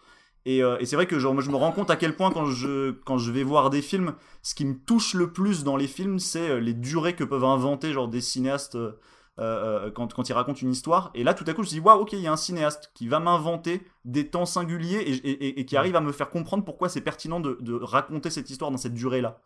Et, 0.46 0.64
euh, 0.64 0.78
et 0.80 0.86
c'est 0.86 0.96
vrai 0.96 1.08
que 1.08 1.20
genre, 1.20 1.34
moi, 1.34 1.44
je 1.44 1.50
me 1.52 1.56
rends 1.58 1.72
compte 1.74 1.90
à 1.92 1.98
quel 1.98 2.16
point 2.16 2.32
quand 2.32 2.46
je, 2.46 2.92
quand 3.06 3.18
je 3.18 3.32
vais 3.32 3.44
voir 3.44 3.70
des 3.70 3.82
films, 3.82 4.16
ce 4.44 4.56
qui 4.56 4.66
me 4.66 4.76
touche 4.78 5.14
le 5.14 5.34
plus 5.34 5.64
dans 5.64 5.76
les 5.76 5.88
films, 5.88 6.20
c'est 6.20 6.50
euh, 6.50 6.60
les 6.60 6.74
durées 6.74 7.16
que 7.16 7.24
peuvent 7.26 7.44
inventer 7.44 7.92
genre 7.94 8.08
des 8.08 8.22
cinéastes 8.22 8.76
euh, 8.76 8.94
euh, 9.40 9.92
quand, 9.92 10.14
quand 10.14 10.28
ils 10.30 10.34
racontent 10.34 10.60
une 10.60 10.72
histoire. 10.72 11.12
Et 11.14 11.24
là, 11.24 11.34
tout 11.34 11.44
à 11.48 11.54
coup, 11.54 11.64
je 11.64 11.68
me 11.68 11.72
dis, 11.74 11.80
waouh, 11.80 12.02
ok, 12.02 12.14
il 12.14 12.20
y 12.22 12.28
a 12.28 12.32
un 12.32 12.38
cinéaste 12.38 12.92
qui 12.96 13.08
va 13.08 13.20
m'inventer 13.20 13.82
des 14.06 14.28
temps 14.28 14.46
singuliers 14.46 14.98
et, 15.00 15.12
et- 15.14 15.48
et- 15.48 15.60
et 15.60 15.66
qui 15.66 15.78
arrive 15.78 15.96
à 15.96 16.02
me 16.02 16.12
faire 16.12 16.30
comprendre 16.30 16.64
pourquoi 16.66 16.90
c'est 16.90 17.02
pertinent 17.02 17.40
de, 17.40 17.58
de 17.62 17.74
raconter 17.74 18.30
cette 18.30 18.50
histoire 18.50 18.72
dans 18.72 18.78
cette 18.78 18.94
durée-là. 18.96 19.40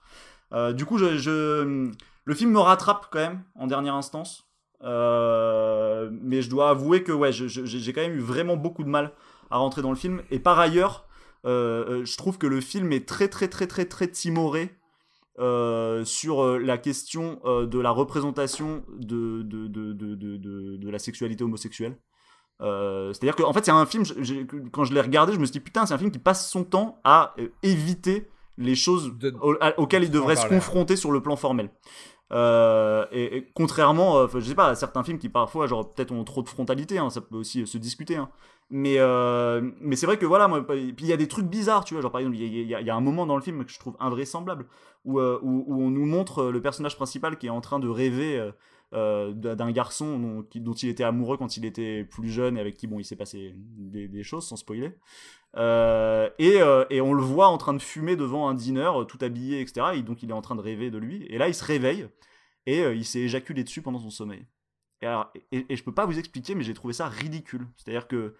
Euh, 0.53 0.73
du 0.73 0.85
coup, 0.85 0.97
je, 0.97 1.17
je- 1.17 1.91
le 2.23 2.33
film 2.35 2.51
me 2.51 2.59
rattrape 2.59 3.07
quand 3.11 3.19
même 3.19 3.41
en 3.55 3.67
dernière 3.67 3.95
instance. 3.95 4.47
Euh, 4.83 6.09
mais 6.11 6.41
je 6.41 6.49
dois 6.49 6.69
avouer 6.69 7.03
que 7.03 7.11
ouais, 7.11 7.31
j'ai 7.31 7.93
quand 7.93 8.01
même 8.01 8.15
eu 8.15 8.19
vraiment 8.21 8.57
beaucoup 8.57 8.83
de 8.83 8.89
mal 8.89 9.11
à 9.49 9.57
rentrer 9.57 9.81
dans 9.81 9.89
le 9.91 9.95
film. 9.95 10.21
Et 10.31 10.39
par 10.39 10.59
ailleurs, 10.59 11.05
euh, 11.45 12.01
euh, 12.01 12.05
je 12.05 12.17
trouve 12.17 12.37
que 12.37 12.47
le 12.47 12.61
film 12.61 12.91
est 12.91 13.07
très 13.07 13.27
très 13.27 13.47
très 13.47 13.67
très 13.67 13.85
très 13.85 14.07
timoré 14.07 14.75
euh, 15.39 16.03
sur 16.05 16.43
euh, 16.43 16.57
la 16.57 16.77
question 16.77 17.39
euh, 17.45 17.65
de 17.65 17.79
la 17.79 17.91
représentation 17.91 18.83
de, 18.99 19.41
de, 19.43 19.67
de, 19.67 19.93
de, 19.93 20.15
de, 20.77 20.89
la 20.89 20.99
sexualité 20.99 21.43
homosexuelle. 21.43 21.97
Euh, 22.61 23.11
C'est-à-dire 23.13 23.35
qu'en 23.35 23.53
fait, 23.53 23.65
c'est 23.65 23.71
un 23.71 23.85
film, 23.85 24.03
je- 24.05 24.43
quand 24.71 24.83
je 24.83 24.93
l'ai 24.93 25.01
regardé, 25.01 25.33
je 25.33 25.39
me 25.39 25.45
suis 25.45 25.53
dit, 25.53 25.59
putain, 25.61 25.85
c'est 25.85 25.93
un 25.93 25.97
film 25.97 26.11
qui 26.11 26.19
passe 26.19 26.49
son 26.49 26.63
temps 26.63 26.99
à 27.03 27.35
éviter 27.63 28.29
les 28.57 28.75
choses 28.75 29.13
à- 29.61 29.79
auxquelles 29.79 30.03
il 30.03 30.09
en 30.09 30.13
devrait 30.13 30.35
se 30.35 30.41
confronter 30.57 30.95
sur 30.95 31.11
le 31.11 31.21
plan 31.21 31.35
formel. 31.35 31.71
Euh, 32.31 33.05
et, 33.11 33.37
et 33.37 33.51
contrairement, 33.53 34.17
euh, 34.19 34.27
je 34.35 34.39
sais 34.41 34.55
pas, 34.55 34.67
à 34.67 34.75
certains 34.75 35.03
films 35.03 35.17
qui 35.17 35.27
parfois, 35.29 35.67
genre, 35.67 35.91
peut-être 35.93 36.11
ont 36.11 36.23
trop 36.23 36.41
de 36.43 36.49
frontalité, 36.49 36.97
hein, 36.97 37.09
ça 37.09 37.19
peut 37.21 37.35
aussi 37.35 37.63
euh, 37.63 37.65
se 37.65 37.77
discuter. 37.77 38.15
hein. 38.15 38.29
Mais, 38.73 38.95
euh, 38.99 39.69
mais 39.81 39.97
c'est 39.97 40.05
vrai 40.05 40.17
que 40.17 40.25
voilà, 40.25 40.47
moi, 40.47 40.65
puis 40.65 40.93
il 40.97 41.05
y 41.05 41.11
a 41.11 41.17
des 41.17 41.27
trucs 41.27 41.45
bizarres, 41.45 41.83
tu 41.83 41.93
vois, 41.93 42.01
genre 42.01 42.11
par 42.11 42.21
exemple, 42.21 42.37
il 42.37 42.63
y, 42.63 42.73
a- 42.73 42.95
un 42.95 43.01
moment 43.01 43.25
dans 43.25 43.35
le 43.35 43.41
film 43.41 43.65
que 43.65 43.71
je 43.71 43.77
trouve 43.77 43.97
invraisemblable 43.99 44.65
où, 45.03 45.19
euh, 45.19 45.39
où, 45.41 45.83
on 45.83 45.89
nous 45.89 46.05
montre 46.05 46.39
euh, 46.39 46.51
le 46.51 46.61
personnage 46.61 46.95
principal 46.95 47.37
qui 47.37 47.47
est 47.47 47.51
en 47.51 47.59
train 47.59 47.79
de 47.79 47.89
rêver 47.89 48.49
d'un 48.93 49.71
garçon 49.71 50.43
dont, 50.55 50.73
il 50.73 50.89
était 50.89 51.03
amoureux 51.03 51.37
quand 51.37 51.57
il 51.57 51.65
était 51.65 52.05
plus 52.05 52.29
jeune 52.29 52.57
et 52.57 52.61
avec 52.61 52.75
qui 52.75 52.87
bon 52.87 52.99
il 52.99 53.05
s'est 53.05 53.15
passé 53.17 53.55
des, 53.57 54.23
choses 54.23 54.47
sans 54.47 54.55
spoiler. 54.55 54.93
Et, 55.57 56.59
et 56.89 57.01
on 57.01 57.13
le 57.13 57.23
voit 57.23 57.47
en 57.47 57.57
train 57.57 57.73
de 57.73 57.81
fumer 57.81 58.15
devant 58.15 58.47
un 58.47 58.53
dîner 58.53 58.89
tout 59.07 59.19
habillé 59.21 59.59
etc 59.59 59.87
et 59.95 60.01
donc 60.01 60.23
il 60.23 60.29
est 60.29 60.33
en 60.33 60.41
train 60.41 60.55
de 60.55 60.61
rêver 60.61 60.91
de 60.91 60.97
lui. 60.97 61.25
Et 61.29 61.37
là 61.37 61.49
il 61.49 61.53
se 61.53 61.63
réveille 61.63 62.07
et 62.65 62.81
il 62.81 63.05
s'est 63.05 63.19
éjaculé 63.19 63.63
dessus 63.63 63.81
pendant 63.81 63.99
son 63.99 64.09
sommeil. 64.09 64.45
Et, 65.01 65.07
alors, 65.07 65.31
et, 65.51 65.65
et 65.67 65.75
je 65.75 65.83
peux 65.83 65.93
pas 65.93 66.05
vous 66.05 66.19
expliquer, 66.19 66.55
mais 66.55 66.63
j'ai 66.63 66.73
trouvé 66.73 66.93
ça 66.93 67.07
ridicule. 67.07 67.67
C'est-à-dire 67.77 68.07
que, 68.07 68.35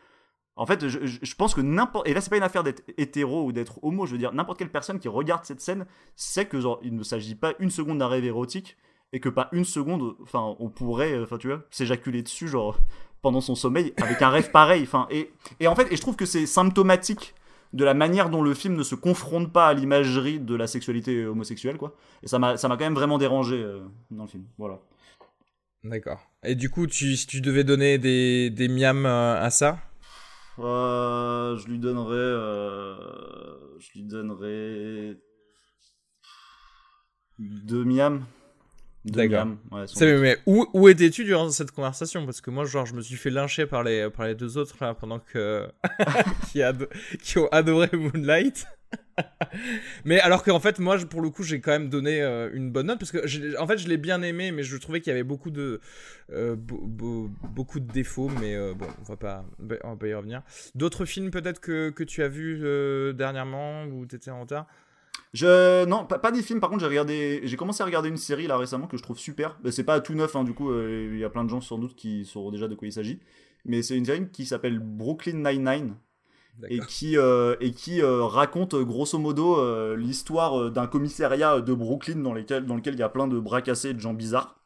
en 0.55 0.65
fait, 0.65 0.87
je, 0.87 1.35
pense 1.35 1.53
que 1.53 1.61
n'importe. 1.61 2.07
Et 2.07 2.13
là, 2.13 2.21
c'est 2.21 2.29
pas 2.29 2.37
une 2.37 2.43
affaire 2.43 2.63
d'être 2.63 2.83
hétéro 2.97 3.45
ou 3.45 3.51
d'être 3.51 3.83
homo, 3.83 4.05
je 4.05 4.11
veux 4.11 4.17
dire, 4.17 4.33
n'importe 4.33 4.59
quelle 4.59 4.71
personne 4.71 4.99
qui 4.99 5.07
regarde 5.07 5.45
cette 5.45 5.61
scène 5.61 5.85
sait 6.15 6.45
que, 6.45 6.59
genre, 6.59 6.79
il 6.83 6.95
ne 6.95 7.03
s'agit 7.03 7.35
pas 7.35 7.53
une 7.59 7.69
seconde 7.71 7.99
d'un 7.99 8.07
rêve 8.07 8.25
érotique 8.25 8.77
et 9.13 9.19
que 9.19 9.29
pas 9.29 9.49
une 9.53 9.65
seconde, 9.65 10.15
enfin, 10.21 10.55
on 10.59 10.69
pourrait, 10.69 11.13
euh, 11.13 11.23
enfin, 11.23 11.37
tu 11.37 11.47
vois, 11.47 11.63
s'éjaculer 11.69 12.21
dessus, 12.21 12.47
genre, 12.47 12.77
pendant 13.21 13.41
son 13.41 13.55
sommeil 13.55 13.93
avec 13.97 14.21
un 14.21 14.29
rêve 14.29 14.51
pareil. 14.51 14.83
Enfin, 14.83 15.07
et, 15.09 15.31
et 15.59 15.67
en 15.67 15.75
fait, 15.75 15.91
et 15.91 15.95
je 15.95 16.01
trouve 16.01 16.15
que 16.15 16.25
c'est 16.25 16.45
symptomatique 16.45 17.33
de 17.73 17.85
la 17.85 17.93
manière 17.93 18.29
dont 18.29 18.41
le 18.41 18.53
film 18.53 18.75
ne 18.75 18.83
se 18.83 18.95
confronte 18.95 19.51
pas 19.51 19.67
à 19.67 19.73
l'imagerie 19.73 20.39
de 20.39 20.55
la 20.55 20.67
sexualité 20.67 21.25
homosexuelle, 21.25 21.77
quoi. 21.77 21.95
Et 22.23 22.27
ça 22.27 22.39
m'a 22.39 22.57
quand 22.57 22.79
même 22.79 22.93
vraiment 22.93 23.17
dérangé 23.17 23.55
euh, 23.55 23.79
dans 24.11 24.23
le 24.23 24.29
film. 24.29 24.43
Voilà. 24.57 24.79
D'accord. 25.83 26.19
Et 26.43 26.55
du 26.55 26.69
coup, 26.69 26.85
tu, 26.87 27.15
si 27.15 27.25
tu 27.25 27.41
devais 27.41 27.63
donner 27.63 27.97
des, 27.97 28.49
des 28.49 28.67
miams 28.67 29.05
euh, 29.05 29.41
à 29.41 29.49
ça 29.49 29.79
je 30.57 31.67
lui 31.67 31.79
donnerais. 31.79 32.15
euh, 32.15 33.79
je 33.79 33.91
lui 33.93 34.03
donnerais. 34.03 35.17
Deux 37.39 37.83
miams. 37.83 38.23
Deux 39.03 39.27
D'accord. 39.27 39.47
ouais, 39.71 40.19
mais 40.19 40.37
où, 40.45 40.67
où 40.73 40.87
étais-tu 40.87 41.23
durant 41.23 41.49
cette 41.49 41.71
conversation? 41.71 42.23
Parce 42.25 42.39
que 42.39 42.51
moi, 42.51 42.65
genre, 42.65 42.85
je 42.85 42.93
me 42.93 43.01
suis 43.01 43.15
fait 43.15 43.31
lyncher 43.31 43.65
par 43.65 43.83
les, 43.83 44.11
par 44.11 44.27
les 44.27 44.35
deux 44.35 44.57
autres 44.59 44.75
là, 44.79 44.93
pendant 44.93 45.19
que. 45.19 45.67
qui 47.23 47.37
ont 47.39 47.47
adoré 47.47 47.89
Moonlight. 47.93 48.67
mais 50.05 50.19
alors 50.19 50.43
qu'en 50.43 50.59
fait, 50.59 50.79
moi, 50.79 50.97
pour 51.09 51.21
le 51.21 51.29
coup, 51.29 51.43
j'ai 51.43 51.59
quand 51.61 51.71
même 51.71 51.89
donné 51.89 52.21
euh, 52.21 52.49
une 52.53 52.71
bonne 52.71 52.87
note 52.87 52.99
parce 52.99 53.11
que, 53.11 53.59
en 53.59 53.67
fait, 53.67 53.77
je 53.77 53.87
l'ai 53.87 53.97
bien 53.97 54.21
aimé, 54.21 54.51
mais 54.51 54.63
je 54.63 54.77
trouvais 54.77 55.01
qu'il 55.01 55.11
y 55.11 55.13
avait 55.13 55.23
beaucoup 55.23 55.51
de, 55.51 55.79
euh, 56.31 56.55
beau- 56.55 56.81
beau- 56.85 57.29
beaucoup 57.49 57.79
de 57.79 57.91
défauts. 57.91 58.29
Mais 58.39 58.55
euh, 58.55 58.73
bon, 58.73 58.87
on 58.99 59.03
va 59.03 59.17
pas, 59.17 59.45
on 59.83 59.89
va 59.91 59.95
pas 59.95 60.07
y 60.07 60.13
revenir. 60.13 60.41
D'autres 60.75 61.05
films 61.05 61.31
peut-être 61.31 61.59
que, 61.59 61.89
que 61.89 62.03
tu 62.03 62.23
as 62.23 62.29
euh, 62.29 63.13
dernièrement 63.13 63.85
ou 63.85 64.05
t'étais 64.05 64.31
en 64.31 64.41
retard? 64.41 64.67
Je... 65.33 65.85
Non, 65.85 66.05
pas, 66.05 66.31
des 66.31 66.41
films. 66.43 66.59
Par 66.59 66.69
contre, 66.69 66.81
j'ai 66.81 66.87
regardé... 66.87 67.41
j'ai 67.43 67.57
commencé 67.57 67.81
à 67.83 67.85
regarder 67.85 68.09
une 68.09 68.17
série 68.17 68.47
là 68.47 68.57
récemment 68.57 68.87
que 68.87 68.97
je 68.97 69.03
trouve 69.03 69.17
super. 69.19 69.57
Mais 69.63 69.71
C'est 69.71 69.83
pas 69.83 69.99
tout 70.01 70.13
neuf, 70.13 70.35
hein, 70.35 70.43
du 70.43 70.53
coup, 70.53 70.73
il 70.77 71.17
y 71.17 71.23
a 71.23 71.29
plein 71.29 71.43
de 71.43 71.49
gens 71.49 71.61
sans 71.61 71.77
doute 71.77 71.95
qui 71.95 72.25
sauront 72.25 72.51
déjà 72.51 72.67
de 72.67 72.75
quoi 72.75 72.87
il 72.87 72.93
s'agit. 72.93 73.19
Mais 73.65 73.81
c'est 73.83 73.97
une 73.97 74.05
série 74.05 74.27
qui 74.31 74.45
s'appelle 74.45 74.79
Brooklyn 74.79 75.37
Nine-Nine. 75.51 75.95
Et 76.69 76.79
qui, 76.79 77.17
euh, 77.17 77.55
et 77.59 77.71
qui 77.71 78.01
euh, 78.01 78.23
raconte 78.25 78.73
euh, 78.75 78.83
grosso 78.83 79.17
modo 79.17 79.57
euh, 79.59 79.95
l'histoire 79.95 80.69
d'un 80.71 80.87
commissariat 80.87 81.59
de 81.61 81.73
Brooklyn 81.73 82.17
dans, 82.17 82.33
lesquels, 82.33 82.65
dans 82.65 82.75
lequel 82.75 82.93
il 82.93 82.99
y 82.99 83.03
a 83.03 83.09
plein 83.09 83.27
de 83.27 83.39
bras 83.39 83.61
cassés 83.61 83.89
et 83.89 83.93
de 83.93 83.99
gens 83.99 84.13
bizarres 84.13 84.57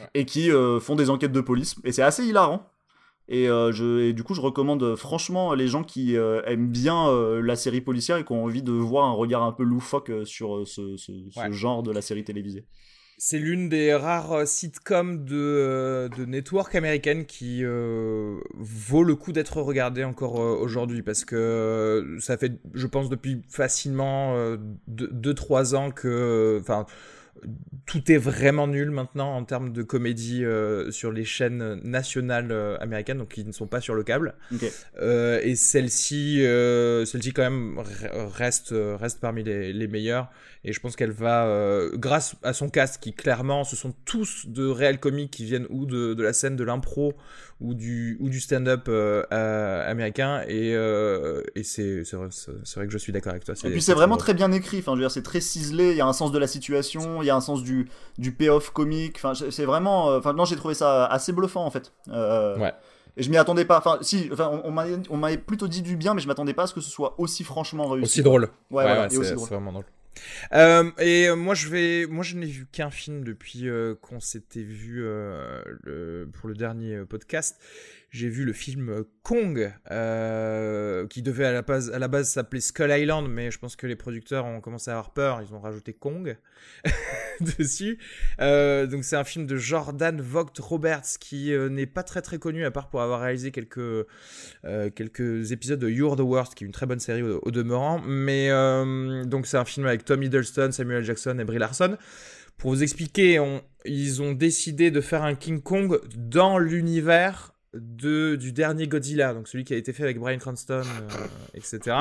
Ouais. 0.00 0.06
et 0.14 0.24
qui 0.26 0.50
font 0.80 0.94
des 0.94 1.10
enquêtes 1.10 1.32
de 1.32 1.40
police 1.40 1.74
et 1.82 1.90
c'est 1.90 2.02
assez 2.02 2.24
hilarant 2.24 2.70
et, 3.26 3.46
je, 3.46 4.00
et 4.00 4.12
du 4.12 4.22
coup 4.22 4.32
je 4.34 4.40
recommande 4.40 4.94
franchement 4.94 5.54
les 5.54 5.66
gens 5.66 5.82
qui 5.82 6.14
aiment 6.14 6.68
bien 6.68 7.10
la 7.42 7.56
série 7.56 7.80
policière 7.80 8.16
et 8.18 8.24
qui 8.24 8.30
ont 8.32 8.44
envie 8.44 8.62
de 8.62 8.70
voir 8.70 9.06
un 9.06 9.12
regard 9.12 9.42
un 9.42 9.50
peu 9.50 9.64
loufoque 9.64 10.12
sur 10.24 10.64
ce, 10.68 10.96
ce- 10.96 11.28
ce 11.30 11.40
Ouais. 11.40 11.50
genre 11.52 11.82
de 11.82 11.90
la 11.90 12.00
série 12.00 12.22
télévisée. 12.22 12.64
C'est 13.20 13.40
l'une 13.40 13.68
des 13.68 13.92
rares 13.94 14.32
euh, 14.32 14.44
sitcoms 14.46 15.24
de, 15.24 15.34
euh, 15.34 16.08
de 16.08 16.24
network 16.24 16.76
américaine 16.76 17.26
qui 17.26 17.64
euh, 17.64 18.38
vaut 18.54 19.02
le 19.02 19.16
coup 19.16 19.32
d'être 19.32 19.60
regardée 19.60 20.04
encore 20.04 20.36
aujourd'hui 20.36 21.02
parce 21.02 21.24
que 21.24 22.16
ça 22.20 22.36
fait, 22.36 22.52
je 22.74 22.86
pense, 22.86 23.08
depuis 23.08 23.42
facilement 23.48 24.36
2-3 24.88 25.74
ans 25.74 25.90
que, 25.90 26.58
enfin, 26.60 26.86
tout 27.86 28.12
est 28.12 28.18
vraiment 28.18 28.66
nul 28.66 28.90
maintenant 28.90 29.34
en 29.34 29.44
termes 29.44 29.72
de 29.72 29.82
comédie 29.82 30.44
euh, 30.44 30.90
sur 30.90 31.10
les 31.10 31.24
chaînes 31.24 31.80
nationales 31.82 32.52
euh, 32.52 32.76
américaines, 32.80 33.18
donc 33.18 33.28
qui 33.28 33.44
ne 33.44 33.52
sont 33.52 33.66
pas 33.66 33.80
sur 33.80 33.94
le 33.94 34.02
câble. 34.02 34.34
Euh, 35.00 35.40
et 35.42 35.54
celle-ci, 35.54 36.40
celle-ci 37.06 37.32
quand 37.32 37.42
même 37.42 37.78
re- 37.78 38.26
reste, 38.26 38.74
reste 38.74 39.20
parmi 39.20 39.42
les, 39.42 39.72
les 39.72 39.88
meilleures. 39.88 40.30
Et 40.64 40.72
je 40.72 40.80
pense 40.80 40.96
qu'elle 40.96 41.12
va, 41.12 41.88
grâce 41.94 42.36
à 42.42 42.52
son 42.52 42.68
cast, 42.68 43.02
qui 43.02 43.14
clairement, 43.14 43.64
ce 43.64 43.76
sont 43.76 43.94
tous 44.04 44.46
de 44.48 44.66
réels 44.66 44.98
comiques 44.98 45.30
qui 45.30 45.44
viennent 45.44 45.66
ou 45.70 45.86
de, 45.86 46.14
de 46.14 46.22
la 46.22 46.32
scène 46.32 46.56
de 46.56 46.64
l'impro 46.64 47.14
ou 47.60 47.74
du, 47.74 48.16
ou 48.20 48.28
du 48.28 48.40
stand-up 48.40 48.86
euh, 48.88 49.24
américain. 49.90 50.42
Et, 50.46 50.74
euh, 50.74 51.42
et 51.54 51.62
c'est, 51.64 52.04
c'est, 52.04 52.16
vrai, 52.16 52.28
c'est 52.30 52.52
c'est 52.64 52.76
vrai 52.76 52.86
que 52.86 52.92
je 52.92 52.98
suis 52.98 53.12
d'accord 53.12 53.30
avec 53.32 53.44
toi. 53.44 53.54
Et 53.64 53.70
puis 53.70 53.82
c'est 53.82 53.94
vraiment 53.94 54.16
très 54.16 54.34
bien 54.34 54.52
écrit, 54.52 54.78
enfin, 54.78 54.92
je 54.92 54.96
veux 54.98 55.02
dire, 55.02 55.10
c'est 55.10 55.22
très 55.22 55.40
ciselé, 55.40 55.90
il 55.90 55.96
y 55.96 56.00
a 56.00 56.06
un 56.06 56.12
sens 56.12 56.30
de 56.32 56.38
la 56.38 56.46
situation, 56.46 57.22
il 57.22 57.26
y 57.26 57.30
a 57.30 57.36
un 57.36 57.40
sens 57.40 57.62
du, 57.62 57.88
du 58.18 58.32
payoff 58.32 58.70
comique, 58.70 59.16
enfin, 59.22 59.32
c'est 59.50 59.64
vraiment. 59.64 60.10
euh, 60.10 60.18
Enfin, 60.18 60.32
non, 60.32 60.44
j'ai 60.44 60.56
trouvé 60.56 60.74
ça 60.74 61.06
assez 61.06 61.32
bluffant 61.32 61.64
en 61.64 61.70
fait. 61.70 61.92
Ouais. 62.06 62.72
Et 63.16 63.22
je 63.24 63.30
m'y 63.30 63.36
attendais 63.36 63.64
pas, 63.64 63.78
enfin, 63.78 63.98
si, 64.00 64.28
enfin, 64.32 64.48
on, 64.64 64.68
on 65.10 65.16
m'avait- 65.16 65.38
plutôt 65.38 65.66
dit 65.66 65.82
du 65.82 65.96
bien, 65.96 66.14
mais 66.14 66.20
je 66.20 66.28
m'attendais 66.28 66.54
pas 66.54 66.62
à 66.62 66.66
ce 66.68 66.74
que 66.74 66.80
ce 66.80 66.88
soit 66.90 67.16
aussi 67.18 67.42
franchement 67.42 67.88
réussi. 67.88 68.04
Aussi 68.04 68.22
drôle. 68.22 68.42
Ouais, 68.70 68.84
Ouais, 68.84 68.84
voilà, 68.84 69.00
ouais, 69.00 69.06
et 69.06 69.10
c'est, 69.10 69.16
aussi 69.18 69.32
drôle. 69.34 69.48
c'est 69.48 69.54
vraiment 69.54 69.72
drôle. 69.72 69.84
Euh, 70.52 70.90
et 70.98 71.28
euh, 71.28 71.36
moi 71.36 71.54
je 71.54 71.68
vais, 71.68 72.06
moi 72.06 72.24
je 72.24 72.36
n'ai 72.36 72.46
vu 72.46 72.66
qu'un 72.66 72.90
film 72.90 73.24
depuis 73.24 73.68
euh, 73.68 73.94
qu'on 73.94 74.20
s'était 74.20 74.62
vu 74.62 75.02
euh, 75.04 76.26
pour 76.32 76.48
le 76.48 76.54
dernier 76.54 77.04
podcast. 77.04 77.60
J'ai 78.10 78.30
vu 78.30 78.46
le 78.46 78.54
film 78.54 79.04
Kong, 79.22 79.70
euh, 79.90 81.06
qui 81.08 81.20
devait 81.20 81.44
à 81.44 81.52
la 81.52 82.08
base, 82.08 82.30
s'appeler 82.30 82.62
Skull 82.62 82.90
Island, 82.90 83.28
mais 83.28 83.50
je 83.50 83.58
pense 83.58 83.76
que 83.76 83.86
les 83.86 83.96
producteurs 83.96 84.46
ont 84.46 84.62
commencé 84.62 84.90
à 84.90 84.94
avoir 84.94 85.12
peur, 85.12 85.42
ils 85.46 85.54
ont 85.54 85.60
rajouté 85.60 85.92
Kong 85.92 86.38
dessus. 87.58 87.98
Euh, 88.40 88.86
donc 88.86 89.04
c'est 89.04 89.16
un 89.16 89.24
film 89.24 89.46
de 89.46 89.58
Jordan 89.58 90.22
Vogt 90.22 90.58
Roberts 90.58 91.18
qui 91.20 91.52
euh, 91.52 91.68
n'est 91.68 91.84
pas 91.84 92.02
très 92.02 92.22
très 92.22 92.38
connu 92.38 92.64
à 92.64 92.70
part 92.70 92.88
pour 92.88 93.02
avoir 93.02 93.20
réalisé 93.20 93.50
quelques 93.50 94.06
quelques 94.94 95.52
épisodes 95.52 95.78
de 95.78 95.90
You're 95.90 96.16
the 96.16 96.20
Worst, 96.20 96.54
qui 96.54 96.64
est 96.64 96.66
une 96.66 96.72
très 96.72 96.86
bonne 96.86 97.00
série 97.00 97.22
au, 97.22 97.50
demeurant. 97.50 98.00
Mais 98.00 98.48
donc 99.26 99.46
c'est 99.46 99.58
un 99.58 99.66
film 99.66 99.86
avec 99.86 100.06
Tom 100.06 100.22
Hiddleston, 100.22 100.72
Samuel 100.72 101.04
Jackson 101.04 101.38
et 101.38 101.44
Brie 101.44 101.58
Larson. 101.58 101.98
Pour 102.56 102.70
vous 102.70 102.82
expliquer, 102.82 103.38
ils 103.84 104.22
ont 104.22 104.32
décidé 104.32 104.90
de 104.90 105.02
faire 105.02 105.24
un 105.24 105.34
King 105.34 105.60
Kong 105.60 106.00
dans 106.16 106.58
l'univers 106.58 107.52
de 107.74 108.36
du 108.36 108.52
dernier 108.52 108.86
Godzilla, 108.88 109.34
donc 109.34 109.48
celui 109.48 109.64
qui 109.64 109.74
a 109.74 109.76
été 109.76 109.92
fait 109.92 110.02
avec 110.02 110.18
Bryan 110.18 110.38
Cranston, 110.38 110.82
euh, 110.84 111.26
etc. 111.54 111.96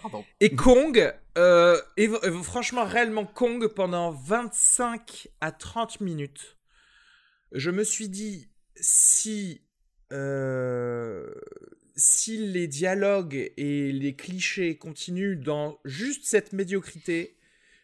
Pardon. 0.00 0.24
Et 0.40 0.54
Kong, 0.54 1.12
euh, 1.38 1.80
euh, 1.98 2.42
franchement, 2.42 2.84
réellement 2.84 3.24
Kong 3.26 3.66
pendant 3.68 4.10
25 4.10 5.28
à 5.40 5.52
30 5.52 6.00
minutes. 6.00 6.56
Je 7.52 7.70
me 7.70 7.82
suis 7.84 8.08
dit, 8.08 8.48
si, 8.76 9.62
euh, 10.12 11.32
si 11.96 12.38
les 12.46 12.66
dialogues 12.68 13.52
et 13.56 13.92
les 13.92 14.14
clichés 14.16 14.78
continuent 14.78 15.38
dans 15.40 15.78
juste 15.84 16.24
cette 16.24 16.52
médiocrité, 16.52 17.36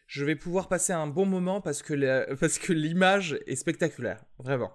je 0.07 0.23
vais 0.23 0.35
pouvoir 0.37 0.69
passer 0.69 0.93
un 0.93 1.07
bon 1.07 1.25
moment 1.25 1.59
parce 1.61 1.83
que 1.83 1.93
la- 1.93 2.35
parce 2.37 2.57
que 2.59 2.71
l'image 2.73 3.37
est 3.45 3.57
spectaculaire, 3.57 4.23
vraiment. 4.39 4.71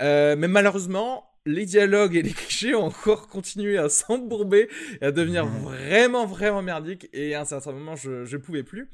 Euh, 0.00 0.36
mais 0.36 0.48
malheureusement, 0.48 1.24
les 1.46 1.66
dialogues 1.66 2.16
et 2.16 2.22
les 2.22 2.32
clichés 2.34 2.74
ont 2.74 2.84
encore 2.86 3.28
continué 3.28 3.78
à 3.78 3.88
s'embourber 3.88 4.68
et 5.00 5.04
à 5.06 5.12
devenir 5.12 5.46
vraiment, 5.46 6.26
vraiment 6.26 6.62
merdiques. 6.62 7.08
Et 7.12 7.34
à 7.34 7.42
un 7.42 7.44
certain 7.44 7.72
moment, 7.72 7.96
je 7.96 8.10
ne 8.30 8.36
pouvais 8.42 8.62
plus. 8.62 8.88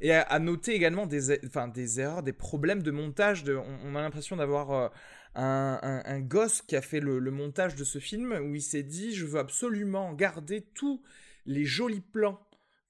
Et 0.00 0.12
à, 0.12 0.22
à 0.22 0.38
noter 0.38 0.74
également 0.74 1.06
des, 1.06 1.44
enfin, 1.46 1.68
des 1.68 2.00
erreurs, 2.00 2.22
des 2.22 2.32
problèmes 2.32 2.82
de 2.82 2.90
montage. 2.90 3.44
De, 3.44 3.54
on, 3.56 3.78
on 3.84 3.94
a 3.96 4.00
l'impression 4.02 4.36
d'avoir 4.36 4.70
euh, 4.72 4.88
un, 5.34 5.78
un- 5.82 6.02
un 6.04 6.20
gosse 6.20 6.62
qui 6.62 6.76
a 6.76 6.82
fait 6.82 7.00
le, 7.00 7.18
le 7.18 7.30
montage 7.30 7.74
de 7.74 7.84
ce 7.84 7.98
film 7.98 8.32
où 8.42 8.54
il 8.54 8.62
s'est 8.62 8.82
dit 8.84 9.14
je 9.14 9.26
veux 9.26 9.38
absolument 9.40 10.12
garder 10.14 10.62
tous 10.74 11.02
les 11.46 11.64
jolis 11.64 12.00
plans 12.00 12.40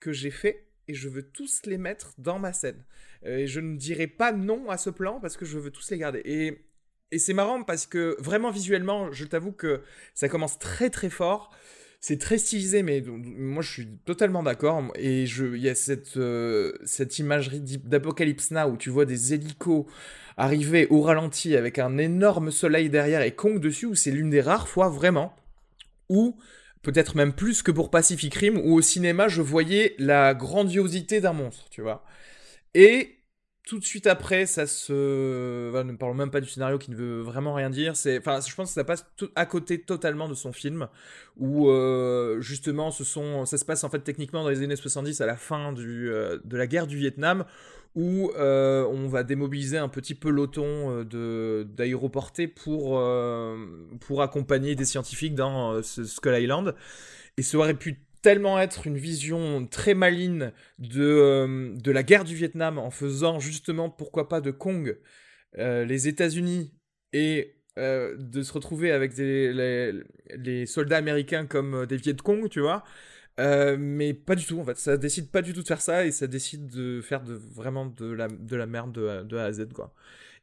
que 0.01 0.12
j'ai 0.12 0.31
faits 0.31 0.64
et 0.87 0.95
je 0.95 1.09
veux 1.09 1.23
tous 1.23 1.62
les 1.66 1.79
mettre 1.79 2.14
dans 2.19 2.39
ma 2.39 2.53
scène. 2.53 2.85
Euh, 3.27 3.39
Et 3.39 3.47
je 3.47 3.61
ne 3.61 3.77
dirai 3.77 4.07
pas 4.07 4.33
non 4.33 4.69
à 4.71 4.77
ce 4.79 4.91
plan 4.91 5.19
parce 5.21 5.37
que 5.37 5.45
je 5.47 5.59
veux 5.59 5.71
tous 5.71 5.91
les 5.91 5.99
garder. 5.99 6.23
Et, 6.25 6.64
et 7.11 7.18
c'est 7.18 7.34
marrant 7.34 7.62
parce 7.62 7.86
que 7.86 8.16
vraiment 8.18 8.50
visuellement, 8.50 9.12
je 9.12 9.24
t'avoue 9.24 9.52
que 9.52 9.82
ça 10.14 10.28
commence 10.28 10.59
très 10.59 10.90
très 10.90 11.11
fort. 11.11 11.50
C'est 12.00 12.18
très 12.18 12.38
stylisé, 12.38 12.84
mais 12.84 13.02
moi 13.06 13.62
je 13.62 13.70
suis 13.70 13.88
totalement 14.04 14.42
d'accord. 14.42 14.82
Et 14.94 15.24
il 15.24 15.56
y 15.56 15.68
a 15.68 15.74
cette, 15.74 16.16
euh, 16.16 16.72
cette 16.84 17.18
imagerie 17.18 17.61
d'Apocalypse 17.61 18.52
Now 18.52 18.70
où 18.70 18.76
tu 18.76 18.90
vois 18.90 19.04
des 19.04 19.34
hélicos 19.34 19.86
arriver 20.36 20.86
au 20.90 21.02
ralenti 21.02 21.56
avec 21.56 21.78
un 21.80 21.98
énorme 21.98 22.52
soleil 22.52 22.88
derrière 22.88 23.22
et 23.22 23.32
Kong 23.32 23.59
dessus, 23.61 23.86
où 23.86 23.94
c'est 23.96 24.12
l'une 24.12 24.30
des 24.30 24.40
rares 24.40 24.68
fois 24.68 24.88
vraiment 24.88 25.34
où, 26.09 26.36
peut-être 26.82 27.16
même 27.16 27.32
plus 27.32 27.62
que 27.62 27.72
pour 27.72 27.90
Pacific 27.90 28.34
Rim, 28.34 28.59
où 28.59 28.74
au 28.74 28.80
cinéma 28.80 29.28
je 29.28 29.42
voyais 29.42 29.94
la 29.98 30.34
grandiosité 30.34 31.20
d'un 31.20 31.32
monstre, 31.32 31.68
tu 31.70 31.82
vois. 31.82 32.04
Et 32.74 33.18
tout 33.69 33.79
de 33.79 33.85
suite 33.85 34.07
après, 34.07 34.47
ça 34.47 34.66
se. 34.66 35.83
Ne 35.83 35.93
parlons 35.97 36.14
même 36.14 36.31
pas 36.31 36.41
du 36.41 36.49
scénario 36.49 36.79
qui 36.79 36.91
ne 36.91 36.97
veut 36.97 37.21
vraiment 37.21 37.53
rien 37.53 37.69
dire. 37.69 37.93
Enfin, 37.93 38.41
je 38.41 38.55
pense 38.55 38.71
que 38.71 38.75
ça 38.75 38.83
passe 38.83 39.07
à 39.37 39.45
côté 39.45 39.79
totalement 39.79 40.27
de 40.27 40.33
son 40.33 40.53
film, 40.55 40.89
où 41.37 41.69
euh, 41.69 42.41
justement, 42.41 42.91
ce 42.91 43.05
sont, 43.05 43.45
ça 43.45 43.59
se 43.59 43.66
passe 43.66 43.85
en 43.85 43.91
fait 43.91 43.99
techniquement 44.01 44.43
dans 44.43 44.49
les 44.49 44.62
années 44.62 44.75
70 44.75 45.21
à 45.21 45.27
la 45.27 45.37
fin 45.37 45.75
du, 45.75 46.11
euh, 46.11 46.39
de 46.45 46.57
la 46.57 46.66
guerre 46.66 46.87
du 46.87 46.97
Vietnam, 46.97 47.45
où 47.95 48.31
euh, 48.39 48.87
on 48.87 49.07
va 49.07 49.23
démobiliser 49.23 49.77
un 49.77 49.89
petit 49.89 50.14
peloton 50.14 51.05
de 51.05 51.66
d'aéroportés 51.77 52.49
pour 52.49 52.99
pour 54.01 54.23
accompagner 54.23 54.77
des 54.77 54.87
scientifiques 54.87 55.35
dans 55.35 55.83
Skull 55.83 56.41
Island 56.41 56.75
et 57.37 57.43
ça 57.43 57.59
aurait 57.59 57.75
pu 57.75 58.01
tellement 58.23 58.59
être 58.59 58.87
une 58.87 58.99
vision 58.99 59.66
très 59.66 59.95
maligne 59.95 60.53
de 60.79 61.03
euh, 61.03 61.75
de 61.75 61.91
la 61.91 62.03
guerre 62.03 62.25
du 62.25 62.35
Vietnam 62.35 62.79
en 62.79 62.91
faisant 62.91 63.39
justement 63.39 63.91
pourquoi 63.91 64.29
pas 64.29 64.41
de 64.41 64.51
Kong 64.51 64.99
euh, 65.59 65.85
les 65.85 66.09
États-Unis 66.09 66.75
et 67.12 67.55
euh, 67.79 68.16
de 68.19 68.43
se 68.43 68.53
retrouver 68.53 68.91
avec 68.93 69.16
les, 69.16 70.66
soldats 70.66 70.97
américains 70.97 71.47
comme 71.47 71.87
des 71.87 71.97
Viet 71.97 72.16
Cong, 72.16 72.49
tu 72.49 72.61
vois. 72.61 72.85
Mais 73.39 74.14
pas 74.14 74.35
du 74.35 74.45
tout 74.45 74.59
en 74.59 74.64
fait, 74.64 74.79
ça 74.79 74.97
décide 74.97 75.31
pas 75.31 75.43
du 75.43 75.53
tout 75.53 75.62
de 75.62 75.69
faire 75.69 75.81
ça 75.81 76.05
et 76.05 76.11
ça 76.11 76.27
décide 76.27 76.66
de 76.66 77.01
faire 77.01 77.23
de, 77.23 77.35
vraiment 77.35 77.87
de 77.87 78.07
la, 78.12 78.27
de 78.29 78.57
la 78.57 78.66
merde 78.66 78.93
de, 78.93 79.37
A- 79.37 79.45
à 79.45 79.53
Z 79.53 79.69
quoi. 79.73 79.95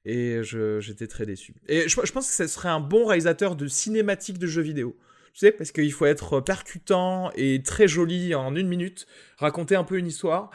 Et 0.06 0.40
j'étais 0.44 1.08
très 1.08 1.26
déçu. 1.26 1.56
Et 1.68 1.90
je, 1.90 2.00
je 2.04 2.12
pense 2.12 2.28
que 2.28 2.34
ce 2.34 2.48
serait 2.48 2.70
un 2.70 2.80
bon 2.80 3.06
réalisateur 3.06 3.56
de 3.56 3.68
cinématique 3.68 4.38
de 4.40 4.48
jeux 4.48 4.62
vidéo. 4.62 4.98
Tu 5.36 5.42
sais, 5.42 5.52
parce 5.52 5.74
qu'il 5.74 5.92
faut 5.92 6.06
être 6.06 6.40
percutant 6.40 7.30
et 7.36 7.62
très 7.62 7.90
joli 7.90 8.34
en 8.34 8.56
une 8.56 8.70
minute, 8.70 9.06
raconter 9.38 9.76
un 9.76 9.84
peu 9.84 9.98
une 9.98 10.08
histoire. 10.08 10.50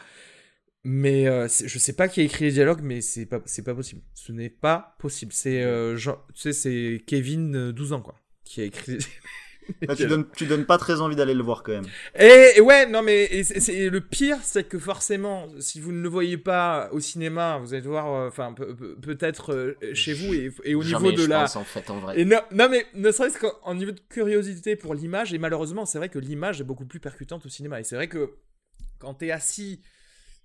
Mais 0.83 1.27
euh, 1.27 1.47
je 1.47 1.77
sais 1.77 1.93
pas 1.93 2.07
qui 2.07 2.21
a 2.21 2.23
écrit 2.23 2.45
les 2.45 2.51
dialogues, 2.53 2.81
mais 2.81 3.01
c'est 3.01 3.27
pas, 3.27 3.39
c'est 3.45 3.63
pas 3.63 3.75
possible. 3.75 4.01
Ce 4.15 4.31
n'est 4.31 4.49
pas 4.49 4.95
possible. 4.97 5.31
C'est, 5.33 5.61
euh, 5.61 5.95
tu 5.95 6.11
sais, 6.33 6.53
c'est 6.53 7.03
Kevin, 7.05 7.55
euh, 7.55 7.71
12 7.71 7.93
ans, 7.93 8.01
quoi, 8.01 8.15
qui 8.43 8.61
a 8.61 8.63
écrit. 8.63 8.97
Bah, 9.87 9.95
tu, 9.95 10.05
donnes, 10.05 10.25
tu 10.35 10.45
donnes 10.45 10.65
pas 10.65 10.77
très 10.77 11.01
envie 11.01 11.15
d'aller 11.15 11.33
le 11.33 11.43
voir 11.43 11.63
quand 11.63 11.71
même. 11.71 11.91
Et, 12.19 12.53
et 12.57 12.61
ouais, 12.61 12.85
non, 12.87 13.01
mais 13.01 13.23
et 13.25 13.89
le 13.89 14.01
pire, 14.01 14.37
c'est 14.43 14.63
que 14.63 14.77
forcément, 14.79 15.47
si 15.59 15.79
vous 15.79 15.91
ne 15.91 16.01
le 16.01 16.09
voyez 16.09 16.37
pas 16.37 16.89
au 16.91 16.99
cinéma, 16.99 17.57
vous 17.59 17.73
allez 17.73 17.87
voir, 17.87 18.13
euh, 18.13 18.27
enfin, 18.27 18.53
pe- 18.53 18.73
pe- 18.73 18.95
peut-être 18.99 19.53
euh, 19.53 19.75
chez 19.93 20.13
vous 20.13 20.33
et, 20.33 20.51
et 20.65 20.75
au 20.75 20.81
Jamais, 20.81 21.09
niveau 21.09 21.11
de 21.11 21.23
je 21.23 21.29
la. 21.29 21.41
pense, 21.41 21.55
en 21.55 21.63
fait, 21.63 21.89
en 21.89 21.99
vrai. 21.99 22.19
Et 22.19 22.25
non, 22.25 22.39
non, 22.51 22.67
mais 22.69 22.85
ne 22.95 23.11
serait-ce 23.11 23.37
qu'en 23.39 23.51
en 23.63 23.75
niveau 23.75 23.91
de 23.91 24.01
curiosité 24.09 24.75
pour 24.75 24.93
l'image, 24.93 25.33
et 25.33 25.37
malheureusement, 25.37 25.85
c'est 25.85 25.97
vrai 25.97 26.09
que 26.09 26.19
l'image 26.19 26.61
est 26.61 26.65
beaucoup 26.65 26.85
plus 26.85 26.99
percutante 26.99 27.45
au 27.45 27.49
cinéma. 27.49 27.79
Et 27.79 27.83
c'est 27.83 27.95
vrai 27.95 28.07
que 28.07 28.31
quand 28.99 29.15
t'es 29.15 29.31
assis 29.31 29.81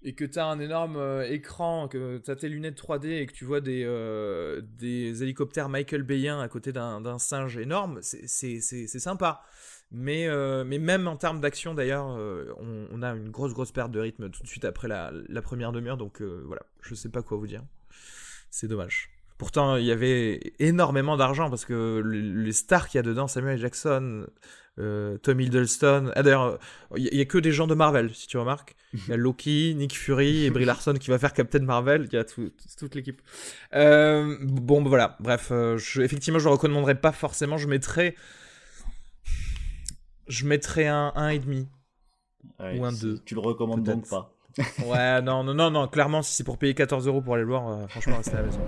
et 0.02 0.14
que 0.14 0.24
t'as 0.24 0.46
un 0.46 0.60
énorme 0.60 0.96
euh, 0.96 1.28
écran, 1.28 1.88
que 1.88 2.18
t'as 2.18 2.36
tes 2.36 2.48
lunettes 2.48 2.76
3D 2.80 3.06
et 3.22 3.26
que 3.26 3.32
tu 3.32 3.44
vois 3.44 3.60
des, 3.60 3.82
euh, 3.84 4.60
des 4.62 5.22
hélicoptères 5.22 5.68
Michael 5.68 6.02
Bayen 6.02 6.40
à 6.40 6.48
côté 6.48 6.72
d'un 6.72 7.18
singe 7.18 7.56
énorme, 7.56 8.00
c'est- 8.02 8.58
sympa. 8.98 9.42
Mais, 9.92 10.26
euh, 10.28 10.64
mais 10.64 10.78
même 10.78 11.06
en 11.06 11.16
termes 11.16 11.40
d'action, 11.40 11.72
d'ailleurs, 11.74 12.06
on, 12.06 12.88
on 12.90 13.02
a 13.02 13.10
une 13.14 13.30
grosse, 13.30 13.52
grosse 13.54 13.72
perte 13.72 13.90
de 13.92 14.00
rythme 14.00 14.30
tout 14.30 14.42
de 14.42 14.48
suite 14.48 14.64
après 14.64 14.88
la, 14.88 15.12
la 15.28 15.42
première 15.42 15.72
demi-heure. 15.72 15.96
Donc 15.96 16.20
voilà, 16.22 16.62
je 16.82 16.94
sais 16.94 17.08
pas 17.08 17.22
quoi 17.22 17.36
vous 17.38 17.46
dire. 17.46 17.62
C'est 18.50 18.68
dommage. 18.68 19.10
Pourtant, 19.38 19.76
il 19.76 19.84
y 19.84 19.92
avait 19.92 20.54
énormément 20.58 21.16
d'argent 21.16 21.50
parce 21.50 21.64
que 21.64 22.00
le- 22.04 22.42
les 22.42 22.52
stars 22.52 22.88
qu'il 22.88 22.98
y 22.98 23.00
a 23.00 23.02
dedans, 23.02 23.28
Samuel. 23.28 23.58
Jackson, 23.58 24.26
euh, 24.78 25.16
Tom 25.18 25.40
Hiddleston. 25.40 26.10
Ah, 26.14 26.22
d'ailleurs, 26.22 26.58
il 26.96 27.04
y, 27.14 27.20
a 27.20 27.24
que 27.24 27.38
des 27.38 27.52
gens 27.52 27.66
de 27.66 27.74
Marvel, 27.74 28.14
si 28.14 28.26
tu 28.26 28.36
remarques. 28.38 28.76
Il 28.94 29.08
y 29.08 29.12
a 29.12 29.16
Loki, 29.16 29.74
Nick 29.76 29.96
Fury 29.96 30.44
et 30.44 30.50
Brie 30.50 30.64
Larson 30.66 30.94
qui 30.94 31.10
va 31.10 31.18
faire 31.18 31.32
Captain 31.32 31.60
Marvel. 31.60 32.06
Il 32.10 32.14
y 32.14 32.18
a 32.18 32.24
tout- 32.24 32.52
toute 32.78 32.94
l'équipe. 32.94 33.20
Euh, 33.74 34.36
bon, 34.42 34.82
bah, 34.82 34.88
voilà. 34.88 35.16
Bref, 35.20 35.48
euh, 35.50 35.76
je- 35.78 36.02
effectivement, 36.02 36.38
je 36.38 36.44
le 36.44 36.50
recommanderais 36.50 36.94
pas 37.00 37.12
forcément. 37.12 37.56
Je 37.58 37.68
mettrais. 37.68 38.14
Je 40.28 40.46
mettrais 40.46 40.86
un 40.86 41.12
1,5. 41.16 41.66
Ouais, 42.60 42.78
Ou 42.78 42.84
un 42.84 42.90
si 42.92 43.00
deux, 43.02 43.18
Tu 43.24 43.34
le 43.34 43.40
recommandes 43.40 43.82
donc 43.82 44.08
pas. 44.08 44.32
Ouais, 44.86 45.20
non, 45.20 45.44
non, 45.44 45.52
non, 45.54 45.70
non. 45.70 45.86
Clairement, 45.88 46.22
si 46.22 46.32
c'est 46.34 46.44
pour 46.44 46.58
payer 46.58 46.74
14 46.74 47.06
euros 47.06 47.20
pour 47.20 47.34
aller 47.34 47.42
le 47.42 47.48
voir, 47.50 47.68
euh, 47.68 47.86
franchement, 47.88 48.16
restez 48.16 48.32
à 48.34 48.40
la 48.40 48.42
maison. 48.46 48.60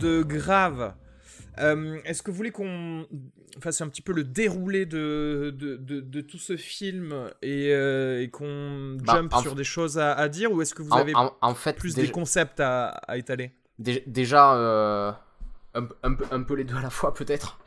De 0.00 0.22
grave. 0.22 0.94
Euh, 1.58 1.98
Est-ce 2.04 2.22
que 2.22 2.30
vous 2.30 2.36
voulez 2.36 2.52
qu'on 2.52 3.06
fasse 3.60 3.80
un 3.80 3.88
petit 3.88 4.02
peu 4.02 4.12
le 4.12 4.24
déroulé 4.24 4.86
de, 4.86 5.54
de, 5.56 5.76
de, 5.76 6.00
de 6.00 6.20
tout 6.20 6.38
ce 6.38 6.56
film 6.56 7.30
et, 7.42 7.68
euh, 7.72 8.22
et 8.22 8.30
qu'on 8.30 8.96
Bah, 9.04 9.14
jump 9.16 9.32
sur 9.42 9.54
des 9.54 9.64
choses 9.64 9.98
à, 9.98 10.12
à 10.14 10.28
dire 10.28 10.52
ou 10.52 10.62
est-ce 10.62 10.74
que 10.74 10.82
vous 10.82 10.92
avez 11.00 11.14
en- 11.14 11.32
en 11.40 11.54
fait, 11.54 11.76
plus 11.76 11.94
des 11.94 12.10
concepts 12.10 12.60
à, 12.60 12.88
à 12.88 13.18
étaler? 13.18 13.50
Dé- 13.78 14.04
déjà 14.06 14.54
euh, 14.54 15.12
un, 15.74 15.82
peu- 15.84 15.94
un 16.02 16.14
peu, 16.14 16.24
un 16.30 16.42
peu 16.42 16.54
les 16.54 16.64
deux 16.64 16.76
à 16.76 16.82
la 16.82 16.90
fois 16.90 17.12
peut-être. 17.14 17.58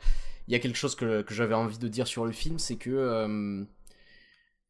Il 0.48 0.52
y 0.52 0.56
a 0.56 0.58
quelque 0.58 0.76
chose 0.78 0.94
que, 0.96 1.22
que 1.22 1.32
j'avais 1.34 1.54
envie 1.54 1.78
de 1.78 1.88
dire 1.88 2.06
sur 2.06 2.24
le 2.26 2.32
film, 2.32 2.58
c'est 2.58 2.76
que 2.76 3.64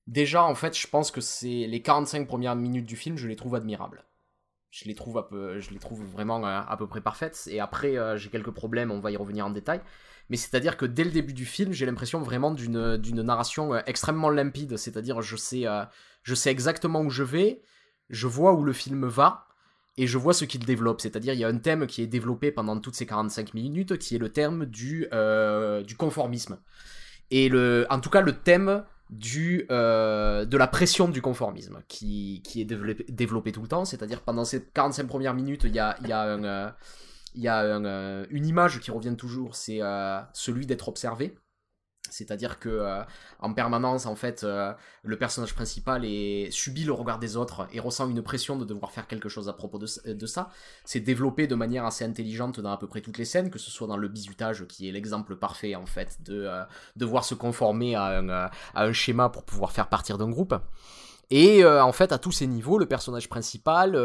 déjà 0.07 0.45
en 0.45 0.55
fait, 0.55 0.77
je 0.79 0.87
pense 0.87 1.11
que 1.11 1.21
c'est 1.21 1.67
les 1.67 1.83
45 1.83 2.27
premières 2.27 2.57
minutes 2.57 2.87
du 2.87 2.97
film, 2.97 3.17
je 3.17 3.27
les 3.29 3.37
trouve 3.37 3.55
admirables. 3.55 4.05
Je 4.75 4.87
les 4.87 4.97
trouve, 4.97 5.25
je 5.31 5.71
les 5.71 5.79
trouve 5.79 6.03
vraiment 6.05 6.45
euh, 6.45 6.61
à 6.67 6.77
peu 6.77 6.89
près 6.89 7.01
parfaites. 7.01 7.49
Et 7.49 7.61
après, 7.61 7.97
euh, 7.97 8.17
j'ai 8.17 8.29
quelques 8.29 8.51
problèmes, 8.51 8.91
on 8.91 8.99
va 8.99 9.13
y 9.13 9.17
revenir 9.17 9.47
en 9.47 9.51
détail. 9.51 9.81
Mais 10.31 10.37
c'est-à-dire 10.37 10.77
que 10.77 10.85
dès 10.85 11.05
le 11.05 11.13
début 11.13 11.33
du 11.33 11.45
film, 11.45 11.73
j'ai 11.73 11.87
l'impression 11.87 12.21
vraiment 12.23 12.51
d'une 12.51 12.97
d'une 12.97 13.23
narration 13.23 13.73
euh, 13.73 13.81
extrêmement 13.87 14.31
limpide. 14.31 14.77
C'est-à-dire, 14.77 15.23
je 15.23 15.37
sais, 15.37 15.65
je 16.25 16.35
sais 16.35 16.51
exactement 16.51 17.03
où 17.03 17.11
je 17.11 17.23
vais, 17.23 17.63
je 18.11 18.27
vois 18.27 18.53
où 18.53 18.65
le 18.65 18.73
film 18.73 19.07
va, 19.07 19.47
et 19.97 20.09
je 20.09 20.19
vois 20.19 20.35
ce 20.35 20.45
qu'il 20.45 20.65
développe. 20.65 21.01
C'est-à-dire, 21.01 21.35
il 21.35 21.39
y 21.39 21.45
a 21.45 21.49
un 21.49 21.59
thème 21.59 21.87
qui 21.87 22.03
est 22.03 22.09
développé 22.09 22.51
pendant 22.51 22.81
toutes 22.81 22.97
ces 22.97 23.07
45 23.07 23.55
minutes, 23.55 23.97
qui 23.99 24.17
est 24.17 24.19
le 24.19 24.31
thème 24.31 24.65
du, 24.65 25.07
du 25.87 25.97
conformisme. 25.97 26.59
Et 27.31 27.49
le, 27.49 27.87
en 27.91 28.01
tout 28.01 28.11
cas, 28.11 28.23
le 28.23 28.33
thème 28.33 28.83
du, 29.11 29.67
euh, 29.71 30.45
de 30.45 30.57
la 30.57 30.67
pression 30.67 31.09
du 31.09 31.23
conformisme, 31.23 31.83
qui, 31.89 32.43
est 32.57 32.65
développé, 32.65 33.05
développé 33.09 33.53
tout 33.53 33.63
le 33.63 33.69
temps. 33.69 33.85
C'est-à-dire, 33.85 34.23
pendant 34.23 34.45
ces 34.45 34.65
45 34.65 35.07
premières 35.07 35.35
minutes, 35.35 35.65
il 35.65 35.75
y 35.75 35.79
a, 35.79 35.97
un... 36.03 36.45
euh, 36.45 36.71
y 37.35 37.49
a 37.49 37.59
un, 37.59 37.85
euh, 37.85 38.27
une 38.31 38.47
image 38.47 38.81
qui 38.81 38.91
revient 38.91 39.15
toujours, 39.17 39.55
c'est 39.55 39.83
euh, 39.83 40.21
celui 40.33 40.67
d'être 40.67 40.89
observé. 40.89 41.35
C'est-à-dire 42.15 42.61
que 42.61 42.69
euh, 42.69 43.03
en 43.41 43.53
permanence, 43.53 44.07
en 44.07 44.15
fait, 44.15 44.45
euh, 44.45 44.73
le 45.03 45.19
personnage 45.19 45.53
principal 45.53 46.05
est, 46.05 46.49
subit 46.53 46.85
le 46.85 46.93
regard 46.93 47.19
des 47.19 47.37
autres 47.37 47.67
et 47.73 47.81
ressent 47.81 48.09
une 48.09 48.23
pression 48.23 48.57
de 48.57 48.65
devoir 48.65 48.93
faire 48.93 49.09
quelque 49.09 49.29
chose 49.29 49.49
à 49.49 49.53
propos 49.53 49.79
de, 49.79 50.27
ça. 50.27 50.51
C'est 50.85 51.01
développé 51.01 51.49
de 51.49 51.57
manière 51.57 51.85
assez 51.85 52.05
intelligente 52.05 52.61
dans 52.61 52.71
à 52.71 52.79
peu 52.79 52.87
près 52.87 53.01
toutes 53.01 53.19
les 53.19 53.25
scènes, 53.25 53.51
que 53.51 53.59
ce 53.59 53.69
soit 53.71 53.89
dans 53.89 53.97
le 53.97 54.07
bizutage, 54.07 54.65
qui 54.69 54.89
est 54.89 54.93
l'exemple 54.93 55.35
parfait, 55.35 55.75
en 55.75 55.87
fait, 55.87 56.19
de 56.23 56.45
euh, 56.45 56.63
devoir 56.95 57.25
se 57.25 57.35
conformer 57.35 57.97
à 57.97 58.51
un, 58.75 58.93
schéma 58.93 59.29
pour 59.29 59.43
pouvoir 59.43 59.73
faire 59.73 59.89
partir 59.89 60.17
d'un 60.17 60.31
groupe. 60.31 60.55
Et 61.31 61.65
en 61.65 61.93
fait, 61.93 62.13
à 62.13 62.19
tous 62.19 62.31
ces 62.31 62.47
niveaux, 62.47 62.79
le 62.79 62.87
personnage 62.87 63.29
principal 63.29 63.97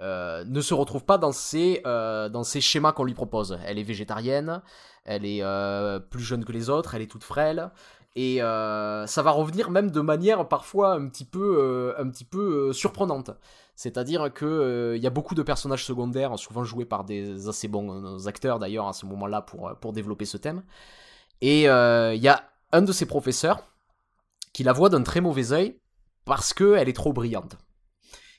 euh, 0.00 0.44
ne 0.44 0.60
se 0.60 0.74
retrouve 0.74 1.04
pas 1.04 1.18
dans 1.18 1.32
ces, 1.32 1.82
euh, 1.86 2.28
dans 2.28 2.44
ces 2.44 2.60
schémas 2.60 2.92
qu'on 2.92 3.04
lui 3.04 3.14
propose. 3.14 3.58
Elle 3.66 3.78
est 3.78 3.84
végétarienne, 3.84 4.62
elle 5.04 5.24
est 5.24 5.42
euh, 5.42 5.98
plus 6.00 6.22
jeune 6.22 6.44
que 6.44 6.52
les 6.52 6.70
autres, 6.70 6.94
elle 6.94 7.02
est 7.02 7.10
toute 7.10 7.24
frêle. 7.24 7.70
Et 8.14 8.38
ça 8.38 9.22
va 9.22 9.30
revenir 9.30 9.70
même 9.70 9.90
de 9.90 10.00
manière 10.00 10.46
parfois 10.46 10.94
un 10.94 11.08
petit 11.08 11.24
peu, 11.24 12.72
surprenante. 12.72 13.30
C'est-à-dire 13.74 14.32
que 14.32 14.44
euh, 14.44 14.96
il 14.96 15.02
y 15.02 15.06
a 15.06 15.10
beaucoup 15.10 15.34
de 15.34 15.42
personnages 15.42 15.84
secondaires, 15.84 16.38
souvent 16.38 16.62
joués 16.62 16.84
par 16.84 17.04
des 17.04 17.48
assez 17.48 17.68
bons 17.68 18.28
acteurs 18.28 18.58
d'ailleurs 18.58 18.86
à 18.86 18.92
ce 18.92 19.06
moment-là 19.06 19.40
pour, 19.40 19.74
pour 19.80 19.94
développer 19.94 20.26
ce 20.26 20.36
thème. 20.36 20.62
Et 21.40 21.62
il 21.62 22.22
y 22.22 22.28
a 22.28 22.50
un 22.72 22.82
de 22.82 22.92
ses 22.92 23.06
professeurs 23.06 23.64
qui 24.52 24.62
la 24.62 24.72
voit 24.72 24.90
d'un 24.90 25.02
très 25.02 25.22
mauvais 25.22 25.52
œil 25.52 25.80
parce 26.24 26.52
qu'elle 26.52 26.88
est 26.88 26.96
trop 26.96 27.12
brillante. 27.12 27.56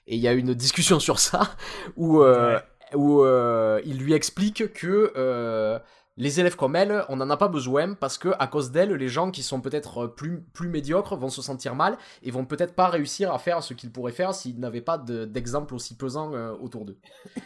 Et 0.07 0.15
il 0.15 0.21
y 0.21 0.27
a 0.27 0.33
une 0.33 0.53
discussion 0.53 0.99
sur 0.99 1.19
ça 1.19 1.55
où, 1.95 2.21
euh, 2.21 2.59
où 2.93 3.23
euh, 3.23 3.81
il 3.85 3.97
lui 3.99 4.13
explique 4.13 4.73
que 4.73 5.13
euh, 5.15 5.79
les 6.17 6.39
élèves 6.39 6.55
comme 6.55 6.75
elle, 6.75 7.05
on 7.09 7.15
n'en 7.15 7.29
a 7.29 7.37
pas 7.37 7.47
besoin 7.47 7.93
parce 7.95 8.17
que 8.17 8.29
à 8.37 8.47
cause 8.47 8.71
d'elle, 8.71 8.93
les 8.93 9.07
gens 9.07 9.31
qui 9.31 9.41
sont 9.43 9.61
peut-être 9.61 10.05
plus, 10.07 10.41
plus 10.53 10.69
médiocres 10.69 11.15
vont 11.15 11.29
se 11.29 11.41
sentir 11.41 11.73
mal 11.73 11.97
et 12.21 12.31
vont 12.31 12.45
peut-être 12.45 12.75
pas 12.75 12.89
réussir 12.89 13.33
à 13.33 13.39
faire 13.39 13.63
ce 13.63 13.73
qu'ils 13.73 13.91
pourraient 13.91 14.11
faire 14.11 14.35
s'ils 14.35 14.59
n'avaient 14.59 14.81
pas 14.81 14.97
de- 14.99 15.25
d'exemple 15.25 15.73
aussi 15.73 15.95
pesant 15.97 16.33
euh, 16.33 16.51
autour 16.61 16.85
d'eux. 16.85 16.97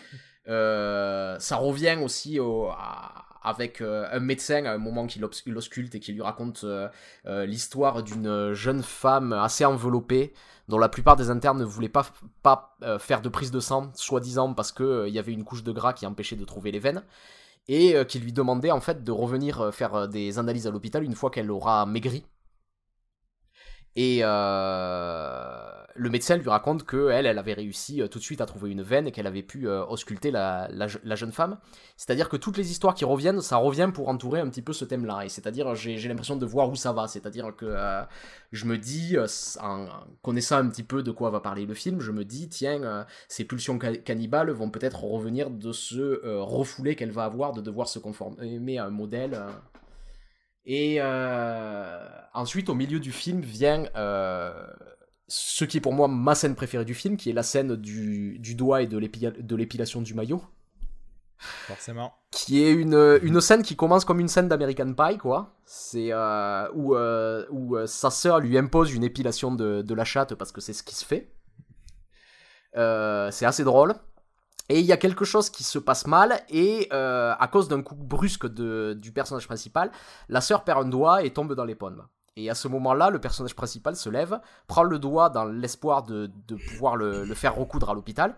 Euh, 0.50 1.36
ça 1.40 1.58
revient 1.58 1.98
aussi 2.02 2.40
au- 2.40 2.70
à- 2.70 3.26
avec 3.44 3.82
euh, 3.82 4.08
un 4.12 4.20
médecin 4.20 4.66
à 4.66 4.74
un 4.74 4.78
moment 4.78 5.08
qui 5.08 5.20
l'ausculte 5.20 5.96
et 5.96 6.00
qui 6.00 6.14
lui 6.14 6.22
raconte 6.22 6.62
euh, 6.64 6.88
euh, 7.26 7.46
l'histoire 7.46 8.04
d'une 8.04 8.54
jeune 8.54 8.84
femme 8.84 9.34
assez 9.34 9.66
enveloppée 9.66 10.34
dont 10.68 10.78
la 10.78 10.90
plupart 10.90 11.16
des 11.16 11.30
internes 11.30 11.60
ne 11.60 11.66
voulaient 11.66 11.88
pas, 11.88 12.06
pas 12.44 12.78
faire 13.00 13.22
de 13.22 13.30
prise 13.30 13.52
de 13.52 13.62
sang, 13.62 13.90
soi-disant 13.96 14.54
parce 14.54 14.74
qu'il 14.74 15.08
y 15.08 15.18
avait 15.18 15.32
une 15.32 15.46
couche 15.46 15.64
de 15.64 15.72
gras 15.72 15.94
qui 15.94 16.06
empêchait 16.06 16.36
de 16.36 16.44
trouver 16.44 16.72
les 16.72 16.80
veines 16.80 17.04
et 17.70 17.96
qui 18.06 18.20
lui 18.20 18.34
demandait 18.34 18.72
en 18.72 18.82
fait 18.82 19.02
de 19.02 19.12
revenir 19.14 19.74
faire 19.74 20.10
des 20.10 20.40
analyses 20.40 20.68
à 20.68 20.72
l'hôpital 20.72 21.06
une 21.06 21.16
fois 21.16 21.30
qu'elle 21.32 21.52
aura 21.52 21.86
maigri. 21.86 22.26
Et 24.00 24.20
euh, 24.22 25.72
le 25.96 26.10
médecin 26.12 26.38
lui 26.38 26.48
raconte 26.48 26.84
que 26.84 27.10
elle, 27.10 27.26
elle 27.26 27.40
avait 27.40 27.54
réussi 27.54 28.00
euh, 28.00 28.08
tout 28.08 28.20
de 28.20 28.24
suite 28.24 28.42
à 28.42 28.46
trouver 28.46 28.70
une 28.70 28.84
veine 28.84 29.08
et 29.08 29.12
qu'elle 29.12 29.26
avait 29.26 29.42
pu 29.42 29.68
euh, 29.68 29.84
ausculter 29.86 30.30
la, 30.30 30.68
la 30.72 30.88
je- 30.88 31.00
la 31.04 31.16
jeune 31.16 31.32
femme. 31.32 31.58
C'est-à-dire 31.96 32.30
que 32.30 32.38
toutes 32.38 32.58
les 32.58 32.70
histoires 32.70 32.94
qui 32.94 33.06
reviennent, 33.06 33.42
ça 33.42 33.58
revient 33.58 33.90
pour 33.92 34.08
entourer 34.10 34.40
un 34.40 34.48
petit 34.50 34.62
peu 34.62 34.72
ce 34.72 34.86
thème-là. 34.86 35.26
Et 35.26 35.30
c'est-à-dire, 35.30 35.74
j'ai 35.74 35.98
l'impression 36.08 36.36
de 36.36 36.46
voir 36.46 36.70
où 36.70 36.76
ça 36.76 36.92
va. 36.94 37.08
C'est-à-dire 37.08 37.56
que 37.56 37.76
je 38.52 38.66
me 38.66 38.78
dis, 38.78 39.18
en 39.60 39.88
connaissant 40.22 40.58
un 40.58 40.70
petit 40.70 40.84
peu 40.84 41.02
de 41.02 41.10
quoi 41.10 41.32
va 41.32 41.40
parler 41.40 41.66
le 41.66 41.74
film, 41.74 42.00
je 42.00 42.12
me 42.12 42.24
dis, 42.24 42.50
tiens, 42.50 43.08
ces 43.28 43.46
pulsions 43.46 43.80
ca- 43.82 43.98
cannibales 43.98 44.52
vont 44.52 44.70
peut-être 44.70 45.04
revenir 45.06 45.50
de 45.50 45.72
ce 45.72 46.22
refoulé 46.40 46.96
qu'elle 46.96 47.10
va 47.12 47.24
avoir 47.24 47.52
de 47.54 47.62
devoir 47.62 47.88
se 47.88 47.98
conformer 47.98 48.78
à 48.78 48.86
un 48.86 48.92
modèle. 48.92 49.40
Et 50.70 50.98
euh, 51.00 52.08
ensuite, 52.34 52.68
au 52.70 52.74
milieu 52.76 53.00
du 53.00 53.14
film, 53.14 53.40
vient 53.40 53.86
euh, 53.96 54.52
ce 55.30 55.64
qui 55.64 55.78
est 55.78 55.82
pour 55.82 55.94
moi 55.94 56.10
ma 56.10 56.36
scène 56.36 56.56
préférée 56.56 56.84
du 56.84 56.94
film, 56.94 57.16
qui 57.16 57.30
est 57.30 57.34
la 57.34 57.42
scène 57.44 57.78
du, 57.78 58.38
du 58.40 58.54
doigt 58.54 58.82
et 58.82 58.88
de 58.88 58.98
l'épi- 58.98 59.32
de 59.32 59.56
l'épilation 59.56 60.02
du 60.02 60.14
maillot 60.14 60.44
Forcément. 61.68 62.14
qui 62.32 62.64
est 62.64 62.72
une, 62.74 63.20
une 63.24 63.40
scène 63.40 63.64
qui 63.64 63.76
commence 63.78 64.04
comme 64.04 64.20
une 64.20 64.28
scène 64.28 64.50
d'American 64.50 64.94
Pie, 64.94 65.18
quoi. 65.18 65.56
C'est 65.66 66.10
euh, 66.12 66.68
où, 66.74 66.96
euh, 66.96 67.46
où 67.50 67.78
sa 67.88 68.10
sœur 68.10 68.40
lui 68.42 68.58
impose 68.58 68.94
une 68.94 69.06
épilation 69.06 69.54
de, 69.56 69.82
de 69.82 69.94
la 69.94 70.04
chatte 70.04 70.36
parce 70.36 70.52
que 70.52 70.60
c'est 70.60 70.74
ce 70.74 70.84
qui 70.84 70.96
se 70.96 71.06
fait. 71.06 71.32
Euh, 72.76 73.32
c'est 73.32 73.46
assez 73.46 73.64
drôle. 73.64 73.94
Et 74.70 74.80
il 74.80 74.86
y 74.86 74.92
a 74.92 74.98
quelque 74.98 75.26
chose 75.26 75.50
qui 75.50 75.64
se 75.64 75.80
passe 75.80 76.08
mal, 76.08 76.42
et 76.50 76.90
euh, 76.92 77.34
à 77.40 77.48
cause 77.48 77.68
d'un 77.68 77.82
coup 77.82 77.96
brusque 77.96 78.48
du 78.48 79.12
personnage 79.12 79.48
principal, 79.48 79.92
la 80.30 80.42
sœur 80.42 80.64
perd 80.64 80.86
un 80.86 80.90
doigt 80.90 81.24
et 81.24 81.32
tombe 81.32 81.54
dans 81.54 81.66
les 81.66 81.76
pommes. 81.76 82.06
Et 82.36 82.50
à 82.50 82.56
ce 82.56 82.68
moment-là, 82.68 83.10
le 83.10 83.20
personnage 83.20 83.56
principal 83.56 83.96
se 83.96 84.10
lève, 84.10 84.40
prend 84.68 84.84
le 84.84 85.00
doigt 85.00 85.30
dans 85.30 85.46
l'espoir 85.46 86.04
de, 86.04 86.30
pouvoir 86.70 86.96
le 86.96 87.34
faire 87.34 87.56
recoudre 87.56 87.90
à 87.90 87.94
l'hôpital. 87.94 88.36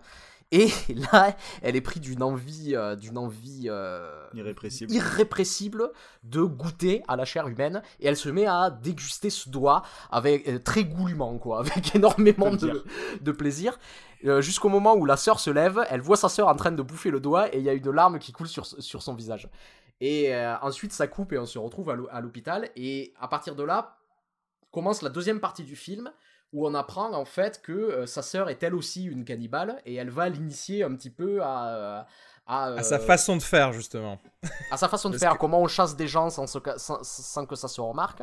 Et 0.52 0.68
là, 1.12 1.36
elle 1.62 1.76
est 1.76 1.80
prise 1.80 2.02
d'une 2.02 2.22
envie, 2.22 2.74
euh, 2.74 2.96
d'une 2.96 3.18
envie 3.18 3.66
euh, 3.68 4.24
Irrépressible. 4.34 4.92
irrépressible 4.92 5.90
de 6.24 6.42
goûter 6.42 7.02
à 7.08 7.16
la 7.16 7.24
chair 7.24 7.46
humaine. 7.48 7.82
Et 8.00 8.06
elle 8.06 8.16
se 8.16 8.28
met 8.28 8.46
à 8.46 8.70
déguster 8.70 9.30
ce 9.30 9.48
doigt 9.48 9.82
avec 10.10 10.48
euh, 10.48 10.58
très 10.58 10.84
goulûment 10.84 11.38
quoi 11.38 11.60
avec 11.60 11.94
énormément 11.94 12.50
de, 12.52 12.84
de 13.20 13.32
plaisir. 13.32 13.78
Jusqu'au 14.40 14.68
moment 14.68 14.94
où 14.96 15.06
la 15.06 15.16
sœur 15.16 15.40
se 15.40 15.48
lève 15.48 15.82
elle 15.88 16.02
voit 16.02 16.18
sa 16.18 16.28
sœur 16.28 16.48
en 16.48 16.54
train 16.54 16.72
de 16.72 16.82
bouffer 16.82 17.10
le 17.10 17.20
doigt 17.20 17.48
et 17.54 17.58
il 17.58 17.64
y 17.64 17.70
a 17.70 17.72
une 17.72 17.90
larme 17.90 18.18
qui 18.18 18.32
coule 18.32 18.48
sur, 18.48 18.66
sur 18.66 19.02
son 19.02 19.14
visage. 19.14 19.48
Et 20.02 20.30
ensuite 20.60 20.92
ça 20.92 21.06
coupe 21.06 21.32
et 21.32 21.38
on 21.38 21.46
se 21.46 21.58
retrouve 21.58 21.88
à 21.88 22.20
l'hôpital. 22.20 22.68
Et 22.76 23.14
à 23.18 23.28
partir 23.28 23.56
de 23.56 23.62
là 23.62 23.96
commence 24.72 25.00
la 25.00 25.08
deuxième 25.08 25.40
partie 25.40 25.64
du 25.64 25.74
film 25.74 26.10
où 26.52 26.66
on 26.66 26.74
apprend 26.74 27.12
en 27.12 27.24
fait 27.24 27.62
que 27.62 27.72
euh, 27.72 28.06
sa 28.06 28.22
sœur 28.22 28.48
est 28.50 28.62
elle 28.62 28.74
aussi 28.74 29.04
une 29.04 29.24
cannibale 29.24 29.80
et 29.86 29.94
elle 29.94 30.10
va 30.10 30.28
l'initier 30.28 30.82
un 30.82 30.94
petit 30.94 31.10
peu 31.10 31.42
à 31.42 32.06
à, 32.46 32.64
À 32.72 32.82
sa 32.82 32.96
euh, 32.96 32.98
façon 32.98 33.36
de 33.36 33.42
faire, 33.42 33.72
justement. 33.72 34.18
à 34.72 34.76
sa 34.76 34.88
façon 34.88 35.08
de 35.10 35.16
faire, 35.18 35.34
que- 35.34 35.38
comment 35.38 35.60
on 35.60 35.68
chasse 35.68 35.94
des 35.94 36.08
gens 36.08 36.30
sans, 36.30 36.48
se 36.48 36.58
ca- 36.64 36.78
sans- 36.78 36.98
sans 37.04 37.46
que 37.46 37.54
ça 37.54 37.68
se 37.68 37.80
remarque. 37.80 38.22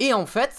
Et 0.00 0.12
en 0.12 0.26
fait, 0.26 0.52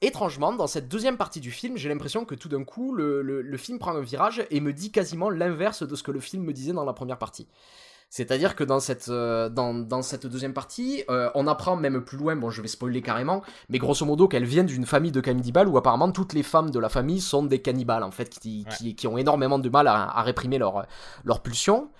étrangement, 0.00 0.52
dans 0.52 0.68
cette 0.68 0.88
deuxième 0.88 1.16
partie 1.16 1.40
du 1.40 1.50
film, 1.50 1.76
j'ai 1.76 1.88
l'impression 1.88 2.24
que 2.24 2.34
tout 2.36 2.48
d'un 2.48 2.62
coup, 2.64 2.94
le, 2.94 3.22
le- 3.22 3.42
le 3.42 3.56
film 3.56 3.78
prend 3.80 3.96
un 3.96 4.00
virage 4.00 4.46
et 4.50 4.60
me 4.60 4.72
dit 4.72 4.92
quasiment 4.92 5.28
l'inverse 5.30 5.82
de 5.82 5.96
ce 5.96 6.02
que 6.04 6.12
le 6.12 6.20
film 6.20 6.44
me 6.44 6.52
disait 6.52 6.72
dans 6.72 6.84
la 6.84 6.92
première 6.92 7.18
partie. 7.18 7.48
C'est-à-dire 8.16 8.54
que 8.54 8.62
dans 8.62 8.78
cette, 8.78 9.08
euh, 9.08 9.48
dans, 9.48 9.74
dans 9.74 10.00
cette 10.02 10.24
deuxième 10.28 10.52
partie, 10.52 11.02
euh, 11.10 11.30
on 11.34 11.48
apprend 11.48 11.74
même 11.74 12.00
plus 12.04 12.16
loin, 12.16 12.36
bon 12.36 12.48
je 12.48 12.62
vais 12.62 12.68
spoiler 12.68 13.02
carrément, 13.02 13.42
mais 13.68 13.78
grosso 13.78 14.06
modo 14.06 14.28
qu'elle 14.28 14.44
vient 14.44 14.62
d'une 14.62 14.86
famille 14.86 15.10
de 15.10 15.20
cannibales 15.20 15.66
où 15.66 15.76
apparemment 15.76 16.12
toutes 16.12 16.32
les 16.32 16.44
femmes 16.44 16.70
de 16.70 16.78
la 16.78 16.88
famille 16.88 17.20
sont 17.20 17.42
des 17.42 17.60
cannibales 17.60 18.04
en 18.04 18.12
fait, 18.12 18.28
qui, 18.38 18.64
Ouais. 18.68 18.76
qui, 18.76 18.94
qui 18.94 19.08
ont 19.08 19.18
énormément 19.18 19.58
de 19.58 19.68
mal 19.68 19.88
à, 19.88 20.16
à 20.16 20.22
réprimer 20.22 20.58
leur, 20.58 20.86
leur 21.24 21.42
pulsion. 21.42 21.90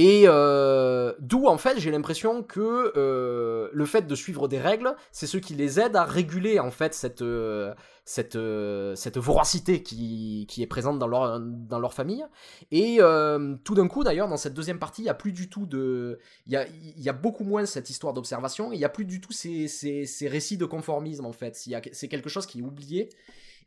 Et 0.00 0.26
euh, 0.26 1.12
d'où 1.18 1.48
en 1.48 1.58
fait 1.58 1.80
j'ai 1.80 1.90
l'impression 1.90 2.44
que 2.44 2.92
euh, 2.96 3.68
le 3.72 3.84
fait 3.84 4.06
de 4.06 4.14
suivre 4.14 4.46
des 4.46 4.60
règles, 4.60 4.94
c'est 5.10 5.26
ce 5.26 5.38
qui 5.38 5.54
les 5.54 5.80
aide 5.80 5.96
à 5.96 6.04
réguler 6.04 6.60
en 6.60 6.70
fait 6.70 6.94
cette 6.94 7.20
euh, 7.20 7.74
cette 8.04 8.38
cette 8.94 9.18
voracité 9.18 9.82
qui, 9.82 10.46
qui 10.48 10.62
est 10.62 10.68
présente 10.68 11.00
dans 11.00 11.08
leur 11.08 11.40
dans 11.40 11.80
leur 11.80 11.94
famille. 11.94 12.24
Et 12.70 12.98
tout 13.64 13.74
d'un 13.74 13.88
coup 13.88 14.04
d'ailleurs 14.04 14.28
dans 14.28 14.36
cette 14.36 14.54
deuxième 14.54 14.78
partie, 14.78 15.02
il 15.02 15.06
y 15.06 15.10
a 15.10 15.14
plus 15.14 15.32
du 15.32 15.50
tout 15.50 15.66
de 15.66 16.20
il 16.46 16.52
y 16.52 16.56
a 16.56 16.64
y 16.96 17.08
a 17.08 17.12
beaucoup 17.12 17.42
moins 17.42 17.66
cette 17.66 17.90
histoire 17.90 18.14
d'observation, 18.14 18.72
il 18.72 18.78
y 18.78 18.84
a 18.84 18.88
plus 18.88 19.04
du 19.04 19.20
tout 19.20 19.32
ces, 19.32 19.66
ces, 19.66 20.06
ces 20.06 20.28
récits 20.28 20.58
de 20.58 20.64
conformisme 20.64 21.26
en 21.26 21.32
fait. 21.32 21.56
C'est 21.90 22.06
quelque 22.08 22.28
chose 22.28 22.46
qui 22.46 22.60
est 22.60 22.62
oublié. 22.62 23.08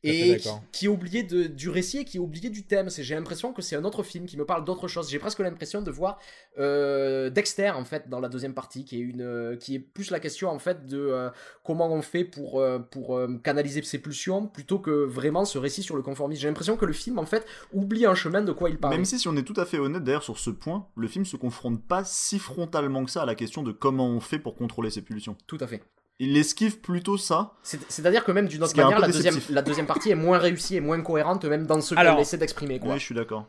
Et 0.04 0.38
qui, 0.38 0.50
qui 0.72 0.86
est 0.86 0.90
oublié 0.90 1.24
de, 1.24 1.44
du 1.44 1.70
récit 1.70 2.00
et 2.00 2.06
qui 2.06 2.18
est 2.18 2.20
oublié 2.20 2.50
du 2.50 2.64
thème. 2.64 2.90
J'ai 2.90 3.16
l'impression 3.16 3.54
que 3.54 3.62
c'est 3.62 3.76
un 3.76 3.84
autre 3.84 4.02
film 4.02 4.26
qui 4.26 4.36
me 4.38 4.46
parle 4.46 4.66
d'autre 4.66 4.88
chose. 4.88 5.10
J'ai 5.10 5.20
presque 5.20 5.40
l'impression 5.40 5.82
de 5.82 5.92
voir 5.92 6.20
euh, 6.58 7.30
Dexter 7.30 7.72
en 7.72 7.86
fait 7.86 8.10
dans 8.10 8.20
la 8.20 8.30
deuxième 8.30 8.54
partie, 8.54 8.84
qui 8.84 8.98
est 8.98 9.02
une, 9.02 9.22
euh, 9.22 9.56
qui 9.56 9.76
est 9.76 9.80
plus 9.80 10.10
la 10.10 10.20
question 10.20 10.50
en 10.50 10.60
fait 10.60 10.88
de 10.88 10.98
euh, 10.98 11.30
comment 11.64 11.92
on 11.92 12.02
fait 12.02 12.24
pour 12.24 12.64
pour 12.90 13.20
canaliser 13.44 13.82
ses 13.84 14.00
pulsions, 14.00 14.48
plutôt 14.48 14.80
que 14.80 14.92
vraiment 14.92 15.46
ce 15.46 15.58
récit 15.58 15.84
sur 15.84 15.96
le 15.96 16.02
conformisme. 16.02 16.42
J'ai 16.42 16.48
l'impression 16.48 16.78
que 16.78 16.86
le 16.86 16.94
film 16.94 17.20
en 17.20 17.26
fait 17.26 17.46
oublie 17.74 18.06
un 18.06 18.16
chemin 18.16 18.42
de 18.42 18.52
quoi 18.52 18.70
il 18.70 18.78
parle. 18.78 18.96
Même 18.96 19.06
si, 19.06 19.20
si 19.20 19.28
on 19.28 19.36
est 19.36 19.44
tout 19.44 19.60
à 19.60 19.66
fait 19.66 19.78
honnête 19.78 20.04
d'ailleurs 20.04 20.24
sur 20.24 20.40
ce 20.40 20.50
point, 20.50 20.88
le 20.96 21.08
film 21.08 21.26
se 21.26 21.38
confronte 21.38 21.84
pas 21.84 22.04
si 22.04 22.40
frontalement 22.40 23.06
que 23.06 23.12
ça 23.12 23.24
à 23.24 23.26
la 23.26 23.36
question 23.36 23.64
de 23.64 23.72
comment 23.72 24.08
on 24.08 24.20
fait 24.20 24.40
pour 24.40 24.56
contrôler 24.56 24.90
ses 24.90 25.02
pulsions. 25.02 25.36
Tout 25.48 25.58
à 25.62 25.68
fait. 25.68 25.84
Il 26.24 26.38
esquive 26.38 26.80
plutôt 26.82 27.18
ça. 27.18 27.54
C'est- 27.64 27.82
C'est-à-dire 27.92 28.24
que 28.24 28.32
même 28.32 28.48
d'une 28.48 28.62
autre 28.62 28.78
manière, 28.78 29.00
la 29.00 29.08
deuxième, 29.08 29.34
déceptif. 29.34 29.56
la 29.56 29.62
deuxième 29.64 29.88
partie 29.88 30.12
est 30.12 30.16
moins 30.16 30.38
réussie 30.38 30.76
et 30.76 30.80
moins 30.80 31.02
cohérente, 31.02 31.46
même 31.46 31.66
dans 31.66 31.82
ce 31.82 31.96
qu'elle 31.96 32.20
essaie 32.20 32.38
d'exprimer. 32.38 32.80
Oui, 32.84 32.94
je 33.00 33.04
suis 33.04 33.16
d'accord. 33.16 33.48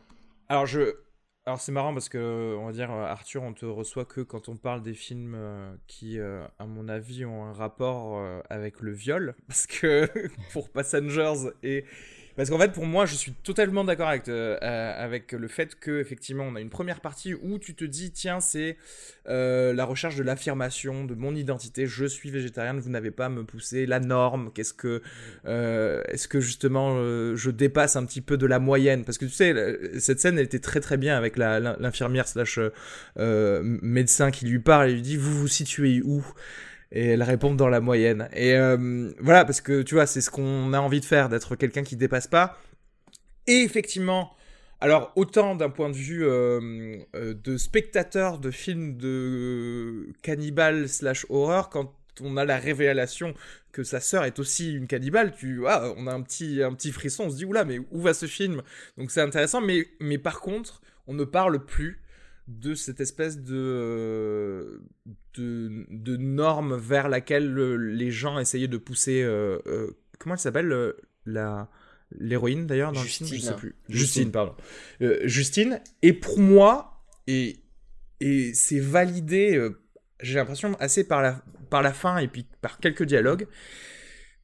Alors 0.49 0.65
je, 0.65 0.95
alors 1.45 1.61
c'est 1.61 1.71
marrant 1.71 1.93
parce 1.93 2.09
que 2.09 2.55
on 2.59 2.65
va 2.65 2.71
dire 2.71 2.91
euh, 2.91 3.05
Arthur, 3.05 3.43
on 3.43 3.53
te 3.53 3.65
reçoit 3.67 4.05
que 4.05 4.21
quand 4.21 4.49
on 4.49 4.57
parle 4.57 4.81
des 4.81 4.95
films 4.95 5.35
euh, 5.35 5.71
qui, 5.85 6.17
euh, 6.19 6.43
à 6.57 6.65
mon 6.65 6.89
avis, 6.89 7.25
ont 7.25 7.45
un 7.45 7.53
rapport 7.53 8.19
avec 8.49 8.79
le 8.81 8.91
viol, 8.91 9.35
parce 9.47 9.67
que 9.67 10.09
pour 10.51 10.69
Passengers 10.71 11.51
et 11.61 11.85
parce 12.35 12.49
qu'en 12.49 12.57
fait 12.57 12.71
pour 12.71 12.85
moi 12.85 13.05
je 13.05 13.15
suis 13.15 13.33
totalement 13.33 13.83
d'accord 13.83 14.07
avec 14.07 14.27
euh, 14.27 14.57
euh, 14.61 15.03
avec 15.03 15.31
le 15.31 15.47
fait 15.47 15.75
que 15.79 15.99
effectivement 15.99 16.43
on 16.43 16.55
a 16.55 16.61
une 16.61 16.69
première 16.69 16.99
partie 16.99 17.33
où 17.33 17.59
tu 17.59 17.75
te 17.75 17.85
dis 17.85 18.11
tiens 18.11 18.39
c'est 18.39 18.77
euh, 19.27 19.73
la 19.73 19.85
recherche 19.85 20.15
de 20.15 20.23
l'affirmation 20.23 21.05
de 21.05 21.15
mon 21.15 21.35
identité, 21.35 21.85
je 21.85 22.05
suis 22.05 22.29
végétarienne, 22.29 22.79
vous 22.79 22.89
n'avez 22.89 23.11
pas 23.11 23.27
à 23.27 23.29
me 23.29 23.43
pousser 23.43 23.85
la 23.85 23.99
norme, 23.99 24.51
qu'est-ce 24.53 24.73
que 24.73 25.01
est-ce 25.45 26.27
que 26.27 26.39
justement 26.39 26.95
je 27.35 27.49
dépasse 27.51 27.95
un 27.95 28.05
petit 28.05 28.21
peu 28.21 28.37
de 28.37 28.45
la 28.45 28.59
moyenne? 28.59 29.05
Parce 29.05 29.17
que 29.17 29.25
tu 29.25 29.31
sais 29.31 29.99
cette 29.99 30.19
scène 30.19 30.37
elle 30.37 30.45
était 30.45 30.59
très 30.59 30.79
très 30.79 30.97
bien 30.97 31.17
avec 31.17 31.37
l'infirmière 31.37 32.27
slash 32.27 32.59
médecin 33.17 34.31
qui 34.31 34.45
lui 34.45 34.59
parle 34.59 34.89
et 34.89 34.93
lui 34.93 35.01
dit 35.01 35.17
vous 35.17 35.37
vous 35.37 35.47
situez 35.47 36.01
où? 36.03 36.23
Et 36.93 37.07
elle 37.07 37.23
répond 37.23 37.55
dans 37.55 37.67
la 37.67 37.81
moyenne. 37.81 38.29
Et 38.33 38.55
euh, 38.55 39.11
voilà 39.19 39.43
parce 39.43 39.59
que 39.59 39.81
tu 39.81 39.95
vois 39.95 40.05
c'est 40.05 40.21
ce 40.21 40.29
qu'on 40.29 40.71
a 40.73 40.79
envie 40.79 41.01
de 41.01 41.05
faire 41.05 41.27
d'être 41.27 41.55
quelqu'un 41.55 41.83
qui 41.83 41.97
dépasse 41.97 42.27
pas. 42.27 42.57
Et 43.47 43.63
effectivement 43.63 44.31
alors 44.79 45.11
autant 45.15 45.55
d'un 45.55 45.69
point 45.69 45.89
de 45.89 45.95
vue 45.95 46.25
euh, 46.25 46.99
euh, 47.15 47.33
de 47.33 47.57
spectateur 47.57 48.37
de 48.37 48.51
films 48.51 48.95
de 48.97 50.09
cannibale 50.21 50.87
slash 50.87 51.25
horreur 51.29 51.69
quand 51.69 51.93
on 52.21 52.37
a 52.37 52.45
la 52.45 52.57
révélation 52.57 53.33
que 53.71 53.83
sa 53.83 53.99
sœur 53.99 54.23
est 54.23 54.37
aussi 54.37 54.71
une 54.71 54.85
cannibale, 54.85 55.33
tu 55.35 55.63
ah, 55.67 55.93
on 55.97 56.05
a 56.05 56.13
un 56.13 56.21
petit 56.21 56.61
un 56.61 56.73
petit 56.73 56.91
frisson, 56.91 57.23
on 57.23 57.29
se 57.31 57.37
dit 57.37 57.45
oula 57.45 57.65
mais 57.65 57.79
où 57.89 58.01
va 58.01 58.13
ce 58.13 58.27
film? 58.27 58.61
Donc 58.99 59.09
c'est 59.09 59.21
intéressant, 59.21 59.61
mais 59.61 59.87
mais 59.99 60.19
par 60.19 60.41
contre 60.41 60.81
on 61.07 61.15
ne 61.15 61.23
parle 61.23 61.65
plus 61.65 62.02
de 62.47 62.73
cette 62.73 62.99
espèce 62.99 63.39
de 63.39 63.55
euh, 63.55 64.81
de, 65.37 65.85
de 65.89 66.17
norme 66.17 66.75
vers 66.75 67.07
laquelle 67.09 67.49
le- 67.51 67.77
les 67.77 68.11
gens 68.11 68.37
essayaient 68.39 68.67
de 68.67 68.77
pousser. 68.77 69.21
euh, 69.23 69.59
euh, 69.67 69.91
comment 70.19 70.35
elle 70.35 70.39
s'appelle 70.41 70.93
la 71.25 71.69
l'héroïne 72.19 72.67
d'ailleurs 72.67 72.91
dans 72.91 73.01
le 73.01 73.07
film? 73.07 73.27
Je 73.29 73.35
Justine. 73.35 73.49
sais 73.51 73.57
plus. 73.57 73.75
Justine. 73.87 73.97
Justine, 73.99 74.31
pardon. 74.31 74.55
Euh, 75.01 75.19
Justine. 75.23 75.81
Et 76.01 76.13
pour 76.13 76.39
moi 76.39 77.03
et 77.27 77.57
et 78.19 78.53
c'est 78.53 78.79
validé, 78.79 79.69
j'ai 80.21 80.35
l'impression, 80.35 80.75
assez 80.79 81.05
par 81.05 81.21
la, 81.21 81.43
par 81.69 81.81
la 81.81 81.91
fin 81.91 82.19
et 82.19 82.27
puis 82.29 82.45
par 82.61 82.79
quelques 82.79 83.03
dialogues. 83.03 83.47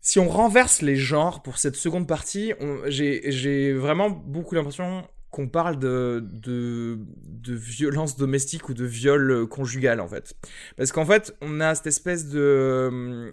Si 0.02 0.20
on 0.20 0.28
renverse 0.28 0.82
les 0.82 0.96
genres 0.98 1.44
pour 1.44 1.58
cette 1.58 1.76
seconde 1.76 2.08
partie, 2.08 2.54
j'ai 2.88 3.74
vraiment 3.74 4.10
beaucoup 4.10 4.56
l'impression 4.56 5.08
qu'on 5.32 5.48
parle 5.48 5.78
de, 5.80 6.24
de, 6.32 6.98
de 7.26 7.54
violence 7.54 8.18
domestique 8.18 8.70
ou 8.70 8.74
de 8.74 8.86
viol 8.86 9.32
euh, 9.32 9.46
conjugal 9.46 10.00
en 10.00 10.08
fait. 10.08 10.36
Parce 10.78 10.92
qu'en 10.92 11.06
fait, 11.06 11.36
on 11.42 11.60
a 11.60 11.76
cette 11.76 11.88
espèce 11.88 12.30
de... 12.30 12.40
euh, 12.40 13.32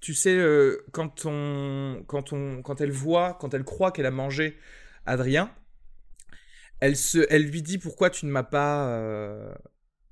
tu- 0.00 0.14
sais, 0.14 0.36
euh, 0.36 0.84
quand, 0.92 1.24
on, 1.26 2.04
quand, 2.06 2.32
on, 2.32 2.62
quand 2.62 2.80
elle 2.80 2.92
voit, 2.92 3.36
quand 3.40 3.54
elle 3.54 3.64
croit 3.64 3.92
qu'elle 3.92 4.06
a 4.06 4.10
mangé 4.10 4.56
Adrien, 5.06 5.50
elle, 6.80 6.96
se, 6.96 7.26
elle 7.30 7.44
lui 7.44 7.62
dit 7.62 7.78
pourquoi 7.78 8.10
tu 8.10 8.26
ne 8.26 8.30
m'as 8.30 8.42
pas 8.42 9.00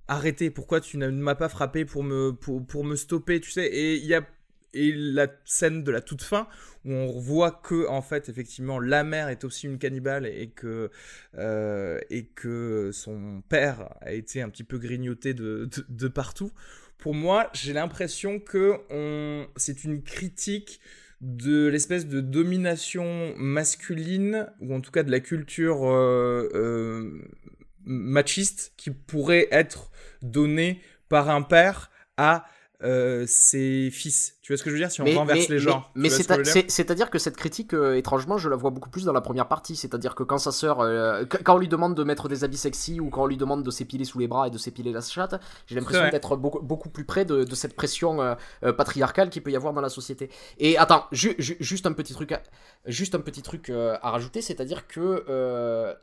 arrêté, 0.09 0.51
pourquoi 0.51 0.81
tu 0.81 0.99
ne 0.99 1.09
m'as 1.11 1.35
pas 1.35 1.49
frappé 1.49 1.85
pour 1.85 2.03
me, 2.03 2.33
pour, 2.33 2.65
pour 2.67 2.85
me 2.85 2.97
stopper, 2.97 3.41
tu 3.41 3.51
sais. 3.51 3.67
Et 3.67 3.97
il 3.97 4.05
y 4.07 4.15
a 4.15 4.27
et 4.75 4.93
la 4.93 5.29
scène 5.45 5.83
de 5.83 5.91
la 5.91 6.01
toute 6.01 6.23
fin 6.23 6.49
où 6.85 6.93
on 6.93 7.19
voit 7.19 7.51
que 7.51 7.89
en 7.89 8.03
fait 8.03 8.29
effectivement 8.29 8.79
la 8.79 9.05
mère 9.05 9.29
est 9.29 9.45
aussi 9.45 9.67
une 9.67 9.79
cannibale 9.79 10.27
et 10.27 10.49
que 10.49 10.91
euh, 11.39 11.99
et 12.11 12.27
que 12.27 12.91
son 12.93 13.43
père 13.49 13.89
a 14.01 14.13
été 14.13 14.43
un 14.43 14.49
petit 14.49 14.65
peu 14.65 14.79
grignoté 14.79 15.35
de, 15.35 15.69
de, 15.89 16.09
partout. 16.09 16.53
Pour 16.99 17.15
moi, 17.15 17.51
j'ai 17.55 17.73
l'impression 17.73 18.39
que 18.39 18.75
on 18.91 19.47
c'est 19.57 19.85
une 19.85 20.03
critique 20.03 20.81
de 21.21 21.69
l'espèce 21.69 22.07
de 22.07 22.21
domination 22.21 23.35
masculine 23.37 24.49
ou 24.61 24.75
en 24.75 24.81
tout 24.81 24.91
cas 24.91 25.03
de 25.03 25.11
la 25.11 25.21
culture 25.21 25.89
euh, 25.89 26.51
euh, 26.55 27.23
machiste 27.85 28.75
qui 28.77 28.91
pourrait 28.91 29.49
être 29.51 29.91
donnée 30.23 30.83
par 31.09 31.31
un 31.31 31.43
père 31.43 31.91
à 32.17 32.47
euh, 32.83 33.25
ses 33.27 33.89
fils. 33.91 34.35
Tu 34.43 34.53
vois 34.53 34.59
ce 34.59 34.63
que 34.63 34.69
je 34.69 34.75
veux 34.75 34.81
dire? 34.81 34.91
Si 34.91 35.01
on 35.01 35.05
renverse 35.17 35.49
les 35.49 35.59
genres. 35.59 35.91
Mais, 35.95 36.09
ce 36.11 36.17
que 36.19 36.23
c'est-à-dire 36.69 37.09
que 37.09 37.19
cette 37.19 37.37
critique, 37.37 37.73
euh, 37.73 37.95
étrangement, 37.97 38.37
je 38.37 38.49
la 38.51 38.57
vois 38.57 38.71
beaucoup 38.71 38.91
plus 38.91 39.05
dans 39.05 39.13
la 39.13 39.23
première 39.23 39.49
partie. 39.49 39.75
C'est-à-dire 39.77 40.15
que 40.15 40.23
quand 40.23 40.37
sa 40.39 40.53
sœur, 40.53 40.81
euh, 40.81 41.25
qu- 41.25 41.43
quand 41.43 41.55
on 41.55 41.59
lui 41.59 41.69
demande 41.69 41.95
de 41.95 42.05
mettre 42.05 42.29
des 42.29 42.45
habits 42.45 42.59
sexy 42.59 43.01
ou 43.01 43.09
quand 43.09 43.23
on 43.23 43.27
lui 43.27 43.37
demande 43.39 43.63
de 43.63 43.71
s'épiler 43.71 44.05
sous 44.05 44.19
les 44.19 44.29
bras 44.29 44.49
et 44.49 44.51
de 44.51 44.59
s'épiler 44.59 44.93
la 44.93 45.01
chatte, 45.01 45.41
j'ai 45.67 45.77
l'impression 45.77 46.03
d'être 46.11 46.37
beaucoup, 46.37 46.61
beaucoup 46.61 46.91
plus 46.91 47.05
près 47.05 47.25
de, 47.25 47.45
de 47.45 47.55
cette 47.55 47.75
pression 47.75 48.37
patriarcale 48.77 49.31
qu'il 49.31 49.43
peut 49.43 49.51
y 49.53 49.57
avoir 49.57 49.73
dans 49.73 49.81
la 49.81 49.89
société. 49.89 50.29
Et 50.59 50.77
attends, 50.77 51.05
ju- 51.13 51.37
ju- 51.39 51.57
juste 51.61 51.87
un 51.87 51.93
petit 51.93 52.13
truc, 52.13 52.33
à, 52.33 52.43
juste 52.87 53.15
un 53.15 53.21
petit 53.21 53.41
truc 53.43 53.71
à 53.71 54.11
rajouter, 54.11 54.43
c'est-à-dire 54.43 54.87
que 54.87 55.25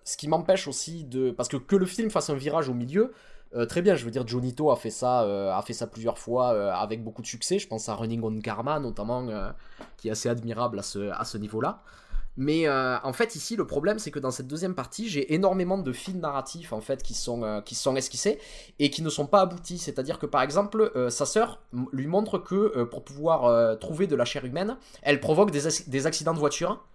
ce 0.04 0.18
qui 0.18 0.28
m'empêche 0.28 0.68
aussi 0.68 1.04
de, 1.04 1.32
parce 1.32 1.50
que 1.50 1.58
que 1.58 1.76
le 1.76 1.86
film 1.86 2.10
fasse 2.10 2.30
un 2.30 2.36
virage 2.36 2.70
au 2.70 2.74
milieu. 2.74 3.12
Euh, 3.54 3.66
très 3.66 3.82
bien, 3.82 3.96
je 3.96 4.06
veux 4.06 4.12
dire, 4.12 4.26
Jonito 4.26 4.72
a 4.72 4.78
fait 4.78 4.90
ça, 4.90 5.24
euh, 5.24 5.52
a 5.54 5.62
fait 5.62 5.74
ça 5.74 5.88
plusieurs 5.88 6.18
fois 6.18 6.54
euh, 6.54 6.72
avec 6.72 7.04
beaucoup 7.04 7.22
de 7.22 7.28
succès. 7.28 7.60
Je 7.60 7.68
pense 7.68 7.90
à 7.90 7.96
Running 7.96 8.22
on 8.24 8.40
Karma 8.40 8.80
notamment, 8.80 9.28
qui 9.98 10.08
est 10.08 10.12
assez 10.12 10.30
admirable 10.30 10.80
à 10.80 10.84
ce, 10.84 11.38
niveau-là. 11.38 11.84
Mais 12.38 12.70
en 12.70 13.12
fait, 13.12 13.36
ici, 13.36 13.58
le 13.58 13.68
problème, 13.68 14.00
c'est 14.00 14.10
que 14.10 14.20
dans 14.20 14.32
cette 14.32 14.48
deuxième 14.48 14.74
partie, 14.74 15.10
j'ai 15.10 15.34
énormément 15.34 15.78
de 15.78 15.92
fils 15.92 16.16
narratifs 16.16 16.72
en 16.72 16.80
fait 16.80 17.04
qui 17.04 17.14
sont, 17.14 17.62
qui 17.66 17.78
esquissés 17.98 18.40
et 18.80 18.90
qui 18.90 19.02
ne 19.02 19.10
sont 19.10 19.28
pas 19.28 19.42
aboutis. 19.42 19.78
C'est-à-dire 19.78 20.18
que 20.18 20.26
par 20.26 20.42
exemple, 20.42 20.92
sa 21.10 21.26
sœur 21.26 21.62
lui 21.92 22.08
montre 22.08 22.38
que 22.38 22.84
pour 22.86 23.04
pouvoir 23.04 23.78
trouver 23.80 24.08
de 24.08 24.16
la 24.16 24.24
chair 24.24 24.46
humaine, 24.46 24.78
elle 25.02 25.20
provoque 25.20 25.52
des, 25.52 25.68
des 25.88 26.08
accidents 26.08 26.34
de 26.34 26.40
voiture 26.40 26.86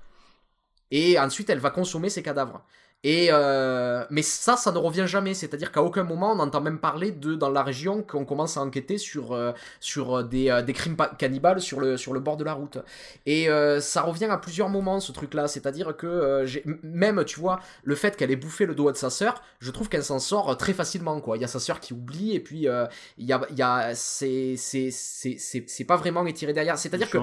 et 0.90 1.18
ensuite 1.18 1.50
elle 1.50 1.58
va 1.58 1.70
consommer 1.70 2.08
ses 2.08 2.22
cadavres. 2.22 2.62
Et 3.08 3.28
euh, 3.30 4.04
mais 4.10 4.22
ça, 4.22 4.56
ça 4.56 4.72
ne 4.72 4.78
revient 4.78 5.04
jamais. 5.06 5.32
C'est-à-dire 5.32 5.70
qu'à 5.70 5.80
aucun 5.82 6.02
moment 6.02 6.32
on 6.32 6.40
entend 6.40 6.60
même 6.60 6.78
parler 6.80 7.12
de 7.12 7.36
dans 7.36 7.50
la 7.50 7.62
région 7.62 8.02
qu'on 8.02 8.24
commence 8.24 8.56
à 8.56 8.62
enquêter 8.62 8.98
sur 8.98 9.32
euh, 9.32 9.52
sur 9.78 10.24
des, 10.24 10.50
euh, 10.50 10.60
des 10.62 10.72
crimes 10.72 10.96
pa- 10.96 11.12
cannibales 11.16 11.60
sur 11.60 11.78
le 11.78 11.96
sur 11.96 12.12
le 12.12 12.18
bord 12.18 12.36
de 12.36 12.42
la 12.42 12.54
route. 12.54 12.78
Et 13.24 13.48
ça 13.80 14.02
revient 14.02 14.24
à 14.24 14.38
plusieurs 14.38 14.68
moments 14.68 14.98
ce 14.98 15.12
truc-là. 15.12 15.46
C'est-à-dire 15.46 15.96
que 15.96 16.44
même 16.82 17.24
tu 17.24 17.38
vois 17.38 17.60
le 17.84 17.94
fait 17.94 18.16
qu'elle 18.16 18.32
ait 18.32 18.36
bouffé 18.36 18.66
le 18.66 18.74
doigt 18.74 18.90
de 18.90 18.96
sa 18.96 19.10
sœur, 19.10 19.40
je 19.60 19.70
trouve 19.70 19.88
qu'elle 19.88 20.04
s'en 20.04 20.18
sort 20.18 20.56
très 20.56 20.72
facilement. 20.72 21.20
Quoi. 21.20 21.36
Il 21.36 21.42
y 21.42 21.44
a 21.44 21.48
sa 21.48 21.60
sœur 21.60 21.78
qui 21.80 21.92
oublie 21.92 22.34
et 22.34 22.40
puis 22.40 22.66
il 23.18 23.24
y 23.26 23.32
a 23.32 23.40
il 23.50 23.56
y 23.56 23.62
a 23.62 23.94
c'est 23.94 24.54
c'est 24.56 24.90
c'est 24.90 25.36
c'est 25.38 25.64
c'est 25.68 25.84
pas 25.84 25.96
vraiment 25.96 26.26
étiré 26.26 26.52
derrière. 26.52 26.76
C'est-à-dire 26.76 27.06
que 27.12 27.18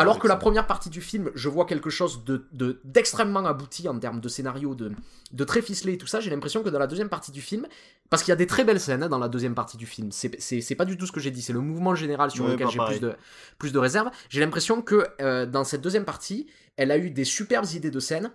alors 0.00 0.18
que 0.20 0.28
la 0.28 0.36
première 0.36 0.66
partie 0.68 0.90
du 0.90 1.00
film, 1.00 1.30
je 1.34 1.48
vois 1.48 1.64
quelque 1.66 1.90
chose 1.90 2.24
de 2.24 2.46
de- 2.52 2.80
d'extrêmement 2.84 3.44
abouti 3.44 3.88
en 3.88 3.98
termes 3.98 4.20
de 4.20 4.28
scénario, 4.28 4.74
de, 4.74 4.92
de 5.32 5.44
très 5.44 5.62
ficelé 5.62 5.94
et 5.94 5.98
tout 5.98 6.06
ça, 6.06 6.20
j'ai 6.20 6.30
l'impression 6.30 6.62
que 6.62 6.68
dans 6.68 6.78
la 6.78 6.86
deuxième 6.86 7.08
partie 7.08 7.32
du 7.32 7.40
film, 7.40 7.66
parce 8.10 8.22
qu'il 8.22 8.30
y 8.30 8.32
a 8.32 8.36
des 8.36 8.46
très 8.46 8.62
belles 8.64 8.78
scènes 8.80 9.02
hein, 9.02 9.08
dans 9.08 9.18
la 9.18 9.28
deuxième 9.28 9.54
partie 9.54 9.76
du 9.76 9.86
film, 9.86 10.10
c'est- 10.12 10.74
pas 10.76 10.84
du 10.84 10.96
tout 10.96 11.06
ce 11.06 11.12
que 11.12 11.20
j'ai 11.20 11.30
dit, 11.30 11.42
c'est 11.42 11.52
le 11.52 11.60
mouvement 11.60 11.94
général 11.94 12.30
sur 12.30 12.44
lequel 12.52 12.66
j'ai 12.72 12.78
plus 12.90 13.00
de, 13.00 13.14
plus 13.58 13.72
de 13.72 13.78
réserve. 13.78 14.10
J'ai 14.28 14.40
l'impression 14.40 14.82
que 14.82 15.06
euh, 15.20 15.46
dans 15.46 15.64
cette 15.64 15.80
deuxième 15.80 16.04
partie, 16.04 16.46
elle 16.76 16.90
a 16.90 16.98
eu 16.98 17.10
des 17.10 17.24
superbes 17.24 17.66
idées 17.72 17.90
de 17.90 18.00
scène 18.00 18.30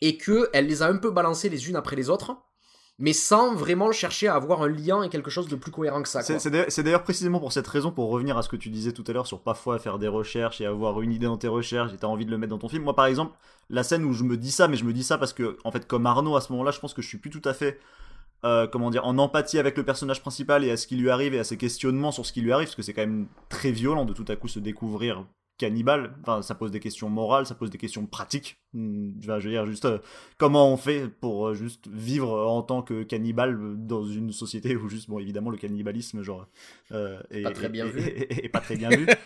et 0.00 0.16
que 0.16 0.48
elle 0.52 0.66
les 0.66 0.82
a 0.82 0.86
un 0.88 0.96
peu 0.96 1.10
balancées 1.10 1.48
les 1.48 1.68
unes 1.68 1.76
après 1.76 1.96
les 1.96 2.08
autres. 2.10 2.36
Mais 2.98 3.12
sans 3.12 3.54
vraiment 3.54 3.90
chercher 3.90 4.28
à 4.28 4.34
avoir 4.34 4.62
un 4.62 4.68
lien 4.68 5.02
et 5.02 5.08
quelque 5.08 5.30
chose 5.30 5.48
de 5.48 5.56
plus 5.56 5.72
cohérent 5.72 6.02
que 6.02 6.08
ça. 6.08 6.22
C'est 6.22 6.50
d'ailleurs- 6.50 7.02
précisément 7.02 7.40
pour 7.40 7.52
cette 7.52 7.66
raison, 7.66 7.90
pour 7.90 8.10
revenir 8.10 8.36
à 8.36 8.42
ce 8.42 8.48
que 8.48 8.56
tu 8.56 8.68
disais 8.68 8.92
tout 8.92 9.02
à 9.06 9.12
l'heure 9.12 9.26
sur 9.26 9.40
parfois 9.40 9.78
faire 9.78 9.98
des 9.98 10.08
recherches 10.08 10.60
et 10.60 10.66
avoir 10.66 11.00
une 11.00 11.12
idée 11.12 11.26
dans 11.26 11.38
tes 11.38 11.48
recherches 11.48 11.92
et 11.92 11.96
t'as 11.96 12.06
envie 12.06 12.26
de 12.26 12.30
le 12.30 12.38
mettre 12.38 12.50
dans 12.50 12.58
ton 12.58 12.68
film. 12.68 12.84
Moi, 12.84 12.94
par 12.94 13.06
exemple, 13.06 13.36
la 13.70 13.82
scène 13.82 14.04
où 14.04 14.12
je 14.12 14.24
me 14.24 14.36
dis 14.36 14.52
ça, 14.52 14.68
mais 14.68 14.76
je 14.76 14.84
me 14.84 14.92
dis 14.92 15.02
ça 15.02 15.18
parce 15.18 15.32
que, 15.32 15.56
en 15.64 15.72
fait, 15.72 15.86
comme 15.86 16.06
Arnaud, 16.06 16.36
à 16.36 16.40
ce 16.40 16.52
moment-là, 16.52 16.70
je 16.70 16.80
pense 16.80 16.94
que 16.94 17.02
je 17.02 17.08
suis 17.08 17.18
plus 17.18 17.30
tout 17.30 17.46
à 17.48 17.54
fait, 17.54 17.80
euh, 18.44 18.66
comment 18.66 18.90
dire, 18.90 19.06
en 19.06 19.16
empathie 19.18 19.58
avec 19.58 19.76
le 19.76 19.84
personnage 19.84 20.20
principal 20.20 20.62
et 20.64 20.70
à 20.70 20.76
ce 20.76 20.86
qui 20.86 20.96
lui 20.96 21.10
arrive 21.10 21.34
et 21.34 21.38
à 21.38 21.44
ses 21.44 21.56
questionnements 21.56 22.12
sur 22.12 22.26
ce 22.26 22.32
qui 22.32 22.40
lui 22.42 22.52
arrive, 22.52 22.66
parce 22.66 22.76
que 22.76 22.82
c'est 22.82 22.92
quand 22.92 23.02
même 23.02 23.26
très 23.48 23.72
violent 23.72 24.04
de 24.04 24.12
tout 24.12 24.26
à 24.28 24.36
coup 24.36 24.48
se 24.48 24.58
découvrir 24.58 25.24
cannibale. 25.58 26.14
Enfin, 26.22 26.42
ça 26.42 26.54
pose 26.54 26.70
des 26.70 26.80
questions 26.80 27.08
morales, 27.08 27.46
ça 27.46 27.54
pose 27.54 27.70
des 27.70 27.78
questions 27.78 28.06
pratiques. 28.06 28.58
Hmm, 28.74 29.10
Enfin, 29.22 29.38
je 29.38 29.44
veux 29.48 29.50
dire, 29.54 29.66
juste 29.66 29.84
euh, 29.84 29.98
comment 30.38 30.72
on 30.72 30.76
fait 30.78 31.06
pour 31.08 31.48
euh, 31.48 31.54
juste 31.54 31.86
vivre 31.88 32.32
en 32.46 32.62
tant 32.62 32.80
que 32.82 33.02
cannibale 33.02 33.58
dans 33.76 34.02
une 34.04 34.32
société 34.32 34.74
où 34.76 34.88
juste, 34.88 35.08
bon, 35.10 35.18
évidemment, 35.18 35.50
le 35.50 35.58
cannibalisme, 35.58 36.22
genre, 36.22 36.46
euh, 36.92 37.20
est, 37.30 37.42
Pas 37.42 37.50
très 37.50 37.68
bien 37.68 37.86
est- 37.86 37.90
vu. 37.90 38.00
est- 38.00 38.32
est- 38.32 38.44
est 38.46 38.48
pas 38.48 38.60
très 38.60 38.76
bien 38.76 38.88
vu. 38.90 39.06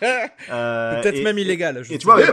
Euh, 0.49 1.01
Peut-être 1.01 1.23
même 1.23 1.37
illégal. 1.39 1.83
je 1.83 1.91
et 1.93 1.97
tu 1.97 2.05
vois, 2.05 2.21
et, 2.21 2.25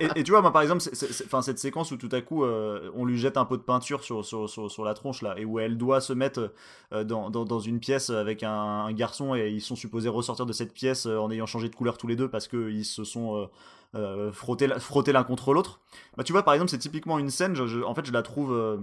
et- 0.00 0.04
et- 0.06 0.20
et 0.20 0.24
tu 0.24 0.30
vois, 0.32 0.40
moi 0.40 0.52
par 0.52 0.62
exemple, 0.62 0.82
enfin 1.26 1.42
cette 1.42 1.58
séquence 1.58 1.92
où 1.92 1.96
tout 1.96 2.08
à 2.10 2.20
coup 2.20 2.44
euh, 2.44 2.90
on 2.94 3.04
lui 3.04 3.18
jette 3.18 3.36
un 3.36 3.44
pot 3.44 3.56
de 3.56 3.62
peinture 3.62 4.02
sur, 4.02 4.24
sur, 4.24 4.48
sur, 4.48 4.70
sur 4.70 4.84
la 4.84 4.94
tronche 4.94 5.22
là, 5.22 5.34
et 5.36 5.44
où 5.44 5.58
elle 5.60 5.76
doit 5.76 6.00
se 6.00 6.12
mettre 6.12 6.52
euh, 6.92 7.04
dans, 7.04 7.30
dans, 7.30 7.44
dans 7.44 7.60
une 7.60 7.78
pièce 7.78 8.10
avec 8.10 8.42
un, 8.42 8.50
un 8.52 8.92
garçon 8.92 9.34
et 9.34 9.50
ils 9.50 9.60
sont 9.60 9.76
supposés 9.76 10.08
ressortir 10.08 10.46
de 10.46 10.52
cette 10.52 10.72
pièce 10.72 11.06
en 11.06 11.30
ayant 11.30 11.46
changé 11.46 11.68
de 11.68 11.74
couleur 11.76 11.98
tous 11.98 12.06
les 12.08 12.16
deux 12.16 12.28
parce 12.28 12.48
qu'ils 12.48 12.84
se 12.86 13.04
sont 13.04 13.31
euh, 13.36 13.46
euh, 13.94 14.32
frottés, 14.32 14.68
frottés 14.78 15.12
l'un 15.12 15.24
contre 15.24 15.52
l'autre. 15.54 15.80
Bah 16.16 16.24
tu 16.24 16.32
vois, 16.32 16.42
par 16.42 16.54
exemple, 16.54 16.70
c'est 16.70 16.78
typiquement 16.78 17.18
une 17.18 17.30
scène, 17.30 17.54
je, 17.54 17.66
je- 17.66 17.80
en 17.80 17.94
fait 17.94 18.06
je 18.06 18.12
la 18.12 18.22
trouve, 18.22 18.52
euh, 18.52 18.78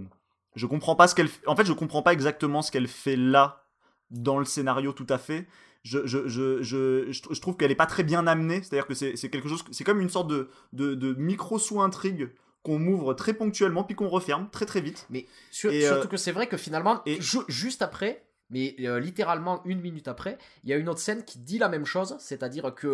je 0.55 0.65
comprends 0.65 0.95
pas 0.95 1.07
ce 1.07 1.15
qu'elle, 1.15 1.29
en 1.47 1.55
fait 1.55 1.65
je 1.65 1.73
comprends 1.73 2.01
pas 2.01 2.13
exactement 2.13 2.61
ce 2.61 2.71
qu'elle 2.71 2.87
fait 2.87 3.15
là 3.15 3.63
dans 4.11 4.39
le 4.39 4.45
scénario 4.45 4.91
tout 4.93 5.05
à 5.09 5.17
fait 5.19 5.47
je, 5.83 5.99
je, 6.05 6.27
je, 6.27 6.61
je, 6.61 7.11
je 7.11 7.21
tr- 7.21 7.33
je 7.33 7.39
trouve 7.41 7.55
qu'elle 7.55 7.71
est 7.71 7.75
pas 7.75 7.85
très 7.85 8.03
bien 8.03 8.27
amenée. 8.27 8.57
C'est-à-dire 8.61 8.85
que 8.85 8.93
c'est 8.93 9.15
quelque 9.29 9.47
chose, 9.47 9.63
c'est 9.71 9.85
comme 9.85 10.01
une 10.01 10.09
sorte 10.09 10.27
de, 10.27 10.49
de, 10.73 10.93
de 10.93 11.13
micro 11.13 11.57
sous-intrigue 11.57 12.31
qu'on 12.63 12.77
m'ouvre 12.77 13.13
très 13.13 13.33
ponctuellement 13.33 13.85
puis 13.85 13.95
qu'on 13.95 14.09
referme 14.09 14.49
très 14.51 14.65
très 14.65 14.81
vite. 14.81 15.07
Mais 15.09 15.25
sur- 15.51 15.71
Et, 15.71 15.81
surtout 15.85 16.07
euh, 16.07 16.11
que 16.11 16.17
c'est 16.17 16.33
vrai 16.33 16.47
que 16.47 16.57
finalement, 16.57 17.01
et- 17.05 17.21
ju- 17.21 17.45
juste 17.47 17.81
après, 17.81 18.25
mais 18.49 18.75
euh, 18.81 18.99
littéralement 18.99 19.61
une 19.65 19.79
minute 19.81 20.07
après, 20.07 20.37
il 20.63 20.69
y 20.69 20.73
a 20.73 20.77
une 20.77 20.89
autre 20.89 20.99
scène 20.99 21.23
qui 21.23 21.39
dit 21.39 21.57
la 21.59 21.69
même 21.69 21.85
chose, 21.85 22.15
c'est-à-dire 22.19 22.73
que 22.73 22.87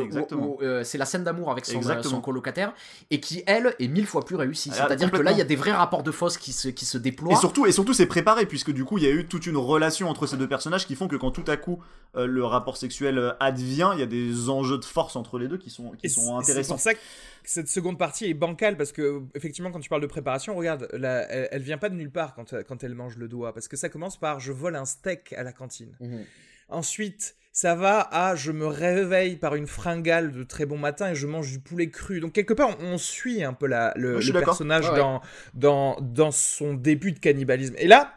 euh, 0.61 0.84
c'est 0.84 0.98
la 0.98 1.06
scène 1.06 1.23
d'amour 1.23 1.52
avec 1.52 1.65
son, 1.65 1.82
euh, 1.90 2.02
son 2.03 2.22
colocataire, 2.22 2.73
et 3.10 3.19
qui 3.19 3.44
elle 3.48 3.73
est 3.80 3.88
mille 3.88 4.06
fois 4.06 4.23
plus 4.26 4.36
réussie. 4.36 4.72
C'est-à-dire 4.72 5.11
que 5.11 5.22
là, 5.22 5.32
il 5.32 5.38
y 5.38 5.41
a 5.41 5.45
des 5.45 5.56
vrais 5.56 5.72
rapports 5.72 6.03
de 6.03 6.11
force 6.11 6.38
qui 6.38 6.52
se, 6.52 6.68
qui 6.69 6.86
se 6.86 6.98
Et 6.98 7.02
déploient. 7.02 7.36
surtout, 7.38 7.65
et 7.65 7.72
surtout, 7.72 7.94
c'est 7.94 8.06
préparé 8.06 8.45
puisque 8.45 8.72
du 8.72 8.86
coup, 8.86 8.98
il 8.98 9.03
y 9.03 9.07
a 9.07 9.11
eu 9.11 9.27
toute 9.27 9.45
une 9.45 9.57
relation 9.57 10.10
entre 10.10 10.27
ces 10.27 10.38
deux 10.38 10.48
personnages 10.48 10.86
qui 10.88 10.95
font 10.95 11.07
que 11.07 11.15
quand 11.15 11.32
tout 11.32 11.45
à 11.49 11.57
coup 11.57 11.80
euh, 12.15 12.26
le 12.27 12.44
rapport 12.45 12.77
sexuel 12.77 13.36
advient, 13.40 13.91
il 13.94 13.99
y 13.99 14.03
a 14.03 14.07
des 14.07 14.49
enjeux 14.49 14.77
de 14.77 14.86
force 14.86 15.15
entre 15.15 15.38
les 15.40 15.48
deux 15.48 15.57
qui 15.57 15.69
sont 15.69 15.91
qui 15.91 16.06
Et 16.07 16.10
c'est- 16.10 16.15
sont 16.22 16.41
C'est 16.41 16.52
intéressants. 16.52 16.73
pour 16.76 16.82
ça 16.82 16.94
que 16.94 16.99
cette 17.46 17.68
seconde 17.68 17.98
partie 17.98 18.26
est 18.26 18.34
bancale 18.34 18.78
parce 18.78 18.92
que 18.92 19.22
effectivement 19.36 19.72
quand 19.72 19.80
tu 19.80 19.90
parles 19.90 20.02
de 20.02 20.08
préparation, 20.08 20.56
regarde, 20.56 20.88
elle, 20.94 21.48
elle 21.52 21.62
vient 21.62 21.78
pas 21.78 21.90
de 21.90 21.96
nulle 21.96 22.12
part 22.12 22.34
quand, 22.34 22.54
quand 22.68 22.84
elle 22.84 22.96
mange 22.96 23.18
le 23.18 23.28
doigt 23.28 23.54
parce 23.54 23.68
que 23.68 23.78
ça 23.78 23.90
commence 23.90 24.18
par 24.18 24.40
je 24.40 24.52
vole 24.52 24.76
un 24.76 24.86
steak 24.86 25.34
à 25.34 25.44
la 25.44 25.52
cantine. 25.52 25.96
Mhm. 26.00 26.26
Ensuite, 26.70 27.36
ça 27.52 27.74
va 27.74 28.02
à 28.12 28.36
je 28.36 28.52
me 28.52 28.68
réveille 28.68 29.38
par 29.38 29.56
une 29.56 29.68
fringale 29.68 30.34
de 30.34 30.44
très 30.44 30.66
bon 30.66 30.78
matin 30.78 31.12
et 31.12 31.16
je 31.16 31.26
mange 31.26 31.52
du 31.52 31.60
poulet 31.60 31.90
cru. 31.90 32.20
Donc 32.20 32.34
quelque 32.34 32.54
part, 32.54 32.76
on, 32.82 32.94
on 32.94 32.98
suit 32.98 33.44
un 33.44 33.54
peu 33.54 33.68
la, 33.68 33.94
le, 33.96 34.20
personnage 34.34 34.86
Ouais, 34.86 34.92
ouais. 34.92 34.98
dans, 34.98 35.22
dans, 35.54 35.98
dans 36.02 36.32
son 36.32 36.74
début 36.74 37.14
de 37.14 37.20
cannibalisme. 37.20 37.76
Et 37.78 37.88
là, 37.88 38.14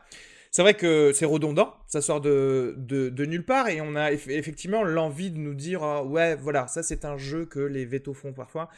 c'est 0.51 0.62
vrai 0.62 0.75
que 0.75 1.12
c'est 1.12 1.25
redondant, 1.27 1.75
ça 1.87 2.01
sort 2.01 2.20
de, 2.20 2.75
de, 2.79 3.09
de 3.09 3.25
nulle 3.27 3.45
part 3.45 3.69
et 3.69 3.81
on 3.81 3.95
a 3.97 4.11
eff- 4.12 4.31
effectivement 4.31 4.83
l'envie 4.85 5.31
de 5.31 5.39
nous 5.39 5.55
dire 5.55 5.83
ah, 5.83 6.03
ouais 6.05 6.37
voilà 6.37 6.66
ça 6.66 6.83
c'est 6.83 7.05
un 7.05 7.16
jeu 7.19 7.45
que 7.47 7.61
les 7.61 7.85
vétos 7.85 8.15
font 8.15 8.33
parfois. 8.33 8.69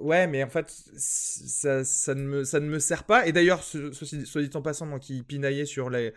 Ouais 0.00 0.26
mais 0.26 0.42
en 0.44 0.48
fait 0.50 0.66
ça, 0.96 1.84
ça, 1.84 2.14
ne, 2.14 2.22
me, 2.22 2.44
ça 2.44 2.60
ne 2.60 2.66
me 2.66 2.78
sert 2.78 3.04
pas 3.04 3.26
et 3.26 3.32
d'ailleurs 3.32 3.62
ce, 3.62 3.92
ceci- 3.92 4.26
soit 4.26 4.42
dit 4.42 4.50
en 4.54 4.62
passant 4.62 4.86
moi 4.86 4.98
qui 4.98 5.22
pinaillais 5.22 5.64
sur 5.64 5.88
les, 5.90 6.12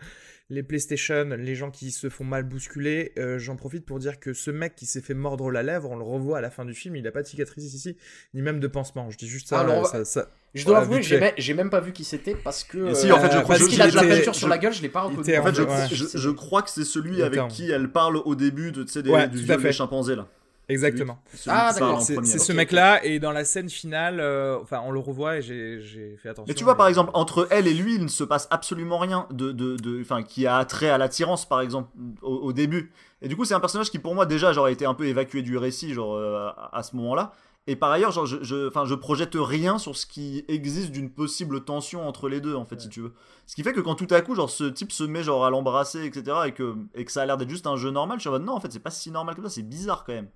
les 0.50 0.62
PlayStation, 0.62 1.24
les 1.38 1.54
gens 1.54 1.70
qui 1.70 1.90
se 1.90 2.08
font 2.10 2.24
mal 2.24 2.42
bousculer, 2.44 3.12
euh, 3.18 3.38
j'en 3.38 3.56
profite 3.56 3.86
pour 3.86 3.98
dire 3.98 4.20
que 4.20 4.32
ce 4.34 4.50
mec 4.50 4.74
qui 4.74 4.84
s'est 4.86 5.00
fait 5.00 5.14
mordre 5.14 5.50
la 5.50 5.62
lèvre, 5.62 5.90
on 5.90 5.96
le 5.96 6.04
revoit 6.04 6.38
à 6.38 6.40
la 6.42 6.50
fin 6.50 6.64
du 6.66 6.74
film, 6.74 6.96
il 6.96 7.06
a 7.06 7.12
pas 7.12 7.22
de 7.22 7.26
cicatrice 7.26 7.72
ici, 7.72 7.96
ni 8.34 8.42
même 8.42 8.60
de 8.60 8.66
pansement. 8.66 9.08
Je 9.10 9.16
dis 9.16 9.26
juste 9.28 9.48
ça. 9.48 9.60
Alors, 9.60 9.82
va- 9.84 9.88
ça, 9.88 10.04
ça- 10.04 10.30
Je 10.54 10.64
dois 10.64 10.78
avouer 10.78 11.02
j'ai 11.02 11.54
même, 11.54 11.70
pas 11.70 11.80
vu 11.80 11.92
qui 11.92 12.04
c'était 12.04 12.34
parce 12.34 12.62
que. 12.64 12.90
Et 12.90 12.94
si, 12.94 13.10
en 13.10 13.18
fait, 13.18 13.32
je 13.32 13.38
euh, 13.38 13.40
crois 13.40 13.56
parce 13.56 13.66
que 13.66 13.70
qu'il 13.72 13.82
a 13.82 13.90
de 13.90 13.96
la 13.96 14.02
peinture 14.02 14.34
sur 14.34 14.46
je- 14.46 14.50
la 14.50 14.58
gueule, 14.58 14.72
je 14.72 14.82
l'ai 14.82 14.88
pas 14.88 15.02
reconnu. 15.02 15.20
En 15.38 15.42
fait, 15.44 15.54
je, 15.54 15.62
Ouais. 15.62 15.88
je, 15.90 16.04
je 16.18 16.30
crois 16.30 16.62
que 16.62 16.70
c'est 16.70 16.84
celui 16.84 17.22
avec 17.22 17.48
qui 17.48 17.70
elle 17.70 17.90
parle 17.90 18.16
au 18.18 18.34
début 18.34 18.70
de, 18.72 18.84
des, 18.84 19.10
Ouais, 19.10 19.28
du 19.28 19.38
viol 19.38 19.60
des 19.62 19.72
chimpanzés 19.72 20.16
là. 20.16 20.26
Exactement. 20.66 21.18
Celui 21.34 21.50
Ah, 21.54 21.72
d'accord. 21.74 22.00
C'est 22.00 22.38
ce 22.38 22.52
mec-là, 22.52 23.04
et 23.04 23.18
dans 23.18 23.32
la 23.32 23.44
scène 23.44 23.68
finale, 23.68 24.18
euh, 24.20 24.56
enfin, 24.62 24.80
on 24.86 24.92
le 24.92 24.98
revoit 24.98 25.36
et 25.38 25.42
j'ai 25.42 26.16
fait 26.22 26.30
attention. 26.30 26.46
Mais 26.48 26.54
tu 26.54 26.64
vois, 26.64 26.76
par 26.76 26.86
exemple, 26.88 27.10
entre 27.14 27.46
elle 27.50 27.66
et 27.66 27.74
lui, 27.74 27.96
il 27.96 28.02
ne 28.02 28.08
se 28.08 28.24
passe 28.24 28.48
absolument 28.50 28.96
rien 28.98 29.26
de, 29.30 29.52
de, 29.52 29.76
de, 29.76 30.00
enfin, 30.00 30.22
qui 30.22 30.46
a 30.46 30.64
trait 30.64 30.88
à 30.88 30.96
l'attirance, 30.96 31.46
par 31.46 31.60
exemple, 31.60 31.90
au, 32.22 32.34
au 32.36 32.52
début. 32.54 32.92
Et 33.20 33.28
du 33.28 33.36
coup, 33.36 33.44
c'est 33.44 33.52
un 33.54 33.60
personnage 33.60 33.90
qui, 33.90 33.98
pour 33.98 34.14
moi, 34.14 34.24
déjà, 34.24 34.52
a 34.52 34.70
été 34.70 34.86
un 34.86 34.94
peu 34.94 35.06
évacué 35.06 35.42
du 35.42 35.58
récit, 35.58 35.92
genre, 35.92 36.14
euh, 36.14 36.48
à, 36.56 36.78
à 36.78 36.82
ce 36.82 36.96
moment-là. 36.96 37.32
Et 37.66 37.76
par 37.76 37.90
ailleurs, 37.90 38.10
genre, 38.10 38.26
je, 38.26 38.42
je, 38.42 38.70
je 38.84 38.94
projette 38.94 39.34
rien 39.34 39.78
sur 39.78 39.96
ce 39.96 40.04
qui 40.04 40.44
existe 40.48 40.90
d'une 40.90 41.10
possible 41.10 41.64
tension 41.64 42.06
entre 42.06 42.28
les 42.28 42.40
deux, 42.40 42.54
en 42.54 42.66
fait, 42.66 42.78
si 42.80 42.90
tu 42.90 43.00
veux. 43.00 43.12
Ce 43.46 43.54
qui 43.54 43.62
fait 43.62 43.72
que 43.72 43.80
quand 43.80 43.94
tout 43.94 44.08
à 44.10 44.20
coup, 44.20 44.34
genre, 44.34 44.50
ce 44.50 44.64
type 44.64 44.92
se 44.92 45.04
met, 45.04 45.22
genre, 45.22 45.46
à 45.46 45.50
l'embrasser, 45.50 46.04
etc., 46.04 46.24
et 46.46 46.52
que, 46.52 46.74
et 46.94 47.04
que 47.06 47.12
ça 47.12 47.22
a 47.22 47.26
l'air 47.26 47.38
d'être 47.38 47.48
juste 47.48 47.66
un 47.66 47.76
jeu 47.76 47.90
normal, 47.90 48.18
je 48.18 48.22
suis 48.22 48.28
en 48.28 48.32
mode, 48.32 48.44
non, 48.44 48.52
en 48.52 48.60
fait, 48.60 48.70
c'est 48.70 48.80
pas 48.80 48.90
si 48.90 49.10
normal 49.10 49.34
que 49.34 49.42
ça, 49.42 49.48
c'est 49.48 49.62
bizarre 49.62 50.04
quand 50.04 50.12
même. 50.12 50.28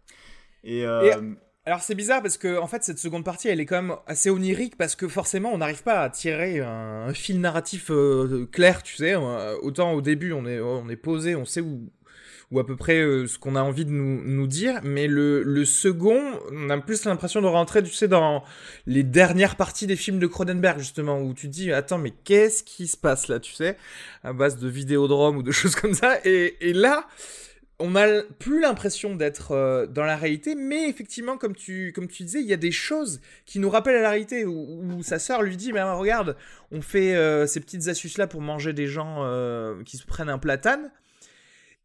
Et, 0.64 0.84
euh, 0.86 1.34
Alors 1.64 1.80
c'est 1.80 1.94
bizarre 1.94 2.22
parce 2.22 2.38
que 2.38 2.58
en 2.58 2.66
fait 2.66 2.82
cette 2.82 2.98
seconde 2.98 3.24
partie 3.24 3.48
elle 3.48 3.60
est 3.60 3.66
quand 3.66 3.82
même 3.82 3.96
assez 4.06 4.30
onirique 4.30 4.76
parce 4.76 4.96
que 4.96 5.06
forcément 5.06 5.50
on 5.52 5.58
n'arrive 5.58 5.82
pas 5.82 6.00
à 6.00 6.08
tirer 6.08 6.60
un, 6.60 7.08
un 7.08 7.12
fil 7.14 7.40
narratif 7.40 7.90
euh, 7.90 8.48
clair, 8.50 8.82
tu 8.82 8.96
sais. 8.96 9.14
Euh, 9.14 9.54
Autant 9.62 9.92
au 9.92 10.00
début 10.00 10.32
on 10.32 10.46
est 10.46 10.60
on 10.60 10.88
est 10.88 10.96
posé, 10.96 11.36
on 11.36 11.44
sait 11.44 11.60
où 11.60 11.90
ou 12.50 12.58
à 12.58 12.66
peu 12.66 12.76
près 12.76 12.98
euh, 13.00 13.26
ce 13.26 13.38
qu'on 13.38 13.56
a 13.56 13.62
envie 13.62 13.84
de 13.84 13.90
nous, 13.90 14.22
nous 14.24 14.46
dire, 14.46 14.80
mais 14.82 15.06
le, 15.06 15.42
le 15.42 15.64
second, 15.64 16.40
on 16.50 16.70
a 16.70 16.78
plus 16.78 17.04
l'impression 17.04 17.42
de 17.42 17.46
rentrer, 17.46 17.82
tu 17.82 17.92
sais, 17.92 18.08
dans 18.08 18.42
les 18.86 19.02
dernières 19.02 19.56
parties 19.56 19.86
des 19.86 19.96
films 19.96 20.18
de 20.18 20.26
Cronenberg, 20.26 20.78
justement, 20.78 21.20
où 21.20 21.34
tu 21.34 21.48
te 21.48 21.52
dis, 21.52 21.72
attends, 21.72 21.98
mais 21.98 22.12
qu'est-ce 22.24 22.62
qui 22.62 22.86
se 22.86 22.96
passe 22.96 23.28
là, 23.28 23.38
tu 23.38 23.52
sais, 23.52 23.76
à 24.24 24.32
base 24.32 24.56
de 24.56 24.68
vidéodrome 24.68 25.36
ou 25.36 25.42
de 25.42 25.50
choses 25.52 25.74
comme 25.74 25.92
ça, 25.92 26.16
et, 26.24 26.56
et 26.60 26.72
là, 26.72 27.06
on 27.80 27.94
a 27.96 28.22
plus 28.38 28.60
l'impression 28.62 29.14
d'être 29.14 29.52
euh, 29.52 29.86
dans 29.86 30.04
la 30.04 30.16
réalité, 30.16 30.54
mais 30.54 30.88
effectivement, 30.88 31.36
comme 31.36 31.54
tu, 31.54 31.92
comme 31.94 32.08
tu 32.08 32.22
disais, 32.22 32.40
il 32.40 32.46
y 32.46 32.54
a 32.54 32.56
des 32.56 32.72
choses 32.72 33.20
qui 33.44 33.58
nous 33.58 33.68
rappellent 33.68 34.00
la 34.00 34.10
réalité, 34.10 34.46
où, 34.46 35.02
sa 35.02 35.18
sœur 35.18 35.42
lui 35.42 35.58
dit, 35.58 35.74
mais 35.74 35.82
regarde, 35.82 36.34
on 36.72 36.80
fait 36.80 37.14
euh, 37.14 37.46
ces 37.46 37.60
petites 37.60 37.88
astuces-là 37.88 38.26
pour 38.26 38.40
manger 38.40 38.72
des 38.72 38.86
gens 38.86 39.22
qui 39.84 39.98
se 39.98 40.06
prennent 40.06 40.30
un 40.30 40.38
platane, 40.38 40.90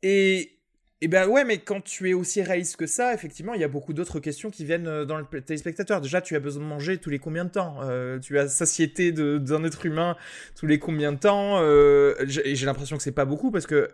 et, 0.04 0.60
et 1.02 1.08
ben 1.08 1.28
ouais, 1.28 1.44
mais 1.44 1.58
quand 1.58 1.82
tu 1.82 2.10
es 2.10 2.14
aussi 2.14 2.42
réaliste 2.44 2.76
que 2.78 2.86
ça, 2.88 3.14
effectivement, 3.14 3.54
il 3.56 3.62
y 3.62 3.64
a 3.64 3.68
beaucoup 3.68 3.94
d'autres 3.94 4.20
questions 4.20 4.52
qui 4.52 4.64
viennent 4.66 4.88
euh, 4.88 5.04
dans 5.06 5.18
le 5.18 5.26
téléspectateur. 5.42 6.00
Déjà, 6.00 6.22
tu 6.22 6.36
as 6.36 6.40
besoin 6.40 6.62
de 6.64 6.68
manger 6.70 6.98
tous 7.00 7.10
les 7.10 7.20
combien 7.20 7.44
de 7.46 7.50
temps 7.50 7.80
Euh, 7.82 8.20
Tu 8.20 8.38
as 8.38 8.48
satiété 8.48 9.12
d'un 9.12 9.64
être 9.64 9.86
humain 9.86 10.16
tous 10.56 10.68
les 10.68 10.78
combien 10.80 11.12
de 11.12 11.18
temps 11.20 11.58
Euh, 11.60 12.14
j'ai- 12.26 12.48
Et 12.50 12.56
j'ai 12.56 12.66
l'impression 12.66 12.96
que 12.98 13.04
c'est 13.04 13.12
pas 13.12 13.26
beaucoup 13.26 13.50
parce 13.52 13.66
que 13.66 13.90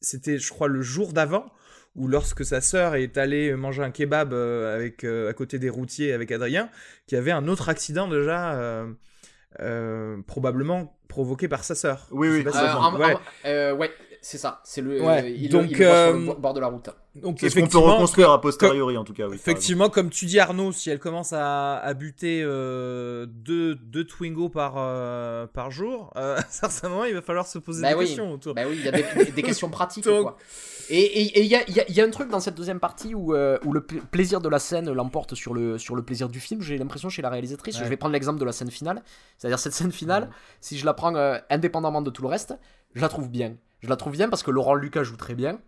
c'était, 0.00 0.38
je 0.38 0.48
crois, 0.50 0.68
le 0.68 0.82
jour 0.82 1.12
d'avant 1.12 1.52
où 1.94 2.08
lorsque 2.08 2.44
sa 2.44 2.60
sœur 2.62 2.94
est 2.96 3.18
allée 3.18 3.54
manger 3.54 3.82
un 3.82 3.90
kebab 3.90 4.32
euh, 4.32 4.74
avec, 4.74 5.04
euh, 5.04 5.28
à 5.28 5.34
côté 5.34 5.58
des 5.58 5.68
routiers 5.68 6.12
avec 6.14 6.32
Adrien, 6.32 6.70
qu'il 7.06 7.16
y 7.16 7.18
avait 7.20 7.30
un 7.32 7.46
autre 7.48 7.68
accident 7.68 8.08
déjà, 8.08 8.54
euh, 8.54 8.90
euh, 9.60 10.16
probablement 10.26 10.98
provoqué 11.08 11.46
par 11.48 11.62
sa 11.64 11.74
sœur. 11.74 12.08
Oui, 12.10 12.28
oui. 12.30 12.44
Euh, 12.46 12.50
si 12.50 12.58
en- 12.58 12.94
en- 12.94 12.98
ouais. 12.98 13.14
euh, 13.44 13.74
ouais, 13.74 13.90
c'est 14.22 14.38
ça. 14.38 14.60
C'est 14.64 14.80
le. 14.80 15.02
Ouais, 15.02 15.32
il, 15.36 15.48
donc, 15.50 15.66
il 15.70 15.76
le 15.76 15.84
voit 15.86 15.94
sur 16.06 16.12
le 16.14 16.22
euh, 16.22 16.26
bo- 16.26 16.34
bord 16.40 16.54
de 16.54 16.60
la 16.60 16.68
route. 16.68 16.88
Donc 17.16 17.36
c'est 17.40 17.50
ce 17.50 17.60
qu'on 17.60 17.66
peut 17.66 17.76
reconstruire 17.76 18.30
a 18.30 18.40
posteriori, 18.40 18.96
en 18.96 19.04
tout 19.04 19.12
cas, 19.12 19.26
oui. 19.28 19.34
Effectivement, 19.34 19.90
comme 19.90 20.08
tu 20.08 20.24
dis 20.24 20.38
Arnaud, 20.40 20.72
si 20.72 20.88
elle 20.88 20.98
commence 20.98 21.34
à, 21.34 21.76
à 21.76 21.92
buter 21.92 22.40
euh, 22.42 23.26
deux, 23.28 23.74
deux 23.74 24.04
Twingo 24.06 24.48
par, 24.48 24.76
euh, 24.78 25.46
par 25.46 25.70
jour, 25.70 26.10
euh, 26.16 26.38
certainement 26.48 27.04
il 27.04 27.12
va 27.12 27.20
falloir 27.20 27.46
se 27.46 27.58
poser 27.58 27.82
Bah 27.82 27.90
des 27.90 27.94
oui. 27.96 28.06
questions 28.06 28.32
autour. 28.32 28.54
Bah 28.54 28.62
oui, 28.66 28.76
il 28.78 28.84
y 28.84 28.88
a 28.88 28.92
des, 28.92 29.30
des 29.30 29.42
questions 29.42 29.68
pratiques. 29.68 30.04
Donc- 30.04 30.22
quoi. 30.22 30.38
Et 30.88 31.38
il 31.40 31.46
y, 31.46 31.54
a, 31.54 31.62
il 31.68 31.74
y 31.76 31.80
a- 31.80 31.90
y 31.90 32.00
a 32.00 32.04
un 32.04 32.10
truc 32.10 32.28
dans 32.30 32.40
cette 32.40 32.54
deuxième 32.54 32.80
partie 32.80 33.14
où, 33.14 33.34
euh, 33.34 33.58
où 33.64 33.72
le 33.72 33.82
pla- 33.82 34.00
plaisir 34.10 34.40
de 34.40 34.48
la 34.48 34.58
scène 34.58 34.90
l'emporte 34.92 35.34
sur 35.34 35.52
le, 35.54 35.78
sur 35.78 35.94
le 35.94 36.02
plaisir 36.02 36.28
du 36.28 36.40
film. 36.40 36.60
J'ai 36.62 36.76
l'impression 36.78 37.08
chez 37.08 37.22
la 37.22 37.30
réalisatrice. 37.30 37.76
Ouais. 37.78 37.84
Je 37.84 37.88
vais 37.88 37.96
prendre 37.96 38.12
l'exemple 38.14 38.38
de 38.40 38.44
la 38.44 38.52
scène 38.52 38.70
finale. 38.70 39.02
C'est-à-dire 39.38 39.58
cette 39.58 39.72
scène 39.74 39.92
finale, 39.92 40.30
si 40.60 40.78
je 40.78 40.84
la 40.86 40.92
prends 40.94 41.14
euh, 41.14 41.38
indépendamment 41.50 42.02
de 42.02 42.10
tout 42.10 42.22
le 42.22 42.28
reste, 42.28 42.54
je 42.94 43.00
la 43.00 43.08
trouve 43.08 43.28
bien. 43.30 43.54
Je 43.82 43.88
la 43.88 43.96
trouve 43.96 44.12
bien 44.12 44.28
parce 44.28 44.42
que 44.42 44.50
Laurent 44.50 44.74
Lucas 44.74 45.02
joue 45.02 45.16
très 45.16 45.34
bien. 45.34 45.60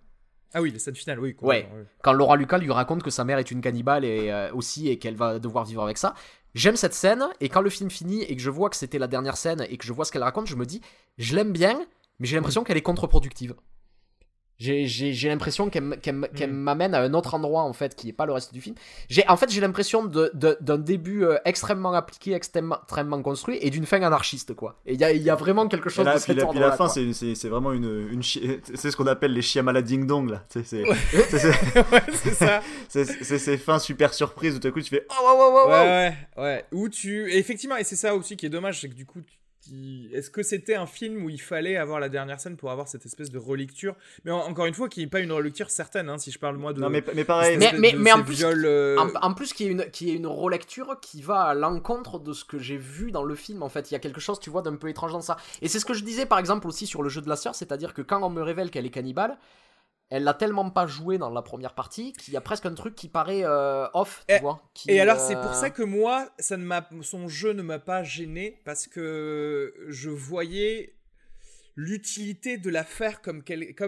Ah 0.55 0.63
oui, 0.63 0.71
les 0.71 0.79
scènes 0.79 0.95
finales, 0.95 1.19
oui. 1.19 1.35
Ouais. 1.43 1.69
oui. 1.75 1.83
Quand 2.03 2.13
Laurent 2.13 2.37
Lucas 2.37 2.59
lui 2.59 2.71
raconte 2.71 3.03
que 3.03 3.11
sa 3.11 3.25
mère 3.25 3.39
est 3.39 3.51
une 3.51 3.61
cannibale 3.61 4.05
et 4.05 4.31
euh, 4.31 4.53
aussi 4.53 4.89
et 4.89 4.99
qu'elle 5.01 5.17
va 5.17 5.41
devoir 5.41 5.65
vivre 5.65 5.83
avec 5.83 5.99
ça. 5.99 6.15
J'aime 6.55 6.77
cette 6.77 6.95
scène 6.95 7.25
et 7.41 7.49
quand 7.49 7.61
le 7.61 7.71
film 7.71 7.91
finit 7.91 8.23
et 8.23 8.37
que 8.37 8.43
je 8.43 8.51
vois 8.51 8.71
que 8.71 8.77
c'était 8.77 9.01
la 9.01 9.09
dernière 9.09 9.37
scène 9.37 9.67
et 9.69 9.77
que 9.77 9.85
je 9.85 9.93
vois 9.93 10.05
ce 10.05 10.13
qu'elle 10.13 10.23
raconte, 10.23 10.47
je 10.47 10.55
me 10.55 10.65
dis 10.65 10.81
je 11.19 11.35
l'aime 11.35 11.51
bien, 11.51 11.85
mais 12.21 12.29
j'ai 12.29 12.37
l'impression 12.37 12.63
qu'elle 12.63 12.77
est 12.77 12.83
contre-productive. 12.83 13.57
J'ai- 14.59 14.87
J'ai 14.87 15.13
j'ai 15.13 15.29
l'impression 15.29 15.69
qu'elle 15.69 15.83
m- 15.83 15.97
qu'elle 16.01 16.15
m- 16.15 16.29
qu'elle 16.37 16.53
Mm. 16.53 16.57
m'amène 16.57 16.95
à 16.95 17.01
un 17.03 17.13
autre 17.13 17.35
endroit 17.35 17.63
en 17.63 17.73
fait 17.73 17.97
qui 17.97 18.09
est 18.09 18.13
pas 18.13 18.25
le 18.25 18.33
reste 18.33 18.55
du 18.55 18.61
film. 18.61 18.77
J'ai 19.09 19.27
en 19.29 19.37
fait 19.37 19.51
j'ai 19.51 19.61
l'impression 19.61 20.05
d'un 20.05 20.79
début 20.79 21.25
euh, 21.25 21.37
extrêmement 21.45 21.93
appliqué, 21.93 22.35
extrêmement, 22.35 22.79
extrêmement 22.83 23.21
construit 23.21 23.59
et 23.61 23.71
d'une 23.71 23.85
fin 23.85 24.01
anarchiste 24.01 24.55
quoi. 24.55 24.79
Et 24.87 24.95
il 24.95 25.01
y 25.01 25.05
a, 25.05 25.13
y 25.13 25.29
a 25.29 25.35
vraiment 25.35 25.67
quelque 25.67 25.89
Et 25.89 25.93
chose 25.93 26.05
là, 26.07 26.17
de 26.19 26.23
puis 26.23 26.35
la, 26.35 26.47
puis 26.47 26.59
la 26.61 26.71
fin, 26.73 26.89
c'est- 26.89 27.49
vraiment 27.49 27.73
une, 27.73 28.09
une 28.13 28.23
c'est 28.23 28.91
ce 28.91 28.97
qu'on 28.97 29.09
appelle 29.09 29.33
les 29.33 29.43
Shyamala 29.43 29.83
Ding 29.83 30.07
Dong 30.07 30.31
là. 30.31 30.45
C'est 30.49 30.61
ouais, 30.85 30.95
ça. 32.33 32.63
c'est- 32.89 33.39
ces 33.39 33.59
fins 33.59 33.79
super 33.81 34.15
surprises 34.15 34.55
où 34.57 34.61
tout 34.61 34.69
à 34.69 34.71
coup 34.71 34.81
tu 34.81 34.91
fais 34.91 35.07
oh 35.11 35.25
wow 35.25 35.37
wow 35.37 35.53
wow. 35.65 35.69
ouais, 35.69 36.15
ouais, 36.37 36.43
ouais. 36.43 36.65
Où 36.73 36.89
tu. 36.89 37.31
et 37.33 37.39
effectivement, 37.39 37.77
et 37.77 37.85
c'est 37.85 37.97
ça 37.97 38.15
aussi 38.15 38.37
qui 38.37 38.47
est 38.47 38.51
dommage, 38.51 38.81
c'est 38.81 38.89
que 38.89 38.95
du 38.95 39.05
coup. 39.07 39.21
tu- 39.21 39.35
Est-ce 40.13 40.31
que 40.31 40.43
c'était 40.43 40.75
un 40.75 40.87
film 40.87 41.25
où 41.25 41.31
il 41.31 41.41
fallait 41.41 41.77
avoir 41.77 41.99
la 42.01 42.09
dernière 42.09 42.39
scène 42.41 42.57
pour 42.57 42.71
avoir 42.71 42.87
cette 42.89 43.07
espèce 43.07 43.31
de 43.31 43.39
relecture? 43.39 43.95
Mais 44.25 44.31
en- 44.31 44.41
encore 44.47 44.67
une 44.67 44.75
fois, 44.75 44.89
qui 44.89 45.01
n'est 45.01 45.07
pas 45.07 45.21
une 45.21 45.33
relecture 45.33 45.71
certaine, 45.71 46.09
hein, 46.09 46.19
si 46.19 46.31
je 46.31 46.39
parle 46.39 46.57
moi 46.57 46.73
de. 46.73 46.81
Non 46.81 46.91
mais, 46.91 47.03
mais 47.15 47.25
pareil. 47.25 47.57
Mais- 47.57 48.13
en 48.13 48.23
plus- 48.23 48.35
viols, 48.35 48.65
euh, 48.67 48.97
En, 48.99 49.09
en 49.31 49.35
plus, 49.35 49.53
qu'il 49.53 49.67
y, 49.67 49.69
ait 49.71 49.73
une, 49.73 49.91
qu'il 49.91 50.09
y 50.09 50.13
ait 50.13 50.17
une 50.17 50.27
relecture 50.27 50.99
qui 51.01 51.23
va 51.23 51.43
à 51.43 51.55
l'encontre 51.55 52.19
de 52.19 52.33
ce 52.33 52.45
que 52.45 52.59
j'ai 52.59 52.77
vu 52.77 53.11
dans 53.11 53.25
le 53.25 53.35
film. 53.35 53.63
En 53.63 53.69
fait, 53.69 53.91
il 53.91 53.95
y 53.95 53.97
a 53.97 54.01
quelque 54.01 54.21
chose, 54.21 54.39
tu 54.41 54.51
vois, 54.51 54.63
d'un 54.63 54.77
peu 54.77 54.89
étrange 54.89 55.13
dans 55.13 55.21
ça. 55.21 55.37
Et 55.63 55.69
c'est 55.69 55.79
ce 55.81 55.85
que 55.85 55.95
je 55.95 56.05
disais, 56.05 56.27
par 56.27 56.39
exemple, 56.39 56.67
aussi 56.69 56.87
sur 56.87 57.03
le 57.03 57.09
jeu 57.09 57.21
de 57.23 57.29
la 57.29 57.37
sœur, 57.37 57.55
c'est-à-dire 57.55 57.95
que 57.95 58.03
quand 58.03 58.23
on 58.23 58.31
me 58.31 58.43
révèle 58.43 58.71
qu'elle 58.71 58.87
est 58.87 58.91
cannibale, 58.91 59.37
elle 60.11 60.25
l'a 60.25 60.35
tellement 60.35 60.71
pas 60.71 60.87
joué 60.87 61.19
dans 61.19 61.31
la 61.31 61.43
première 61.43 61.75
partie 61.75 62.13
qu'il 62.13 62.35
y 62.35 62.37
a 62.37 62.41
presque 62.41 62.67
un 62.67 62.75
truc 62.75 62.95
qui 62.95 63.09
paraît 63.09 63.45
euh, 63.45 63.87
off, 63.95 64.25
tu 64.29 64.35
Et- 64.35 64.39
vois. 64.39 64.63
qui, 64.75 64.91
Et 64.91 65.01
alors, 65.01 65.19
euh, 65.19 65.27
c'est 65.27 65.37
pour 65.37 65.55
ça 65.55 65.71
que 65.71 65.83
moi, 65.83 66.31
ça 66.39 66.57
ne 66.57 66.65
m'a, 66.65 66.89
son 67.03 67.27
jeu 67.29 67.53
ne 67.53 67.63
m'a 67.63 67.79
pas 67.79 68.03
gêné 68.03 68.61
parce 68.65 68.87
que 68.87 69.75
je 69.89 70.11
voyais 70.11 70.95
l'utilité 71.77 72.57
de 72.57 72.71
la 72.71 72.85
faire 72.85 73.21
comme, 73.21 73.43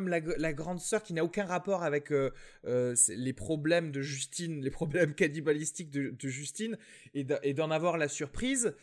la, 0.09 0.19
la 0.21 0.53
grande 0.53 0.81
sœur 0.81 1.03
qui 1.05 1.13
n'a 1.13 1.23
aucun 1.23 1.45
rapport 1.45 1.85
avec 1.85 2.11
euh, 2.11 2.31
euh, 2.67 2.97
les 3.09 3.33
problèmes 3.33 3.93
de 3.93 4.03
Justine, 4.03 4.61
les 4.63 4.71
problèmes 4.73 5.15
cannibalistiques 5.15 5.91
de, 5.91 6.11
de 6.11 6.29
Justine 6.29 6.77
et 7.15 7.25
d'en 7.55 7.71
avoir 7.71 7.97
la 7.97 8.09
surprise. 8.09 8.75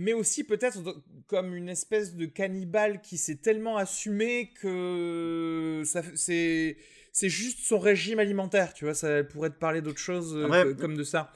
Mais 0.00 0.12
aussi 0.12 0.44
peut-être 0.44 0.78
comme 1.26 1.54
une 1.56 1.68
espèce 1.68 2.14
de 2.14 2.24
cannibale 2.24 3.00
qui 3.02 3.18
s'est 3.18 3.36
tellement 3.36 3.76
assumé 3.76 4.52
que 4.60 5.82
c'est, 6.14 6.76
c'est 7.12 7.28
juste 7.28 7.58
son 7.66 7.80
régime 7.80 8.20
alimentaire, 8.20 8.72
tu 8.74 8.84
vois. 8.84 8.94
Ça 8.94 9.24
pourrait 9.24 9.50
te 9.50 9.58
parler 9.58 9.82
d'autre 9.82 9.98
chose 9.98 10.36
euh, 10.36 10.44
Après, 10.46 10.64
que- 10.64 10.80
comme 10.80 10.96
de 10.96 11.02
ça. 11.02 11.32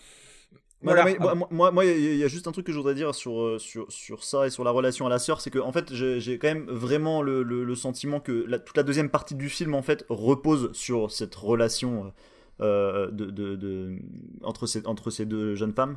Voilà, 0.81 1.03
Voilà. 1.03 1.19
mais 1.19 1.35
moi, 1.37 1.49
moi, 1.51 1.71
moi, 1.73 1.85
il 1.85 2.17
y, 2.17 2.25
a- 2.25 2.29
juste 2.29 2.47
un 2.49 2.53
truc 2.53 2.67
que 2.67 2.73
je 2.73 2.77
voudrais 2.77 2.95
dire 2.95 3.15
sur, 3.15 3.41
euh, 3.41 3.59
sur, 3.59 3.91
sur 3.91 4.25
ça 4.25 4.47
et 4.47 4.51
sur 4.51 4.65
la 4.65 4.71
relation 4.73 5.07
à 5.07 5.11
la 5.11 5.19
sœur, 5.19 5.41
c'est 5.41 5.51
que 5.51 5.59
en 5.61 5.73
fait, 5.73 5.93
j'ai 5.95 6.39
quand 6.39 6.49
même 6.49 6.67
vraiment 6.71 7.23
le, 7.23 7.43
le- 7.43 7.65
le 7.65 7.75
sentiment 7.77 8.21
que 8.21 8.45
la- 8.49 8.59
toute 8.61 8.77
la 8.77 8.83
deuxième 8.85 9.09
partie 9.11 9.35
du 9.37 9.49
film 9.49 9.75
en 9.75 9.83
fait 9.83 10.05
repose 10.09 10.73
sur 10.73 11.11
cette 11.13 11.35
relation 11.37 12.07
euh, 12.07 12.09
de, 12.63 13.31
de- 13.31 13.99
entre, 14.43 14.67
ces, 15.11 15.27
deux 15.27 15.55
jeunes 15.55 15.73
femmes. 15.73 15.97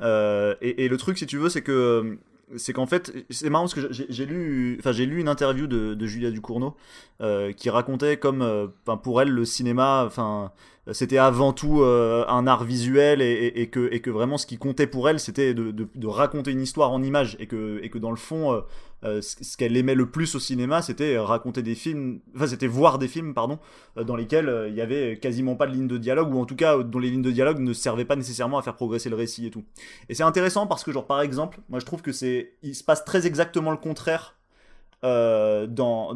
Euh, 0.00 0.54
et, 0.60 0.88
le 0.88 0.96
truc, 0.96 1.18
si 1.18 1.26
tu 1.26 1.38
veux, 1.38 1.48
c'est 1.48 1.62
que 1.62 2.18
c'est 2.56 2.72
qu'en 2.74 2.86
fait, 2.86 3.12
c'est 3.30 3.48
marrant 3.48 3.64
parce 3.64 3.74
que 3.74 3.88
j'ai 3.90 4.26
lu, 4.26 4.76
enfin 4.78 4.92
j'ai 4.92 5.06
lu 5.06 5.20
une 5.20 5.28
interview 5.28 5.66
de, 5.66 6.06
Julia 6.06 6.30
Ducournau 6.30 6.76
euh, 7.20 7.52
qui 7.52 7.70
racontait 7.70 8.18
comme, 8.18 8.42
euh, 8.42 8.66
pour 9.02 9.22
elle 9.22 9.30
le 9.30 9.44
cinéma, 9.44 10.04
enfin 10.06 10.52
c'était 10.90 11.18
avant 11.18 11.52
tout 11.52 11.82
euh, 11.82 12.24
un 12.26 12.46
art 12.48 12.64
visuel 12.64 13.22
et, 13.22 13.68
que, 13.70 14.10
vraiment 14.10 14.36
ce 14.36 14.46
qui 14.46 14.58
comptait 14.58 14.88
pour 14.88 15.08
elle 15.08 15.20
c'était 15.20 15.54
de, 15.54 16.06
raconter 16.06 16.50
une 16.50 16.60
histoire 16.60 16.90
en 16.90 17.02
images 17.02 17.36
et 17.38 17.46
que, 17.46 17.98
dans 17.98 18.10
le 18.10 18.16
fond 18.16 18.52
euh, 18.52 18.60
euh, 19.04 19.20
ce 19.22 19.56
qu'elle 19.56 19.76
aimait 19.76 19.94
le 19.94 20.10
plus 20.10 20.34
au 20.34 20.40
cinéma 20.40 20.82
c'était 20.82 21.18
raconter 21.18 21.62
des 21.62 21.76
films, 21.76 22.20
enfin 22.34 22.48
c'était 22.48 22.66
voir 22.66 22.98
des 22.98 23.06
films 23.06 23.32
pardon 23.32 23.60
euh, 23.96 24.02
dans 24.02 24.16
lesquels 24.16 24.48
euh, 24.48 24.68
il 24.68 24.74
y 24.74 24.80
avait 24.80 25.18
quasiment 25.18 25.54
pas 25.54 25.68
de 25.68 25.72
ligne 25.72 25.86
de 25.86 25.98
dialogue 25.98 26.34
ou 26.34 26.40
en 26.40 26.46
tout 26.46 26.56
cas 26.56 26.76
euh, 26.78 26.82
dont 26.82 26.98
les 26.98 27.10
lignes 27.10 27.22
de 27.22 27.30
dialogue 27.30 27.60
ne 27.60 27.72
servaient 27.72 28.04
pas 28.04 28.16
nécessairement 28.16 28.58
à 28.58 28.62
faire 28.62 28.74
progresser 28.74 29.08
le 29.08 29.16
récit 29.16 29.46
et 29.46 29.50
tout. 29.50 29.64
Et 30.08 30.14
c'est 30.14 30.24
intéressant 30.24 30.66
parce 30.66 30.82
que 30.82 30.90
genre 30.90 31.06
par 31.06 31.20
exemple 31.20 31.60
moi 31.68 31.78
je 31.78 31.86
trouve 31.86 32.02
que 32.02 32.12
c'est 32.12 32.54
il 32.62 32.74
se 32.74 32.82
passe 32.82 33.04
très 33.04 33.26
exactement 33.26 33.70
le 33.70 33.76
contraire 33.76 34.36
euh, 35.04 35.66
dans, 35.66 36.14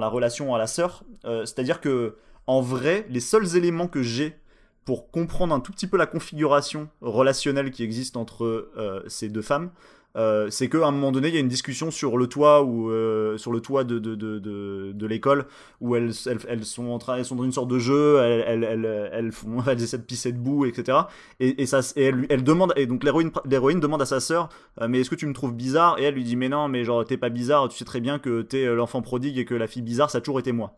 la 0.00 0.08
relation 0.08 0.54
à 0.54 0.58
la 0.58 0.68
sœur. 0.68 1.02
Euh, 1.24 1.44
C'est-à-dire 1.44 1.80
que, 1.80 2.16
en 2.48 2.60
vrai, 2.60 3.06
les 3.08 3.20
seuls 3.20 3.56
éléments 3.56 3.86
que 3.86 4.02
j'ai 4.02 4.36
pour 4.84 5.10
comprendre 5.10 5.54
un 5.54 5.60
tout 5.60 5.70
petit 5.70 5.86
peu 5.86 5.96
la 5.96 6.06
configuration 6.06 6.88
relationnelle 7.00 7.70
qui 7.70 7.84
existe 7.84 8.16
entre 8.16 8.70
euh, 8.76 9.02
ces 9.06 9.28
deux 9.28 9.42
femmes, 9.42 9.70
euh, 10.16 10.48
c'est 10.50 10.68
qu'à 10.68 10.86
un 10.86 10.90
moment 10.90 11.12
donné, 11.12 11.28
il 11.28 11.34
y 11.34 11.36
a 11.36 11.40
une 11.40 11.48
discussion 11.48 11.90
sur 11.90 12.16
le 12.16 12.26
toit 12.26 12.62
ou 12.62 12.90
euh, 12.90 13.36
sur 13.36 13.52
le 13.52 13.60
toit 13.60 13.84
de, 13.84 15.06
l'école 15.06 15.46
où 15.80 15.94
elles, 15.94 16.12
sont 16.12 16.86
en 16.86 16.98
train, 16.98 17.18
elles 17.18 17.24
sont 17.24 17.36
dans 17.36 17.44
une 17.44 17.52
sorte 17.52 17.68
de 17.68 17.78
jeu, 17.78 18.18
elles, 18.18 18.64
elles, 19.12 19.32
font, 19.32 19.62
essaient 19.66 19.98
de 19.98 20.02
pisser 20.02 20.32
debout, 20.32 20.64
etc. 20.64 20.98
Et, 21.38 21.66
ça, 21.66 21.80
elle, 21.96 22.42
demande, 22.42 22.72
et 22.76 22.86
donc 22.86 23.04
l'héroïne, 23.04 23.30
l'héroïne 23.44 23.80
demande 23.80 24.02
à 24.02 24.06
sa 24.06 24.20
sœur, 24.20 24.48
euh, 24.80 24.88
mais 24.88 25.00
est-ce 25.00 25.10
que 25.10 25.14
tu 25.14 25.26
me 25.26 25.34
trouves 25.34 25.54
bizarre? 25.54 25.98
Et 25.98 26.04
elle 26.04 26.14
lui 26.14 26.24
dit, 26.24 26.36
mais 26.36 26.48
non, 26.48 26.68
mais 26.68 26.84
genre 26.84 27.04
t'es 27.04 27.16
pas 27.16 27.28
bizarre, 27.28 27.68
tu 27.68 27.76
sais 27.76 27.84
très 27.84 28.00
bien 28.00 28.18
que 28.18 28.42
t'es 28.42 28.66
l'enfant 28.74 29.02
prodigue 29.02 29.38
et 29.38 29.44
que 29.44 29.54
la 29.54 29.66
fille 29.66 29.82
bizarre, 29.82 30.10
ça 30.10 30.18
a 30.18 30.20
toujours 30.20 30.40
été 30.40 30.52
moi. 30.52 30.74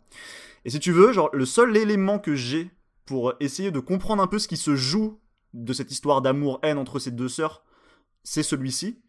Et 0.65 0.70
si 0.70 0.81
tu 0.81 0.93
veux, 0.93 1.12
genre 1.12 1.31
le 1.32 1.47
seul 1.47 1.77
élément 1.77 2.19
que 2.19 2.35
j'ai 2.35 2.70
pour 3.07 3.35
essayer 3.41 3.70
de 3.70 3.81
comprendre 3.81 4.23
un 4.23 4.27
peu 4.27 4.39
ce 4.39 4.49
qui 4.49 4.57
se 4.57 4.77
joue 4.77 5.19
de 5.55 5.73
cette 5.73 5.91
histoire 5.91 6.23
d'amour-haine 6.23 6.78
entre 6.78 6.99
ces 6.99 7.11
deux 7.11 7.28
sœurs, 7.28 7.65
c'est 8.23 8.43
celui-ci. 8.43 9.01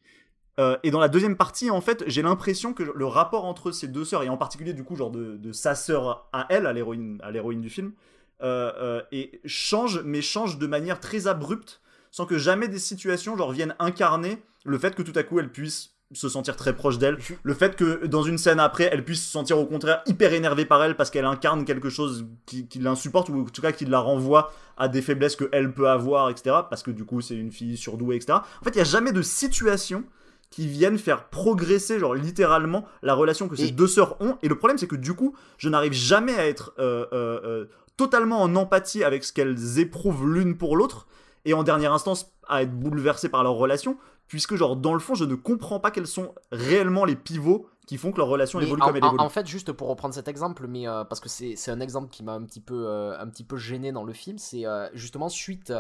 Euh, 0.60 0.78
et 0.84 0.92
dans 0.92 1.00
la 1.00 1.08
deuxième 1.08 1.38
partie, 1.38 1.70
en 1.70 1.82
fait, 1.82 2.04
j'ai 2.08 2.22
l'impression 2.22 2.74
que 2.74 2.84
le 2.84 3.06
rapport 3.06 3.46
entre 3.46 3.72
ces 3.72 3.88
deux 3.88 4.06
sœurs, 4.06 4.24
et 4.24 4.30
en 4.30 4.38
particulier 4.38 4.74
du 4.74 4.84
coup, 4.84 4.96
genre 4.96 5.12
de, 5.12 5.52
sa 5.52 5.76
sœur 5.76 6.30
à 6.34 6.48
elle, 6.50 6.66
à 6.66 6.74
l'héroïne, 6.74 7.20
à 7.24 7.32
l'héroïne 7.32 7.62
du 7.62 7.70
film, 7.70 7.94
euh, 8.42 8.72
euh, 8.78 9.02
et 9.12 9.40
change, 9.46 10.02
mais 10.04 10.22
change 10.22 10.58
de 10.58 10.68
manière 10.68 11.00
très 11.00 11.28
abrupte, 11.28 11.82
sans 12.10 12.26
que 12.26 12.38
jamais 12.38 12.68
des 12.68 12.80
situations 12.80 13.38
genre 13.38 13.52
viennent 13.52 13.76
incarner 13.80 14.44
le 14.66 14.78
fait 14.78 14.96
que 14.96 15.02
tout 15.02 15.14
à 15.16 15.24
coup 15.24 15.40
elle 15.40 15.52
puisse 15.52 15.96
se 16.14 16.30
sentir 16.30 16.56
très 16.56 16.76
proche 16.76 16.98
d'elle, 16.98 17.18
le 17.44 17.54
fait 17.54 17.76
que 17.76 18.06
dans 18.06 18.24
une 18.24 18.38
scène 18.38 18.60
après 18.60 18.90
elle 18.92 19.04
puisse 19.06 19.24
se 19.24 19.32
sentir 19.32 19.58
au 19.58 19.66
contraire 19.66 20.02
hyper 20.06 20.34
énervée 20.34 20.66
par 20.66 20.84
elle 20.84 20.96
parce 20.96 21.10
qu'elle 21.10 21.26
incarne 21.26 21.64
quelque 21.66 21.90
chose 21.90 22.26
qui, 22.46 22.68
qui 22.68 22.80
l'insupporte 22.80 23.30
ou 23.30 23.42
en 23.42 23.46
tout 23.46 23.62
cas 23.62 23.72
qui 23.72 23.86
la 23.86 24.00
renvoie 24.00 24.52
à 24.78 24.88
des 24.88 25.02
faiblesses 25.02 25.36
que 25.36 25.48
elle 25.52 25.74
peut 25.74 25.90
avoir, 25.90 26.30
etc. 26.30 26.56
Parce 26.70 26.84
que 26.84 26.92
du 26.92 27.06
coup 27.06 27.22
c'est 27.22 27.36
une 27.36 27.52
fille 27.52 27.78
surdouée, 27.78 28.16
etc. 28.18 28.40
En 28.62 28.64
fait 28.64 28.72
il 28.72 28.76
n'y 28.76 28.82
a 28.82 28.86
jamais 28.86 29.12
de 29.12 29.22
situation 29.22 30.04
qui 30.50 30.68
viennent 30.68 30.98
faire 30.98 31.30
progresser 31.30 31.98
genre 31.98 32.14
littéralement 32.14 32.86
la 33.04 33.14
relation 33.14 33.48
que 33.48 33.56
ces 33.56 33.68
Et- 33.68 33.72
deux 33.72 33.88
sœurs 33.88 34.18
ont 34.22 34.38
et 34.42 34.50
le 34.50 34.58
problème 34.58 34.78
c'est 34.78 34.88
que 34.88 34.98
du 34.98 35.14
coup 35.14 35.34
je 35.58 35.70
n'arrive 35.70 35.94
jamais 35.94 36.36
à 36.36 36.46
être 36.46 36.74
euh, 36.80 37.06
euh, 37.14 37.40
euh, 37.46 37.66
totalement 37.96 38.42
en 38.42 38.54
empathie 38.56 39.04
avec 39.04 39.24
ce 39.24 39.32
qu'elles 39.32 39.80
éprouvent 39.80 40.28
l'une 40.28 40.58
pour 40.58 40.76
l'autre 40.76 41.08
et 41.46 41.54
en 41.54 41.64
dernière 41.64 41.94
instance 41.94 42.34
à 42.50 42.64
être 42.64 42.72
bouleversé 42.78 43.30
par 43.30 43.44
leur 43.44 43.54
relation 43.54 43.98
puisque 44.32 44.56
genre 44.56 44.78
dans 44.78 44.94
le 44.94 45.02
fond 45.02 45.14
je 45.14 45.26
ne 45.26 45.36
comprends 45.36 45.82
pas 45.82 45.92
quels 45.92 46.08
sont 46.08 46.34
réellement 46.54 47.04
les 47.04 47.18
pivots 47.18 47.68
qui 47.86 47.98
font 47.98 48.14
que 48.14 48.18
leur 48.18 48.30
relation 48.30 48.60
Mais 48.60 48.66
évolue 48.66 48.82
en, 48.82 48.86
comme 48.86 48.96
elle 48.96 49.04
évolue. 49.04 49.20
en 49.20 49.28
fait, 49.28 49.46
juste 49.46 49.74
pour 49.74 49.90
reprendre 49.90 50.14
cet 50.14 50.30
exemple, 50.30 50.68
mais 50.70 50.88
euh, 50.88 51.04
parce 51.04 51.20
que 51.20 51.28
c'est 51.28 51.70
un 51.70 51.82
exemple 51.82 52.08
qui 52.10 52.24
m'a 52.24 52.32
un 52.32 52.44
petit 52.46 52.62
peu 52.62 52.86
euh, 52.88 53.20
un 53.20 53.28
petit 53.28 53.44
peu 53.44 53.58
gêné 53.58 53.92
dans 53.92 54.06
le 54.06 54.14
film, 54.14 54.38
c'est 54.38 54.66
euh, 54.66 54.88
justement 54.94 55.28
suite 55.28 55.74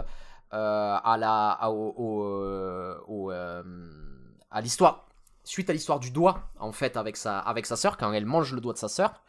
à 0.51 1.15
la 1.17 1.51
à, 1.51 1.69
au, 1.69 1.93
au, 1.95 3.03
au, 3.07 3.31
à 3.31 4.61
l'histoire 4.61 5.05
suite 5.45 5.69
à 5.69 5.73
l'histoire 5.73 6.01
du 6.01 6.11
doigt 6.11 6.49
en 6.59 6.73
fait 6.73 6.97
avec 6.97 7.15
sa 7.15 7.39
avec 7.39 7.65
sa 7.65 7.77
sœur 7.77 7.95
quand 7.95 8.11
elle 8.11 8.25
mange 8.25 8.53
le 8.53 8.59
doigt 8.59 8.73
de 8.73 8.79
sa 8.79 8.89
sœur. 8.89 9.23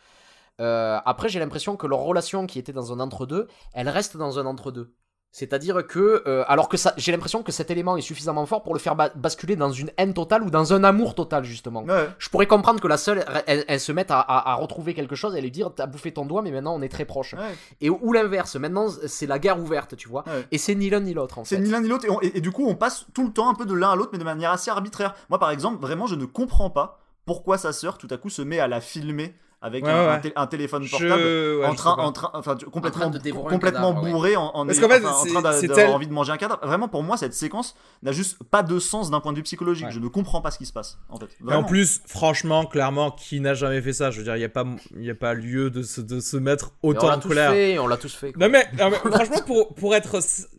Après, 0.59 1.29
j'ai 1.29 1.39
l'impression 1.39 1.77
que 1.77 1.87
leur 1.87 2.01
relation 2.01 2.49
qui 2.49 2.59
était 2.59 2.73
dans 2.73 2.93
un 2.93 2.99
entre-deux, 2.99 3.47
elle 3.73 3.89
reste 3.89 4.17
dans 4.17 4.41
un 4.41 4.47
entre-deux. 4.47 4.93
C'est-à-dire 5.35 5.87
que, 5.87 6.23
euh, 6.27 6.45
alors 6.47 6.69
que 6.69 6.77
j'ai 6.99 7.11
l'impression 7.11 7.43
que 7.43 7.53
cet 7.53 7.71
élément 7.71 7.97
est 7.97 8.03
suffisamment 8.03 8.45
fort 8.45 8.63
pour 8.63 8.75
le 8.75 8.79
faire 8.79 8.95
ba- 8.95 9.11
basculer 9.15 9.57
dans 9.57 9.73
une 9.73 9.91
haine 9.97 10.13
totale 10.13 10.43
ou 10.43 10.51
dans 10.51 10.75
un 10.75 10.85
amour 10.85 11.15
total, 11.15 11.43
justement. 11.45 11.83
Ouais. 11.85 12.07
Je 12.19 12.29
pourrais 12.29 12.47
comprendre 12.47 12.81
que 12.81 12.87
la 12.87 12.99
seule, 12.99 13.25
elle, 13.47 13.65
elle 13.67 13.81
se 13.81 13.93
mette 13.93 14.11
à, 14.11 14.21
à- 14.21 14.51
à 14.53 14.55
retrouver 14.57 14.93
quelque 14.93 15.15
chose 15.17 15.35
et 15.35 15.41
lui 15.41 15.51
dire 15.51 15.71
T'as 15.75 15.87
bouffé 15.87 16.13
ton 16.13 16.27
doigt, 16.27 16.43
mais 16.43 16.51
maintenant 16.51 16.75
on 16.75 16.83
est 16.83 16.91
très 16.91 17.07
proches. 17.07 17.33
Ouais. 17.33 17.55
Et 17.81 17.89
ou 17.89 18.13
l'inverse, 18.13 18.57
maintenant 18.57 18.89
c'est 19.07 19.27
la 19.27 19.39
guerre 19.39 19.59
ouverte, 19.59 19.97
tu 19.97 20.07
vois. 20.07 20.23
Ouais. 20.27 20.45
Et 20.53 20.59
c'est 20.59 20.75
ni 20.75 20.91
l'un 20.91 21.01
ni 21.01 21.15
l'autre 21.15 21.39
en 21.39 21.45
C'est 21.45 21.57
fait. 21.57 21.63
ni 21.63 21.71
l'un 21.71 21.81
ni 21.81 21.89
l'autre, 21.89 22.05
et- 22.21 22.37
et 22.37 22.41
du 22.43 22.51
coup 22.53 22.67
on 22.69 22.75
passe 22.75 23.07
tout 23.15 23.27
le 23.27 23.33
temps 23.33 23.49
un 23.49 23.55
peu 23.55 23.65
de 23.65 23.75
l'un 23.75 23.93
à 23.93 23.97
l'autre, 23.97 24.11
mais 24.13 24.19
de 24.19 24.25
manière 24.25 24.51
assez 24.51 24.71
arbitraire. 24.71 25.15
Moi 25.31 25.39
par 25.39 25.51
exemple, 25.51 25.81
vraiment 25.81 26.07
je 26.07 26.15
ne 26.15 26.27
comprends 26.27 26.69
pas 26.69 26.99
pourquoi 27.25 27.57
sa 27.57 27.73
sœur 27.73 27.97
tout 27.97 28.09
à 28.11 28.19
coup 28.19 28.29
se 28.29 28.43
met 28.43 28.61
à 28.61 28.69
la 28.69 28.83
filmer 28.83 29.35
avec 29.65 29.85
Ouais, 29.85 29.91
un, 29.91 30.07
ouais. 30.07 30.13
un 30.15 30.19
té- 30.19 30.33
un 30.35 30.47
téléphone 30.49 30.83
Je- 30.83 30.91
portable. 30.91 31.23
ouais, 31.23 31.65
en 31.67 31.75
train, 31.75 31.95
en 31.97 32.11
train, 32.13 32.31
enfin, 32.35 32.57
complètement, 32.73 33.11
complètement 33.13 33.59
cadavre, 33.59 34.03
ouais. 34.03 34.11
bourré, 34.11 34.37
en, 34.37 34.47
en, 34.55 34.67
Parce 34.67 34.77
ayant- 34.79 34.89
qu'en 34.89 34.95
fait, 34.95 35.05
enfin, 35.07 35.15
en 35.15 35.25
train 35.27 35.43
d'avoir 35.43 35.61
tel- 35.77 35.91
envie 35.91 36.07
de 36.09 36.13
manger 36.13 36.33
un 36.33 36.37
cadavre. 36.37 36.67
Vraiment, 36.67 36.89
pour 36.89 37.03
moi, 37.05 37.17
cette 37.17 37.33
séquence 37.33 37.77
n'a 38.03 38.11
juste 38.13 38.43
pas 38.51 38.63
de 38.65 38.79
sens 38.81 39.11
d'un 39.11 39.21
point 39.21 39.33
de 39.33 39.37
vue 39.37 39.45
psychologique. 39.45 39.87
Ouais. 39.87 39.93
Je 39.93 40.01
ne 40.01 40.09
comprends 40.09 40.41
pas 40.41 40.51
ce 40.51 40.59
qui 40.59 40.67
se 40.67 40.73
passe, 40.73 40.99
en 41.09 41.17
fait. 41.19 41.29
Et 41.49 41.55
en 41.55 41.63
plus, 41.65 42.01
franchement, 42.07 42.67
clairement, 42.67 43.13
qui 43.13 43.41
n'a 43.41 43.55
jamais 43.55 43.81
fait 43.81 43.93
ça? 43.93 44.11
Je 44.11 44.19
veux 44.19 44.25
dire, 44.25 44.35
il 44.37 44.41
n'y 44.41 44.45
a, 44.45 44.49
pas- 44.49 44.67
il 44.99 45.09
a 45.09 45.15
pas 45.15 45.33
lieu 45.35 45.71
de 45.71 45.83
se, 45.83 46.01
de 46.01 46.19
se 46.19 46.37
mettre 46.37 46.73
autant 46.83 47.13
en 47.15 47.21
colère. 47.21 47.53
fait, 47.53 47.79
on 47.79 47.87
l'a 47.87 47.97
tous 47.97 48.15
fait. 48.15 48.33
quoi. 48.33 48.45
Non 48.47 48.53
mais, 48.53 48.67
non, 48.79 48.91
mais 48.91 48.97
franchement, 49.13 49.43
pour, 49.47 49.75
pour, 49.75 49.95
être, 49.95 50.19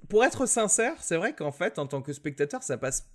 pour 0.09 0.23
être 0.23 0.45
sincère, 0.45 0.93
c'est 1.01 1.17
vrai 1.17 1.33
qu'en 1.35 1.51
fait, 1.51 1.77
en 1.77 1.87
tant 1.87 2.01
que 2.01 2.13
spectateur, 2.13 2.63
ça 2.63 2.77
passe 2.77 3.05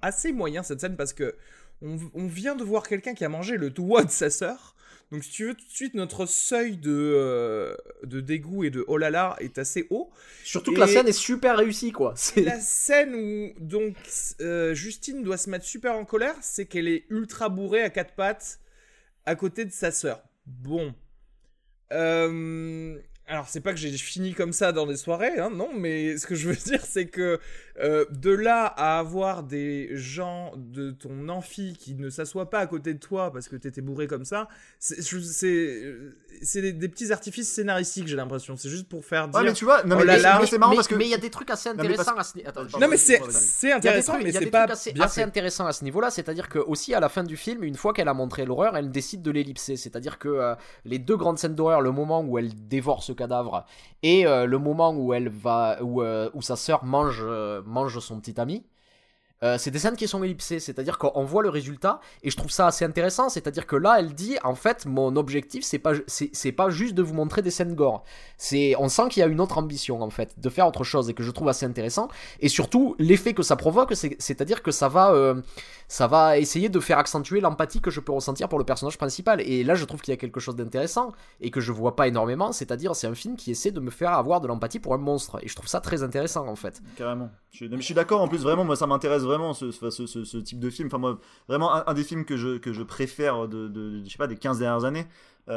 assez 0.00 0.32
moyen 0.32 0.62
cette 0.62 0.80
scène 0.80 0.96
parce 0.96 1.12
que 1.12 1.34
on, 1.82 1.98
on 2.14 2.26
vient 2.26 2.54
de 2.54 2.64
voir 2.64 2.84
quelqu'un 2.88 3.12
qui 3.14 3.24
a 3.24 3.28
mangé 3.28 3.58
le 3.58 3.68
doigt 3.68 4.02
de 4.04 4.10
sa 4.10 4.30
sœur. 4.30 4.74
Donc 5.12 5.22
si 5.22 5.30
tu 5.30 5.46
veux, 5.46 5.54
tout 5.54 5.64
de 5.64 5.70
suite, 5.70 5.94
notre 5.94 6.26
seuil 6.26 6.76
de, 6.76 6.90
euh, 6.90 7.76
de 8.02 8.20
dégoût 8.20 8.64
et 8.64 8.70
de 8.70 8.84
oh 8.88 8.96
là 8.96 9.10
là 9.10 9.36
est 9.38 9.56
assez 9.58 9.86
haut. 9.90 10.10
Surtout 10.42 10.72
que 10.72 10.80
la 10.80 10.88
scène 10.88 11.06
est 11.06 11.12
super 11.12 11.56
réussie, 11.56 11.92
quoi. 11.92 12.14
C'est 12.16 12.42
La 12.42 12.58
scène 12.58 13.14
où 13.14 13.52
donc 13.60 13.96
euh, 14.40 14.74
Justine 14.74 15.22
doit 15.22 15.36
se 15.36 15.48
mettre 15.48 15.64
super 15.64 15.94
en 15.94 16.04
colère, 16.04 16.34
c'est 16.40 16.66
qu'elle 16.66 16.88
est 16.88 17.04
ultra 17.10 17.48
bourrée 17.48 17.82
à 17.82 17.90
quatre 17.90 18.14
pattes 18.14 18.58
à 19.26 19.36
côté 19.36 19.64
de 19.64 19.72
sa 19.72 19.92
sœur. 19.92 20.22
Bon. 20.46 20.92
Euh, 21.92 22.98
alors 23.26 23.48
c'est 23.48 23.60
pas 23.60 23.72
que 23.72 23.78
j'ai 23.78 23.92
fini 23.92 24.34
comme 24.34 24.52
ça 24.52 24.72
dans 24.72 24.86
des 24.86 24.96
soirées, 24.96 25.38
hein, 25.38 25.50
non, 25.50 25.70
mais 25.72 26.18
ce 26.18 26.26
que 26.26 26.34
je 26.34 26.48
veux 26.48 26.56
dire 26.64 26.84
c'est 26.84 27.06
que 27.06 27.38
euh, 27.80 28.04
de 28.10 28.30
là 28.30 28.64
à 28.66 28.98
avoir 28.98 29.42
des 29.42 29.90
gens 29.92 30.52
de 30.56 30.90
ton 30.90 31.28
amphi 31.28 31.76
qui 31.78 31.94
ne 31.94 32.08
s'assoient 32.10 32.48
pas 32.50 32.58
à 32.60 32.66
côté 32.66 32.94
de 32.94 32.98
toi 32.98 33.32
parce 33.32 33.48
que 33.48 33.56
t'étais 33.56 33.80
bourré 33.82 34.06
comme 34.06 34.24
ça, 34.24 34.48
c'est 34.78 35.02
c'est 36.42 36.60
des, 36.60 36.72
des 36.72 36.88
petits 36.88 37.12
artifices 37.12 37.50
scénaristiques 37.50 38.06
j'ai 38.08 38.16
l'impression. 38.16 38.56
C'est 38.56 38.68
juste 38.68 38.88
pour 38.88 39.04
faire 39.04 39.28
dire. 39.28 39.40
Ouais, 39.40 39.46
mais 39.46 39.52
tu 39.52 39.64
vois, 39.64 39.82
non, 39.84 39.96
Oh 39.96 40.00
mais, 40.00 40.04
là 40.04 40.16
mais- 40.16 40.22
là. 40.22 40.38
mais 40.40 40.46
c'est 40.46 40.58
marrant 40.58 40.70
mais, 40.72 40.76
parce 40.76 40.88
que. 40.88 40.94
mais 40.94 41.04
il 41.06 41.10
y 41.10 41.14
a 41.14 41.18
des 41.18 41.30
trucs 41.30 41.50
assez 41.50 41.68
intéressants 41.70 42.16
à 42.16 42.24
ce 42.24 42.36
niveau. 42.36 42.48
Attends, 42.48 42.64
non 42.78 42.88
mais 42.88 42.96
c'est 42.96 43.18
Vas-y. 43.18 43.32
c'est 43.32 43.66
Il 43.68 43.70
y 43.70 43.72
a 43.72 43.78
des 43.80 43.88
intéressant, 43.88 44.12
trucs, 44.12 44.24
mais 44.24 44.30
il 44.30 44.34
y 44.34 44.36
a 44.36 44.40
c'est 44.40 44.44
des 44.46 44.50
pas 44.50 44.60
trucs 44.66 44.72
assez, 44.72 44.92
bien 44.92 45.04
assez 45.04 45.20
fait. 45.20 45.26
intéressants 45.26 45.66
à 45.66 45.72
ce 45.72 45.84
niveau-là, 45.84 46.10
c'est-à-dire 46.10 46.48
que 46.48 46.58
aussi 46.58 46.94
à 46.94 47.00
la 47.00 47.08
fin 47.08 47.24
du 47.24 47.36
film, 47.36 47.62
une 47.64 47.74
fois 47.76 47.92
qu'elle 47.94 48.08
a 48.08 48.14
montré 48.14 48.44
l'horreur, 48.44 48.76
elle 48.76 48.90
décide 48.90 49.22
de 49.22 49.30
l'ellipser, 49.30 49.76
c'est-à-dire 49.76 50.18
que 50.18 50.28
euh, 50.28 50.54
les 50.84 50.98
deux 50.98 51.16
grandes 51.16 51.38
scènes 51.38 51.54
d'horreur, 51.54 51.80
le 51.80 51.90
moment 51.92 52.20
où 52.22 52.38
elle 52.38 52.52
dévore 52.68 53.02
ce 53.02 53.12
cadavre 53.12 53.64
et 54.02 54.26
euh, 54.26 54.44
le 54.46 54.58
moment 54.58 54.94
où 54.94 55.14
elle 55.14 55.28
va, 55.30 55.78
où, 55.82 56.02
euh, 56.02 56.28
où 56.34 56.42
sa 56.42 56.56
sœur 56.56 56.84
mange, 56.84 57.22
euh, 57.24 57.62
mange 57.66 58.00
son 58.00 58.20
petit 58.20 58.40
ami. 58.40 58.64
Euh, 59.42 59.58
c'est 59.58 59.70
des 59.70 59.78
scènes 59.78 59.96
qui 59.96 60.08
sont 60.08 60.22
ellipsées, 60.24 60.60
c'est-à-dire 60.60 60.98
qu'on 60.98 61.24
voit 61.24 61.42
le 61.42 61.48
résultat 61.50 62.00
et 62.22 62.30
je 62.30 62.36
trouve 62.36 62.50
ça 62.50 62.66
assez 62.68 62.84
intéressant. 62.84 63.28
C'est-à-dire 63.28 63.66
que 63.66 63.76
là, 63.76 63.96
elle 63.98 64.14
dit 64.14 64.36
en 64.44 64.54
fait, 64.54 64.86
mon 64.86 65.14
objectif, 65.16 65.64
c'est 65.64 65.78
pas, 65.78 65.92
c'est 66.06 66.52
pas 66.52 66.70
juste 66.70 66.94
de 66.94 67.02
vous 67.02 67.14
montrer 67.14 67.42
des 67.42 67.50
scènes 67.50 67.74
gore. 67.74 68.02
C'est, 68.38 68.74
on 68.78 68.88
sent 68.88 69.08
qu'il 69.10 69.20
y 69.20 69.24
a 69.24 69.26
une 69.26 69.40
autre 69.40 69.58
ambition 69.58 70.00
en 70.02 70.10
fait, 70.10 70.38
de 70.38 70.48
faire 70.48 70.66
autre 70.66 70.84
chose 70.84 71.08
et 71.10 71.14
que 71.14 71.22
je 71.22 71.30
trouve 71.30 71.48
assez 71.48 71.66
intéressant. 71.66 72.08
Et 72.40 72.48
surtout, 72.48 72.96
l'effet 72.98 73.34
que 73.34 73.42
ça 73.42 73.56
provoque, 73.56 73.94
c'est- 73.94 74.16
c'est-à-dire 74.18 74.62
que 74.62 74.70
ça 74.70 74.88
va, 74.88 75.12
euh, 75.12 75.40
ça 75.88 76.06
va 76.06 76.38
essayer 76.38 76.68
de 76.68 76.80
faire 76.80 76.98
accentuer 76.98 77.40
l'empathie 77.40 77.80
que 77.80 77.90
je 77.90 78.00
peux 78.00 78.12
ressentir 78.12 78.48
pour 78.48 78.58
le 78.58 78.64
personnage 78.64 78.98
principal. 78.98 79.40
Et 79.42 79.64
là, 79.64 79.74
je 79.74 79.84
trouve 79.84 80.00
qu'il 80.00 80.12
y 80.12 80.16
a 80.16 80.18
quelque 80.18 80.40
chose 80.40 80.56
d'intéressant 80.56 81.12
et 81.40 81.50
que 81.50 81.60
je 81.60 81.72
vois 81.72 81.94
pas 81.94 82.08
énormément. 82.08 82.52
C'est-à-dire, 82.52 82.96
c'est 82.96 83.06
un 83.06 83.14
film 83.14 83.36
qui 83.36 83.50
essaie 83.50 83.70
de 83.70 83.80
me 83.80 83.90
faire 83.90 84.12
avoir 84.12 84.40
de 84.40 84.48
l'empathie 84.48 84.78
pour 84.80 84.94
un 84.94 84.98
monstre. 84.98 85.38
Et 85.42 85.48
je 85.48 85.54
trouve 85.54 85.68
ça 85.68 85.80
très 85.80 86.02
intéressant 86.02 86.48
en 86.48 86.56
fait. 86.56 86.80
Carrément. 86.96 87.30
Je 87.52 87.66
suis 87.80 87.94
d'accord, 87.94 88.20
en 88.20 88.28
plus, 88.28 88.42
vraiment, 88.42 88.64
moi 88.64 88.76
ça 88.76 88.86
m'intéresse 88.86 89.22
vraiment 89.26 89.52
ce, 89.54 89.70
ce, 89.70 89.90
ce- 89.90 90.24
ce 90.24 90.36
type 90.38 90.60
de 90.60 90.70
film. 90.70 90.86
Enfin, 90.88 90.98
moi, 90.98 91.18
vraiment, 91.48 91.74
un, 91.74 91.84
un 91.86 91.94
des 91.94 92.04
films 92.04 92.24
que 92.24 92.36
je, 92.36 92.56
que 92.58 92.72
je 92.72 92.82
préfère 92.82 93.48
de, 93.48 93.68
de- 93.68 94.02
je 94.04 94.10
sais 94.10 94.18
pas, 94.18 94.26
des 94.26 94.36
15 94.36 94.58
dernières 94.60 94.84
années, 94.84 95.06
euh, 95.48 95.52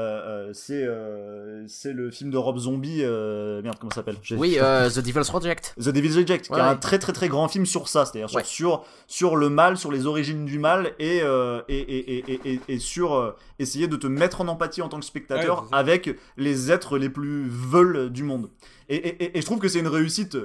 euh, 0.49 0.53
c'est 0.53 0.83
euh, 0.85 1.65
c'est 1.67 1.93
le 1.93 2.11
film 2.11 2.29
de 2.29 2.37
Rob 2.37 2.59
Zombie. 2.59 2.99
euh, 3.01 3.61
merde, 3.63 3.77
comment 3.79 3.89
ça 3.89 3.95
s'appelle? 3.95 4.17
J'ai- 4.21 4.35
Oui, 4.35 4.57
euh, 4.59 4.87
The 4.87 4.99
Devil's 4.99 5.27
Project. 5.29 5.73
The 5.81 5.89
Devil's 5.89 6.15
Reject, 6.15 6.45
qui 6.45 6.51
Ouais, 6.53 6.59
est 6.59 6.61
un 6.61 6.75
très 6.75 6.99
très 6.99 7.11
très 7.11 7.27
grand 7.27 7.47
film 7.47 7.65
sur 7.65 7.87
ça, 7.87 8.05
c'est-à-dire 8.05 8.29
sur, 8.29 8.37
Ouais. 8.37 8.43
sur, 8.43 8.85
sur 9.07 9.35
le 9.35 9.49
mal, 9.49 9.77
sur 9.77 9.91
les 9.91 10.05
origines 10.05 10.45
du 10.45 10.59
mal 10.59 10.93
et, 10.99 11.21
euh, 11.23 11.61
et, 11.69 11.77
et, 11.79 12.17
et, 12.19 12.33
et, 12.33 12.53
et- 12.53 12.61
et 12.67 12.77
sur 12.79 13.15
euh, 13.15 13.31
essayer 13.57 13.87
de 13.87 13.95
te 13.95 14.05
mettre 14.05 14.41
en 14.41 14.47
empathie 14.47 14.83
en 14.83 14.89
tant 14.89 14.99
que 14.99 15.05
spectateur 15.05 15.67
avec 15.71 16.15
les 16.37 16.71
êtres 16.71 16.99
les 16.99 17.09
plus 17.09 17.47
veuls 17.49 18.11
du 18.11 18.21
monde. 18.21 18.49
Et, 18.89 18.95
et, 18.95 19.23
et- 19.23 19.37
et 19.37 19.41
je 19.41 19.45
trouve 19.47 19.59
que 19.59 19.69
c'est 19.69 19.79
une 19.79 19.87
réussite 19.87 20.37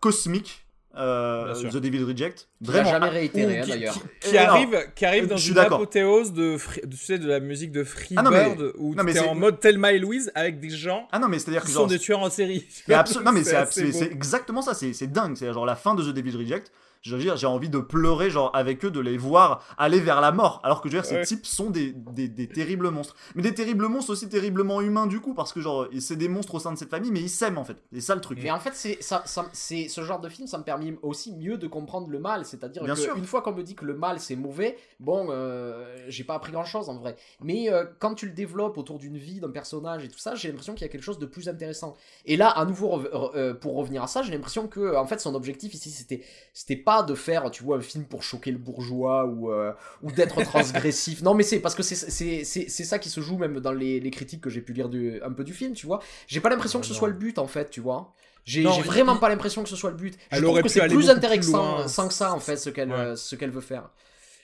cosmique, 0.00 0.64
euh. 0.96 1.54
The 1.54 1.76
Devil's 1.76 2.04
Reject. 2.06 2.48
Vraiment. 2.60 2.90
jamais 2.90 3.08
réitéré, 3.08 3.58
hein, 3.58 3.62
qui, 3.62 3.70
d'ailleurs. 3.70 3.94
qui- 4.20 4.36
arrive, 4.38 4.78
qui 4.94 5.04
arrive 5.06 5.26
dans 5.26 5.36
Je 5.36 5.42
suis 5.42 5.52
une 5.52 5.58
apothéose 5.58 6.32
de, 6.32 6.56
Free- 6.58 6.82
de- 6.82 6.94
tu 6.96 7.04
sais, 7.04 7.18
de 7.18 7.26
la 7.26 7.40
musique 7.40 7.72
de 7.72 7.82
Freebird 7.84 8.18
Ah 8.18 8.22
non, 8.22 8.30
mais- 8.30 8.72
où 8.78 8.94
non, 8.94 9.02
mais 9.04 9.12
tu 9.12 9.18
es 9.18 9.20
c'est- 9.22 9.28
en 9.28 9.34
mode 9.34 9.58
Thelma 9.60 9.92
et 9.92 9.98
Louise 9.98 10.30
avec 10.34 10.60
des 10.60 10.70
gens 10.70 11.08
Ah 11.12 11.18
non, 11.18 11.28
mais 11.28 11.38
c'est-à-dire 11.38 11.62
qui 11.62 11.68
que 11.68 11.72
sont 11.72 11.80
genre, 11.80 11.88
des 11.88 11.98
tueurs 11.98 12.20
en 12.20 12.30
série. 12.30 12.66
Mais 12.88 12.94
non 13.24 13.32
mais 13.32 13.42
c'est 13.72 14.02
exactement 14.12 14.62
ça, 14.62 14.74
c'est 14.74 14.92
c'est 14.92 15.10
dingue, 15.10 15.36
c'est 15.36 15.52
genre 15.52 15.66
la 15.66 15.76
fin 15.76 15.94
de 15.94 16.02
The 16.02 16.14
Devil's 16.14 16.36
Reject. 16.36 16.70
Je 17.02 17.14
veux 17.16 17.20
dire, 17.20 17.36
j'ai 17.36 17.46
envie 17.48 17.68
de 17.68 17.78
pleurer 17.78 18.30
genre 18.30 18.50
avec 18.54 18.84
eux, 18.84 18.90
de 18.90 19.00
les 19.00 19.18
voir 19.18 19.62
aller 19.76 20.00
vers 20.00 20.20
la 20.20 20.30
mort, 20.32 20.60
alors 20.62 20.80
que 20.80 20.88
je 20.88 20.96
veux 20.96 21.02
dire, 21.02 21.08
ces 21.08 21.22
types 21.22 21.44
sont 21.46 21.68
des, 21.70 21.92
des, 21.92 22.28
des 22.28 22.46
terribles 22.48 22.90
monstres, 22.90 23.16
mais 23.34 23.42
des 23.42 23.54
terribles 23.54 23.86
monstres 23.88 24.12
aussi 24.12 24.28
terriblement 24.28 24.80
humains 24.80 25.06
du 25.08 25.20
coup, 25.20 25.34
parce 25.34 25.52
que 25.52 25.60
genre 25.60 25.88
c'est 25.98 26.14
des 26.16 26.28
monstres 26.28 26.54
au 26.54 26.58
sein 26.60 26.72
de 26.72 26.78
cette 26.78 26.90
famille, 26.90 27.10
mais 27.10 27.20
ils 27.20 27.28
s'aiment 27.28 27.58
en 27.58 27.64
fait, 27.64 27.76
c'est 27.92 28.00
ça 28.00 28.14
le 28.14 28.20
truc. 28.20 28.38
Mais 28.42 28.50
en 28.52 28.60
fait, 28.60 28.70
c'est 28.74 29.02
ça, 29.02 29.22
ça- 29.26 29.46
c'est 29.52 29.88
ce 29.88 30.02
genre 30.02 30.20
de 30.20 30.28
film, 30.28 30.46
ça 30.46 30.58
me 30.58 30.62
permet 30.64 30.96
aussi 31.02 31.34
mieux 31.34 31.58
de 31.58 31.66
comprendre 31.66 32.08
le 32.08 32.20
mal. 32.20 32.44
C'est-à-dire 32.44 32.84
Bien 32.84 32.94
sûr. 32.94 33.14
qu'une 33.14 33.24
fois 33.24 33.42
qu'on 33.42 33.52
me 33.52 33.62
dit 33.62 33.74
que 33.74 33.84
le 33.84 33.94
mal 33.94 34.20
c'est 34.20 34.36
mauvais, 34.36 34.76
bon, 35.00 35.26
euh, 35.30 35.96
j'ai 36.08 36.22
pas 36.24 36.34
appris 36.34 36.52
grand-chose 36.52 36.88
en 36.88 36.98
vrai. 36.98 37.16
Mais 37.42 37.68
euh, 37.70 37.84
quand 37.98 38.14
tu 38.14 38.26
le 38.26 38.32
développes 38.32 38.78
autour 38.78 38.98
d'une 38.98 39.16
vie, 39.18 39.40
d'un 39.40 39.50
personnage 39.50 40.04
et 40.04 40.08
tout 40.08 40.18
ça, 40.20 40.36
j'ai 40.36 40.48
l'impression 40.48 40.74
qu'il 40.74 40.82
y 40.82 40.88
a 40.88 40.92
quelque 40.92 41.02
chose 41.02 41.18
de 41.18 41.26
plus 41.26 41.48
intéressant. 41.48 41.96
Et 42.26 42.36
là, 42.36 42.48
à 42.48 42.64
nouveau, 42.64 43.02
euh, 43.34 43.54
pour 43.54 43.74
revenir 43.74 44.04
à 44.04 44.06
ça, 44.06 44.22
j'ai 44.22 44.32
l'impression 44.32 44.68
que 44.68 44.94
en 44.94 45.06
fait 45.06 45.18
son 45.20 45.34
objectif 45.34 45.74
ici, 45.74 45.90
c'était, 45.90 46.22
c'était 46.52 46.76
pas 46.76 46.91
de 47.00 47.14
faire, 47.14 47.50
tu 47.50 47.62
vois, 47.62 47.78
un 47.78 47.80
film 47.80 48.04
pour 48.04 48.22
choquer 48.22 48.50
le 48.50 48.58
bourgeois 48.58 49.24
ou 49.24 49.50
euh, 49.50 49.72
ou 50.02 50.12
d'être 50.12 50.42
transgressif. 50.44 51.22
non, 51.22 51.32
mais 51.32 51.42
c'est 51.44 51.60
parce 51.60 51.74
que 51.74 51.82
c'est 51.82 51.94
c'est 51.94 52.44
c'est 52.44 52.68
c'est 52.68 52.84
ça 52.84 52.98
qui 52.98 53.08
se 53.08 53.20
joue 53.22 53.38
même 53.38 53.58
dans 53.60 53.72
les, 53.72 53.98
les 54.00 54.10
critiques 54.10 54.42
que 54.42 54.50
j'ai 54.50 54.60
pu 54.60 54.74
lire 54.74 54.90
du, 54.90 55.20
un 55.22 55.32
peu 55.32 55.44
du 55.44 55.54
film, 55.54 55.72
tu 55.72 55.86
vois. 55.86 56.00
J'ai 56.26 56.40
pas 56.40 56.50
l'impression 56.50 56.78
que 56.80 56.86
ce 56.86 56.92
soit 56.94 57.08
le 57.08 57.14
but 57.14 57.38
en 57.38 57.46
fait, 57.46 57.70
tu 57.70 57.80
vois. 57.80 58.12
J'ai 58.44 58.62
Non, 58.62 58.72
j'ai 58.72 58.80
il- 58.80 58.84
vraiment 58.86 59.14
il- 59.14 59.20
pas 59.20 59.28
l'impression 59.30 59.62
que 59.62 59.68
ce 59.70 59.76
soit 59.76 59.90
le 59.90 59.96
but. 59.96 60.14
Je 60.14 60.18
Elle 60.36 60.42
trouve 60.42 60.50
aurait 60.52 60.62
que 60.62 60.68
c'est 60.68 60.86
plus 60.88 61.08
intéressant 61.08 61.88
sans 61.88 62.08
que 62.08 62.14
ça 62.14 62.34
en 62.34 62.40
fait 62.40 62.56
ce 62.56 62.68
qu'elle 62.70 62.90
Ouais. 62.92 63.16
ce 63.16 63.34
qu'elle 63.36 63.50
veut 63.50 63.60
faire. 63.62 63.88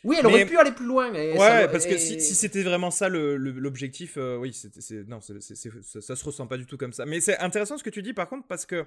Oui, 0.05 0.15
elle 0.17 0.27
Mais- 0.29 0.33
aurait 0.33 0.47
pu 0.47 0.57
aller 0.57 0.71
plus 0.71 0.87
loin. 0.87 1.11
Ouais, 1.13 1.67
parce 1.67 1.85
que 1.85 1.95
et- 1.95 1.99
si, 1.99 2.21
si 2.21 2.37
c'était 2.37 2.63
vraiment 2.63 2.93
ça 2.93 3.09
le- 3.09 3.37
le- 3.37 3.51
l'objectif, 3.51 4.15
euh, 4.17 4.37
oui, 4.37 4.53
c'est 4.55 5.09
non, 5.09 5.21
c'est- 5.21 5.41
ça, 5.43 6.01
ça 6.01 6.15
se 6.15 6.25
ressent 6.25 6.47
pas 6.47 6.57
du 6.57 6.67
tout 6.67 6.77
comme 6.77 6.93
ça. 6.93 7.05
Mais 7.05 7.21
c'est 7.21 7.37
intéressant 7.41 7.77
ce 7.77 7.83
que 7.83 7.91
tu 7.91 8.01
dis 8.01 8.13
par 8.15 8.29
contre 8.29 8.47
parce 8.47 8.65
que 8.65 8.85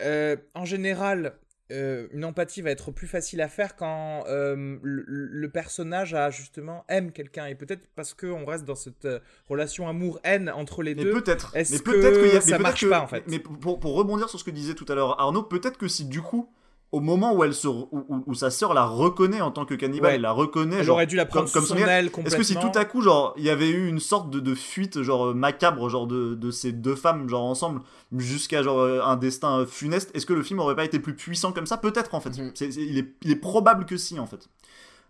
euh, 0.00 0.36
en 0.54 0.66
général, 0.66 1.34
euh, 1.72 2.08
une 2.12 2.24
empathie 2.26 2.60
va 2.60 2.70
être 2.70 2.90
plus 2.90 3.06
facile 3.06 3.40
à 3.40 3.48
faire 3.48 3.74
quand 3.76 4.24
euh, 4.28 4.76
le, 4.82 5.04
le 5.06 5.48
personnage 5.48 6.12
a 6.12 6.30
justement 6.30 6.84
aime 6.88 7.10
quelqu'un 7.10 7.46
et 7.46 7.54
peut-être 7.54 7.88
parce 7.96 8.12
que 8.12 8.26
on 8.26 8.44
reste 8.44 8.64
dans 8.64 8.74
cette 8.74 9.06
euh, 9.06 9.18
relation 9.48 9.88
amour-haine 9.88 10.50
entre 10.50 10.82
les 10.82 10.94
Mais 10.94 11.04
deux. 11.04 11.12
peut-être. 11.22 11.52
Mais 11.54 11.64
que 11.64 11.82
peut-être 11.82 12.18
qu'il 12.20 12.26
y 12.28 12.30
a- 12.30 12.34
mais 12.34 12.40
ça 12.40 12.46
peut-être 12.48 12.60
marche 12.60 12.80
que- 12.82 12.90
pas, 12.90 13.00
en 13.00 13.06
fait? 13.06 13.24
Mais 13.28 13.38
pour, 13.38 13.80
pour 13.80 13.94
rebondir 13.94 14.28
sur 14.28 14.38
ce 14.38 14.44
que 14.44 14.50
disait 14.50 14.74
tout 14.74 14.86
à 14.90 14.94
l'heure 14.94 15.18
Arnaud, 15.20 15.42
peut-être 15.44 15.78
que 15.78 15.88
si 15.88 16.04
du 16.04 16.20
coup, 16.20 16.50
au 16.94 17.00
moment 17.00 17.34
où 17.34 17.44
elle 17.44 17.54
se, 17.54 17.66
où, 17.68 17.88
où- 17.92 18.22
où 18.26 18.34
sa 18.34 18.50
sœur 18.50 18.72
la 18.74 18.84
reconnaît 18.84 19.40
en 19.40 19.50
tant 19.50 19.64
que 19.64 19.74
cannibale, 19.74 20.10
Ouais. 20.10 20.14
elle 20.16 20.20
la 20.22 20.32
reconnaît, 20.32 20.76
Elle 20.78 20.84
genre, 20.84 20.96
aurait 20.96 21.06
dû 21.06 21.16
la 21.16 21.26
prendre 21.26 21.44
comme- 21.46 21.52
comme 21.52 21.62
sous 21.62 21.74
son 21.74 21.78
son 21.80 21.86
aile. 21.86 22.10
Est-ce 22.24 22.36
que 22.36 22.42
si 22.42 22.56
tout 22.56 22.70
à 22.74 22.84
coup, 22.84 23.02
genre, 23.02 23.34
il 23.36 23.44
y 23.44 23.50
avait 23.50 23.68
eu 23.70 23.88
une 23.88 24.00
sorte 24.00 24.30
de, 24.30 24.40
de 24.40 24.54
fuite, 24.54 25.02
genre 25.02 25.26
euh, 25.28 25.34
macabre, 25.34 25.88
genre 25.88 26.06
de, 26.06 26.34
de 26.34 26.50
ces 26.50 26.72
deux 26.72 26.94
femmes, 26.96 27.28
genre 27.28 27.44
ensemble, 27.44 27.80
jusqu'à 28.16 28.62
genre 28.62 28.78
euh, 28.80 29.00
un 29.04 29.16
destin 29.16 29.66
funeste, 29.66 30.10
est-ce 30.14 30.26
que 30.26 30.32
le 30.32 30.42
film 30.42 30.60
aurait 30.60 30.76
pas 30.76 30.84
été 30.84 30.98
plus 30.98 31.14
puissant 31.14 31.52
comme 31.52 31.66
ça? 31.66 31.76
Peut-être 31.76 32.14
en 32.14 32.20
fait. 32.20 32.30
Mhm. 32.38 32.52
Il, 32.60 32.98
est, 32.98 33.08
il 33.22 33.30
est 33.30 33.36
probable 33.36 33.84
que 33.86 33.96
si 33.96 34.18
en 34.20 34.26
fait. 34.26 34.48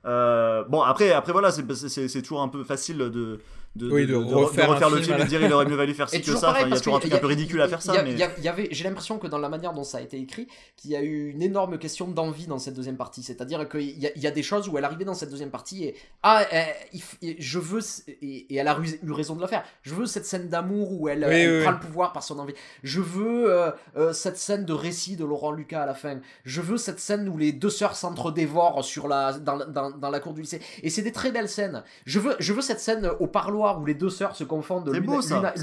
Euh, 0.06 0.64
bon 0.64 0.82
après 0.82 1.12
après 1.12 1.32
voilà 1.32 1.50
c'est 1.50 2.20
toujours 2.22 2.42
un 2.42 2.48
peu 2.48 2.62
facile 2.62 2.98
de 2.98 3.40
de, 3.76 3.90
Oui, 3.90 4.06
de 4.06 4.14
refaire 4.14 4.70
le 4.90 4.96
film 4.96 5.02
film 5.16 5.20
et 5.20 5.24
dire 5.24 5.42
il 5.42 5.52
aurait 5.52 5.66
mieux 5.66 5.74
valu 5.74 5.94
faire 5.94 6.08
ci 6.08 6.20
que 6.22 6.34
ça 6.36 6.48
pareil, 6.48 6.62
Enfin, 6.64 6.68
il 6.68 6.74
y 6.74 6.76
a 6.76 6.78
toujours 6.80 6.96
un 6.96 7.00
truc 7.00 7.12
un 7.12 7.18
peu 7.18 7.26
ridicule 7.26 7.60
à 7.60 7.68
faire 7.68 7.78
a- 7.78 7.80
ça 7.80 8.02
mais 8.04 8.14
y 8.14 8.22
a- 8.22 8.30
il 8.38 8.44
y 8.44 8.48
avait, 8.48 8.68
j'ai 8.70 8.84
l'impression 8.84 9.18
que 9.18 9.26
dans 9.26 9.38
la 9.38 9.48
manière 9.48 9.72
dont 9.72 9.82
ça 9.84 9.98
a 9.98 10.00
été 10.00 10.16
écrit, 10.18 10.46
qu'il 10.76 10.92
y 10.92 10.96
a 10.96 11.02
eu 11.02 11.30
une 11.30 11.42
énorme 11.42 11.78
question 11.78 12.06
d'envie 12.06 12.46
dans 12.46 12.58
cette 12.58 12.74
deuxième 12.74 12.96
partie. 12.96 13.22
C'est-à-dire 13.22 13.68
qu'il 13.68 13.98
y, 13.98 14.06
a- 14.06 14.12
il 14.14 14.22
y 14.22 14.26
a 14.26 14.30
des 14.30 14.42
choses 14.44 14.68
où 14.68 14.78
elle 14.78 14.84
arrivait 14.84 15.04
dans 15.04 15.14
cette 15.14 15.30
deuxième 15.30 15.50
partie 15.50 15.84
et 15.84 15.96
ah, 16.22 16.44
il 16.92 17.00
f- 17.00 17.16
et 17.22 17.36
je 17.40 17.58
veux 17.58 17.80
et, 18.08 18.54
et 18.54 18.56
elle 18.56 18.68
a 18.68 18.78
eu, 19.02 19.10
raison 19.12 19.34
de 19.34 19.40
le 19.40 19.46
faire. 19.48 19.64
Je 19.82 19.94
veux 19.94 20.06
cette 20.06 20.26
scène 20.26 20.48
d'amour 20.48 20.92
où 20.92 21.08
elle, 21.08 21.24
Oui, 21.28 21.34
elle 21.34 21.56
oui, 21.58 21.62
prend 21.62 21.72
le 21.72 21.80
pouvoir 21.80 22.12
par 22.12 22.22
son 22.22 22.38
envie. 22.38 22.54
Je 22.84 23.00
veux 23.00 23.50
euh, 23.52 23.70
euh, 23.96 24.12
cette 24.12 24.36
scène 24.36 24.64
de 24.64 24.72
récit 24.72 25.16
de 25.16 25.24
Laurent 25.24 25.50
Lucas 25.52 25.82
à 25.82 25.86
la 25.86 25.94
fin. 25.94 26.20
Je 26.44 26.60
veux 26.60 26.76
cette 26.76 27.00
scène 27.00 27.28
où 27.28 27.36
les 27.36 27.50
deux 27.52 27.70
sœurs 27.70 27.96
s'entre-dévorent 27.96 28.84
sur 28.84 29.08
la 29.08 29.32
dans, 29.32 29.56
la- 29.56 29.64
dans, 29.66 29.90
dans 29.90 30.10
la 30.10 30.20
cour 30.20 30.32
du 30.32 30.42
lycée. 30.42 30.60
Et 30.84 30.90
c'est 30.90 31.02
des 31.02 31.12
très 31.12 31.32
belles 31.32 31.48
scènes. 31.48 31.82
Je 32.06 32.20
veux 32.20 32.36
je 32.38 32.52
veux 32.52 32.62
cette 32.62 32.80
scène 32.80 33.10
au 33.18 33.26
parloir 33.26 33.63
où 33.72 33.84
les 33.86 33.94
deux 33.94 34.10
sœurs 34.10 34.36
se 34.36 34.44
confondent 34.44 34.88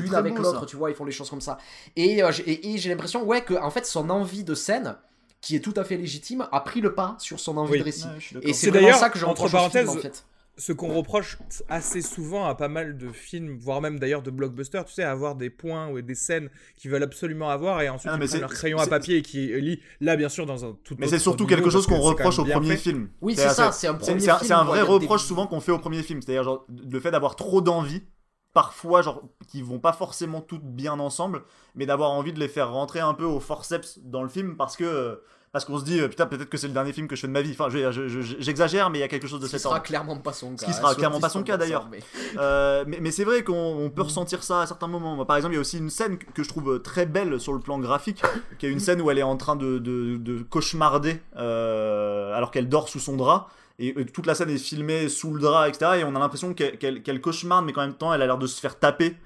l'une 0.02 0.16
avec 0.16 0.38
l'autre, 0.38 0.66
tu 0.66 0.76
vois, 0.76 0.90
ils 0.90 0.96
font 0.96 1.06
les 1.06 1.12
choses 1.12 1.30
comme 1.30 1.42
ça. 1.42 1.58
Et, 1.96 2.24
euh, 2.24 2.32
j'ai- 2.32 2.50
et, 2.50 2.74
et 2.74 2.78
j'ai 2.78 2.90
l'impression, 2.90 3.24
ouais, 3.24 3.42
que 3.42 3.54
en 3.54 3.70
fait, 3.70 3.86
son 3.86 4.10
envie 4.10 4.44
de 4.44 4.54
scène, 4.56 4.96
qui 5.42 5.56
est 5.56 5.60
tout 5.60 5.74
à 5.78 5.84
fait 5.84 5.98
légitime, 5.98 6.48
a 6.52 6.60
pris 6.60 6.82
le 6.82 6.94
pas 6.94 7.16
sur 7.20 7.40
son 7.40 7.58
envie 7.58 7.74
Oui. 7.74 7.80
de 7.80 7.84
récit. 7.84 8.06
Ouais, 8.06 8.42
et 8.44 8.54
C'est 8.54 8.70
d'ailleurs, 8.72 8.98
ça 8.98 9.10
que 9.10 9.18
je 9.18 9.26
entre 9.26 9.42
au 9.44 9.48
film, 9.48 9.58
parenthèses, 9.58 9.90
en 9.90 9.96
fait. 9.96 10.24
Ce 10.62 10.74
qu'on 10.74 10.94
reproche 10.94 11.40
assez 11.70 12.04
souvent 12.04 12.46
à 12.46 12.54
pas 12.54 12.68
mal 12.68 12.96
de 12.96 13.10
films, 13.12 13.58
voire 13.58 13.82
même 13.82 13.98
d'ailleurs 13.98 14.22
de 14.22 14.30
blockbusters, 14.30 14.86
tu 14.86 14.94
sais, 14.94 15.04
avoir 15.04 15.36
des 15.36 15.50
points 15.50 15.90
ou 15.90 16.00
des 16.02 16.14
scènes 16.14 16.52
qu'ils 16.78 16.92
veulent 16.92 17.02
absolument 17.02 17.50
avoir 17.50 17.82
et 17.82 17.90
ensuite 17.90 18.12
Ah, 18.14 18.20
ils 18.22 18.28
prennent 18.28 18.42
leur 18.42 18.52
crayon 18.52 18.78
à 18.78 18.86
papier 18.86 19.18
et 19.18 19.22
qui 19.24 19.48
lit. 19.60 19.80
Là, 20.02 20.16
bien 20.16 20.30
sûr, 20.30 20.46
dans 20.46 20.64
un 20.64 20.78
tout 20.84 20.96
mais 21.00 21.08
c'est 21.08 21.18
surtout 21.18 21.48
quelque 21.48 21.72
chose 21.72 21.88
qu'on 21.88 22.00
reproche 22.00 22.38
au 22.38 22.46
premier 22.46 22.72
fait. 22.74 22.78
film 22.78 23.10
Oui, 23.22 23.36
c'est 23.36 23.50
ça, 23.50 23.72
c'est 23.72 23.88
un 23.88 23.96
premier 23.96 24.20
film, 24.20 24.38
c'est 24.44 24.54
un 24.54 24.64
vrai 24.64 24.82
des- 24.82 24.88
reproche 24.88 25.24
souvent 25.24 25.48
qu'on 25.48 25.62
fait 25.62 25.72
au 25.72 25.80
premier 25.80 26.04
film, 26.04 26.22
c'est-à-dire 26.22 26.60
le 26.70 27.00
fait 27.00 27.10
d'avoir 27.12 27.36
trop 27.36 27.62
d'envie, 27.62 28.04
parfois 28.54 29.02
genre 29.02 29.24
qui 29.48 29.64
vont 29.64 29.80
pas 29.80 29.94
forcément 29.94 30.42
toutes 30.42 30.64
bien 30.66 31.00
ensemble, 31.00 31.44
mais 31.74 31.88
d'avoir 31.88 32.12
envie 32.12 32.34
de 32.34 32.40
les 32.40 32.48
faire 32.50 32.72
rentrer 32.72 33.00
un 33.00 33.16
peu 33.16 33.26
au 33.26 33.40
forceps 33.40 34.00
dans 34.04 34.22
le 34.22 34.30
film 34.30 34.58
parce 34.58 34.78
que 34.78 35.22
parce 35.52 35.66
qu'on 35.66 35.78
se 35.80 35.84
dit 35.84 36.00
euh, 36.00 36.08
putain 36.08 36.26
peut-être 36.28 36.50
que 36.50 36.58
c'est 36.58 36.68
le 36.68 36.74
dernier 36.74 36.94
film 36.94 37.08
que 37.08 37.16
je 37.16 37.22
fais 37.22 37.28
de 37.28 37.34
ma 37.34 37.42
vie. 37.42 37.52
Enfin, 37.52 37.70
je- 37.70 37.92
je- 37.92 38.08
je- 38.08 38.36
j'exagère, 38.40 38.90
mais 38.90 39.00
il 39.00 39.02
y 39.02 39.04
a 39.04 39.08
quelque 39.08 39.28
chose 39.28 39.40
de 39.40 39.46
Ce 39.46 39.52
qui 39.52 39.58
cet 39.58 39.64
sera 39.64 39.76
ordre. 39.76 39.86
clairement 39.86 40.16
pas 40.18 40.32
son 40.34 40.52
cas. 40.56 40.62
Ce 40.62 40.66
qui 40.66 40.74
sera 40.74 40.92
hein, 40.92 40.96
clairement 40.96 41.18
soit 41.20 41.28
pas 41.28 41.30
son 41.30 41.44
cas, 41.44 41.58
d'ailleurs. 41.58 41.88
mais- 41.92 42.00
Euh, 42.38 42.84
mais 42.88 43.00
mais 43.02 43.12
c'est 43.12 43.24
vrai 43.26 43.44
qu'on 43.44 43.54
on 43.54 43.90
peut 43.90 44.04
ressentir 44.04 44.44
ça 44.44 44.62
à 44.62 44.66
certains 44.68 44.88
moments. 44.88 45.26
Par 45.26 45.36
exemple, 45.36 45.54
il 45.54 45.58
y 45.58 45.60
a 45.60 45.62
aussi 45.62 45.78
une 45.78 45.90
scène 45.90 46.18
que 46.18 46.44
je 46.44 46.48
trouve 46.50 46.82
très 46.82 47.06
belle 47.06 47.40
sur 47.40 47.54
le 47.54 47.60
plan 47.60 47.80
graphique, 47.80 48.22
qui 48.60 48.66
est 48.66 48.70
une 48.72 48.80
scène 48.80 49.02
où 49.02 49.12
elle 49.12 49.20
est 49.20 49.24
en 49.24 49.36
train 49.38 49.56
de, 49.56 49.78
de, 49.78 50.16
de 50.18 50.42
cauchemarder 50.42 51.20
euh, 51.38 52.34
alors 52.34 52.52
qu'elle 52.52 52.70
dort 52.70 52.88
sous 52.90 53.00
son 53.00 53.16
drap. 53.18 53.48
Et 53.80 53.94
toute 54.06 54.28
la 54.28 54.36
scène 54.36 54.50
est 54.52 54.58
filmée 54.60 55.10
sous 55.10 55.34
le 55.34 55.42
drap, 55.42 55.68
etc. 55.68 55.94
Et 56.00 56.04
on 56.04 56.16
a 56.16 56.20
l'impression 56.20 56.54
qu'elle 56.54 56.78
qu'elle 57.02 57.20
cauchemarde, 57.22 57.66
mais 57.66 57.74
qu'en 57.74 57.82
même 57.82 57.96
temps, 57.96 58.14
elle 58.14 58.22
a 58.22 58.28
l'air 58.28 58.38
de 58.38 58.46
se 58.48 58.60
faire 58.62 58.78
taper. 58.78 59.18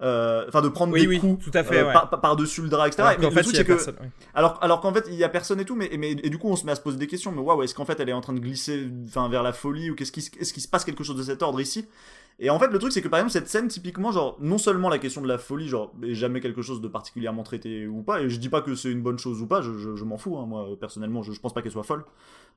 Euh, 0.00 0.44
Enfin, 0.46 0.62
de 0.62 0.68
prendre 0.68 0.92
Oui, 0.92 1.00
des 1.02 1.06
oui, 1.08 1.18
coups 1.18 1.44
tout 1.44 1.50
à 1.54 1.64
fait. 1.64 1.78
euh, 1.80 1.86
ouais. 1.88 1.92
par- 1.92 2.08
par- 2.08 2.20
par-dessus 2.20 2.62
le 2.62 2.68
drap, 2.68 2.86
etc. 2.86 3.02
Alors 3.02 3.16
qu'en 3.16 3.22
le 3.28 3.30
fait, 3.34 3.42
truc, 3.42 3.56
que 3.56 3.62
personne, 3.62 3.96
oui. 4.00 4.06
alors, 4.32 4.56
alors 4.62 4.80
qu'en 4.80 4.92
fait, 4.94 5.04
il 5.08 5.14
y 5.14 5.24
a 5.24 5.28
personne 5.28 5.58
et 5.58 5.64
tout, 5.64 5.74
mais, 5.74 5.90
mais 5.98 6.12
et 6.12 6.30
du 6.30 6.38
coup, 6.38 6.48
on 6.48 6.54
se 6.56 6.64
met 6.64 6.70
à 6.72 6.76
se 6.76 6.80
poser 6.80 6.98
des 6.98 7.08
questions. 7.08 7.32
Mais 7.32 7.40
waouh, 7.40 7.62
est-ce 7.64 7.74
qu'en 7.74 7.84
fait, 7.84 7.98
elle 7.98 8.08
est 8.08 8.12
en 8.12 8.20
train 8.20 8.32
de 8.32 8.38
glisser, 8.38 8.88
enfin, 9.08 9.28
vers 9.28 9.42
la 9.42 9.52
folie 9.52 9.90
ou 9.90 9.96
qu'est-ce 9.96 10.12
qui, 10.12 10.20
est-ce 10.38 10.52
qu'il 10.52 10.62
se 10.62 10.68
passe 10.68 10.84
quelque 10.84 11.02
chose 11.02 11.16
de 11.16 11.22
cet 11.24 11.42
ordre 11.42 11.60
ici? 11.60 11.84
Et 12.38 12.50
en 12.50 12.60
fait, 12.60 12.68
le 12.68 12.78
truc, 12.78 12.92
c'est 12.92 13.02
que 13.02 13.08
par 13.08 13.18
exemple, 13.18 13.32
cette 13.32 13.48
scène, 13.48 13.66
typiquement, 13.66 14.12
genre, 14.12 14.36
non 14.40 14.58
seulement 14.58 14.88
la 14.88 14.98
question 15.00 15.20
de 15.20 15.26
la 15.26 15.38
folie, 15.38 15.66
genre, 15.66 15.92
est 16.04 16.14
jamais 16.14 16.38
quelque 16.40 16.62
chose 16.62 16.80
de 16.80 16.86
particulièrement 16.86 17.42
traité 17.42 17.88
ou 17.88 18.02
pas. 18.02 18.20
Et 18.22 18.30
je 18.30 18.38
dis 18.38 18.48
pas 18.48 18.60
que 18.60 18.76
c'est 18.76 18.92
une 18.92 19.02
bonne 19.02 19.18
chose 19.18 19.42
ou 19.42 19.48
pas. 19.48 19.60
Je, 19.62 19.72
je- 19.76 19.96
je 19.96 20.04
m'en 20.04 20.16
fous. 20.16 20.38
hein, 20.38 20.46
moi, 20.46 20.68
personnellement, 20.78 21.24
je, 21.24 21.32
je 21.32 21.40
pense 21.40 21.52
pas 21.52 21.62
qu'elle 21.62 21.72
soit 21.72 21.82
folle. 21.82 22.04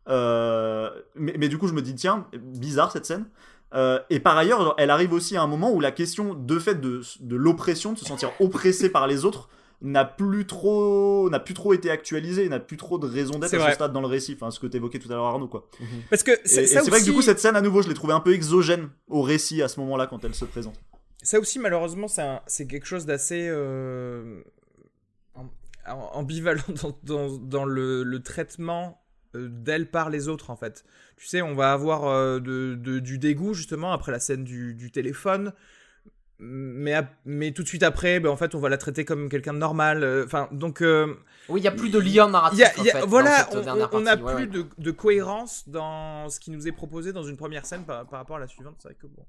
Euh, 0.07 0.89
mais, 1.15 1.33
mais 1.37 1.49
du 1.49 1.57
coup, 1.57 1.67
je 1.67 1.73
me 1.73 1.81
dis 1.81 1.95
tiens, 1.95 2.27
bizarre 2.33 2.91
cette 2.91 3.05
scène. 3.07 3.25
Euh, 3.73 3.99
et 4.09 4.19
par 4.19 4.37
ailleurs, 4.37 4.75
elle 4.77 4.89
arrive 4.89 5.13
aussi 5.13 5.37
à 5.37 5.41
un 5.41 5.47
moment 5.47 5.71
où 5.71 5.79
la 5.79 5.91
question 5.91 6.33
de 6.33 6.59
fait 6.59 6.75
de, 6.81 7.01
de 7.21 7.35
l'oppression, 7.35 7.93
de 7.93 7.97
se 7.99 8.05
sentir 8.05 8.31
oppressé 8.39 8.89
par 8.89 9.07
les 9.07 9.23
autres, 9.25 9.47
n'a 9.83 10.05
plus 10.05 10.45
trop 10.45 11.27
n'a 11.31 11.39
plus 11.39 11.55
trop 11.55 11.73
été 11.73 11.89
actualisée, 11.89 12.47
n'a 12.49 12.59
plus 12.59 12.77
trop 12.77 12.99
de 12.99 13.07
raison 13.07 13.39
d'être 13.39 13.49
à 13.55 13.57
ce 13.69 13.75
stade 13.75 13.93
dans 13.93 14.01
le 14.01 14.07
récit, 14.07 14.33
enfin 14.39 14.51
ce 14.51 14.59
que 14.59 14.67
t'évoquais 14.67 14.99
tout 14.99 15.11
à 15.11 15.15
l'heure 15.15 15.25
Arnaud 15.25 15.47
quoi. 15.47 15.67
Parce 16.11 16.21
que 16.21 16.31
c'est 16.45 16.65
vrai 16.89 16.99
que 16.99 17.05
du 17.05 17.13
coup 17.13 17.21
cette 17.23 17.39
scène 17.39 17.55
à 17.55 17.61
nouveau 17.61 17.81
je 17.81 17.87
l'ai 17.87 17.95
trouvée 17.95 18.13
un 18.13 18.19
peu 18.19 18.33
exogène 18.33 18.89
au 19.07 19.23
récit 19.23 19.63
à 19.63 19.67
ce 19.67 19.79
moment-là 19.79 20.05
quand 20.05 20.23
elle 20.23 20.35
se 20.35 20.45
présente. 20.45 20.75
Ça 21.23 21.39
aussi, 21.39 21.57
malheureusement, 21.59 22.07
c'est 22.47 22.67
quelque 22.67 22.85
chose 22.85 23.05
d'assez 23.07 23.47
euh, 23.49 24.41
am- 25.35 25.49
ambivalent 26.13 26.61
dans, 26.83 26.97
dans- 27.03 27.37
dans 27.37 27.65
le, 27.65 28.03
le 28.03 28.21
traitement 28.21 29.00
d'elle 29.33 29.89
par 29.89 30.09
les 30.09 30.27
autres, 30.27 30.49
en 30.49 30.55
fait. 30.55 30.83
Tu 31.17 31.25
sais, 31.27 31.41
on 31.41 31.53
va 31.55 31.71
avoir 31.73 32.05
euh, 32.07 32.39
de- 32.39 32.75
de- 32.75 32.99
du 32.99 33.17
dégoût, 33.17 33.53
justement, 33.53 33.91
après 33.93 34.11
la 34.11 34.19
scène 34.19 34.43
du, 34.43 34.73
du 34.73 34.91
téléphone. 34.91 35.53
mais, 36.43 36.95
mais 37.23 37.51
tout 37.51 37.61
de 37.61 37.67
suite 37.67 37.83
après, 37.83 38.19
ben, 38.19 38.29
en 38.31 38.35
fait, 38.35 38.55
on 38.55 38.59
va 38.59 38.67
la 38.69 38.77
traiter 38.77 39.05
comme 39.05 39.29
quelqu'un 39.29 39.53
de 39.53 39.59
normal. 39.59 40.03
euh, 40.03 40.25
Enfin, 40.25 40.49
donc. 40.51 40.81
euh, 40.81 41.13
Oui, 41.49 41.61
il 41.61 41.63
y 41.63 41.67
a 41.67 41.71
plus 41.71 41.89
de 41.91 41.99
lien 41.99 42.27
narratif. 42.29 42.57
y 42.59 42.63
a- 42.63 42.69
en 42.69 42.71
il 42.81 42.85
y 42.85 42.89
a- 42.89 42.93
fait, 43.01 43.05
voilà, 43.05 43.47
on- 43.91 43.99
n'a 44.01 44.15
ouais, 44.15 44.33
plus 44.35 44.43
ouais. 44.45 44.47
De, 44.47 44.65
de 44.79 44.91
cohérence 44.91 45.69
dans 45.69 46.29
ce 46.29 46.39
qui 46.39 46.49
nous 46.49 46.67
est 46.67 46.71
proposé 46.71 47.13
dans 47.13 47.21
une 47.23 47.37
première 47.37 47.65
scène 47.67 47.83
par, 47.83 48.07
par 48.07 48.19
rapport 48.19 48.37
à 48.37 48.39
la 48.39 48.47
suivante. 48.47 48.75
C'est 48.79 48.87
vrai 48.87 48.97
que 48.99 49.05
bon. 49.05 49.23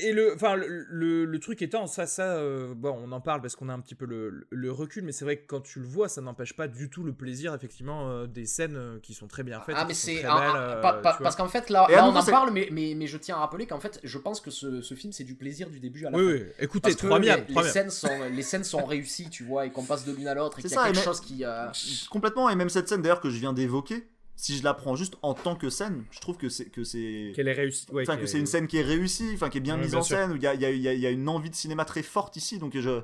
Et 0.00 0.12
le, 0.12 0.34
enfin, 0.34 0.54
le, 0.56 0.86
le, 0.88 1.24
le 1.26 1.38
truc 1.38 1.60
étant, 1.62 1.86
ça, 1.86 2.06
ça, 2.06 2.36
euh, 2.36 2.72
bon, 2.74 2.96
on 3.04 3.12
en 3.12 3.20
parle 3.20 3.42
parce 3.42 3.54
qu'on 3.54 3.68
a 3.68 3.74
un 3.74 3.80
petit 3.80 3.94
peu 3.94 4.06
le, 4.06 4.46
le 4.50 4.72
recul, 4.72 5.04
mais 5.04 5.12
c'est 5.12 5.24
vrai 5.24 5.36
que 5.36 5.46
quand 5.46 5.60
tu 5.60 5.78
le 5.80 5.86
vois, 5.86 6.08
ça 6.08 6.22
n'empêche 6.22 6.54
pas 6.54 6.68
du 6.68 6.88
tout 6.88 7.02
le 7.02 7.12
plaisir, 7.12 7.52
effectivement, 7.54 8.08
euh, 8.08 8.26
des 8.26 8.46
scènes 8.46 8.76
euh, 8.76 8.98
qui 9.00 9.12
sont 9.14 9.26
très 9.26 9.42
bien 9.42 9.60
faites. 9.60 9.74
Ah 9.78 9.84
mais 9.86 9.94
c'est 9.94 10.22
euh, 10.24 10.80
parce 10.80 11.36
qu'en 11.36 11.48
fait 11.48 11.68
là, 11.70 11.86
on 12.04 12.14
en 12.16 12.24
parle 12.24 12.50
mais, 12.52 12.68
mais, 12.70 12.94
mais 12.96 13.06
je 13.06 13.18
tiens 13.18 13.36
à 13.36 13.40
rappeler 13.40 13.66
qu'en 13.66 13.80
fait 13.80 14.00
je 14.02 14.18
pense 14.18 14.40
que 14.40 14.50
ce, 14.50 14.80
ce 14.80 14.94
film 14.94 15.12
c'est 15.12 15.24
du 15.24 15.34
plaisir 15.34 15.68
du 15.68 15.80
début 15.80 16.06
à 16.06 16.10
la 16.10 16.16
Oui, 16.18 16.24
fin. 16.24 16.44
oui. 16.44 16.50
Écoutez, 16.58 16.94
que 16.94 17.06
trois 17.06 17.18
les, 17.18 17.62
scènes 17.64 17.90
sont 17.90 18.08
les 18.32 18.42
scènes 18.42 18.64
sont 18.64 18.84
réussies 18.84 19.28
tu 19.28 19.44
vois 19.44 19.66
et 19.66 19.70
qu'on 19.70 19.84
passe 19.84 20.04
de 20.04 20.12
l'une 20.12 20.28
à 20.28 20.34
l'autre 20.34 20.58
et 20.58 20.62
C'est 20.62 20.68
qu'il 20.68 20.76
y 20.76 20.80
a 20.80 20.82
ça, 20.84 20.92
quelque 20.92 21.04
chose 21.04 21.20
qui 21.20 21.44
euh, 21.44 21.66
Complètement, 22.10 22.48
et 22.48 22.54
même 22.56 22.70
cette 22.70 22.88
scène 22.88 23.02
d'ailleurs 23.02 23.20
que 23.20 23.28
je 23.30 23.38
viens 23.38 23.52
d'évoquer, 23.52 24.06
si 24.36 24.56
je 24.56 24.64
la 24.64 24.74
prends 24.74 24.96
juste 24.96 25.16
en 25.22 25.34
tant 25.34 25.54
que 25.56 25.70
scène, 25.70 26.04
je 26.10 26.20
trouve 26.20 26.36
que 26.36 26.48
c'est 26.48 26.66
que 26.66 26.84
c'est 26.84 27.32
Qu'elle 27.34 27.48
est 27.48 27.52
réussie. 27.52 27.86
ouais, 27.92 28.02
enfin 28.02 28.16
que 28.16 28.26
c'est 28.26 28.36
est- 28.38 28.40
une 28.40 28.46
scène 28.46 28.66
qui 28.66 28.78
est 28.78 28.82
réussie, 28.82 29.30
enfin 29.34 29.48
qui 29.50 29.58
est 29.58 29.60
bien 29.60 29.76
Ouais, 29.76 29.82
mise 29.82 29.90
bien 29.92 30.00
en 30.00 30.02
sûr. 30.02 30.16
scène, 30.16 30.32
il 30.36 30.42
y 30.42 30.46
a, 30.46 30.54
y, 30.54 30.64
a, 30.64 30.70
y 30.70 30.88
a- 30.88 30.92
il 30.94 31.00
y 31.00 31.06
a 31.06 31.10
une 31.10 31.28
envie 31.28 31.50
de 31.50 31.54
cinéma 31.54 31.84
très 31.84 32.02
forte 32.02 32.36
ici, 32.36 32.58
donc 32.58 32.76
je 32.78 33.02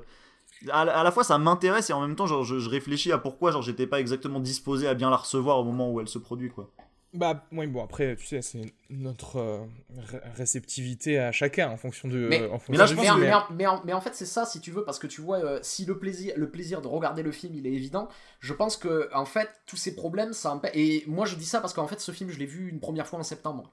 à, 0.71 0.83
la- 0.85 0.97
à 0.99 1.03
la 1.03 1.11
fois 1.11 1.23
ça 1.23 1.37
m'intéresse 1.37 1.89
et 1.89 1.93
en 1.93 2.01
même 2.01 2.15
temps 2.17 2.27
genre, 2.27 2.43
je, 2.43 2.59
je 2.59 2.69
réfléchis 2.69 3.11
à 3.13 3.17
pourquoi 3.17 3.51
genre 3.51 3.61
j'étais 3.61 3.87
pas 3.87 3.99
exactement 4.01 4.39
disposé 4.41 4.87
à 4.87 4.93
bien 4.93 5.09
la 5.09 5.15
recevoir 5.17 5.57
au 5.59 5.63
moment 5.63 5.91
où 5.91 6.01
elle 6.01 6.09
se 6.09 6.19
produit 6.19 6.49
quoi. 6.49 6.69
Bah, 7.11 7.43
oui, 7.51 7.65
bon, 7.65 7.83
après, 7.83 8.15
tu 8.15 8.25
sais, 8.27 8.43
c'est 8.43 8.61
notre 8.91 9.37
euh, 9.37 9.59
ré- 9.97 10.19
réceptivité 10.35 11.17
à 11.17 11.31
chacun 11.31 11.69
en 11.71 11.77
fonction 11.77 12.07
de. 12.07 12.27
Mais- 12.29 12.45
en 12.45 12.59
fonction 12.59 12.71
mais 12.73 12.77
là, 12.77 12.85
je 12.85 12.93
pense 12.93 13.03
mais, 13.17 13.31
mais 13.55 13.65
en- 13.67 13.81
mais 13.83 13.93
en 13.93 14.01
fait 14.01 14.13
c'est 14.13 14.27
ça 14.27 14.45
si 14.45 14.59
tu 14.61 14.69
veux 14.69 14.83
parce 14.83 14.99
que 14.99 15.07
tu 15.07 15.21
vois 15.21 15.37
euh, 15.43 15.59
si 15.63 15.85
le 15.85 15.97
plaisir 15.97 16.33
le 16.37 16.49
plaisir 16.51 16.81
de 16.81 16.87
regarder 16.87 17.23
le 17.23 17.31
film 17.31 17.53
il 17.55 17.65
est 17.65 17.71
évident 17.73 18.09
je 18.39 18.53
pense 18.53 18.77
que 18.77 19.09
en 19.13 19.25
fait 19.25 19.49
tous 19.65 19.75
ces 19.75 19.95
problèmes 19.95 20.33
ça 20.33 20.51
empêche 20.53 20.71
et 20.75 21.03
moi 21.07 21.25
je 21.25 21.35
dis 21.35 21.45
ça 21.45 21.61
parce 21.61 21.73
qu'en 21.73 21.87
fait 21.87 21.99
ce 21.99 22.11
film 22.11 22.29
je 22.29 22.37
l'ai 22.37 22.45
vu 22.45 22.69
une 22.69 22.79
première 22.79 23.07
fois 23.07 23.19
en 23.19 23.23
septembre 23.23 23.71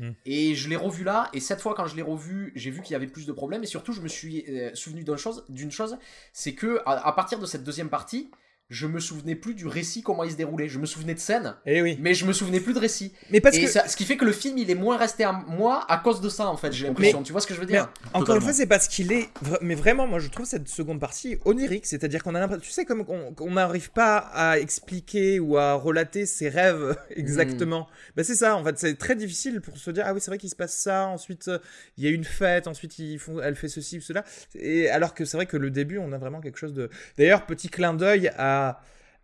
Hmm. 0.00 0.10
et 0.26 0.56
je 0.56 0.68
l'ai 0.68 0.74
revu 0.74 1.04
là 1.04 1.30
et 1.32 1.38
cette 1.38 1.60
fois 1.60 1.72
quand 1.76 1.86
je 1.86 1.94
l'ai 1.94 2.02
revu 2.02 2.50
j'ai 2.56 2.72
vu 2.72 2.82
qu'il 2.82 2.94
y 2.94 2.96
avait 2.96 3.06
plus 3.06 3.26
de 3.26 3.32
problèmes 3.32 3.62
et 3.62 3.66
surtout 3.66 3.92
je 3.92 4.00
me 4.00 4.08
suis 4.08 4.44
euh, 4.48 4.72
souvenu 4.74 5.04
d'une 5.04 5.16
chose 5.16 5.44
chose 5.70 5.98
c'est 6.32 6.54
que 6.54 6.80
à, 6.84 7.06
à 7.06 7.12
partir 7.12 7.38
de 7.38 7.46
cette 7.46 7.62
deuxième 7.62 7.88
partie 7.90 8.28
je 8.70 8.86
me 8.86 8.98
souvenais 9.00 9.34
plus 9.34 9.54
du 9.54 9.66
récit 9.66 10.02
comment 10.02 10.24
il 10.24 10.30
se 10.32 10.36
déroulait 10.36 10.68
je 10.68 10.78
me 10.78 10.86
souvenais 10.86 11.14
de 11.14 11.18
scènes 11.18 11.54
Eh 11.66 11.82
oui. 11.82 11.98
mais 12.00 12.14
je 12.14 12.24
me 12.24 12.32
souvenais 12.32 12.60
plus 12.60 12.72
de 12.72 12.78
récit 12.78 13.12
Mais 13.30 13.40
parce 13.40 13.56
et 13.56 13.62
que. 13.64 13.68
ça- 13.70 13.86
ce 13.88 13.96
qui 13.96 14.04
fait 14.04 14.16
que 14.16 14.24
le 14.24 14.32
film 14.32 14.56
il 14.58 14.70
est 14.70 14.74
moins 14.74 14.96
resté 14.96 15.22
à 15.24 15.32
moi 15.32 15.84
à 15.88 15.98
cause 15.98 16.20
de 16.20 16.28
ça 16.28 16.48
en 16.48 16.56
fait 16.56 16.72
j'ai 16.72 16.86
l'impression 16.86 17.22
tu 17.22 17.32
vois 17.32 17.40
ce 17.40 17.46
que 17.46 17.54
je 17.54 17.60
veux 17.60 17.66
dire? 17.66 17.90
Mais 18.12 18.18
encore 18.20 18.36
une 18.36 18.42
fois, 18.42 18.52
c'est 18.52 18.66
parce 18.66 18.88
qu'il 18.88 19.12
est. 19.12 19.28
Mais 19.60 19.74
vraiment, 19.74 20.06
moi, 20.06 20.18
je 20.18 20.28
trouve 20.28 20.46
cette 20.46 20.68
seconde 20.68 21.00
partie 21.00 21.38
onirique. 21.44 21.86
C'est-à-dire 21.86 22.22
qu'on 22.22 22.34
a 22.34 22.40
l'impression. 22.40 22.62
Tu 22.64 22.70
sais, 22.70 22.84
comme 22.84 23.04
on 23.08 23.34
on 23.40 23.50
n'arrive 23.52 23.90
pas 23.90 24.18
à 24.18 24.58
expliquer 24.58 25.40
ou 25.40 25.56
à 25.58 25.74
relater 25.74 26.26
ses 26.26 26.48
rêves 26.48 26.96
exactement. 27.10 27.86
Bah, 28.16 28.24
c'est 28.24 28.34
ça, 28.34 28.56
en 28.56 28.64
fait. 28.64 28.78
C'est 28.78 28.94
très 28.96 29.16
difficile 29.16 29.60
pour 29.60 29.76
se 29.78 29.90
dire 29.90 30.04
Ah 30.06 30.14
oui, 30.14 30.20
c'est 30.20 30.30
vrai 30.30 30.38
qu'il 30.38 30.50
se 30.50 30.56
passe 30.56 30.74
ça. 30.76 31.06
Ensuite, 31.06 31.48
euh, 31.48 31.58
il 31.96 32.04
y 32.04 32.06
a 32.06 32.10
une 32.10 32.24
fête. 32.24 32.66
Ensuite, 32.68 32.98
ils 32.98 33.18
font... 33.18 33.40
elle 33.40 33.56
fait 33.56 33.68
ceci 33.68 33.98
ou 33.98 34.00
cela. 34.00 34.24
Et 34.54 34.88
alors 34.90 35.14
que 35.14 35.24
c'est 35.24 35.36
vrai 35.36 35.46
que 35.46 35.56
le 35.56 35.70
début, 35.70 35.98
on 35.98 36.12
a 36.12 36.18
vraiment 36.18 36.40
quelque 36.40 36.58
chose 36.58 36.74
de. 36.74 36.90
D'ailleurs, 37.18 37.46
petit 37.46 37.68
clin 37.68 37.94
d'œil 37.94 38.30
à 38.36 38.53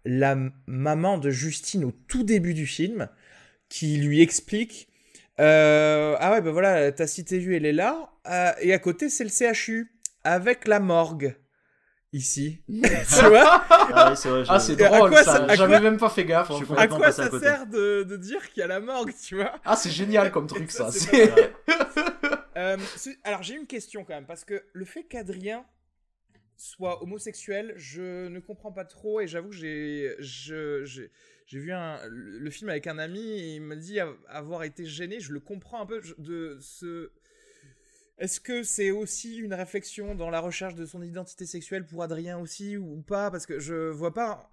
la 0.05 0.37
maman 0.67 1.19
de 1.19 1.31
Justine 1.31 1.85
au 1.85 1.93
tout 2.09 2.23
début 2.23 2.55
du 2.55 2.67
film 2.67 3.09
qui 3.69 3.97
lui 3.99 4.21
explique 4.23 4.89
euh, 5.39 6.17
ah 6.21 6.33
ouais, 6.33 6.43
bah 6.43 6.51
voilà, 6.51 6.93
ta 6.93 7.07
cité 7.07 7.39
vue, 7.39 7.57
elle 7.57 7.65
est 7.65 7.73
là. 7.73 8.11
euh, 8.29 8.51
et 8.61 8.75
à 8.75 8.79
côté, 8.79 9.09
c'est 9.09 9.25
le 9.25 9.31
CHU. 9.31 9.91
Avec 10.23 10.69
la 10.69 10.81
morgue. 10.81 11.35
Ici. 12.13 12.63
tu 12.69 13.25
vois? 13.27 13.65
Ah 13.71 14.13
vrai. 14.15 14.45
Ah, 14.51 14.61
c'est 14.61 14.77
drôle, 14.77 15.15
J'avais 15.15 15.57
quoi- 15.57 15.81
même 15.81 15.97
pas 15.97 16.11
fait 16.11 16.27
gaffe. 16.27 16.51
À 16.77 16.89
quoi 16.89 17.07
à 17.07 17.13
ça 17.13 17.29
côté. 17.31 17.47
sert 17.47 17.67
de, 17.67 18.03
de 18.03 18.17
dire 18.19 18.47
qu'il 18.51 18.61
y 18.61 18.65
a 18.65 18.67
la 18.67 18.81
morgue, 18.81 19.15
tu 19.27 19.37
vois? 19.37 19.53
Ah, 19.65 19.77
c'est 19.77 19.89
génial 19.91 20.31
comme 20.31 20.47
truc, 20.47 20.71
ça. 20.73 20.91
Euh, 22.57 22.77
Alors, 23.25 23.43
j'ai 23.43 23.55
une 23.55 23.67
question 23.67 24.05
quand 24.05 24.13
même. 24.15 24.27
Parce 24.27 24.45
que 24.45 24.63
le 24.75 24.85
fait 24.85 25.05
qu'Adrien 25.05 25.65
soit 26.61 27.03
homosexuel, 27.03 27.73
je 27.77 28.29
ne 28.29 28.39
comprends 28.39 28.73
pas 28.73 28.85
trop. 28.85 29.21
Et 29.21 29.27
j'avoue 29.27 29.51
que 29.51 29.57
j'ai. 29.57 30.15
J'ai 31.47 31.59
vu 31.59 31.73
un, 31.73 31.99
le 32.09 32.49
film 32.51 32.71
avec 32.71 32.87
un 32.87 32.99
ami 32.99 33.21
et 33.21 33.57
il 33.57 33.63
m'a 33.63 33.75
dit 33.75 33.99
av- 33.99 34.17
avoir 34.29 34.63
été 34.63 34.85
gêné. 34.87 35.19
Je 35.19 35.33
le 35.33 35.41
comprends 35.41 35.81
un 35.83 35.87
peu 35.87 36.01
de 36.19 36.59
ce. 36.61 37.11
Est-ce 38.19 38.39
que 38.41 38.63
c'est 38.63 38.91
aussi 38.91 39.39
une 39.39 39.55
réflexion 39.55 40.15
dans 40.15 40.31
la 40.31 40.41
recherche 40.41 40.75
de 40.75 40.85
son 40.85 41.03
identité 41.03 41.47
sexuelle 41.47 41.87
pour 41.87 42.03
Adrien 42.03 42.39
aussi 42.39 42.77
ou 42.77 43.03
pas? 43.03 43.31
Parce 43.31 43.47
que 43.47 43.59
je 43.59 43.89
vois 43.89 44.15
pas. 44.15 44.50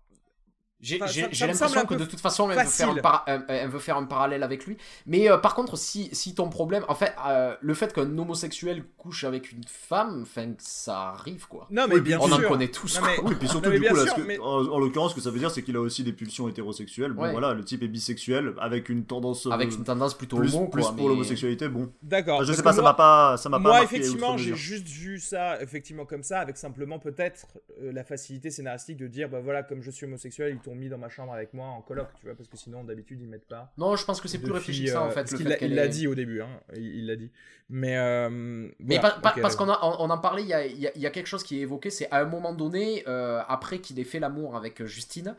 J'ai 0.79 0.99
l'impression 0.99 1.85
que 1.85 1.95
de 1.95 2.05
toute 2.05 2.19
façon, 2.19 2.51
elle 2.51 2.57
veut, 2.59 2.65
faire 2.65 2.89
un 2.91 2.95
para- 2.97 3.25
euh, 3.27 3.39
elle 3.47 3.69
veut 3.69 3.79
faire 3.79 3.97
un 3.97 4.03
parallèle 4.05 4.43
avec 4.43 4.65
lui. 4.67 4.77
Mais 5.07 5.29
euh, 5.29 5.37
par 5.37 5.55
contre, 5.55 5.75
si, 5.77 6.09
si 6.13 6.35
ton 6.35 6.49
problème. 6.49 6.83
En 6.87 6.93
fait, 6.93 7.13
euh, 7.27 7.55
le 7.61 7.73
fait 7.73 7.93
qu'un 7.93 8.15
homosexuel 8.17 8.83
couche 8.97 9.23
avec 9.23 9.51
une 9.51 9.63
femme, 9.67 10.21
enfin, 10.21 10.53
ça 10.59 11.09
arrive 11.09 11.47
quoi. 11.47 11.67
Non, 11.71 11.85
mais 11.89 11.95
Oui, 11.95 12.01
bien 12.01 12.19
On 12.21 12.31
en 12.31 12.37
sûr. 12.37 12.47
connaît 12.47 12.67
tous. 12.67 12.99
Non, 12.99 13.07
mais- 13.07 13.19
Oui, 13.23 13.35
puis 13.39 13.47
surtout 13.47 13.69
Non, 13.69 13.75
du 13.75 13.77
coup, 13.81 13.85
bien 13.85 13.93
là, 13.93 14.03
sûr, 14.03 14.11
ce 14.11 14.21
que- 14.21 14.27
mais- 14.27 14.37
en, 14.39 14.65
en 14.67 14.79
l'occurrence, 14.79 15.11
ce 15.11 15.15
que 15.15 15.21
ça 15.21 15.31
veut 15.31 15.39
dire, 15.39 15.49
c'est 15.49 15.63
qu'il 15.63 15.75
a 15.75 15.81
aussi 15.81 16.03
des 16.03 16.13
pulsions 16.13 16.47
hétérosexuelles. 16.47 17.11
Bon, 17.13 17.23
Ouais. 17.23 17.31
voilà, 17.31 17.53
le 17.55 17.63
type 17.63 17.81
est 17.81 17.87
bisexuel 17.87 18.53
avec 18.59 18.89
une 18.89 19.05
tendance 19.05 19.47
euh, 19.47 19.51
Avec 19.51 19.73
une 19.73 19.83
tendance 19.83 20.13
plutôt 20.15 20.37
plus, 20.37 20.53
homo, 20.55 20.67
plus 20.67 20.83
quoi. 20.83 20.95
pour 20.95 21.09
l'homosexualité. 21.09 21.67
Bon, 21.69 21.91
D'accord. 22.03 22.35
Enfin, 22.35 22.45
je 22.45 22.53
sais 22.53 22.61
pas, 22.61 22.69
que 22.69 22.75
ça 22.75 22.81
moi- 22.83 22.91
m'a 22.91 22.95
pas, 22.97 23.37
ça 23.37 23.49
m'a 23.49 23.57
pas 23.57 23.61
Moi, 23.63 23.71
marqué 23.79 23.95
effectivement, 23.97 24.37
j'ai 24.37 24.55
juste 24.55 24.87
vu 24.87 25.19
ça 25.19 25.59
effectivement 25.61 26.05
comme 26.05 26.21
ça, 26.23 26.39
avec 26.39 26.55
simplement 26.57 26.99
peut-être 26.99 27.47
euh, 27.81 27.91
la 27.91 28.03
facilité 28.03 28.51
scénaristique 28.51 28.97
de 28.97 29.07
dire, 29.07 29.27
bah 29.27 29.39
voilà, 29.43 29.63
comme 29.63 29.81
je 29.81 29.89
suis 29.89 30.05
homosexuel, 30.05 30.51
t'ont 30.67 30.75
mis 30.75 30.89
dans 30.89 30.97
ma 30.97 31.07
chambre 31.07 31.33
avec 31.33 31.53
moi 31.53 31.67
en 31.67 31.81
coloc, 31.81 32.07
tu 32.19 32.25
vois, 32.25 32.35
parce 32.35 32.49
que 32.49 32.57
sinon 32.57 32.83
d'habitude 32.83 33.21
ils 33.21 33.27
mettent 33.29 33.47
pas. 33.47 33.71
Non, 33.77 33.95
je 33.95 34.03
pense 34.03 34.19
que 34.19 34.27
c'est 34.27 34.39
plus 34.39 34.51
réfléchi 34.51 34.85
que 34.85 34.91
ça, 34.91 35.01
en 35.01 35.05
euh, 35.07 35.09
fait. 35.11 35.21
parce 35.21 35.33
qu'il 35.35 35.47
l'a- 35.47 35.85
est- 35.85 35.89
dit 35.89 36.07
au 36.07 36.15
début, 36.15 36.41
hein, 36.41 36.49
il 36.75 37.05
l'a 37.07 37.15
dit. 37.15 37.31
Mais 37.69 37.97
euh, 37.97 38.67
Mais 38.79 38.99
parce 38.99 39.21
d'accord. 39.21 39.55
qu'on 39.57 39.69
a- 39.69 39.79
on, 39.99 40.09
en 40.09 40.17
parlait, 40.17 40.41
il 40.43 40.49
y 40.49 40.53
a, 40.53 40.65
y 40.65 40.87
a- 40.87 40.97
y 40.97 41.05
a 41.05 41.09
quelque 41.09 41.27
chose 41.27 41.43
qui 41.43 41.57
est 41.57 41.61
évoqué, 41.61 41.89
c'est 41.89 42.09
à 42.11 42.17
un 42.19 42.25
moment 42.25 42.53
donné, 42.53 43.03
euh, 43.07 43.41
après 43.47 43.79
qu'il 43.79 43.97
ait 43.99 44.03
fait 44.03 44.19
l'amour 44.19 44.55
avec 44.57 44.81
euh, 44.81 44.85
Justine, 44.85 45.35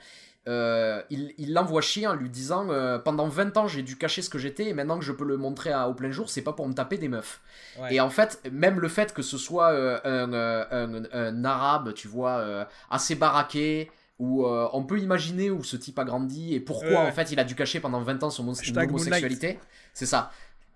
euh, 0.46 1.02
il 1.10 1.52
l'envoie 1.52 1.82
chier 1.82 2.06
en 2.06 2.14
lui 2.14 2.30
disant 2.30 2.70
euh, 2.70 2.98
Pendant 2.98 3.28
20 3.28 3.54
ans, 3.58 3.66
j'ai 3.68 3.82
dû 3.82 3.96
cacher 3.98 4.22
ce 4.22 4.30
que 4.30 4.38
j'étais, 4.38 4.68
et 4.68 4.72
maintenant 4.72 4.98
que 4.98 5.04
je 5.04 5.12
peux 5.12 5.24
le 5.26 5.36
montrer 5.36 5.72
à- 5.72 5.88
au 5.88 5.94
plein 5.94 6.10
jour, 6.10 6.30
c'est 6.30 6.40
pas 6.42 6.54
pour 6.54 6.66
me 6.66 6.72
taper 6.72 6.96
des 6.96 7.08
meufs. 7.08 7.42
Ouais. 7.78 7.94
Et 7.94 8.00
en 8.00 8.08
fait, 8.08 8.40
même 8.50 8.80
le 8.80 8.88
fait 8.88 9.12
que 9.12 9.20
ce 9.22 9.36
soit 9.36 9.72
euh, 9.72 9.98
un, 10.04 10.32
euh, 10.32 10.64
un- 10.70 11.04
un 11.12 11.44
arabe, 11.44 11.92
tu 11.92 12.08
vois, 12.08 12.38
euh, 12.38 12.64
assez 12.90 13.14
baraqué, 13.14 13.90
où 14.18 14.44
euh, 14.46 14.68
on 14.72 14.82
peut 14.84 14.98
imaginer 14.98 15.50
où 15.50 15.62
ce 15.62 15.76
type 15.76 15.98
a 15.98 16.04
grandi 16.04 16.54
et 16.54 16.60
pourquoi 16.60 16.88
Ouais. 16.88 16.96
en 17.08 17.12
fait 17.12 17.30
il 17.32 17.38
a 17.38 17.44
dû 17.44 17.54
cacher 17.54 17.80
pendant 17.80 18.00
20 18.02 18.22
ans 18.24 18.30
son 18.30 18.42
homosexualité. 18.42 19.58
C'est 19.94 20.06
ça. 20.06 20.30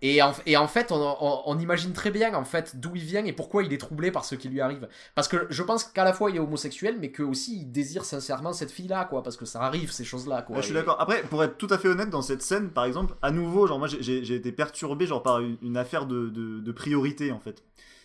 Et 0.05 0.21
en, 0.21 0.33
et 0.47 0.57
en 0.57 0.67
fait, 0.67 0.91
on, 0.91 0.97
on- 1.01 1.43
on 1.47 1.59
imagine 1.61 1.93
très 1.93 2.11
bien 2.11 2.35
en 2.35 2.45
fait 2.45 2.75
d'où 2.75 2.91
il 2.97 3.03
vient 3.05 3.25
et 3.25 3.33
pourquoi 3.33 3.63
il 3.63 3.73
est 3.73 3.79
troublé 3.79 4.11
par 4.11 4.25
ce 4.25 4.35
qui 4.35 4.49
lui 4.49 4.61
arrive. 4.61 4.89
Parce 5.15 5.29
que 5.29 5.47
je 5.49 5.63
pense 5.63 5.85
qu'à 5.85 6.03
la 6.03 6.13
fois 6.13 6.31
il 6.31 6.37
est 6.37 6.41
homosexuel, 6.41 6.97
mais 7.01 7.13
que 7.13 7.23
aussi 7.23 7.61
il 7.61 7.71
désire 7.71 8.05
sincèrement 8.05 8.53
cette 8.53 8.73
fille-là, 8.73 9.05
quoi. 9.05 9.23
Parce 9.23 9.37
que 9.37 9.45
ça 9.45 9.61
arrive 9.61 9.93
ces 9.93 10.03
choses-là, 10.03 10.43
quoi. 10.43 10.57
Ouais, 10.57 10.63
je 10.63 10.67
suis 10.67 10.75
d'accord. 10.75 10.97
Après, 11.01 11.23
pour 11.23 11.45
être 11.45 11.57
tout 11.57 11.69
à 11.71 11.79
fait 11.79 11.87
honnête, 11.87 12.11
dans 12.11 12.21
cette 12.23 12.43
scène, 12.43 12.71
par 12.71 12.85
exemple, 12.85 13.15
à 13.23 13.31
nouveau, 13.31 13.69
genre 13.69 13.79
moi, 13.79 13.87
j'ai- 13.87 14.35
été 14.35 14.51
perturbé 14.51 15.07
genre 15.07 15.23
par 15.23 15.39
une, 15.39 15.57
une 15.63 15.77
affaire 15.77 16.07
de, 16.07 16.29
de, 16.31 16.59
de 16.59 16.73
priorité 16.73 17.31
en 17.31 17.39
fait. 17.39 17.63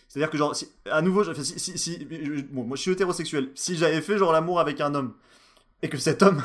C'est-à-dire 0.08 0.30
que 0.30 0.38
genre, 0.38 0.56
si- 0.56 0.68
à 0.90 1.02
nouveau, 1.02 1.22
je- 1.22 1.32
si, 1.34 1.58
si, 1.58 1.78
si- 1.78 2.08
je- 2.10 2.42
bon, 2.50 2.64
moi 2.64 2.76
je 2.76 2.82
suis 2.82 2.90
hétérosexuel. 2.92 3.50
Si 3.54 3.76
j'avais 3.76 4.00
fait 4.00 4.16
genre 4.18 4.32
l'amour 4.32 4.58
avec 4.58 4.80
un 4.80 4.94
homme 4.94 5.12
et 5.82 5.88
que 5.88 5.98
cet 5.98 6.22
homme 6.22 6.42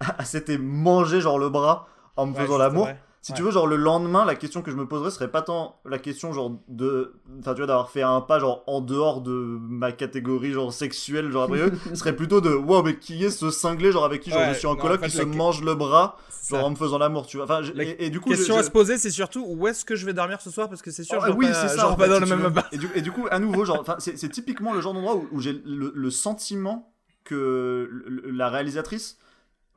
s'était 0.24 0.58
mangé 0.58 1.20
genre 1.20 1.38
le 1.38 1.48
bras 1.50 1.86
en 2.16 2.26
me 2.26 2.32
Ouais, 2.34 2.42
faisant 2.42 2.58
l'amour. 2.58 2.88
Si 3.22 3.30
Ouais. 3.32 3.36
tu 3.38 3.42
veux, 3.44 3.50
genre 3.52 3.66
le 3.68 3.76
lendemain, 3.76 4.24
la 4.24 4.34
question 4.34 4.62
que 4.62 4.70
je 4.72 4.76
me 4.76 4.86
poserais 4.86 5.10
serait 5.12 5.30
pas 5.30 5.42
tant 5.42 5.80
la 5.84 5.98
question 5.98 6.32
genre 6.32 6.58
de, 6.68 7.14
enfin 7.38 7.52
tu 7.54 7.58
vois, 7.58 7.66
d'avoir 7.68 7.88
fait 7.90 8.02
un 8.02 8.20
pas 8.20 8.38
genre 8.40 8.64
en 8.66 8.80
dehors 8.80 9.20
de 9.22 9.30
ma 9.32 9.92
catégorie 9.92 10.50
genre 10.52 10.72
sexuelle, 10.72 11.30
genre 11.30 11.44
après 11.44 11.60
eux, 11.68 11.72
serait 11.94 12.16
plutôt 12.16 12.40
de 12.40 12.50
wow 12.52 12.82
mais 12.82 12.98
qui 12.98 13.24
est 13.24 13.30
ce 13.30 13.50
cinglé 13.50 13.92
genre 13.92 14.04
avec 14.04 14.20
qui 14.22 14.30
genre 14.30 14.40
Ouais, 14.40 14.52
je 14.54 14.58
suis 14.58 14.66
en 14.66 14.74
coloc 14.76 14.98
en 14.98 15.02
fait, 15.04 15.08
qui 15.10 15.16
se 15.16 15.22
que- 15.22 15.36
mange 15.36 15.62
le 15.62 15.74
bras 15.76 16.16
genre 16.50 16.60
ça. 16.60 16.64
en 16.66 16.70
me 16.70 16.74
faisant 16.76 16.98
l'amour, 16.98 17.26
tu 17.28 17.36
vois. 17.36 17.44
Enfin, 17.44 17.60
La 17.74 17.84
et, 17.84 18.06
et 18.06 18.10
du 18.10 18.18
coup, 18.18 18.30
question 18.30 18.54
je- 18.56 18.60
à 18.60 18.62
se 18.64 18.70
poser, 18.72 18.98
c'est 18.98 19.10
surtout 19.10 19.44
où 19.46 19.68
est-ce 19.68 19.84
que 19.84 19.94
je 19.94 20.04
vais 20.04 20.12
dormir 20.12 20.40
ce 20.40 20.50
soir 20.50 20.68
parce 20.68 20.82
que 20.82 20.90
c'est 20.90 21.04
sûr, 21.04 21.20
Ah, 21.22 21.28
je 21.28 21.32
oui, 21.32 21.46
pas, 21.46 21.54
c'est 21.54 21.76
ça. 21.76 21.90
en 21.90 21.94
pas 21.94 22.08
dans 22.08 22.16
si 22.24 22.28
le 22.28 22.36
même. 22.36 22.52
Et 22.72 22.78
du, 22.78 22.90
et 22.96 23.00
du 23.02 23.12
coup, 23.12 23.28
à 23.30 23.38
nouveau, 23.38 23.64
genre, 23.64 23.78
enfin, 23.80 23.94
c'est 24.00 24.28
typiquement 24.30 24.72
le 24.72 24.80
genre 24.80 24.94
d'endroit 24.94 25.14
où, 25.14 25.28
où 25.30 25.40
j'ai 25.40 25.52
le, 25.64 25.92
le 25.94 26.10
sentiment 26.10 26.92
que 27.24 27.88
la 28.26 28.48
réalisatrice. 28.50 29.18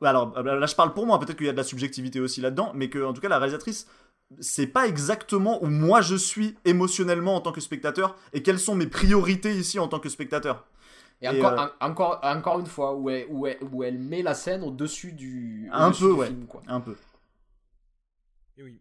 Alors 0.02 0.42
là, 0.42 0.66
je 0.66 0.74
parle 0.74 0.92
pour 0.94 1.06
moi, 1.06 1.18
peut-être 1.18 1.36
qu'il 1.36 1.46
y 1.46 1.48
a 1.48 1.52
de 1.52 1.56
la 1.56 1.64
subjectivité 1.64 2.20
aussi 2.20 2.40
là-dedans, 2.40 2.72
mais 2.74 2.88
que 2.90 3.02
en 3.02 3.12
tout 3.12 3.20
cas, 3.20 3.28
la 3.28 3.38
réalisatrice, 3.38 3.86
c'est 4.40 4.66
pas 4.66 4.86
exactement 4.86 5.62
où 5.62 5.66
moi 5.68 6.00
je 6.02 6.16
suis 6.16 6.56
émotionnellement 6.64 7.36
en 7.36 7.40
tant 7.40 7.52
que 7.52 7.60
spectateur 7.60 8.16
et 8.32 8.42
quelles 8.42 8.58
sont 8.58 8.74
mes 8.74 8.86
priorités 8.88 9.52
ici 9.54 9.78
en 9.78 9.88
tant 9.88 9.98
que 10.00 10.08
spectateur. 10.08 10.66
Et 11.22 11.26
Et, 11.26 11.28
encore, 11.42 11.52
euh, 11.60 11.66
en- 11.80 11.86
encore, 11.90 12.20
encore 12.22 12.60
une 12.60 12.66
fois, 12.66 12.94
où 12.94 13.08
elle, 13.08 13.26
où 13.30 13.46
elle, 13.46 13.56
où 13.72 13.82
elle 13.84 13.98
met 13.98 14.22
la 14.22 14.34
scène 14.34 14.62
au-dessus 14.62 15.12
du, 15.12 15.68
Un 15.72 15.90
peu, 15.90 15.96
du 15.96 16.12
ouais. 16.12 16.26
film, 16.26 16.46
quoi. 16.46 16.60
Un 16.66 16.80
peu. 16.80 16.94
Et 18.58 18.62
oui. 18.62 18.80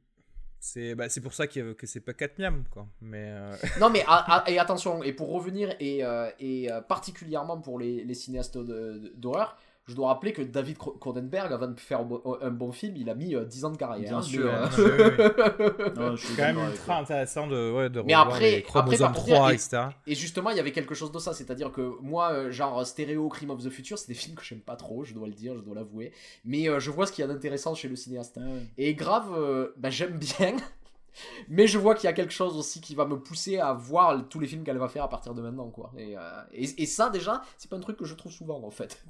C'est 0.60 0.96
bah, 0.96 1.10
c'est 1.10 1.22
pour 1.22 1.34
ça 1.34 1.46
que, 1.48 1.74
que 1.74 1.86
c'est 1.86 2.00
pas 2.00 2.14
4 2.14 2.40
miam, 2.40 2.64
quoi. 2.72 2.88
Mais. 3.00 3.26
euh, 3.30 3.56
Non 3.80 3.90
mais 3.90 4.04
a- 4.08 4.38
a- 4.44 4.50
et 4.50 4.58
attention, 4.58 5.04
et 5.04 5.14
pour 5.14 5.32
revenir, 5.32 5.76
et, 5.80 6.04
euh, 6.04 6.30
et 6.40 6.72
euh, 6.72 6.82
particulièrement 6.82 7.60
pour 7.62 7.78
les, 7.80 8.04
les 8.04 8.14
cinéastes 8.16 8.58
de- 8.58 8.64
de- 8.98 9.14
d'horreur, 9.16 9.58
je 9.88 9.94
dois 9.96 10.08
rappeler 10.08 10.34
que 10.34 10.42
David 10.42 10.78
Cro- 10.78 10.98
Cronenberg, 11.00 11.54
avant 11.54 11.68
de 11.68 11.80
faire 11.80 12.00
un 12.42 12.50
bon- 12.52 12.72
film, 12.72 12.96
il 12.98 13.10
a 13.10 13.14
mis 13.16 13.36
euh, 13.36 13.46
10 13.46 13.66
ans 13.66 13.70
de 13.72 13.78
carrière. 13.78 14.10
Bien 14.10 14.18
hein, 14.18 14.22
sûr, 14.22 14.46
euh, 14.52 15.94
Non, 15.96 16.16
je 16.16 16.26
suis 16.26 16.34
C'est 16.36 16.42
quand 16.42 16.54
même 16.54 16.70
ultra 16.72 16.98
intéressant 17.00 17.48
de, 17.48 17.72
ouais, 17.72 17.90
de 17.90 18.02
Mais 18.02 18.14
après- 18.14 18.52
les 18.52 18.62
chromosomes 18.64 19.08
après, 19.10 19.14
par 19.14 19.14
contre, 19.26 19.36
3, 19.36 19.52
et- 19.52 19.56
etc. 19.56 19.78
Et 20.08 20.16
justement, 20.16 20.50
il 20.50 20.58
y 20.58 20.60
avait 20.60 20.72
quelque 20.72 20.96
chose 20.96 21.12
de 21.12 21.20
ça, 21.20 21.34
c'est-à-dire 21.34 21.72
que 21.72 21.92
moi, 22.02 22.32
euh, 22.34 22.52
genre 22.52 22.86
Stéréo, 22.86 23.30
Crime 23.30 23.52
of 23.52 23.64
the 23.64 23.70
Future, 23.70 23.98
c'est 24.00 24.08
des 24.08 24.14
films 24.16 24.36
que 24.36 24.44
j'aime 24.44 24.60
pas 24.62 24.76
trop, 24.76 25.04
je 25.04 25.14
dois 25.14 25.28
le 25.28 25.34
dire, 25.34 25.54
je 25.56 25.62
dois 25.62 25.76
l'avouer. 25.76 26.12
Mais 26.46 26.68
euh, 26.68 26.80
je 26.80 26.90
vois 26.92 27.06
ce 27.06 27.12
qu'il 27.12 27.22
y 27.22 27.26
a 27.26 27.32
d'intéressant 27.32 27.76
chez 27.76 27.88
le 27.88 27.96
cinéaste. 27.96 28.40
Ah 28.42 28.46
ouais. 28.46 28.62
Et 28.78 28.96
grave, 28.96 29.32
euh, 29.38 29.74
bah, 29.78 29.90
j'aime 29.90 30.18
bien. 30.18 30.56
Mais 31.48 31.66
je 31.68 31.78
vois 31.78 31.96
qu'il 31.96 32.06
y 32.06 32.10
a 32.10 32.14
quelque 32.14 32.34
chose 32.34 32.58
aussi 32.58 32.82
qui 32.82 32.94
va 32.94 33.06
me 33.06 33.18
pousser 33.18 33.58
à 33.58 33.72
voir 33.72 34.28
tous 34.28 34.40
les 34.40 34.48
films 34.48 34.64
qu'elle 34.66 34.78
va 34.78 34.90
faire 34.90 35.04
à 35.04 35.10
partir 35.10 35.34
de 35.34 35.42
maintenant, 35.42 35.70
quoi. 35.70 35.92
Et, 35.98 36.18
euh, 36.18 36.22
et, 36.52 36.64
et 36.84 36.86
ça, 36.86 37.10
déjà, 37.10 37.42
c'est 37.58 37.70
pas 37.70 37.78
un 37.78 37.80
truc 37.80 37.96
que 37.98 38.04
je 38.06 38.16
trouve 38.16 38.34
souvent, 38.34 38.62
en 38.64 38.70
fait. 38.72 39.02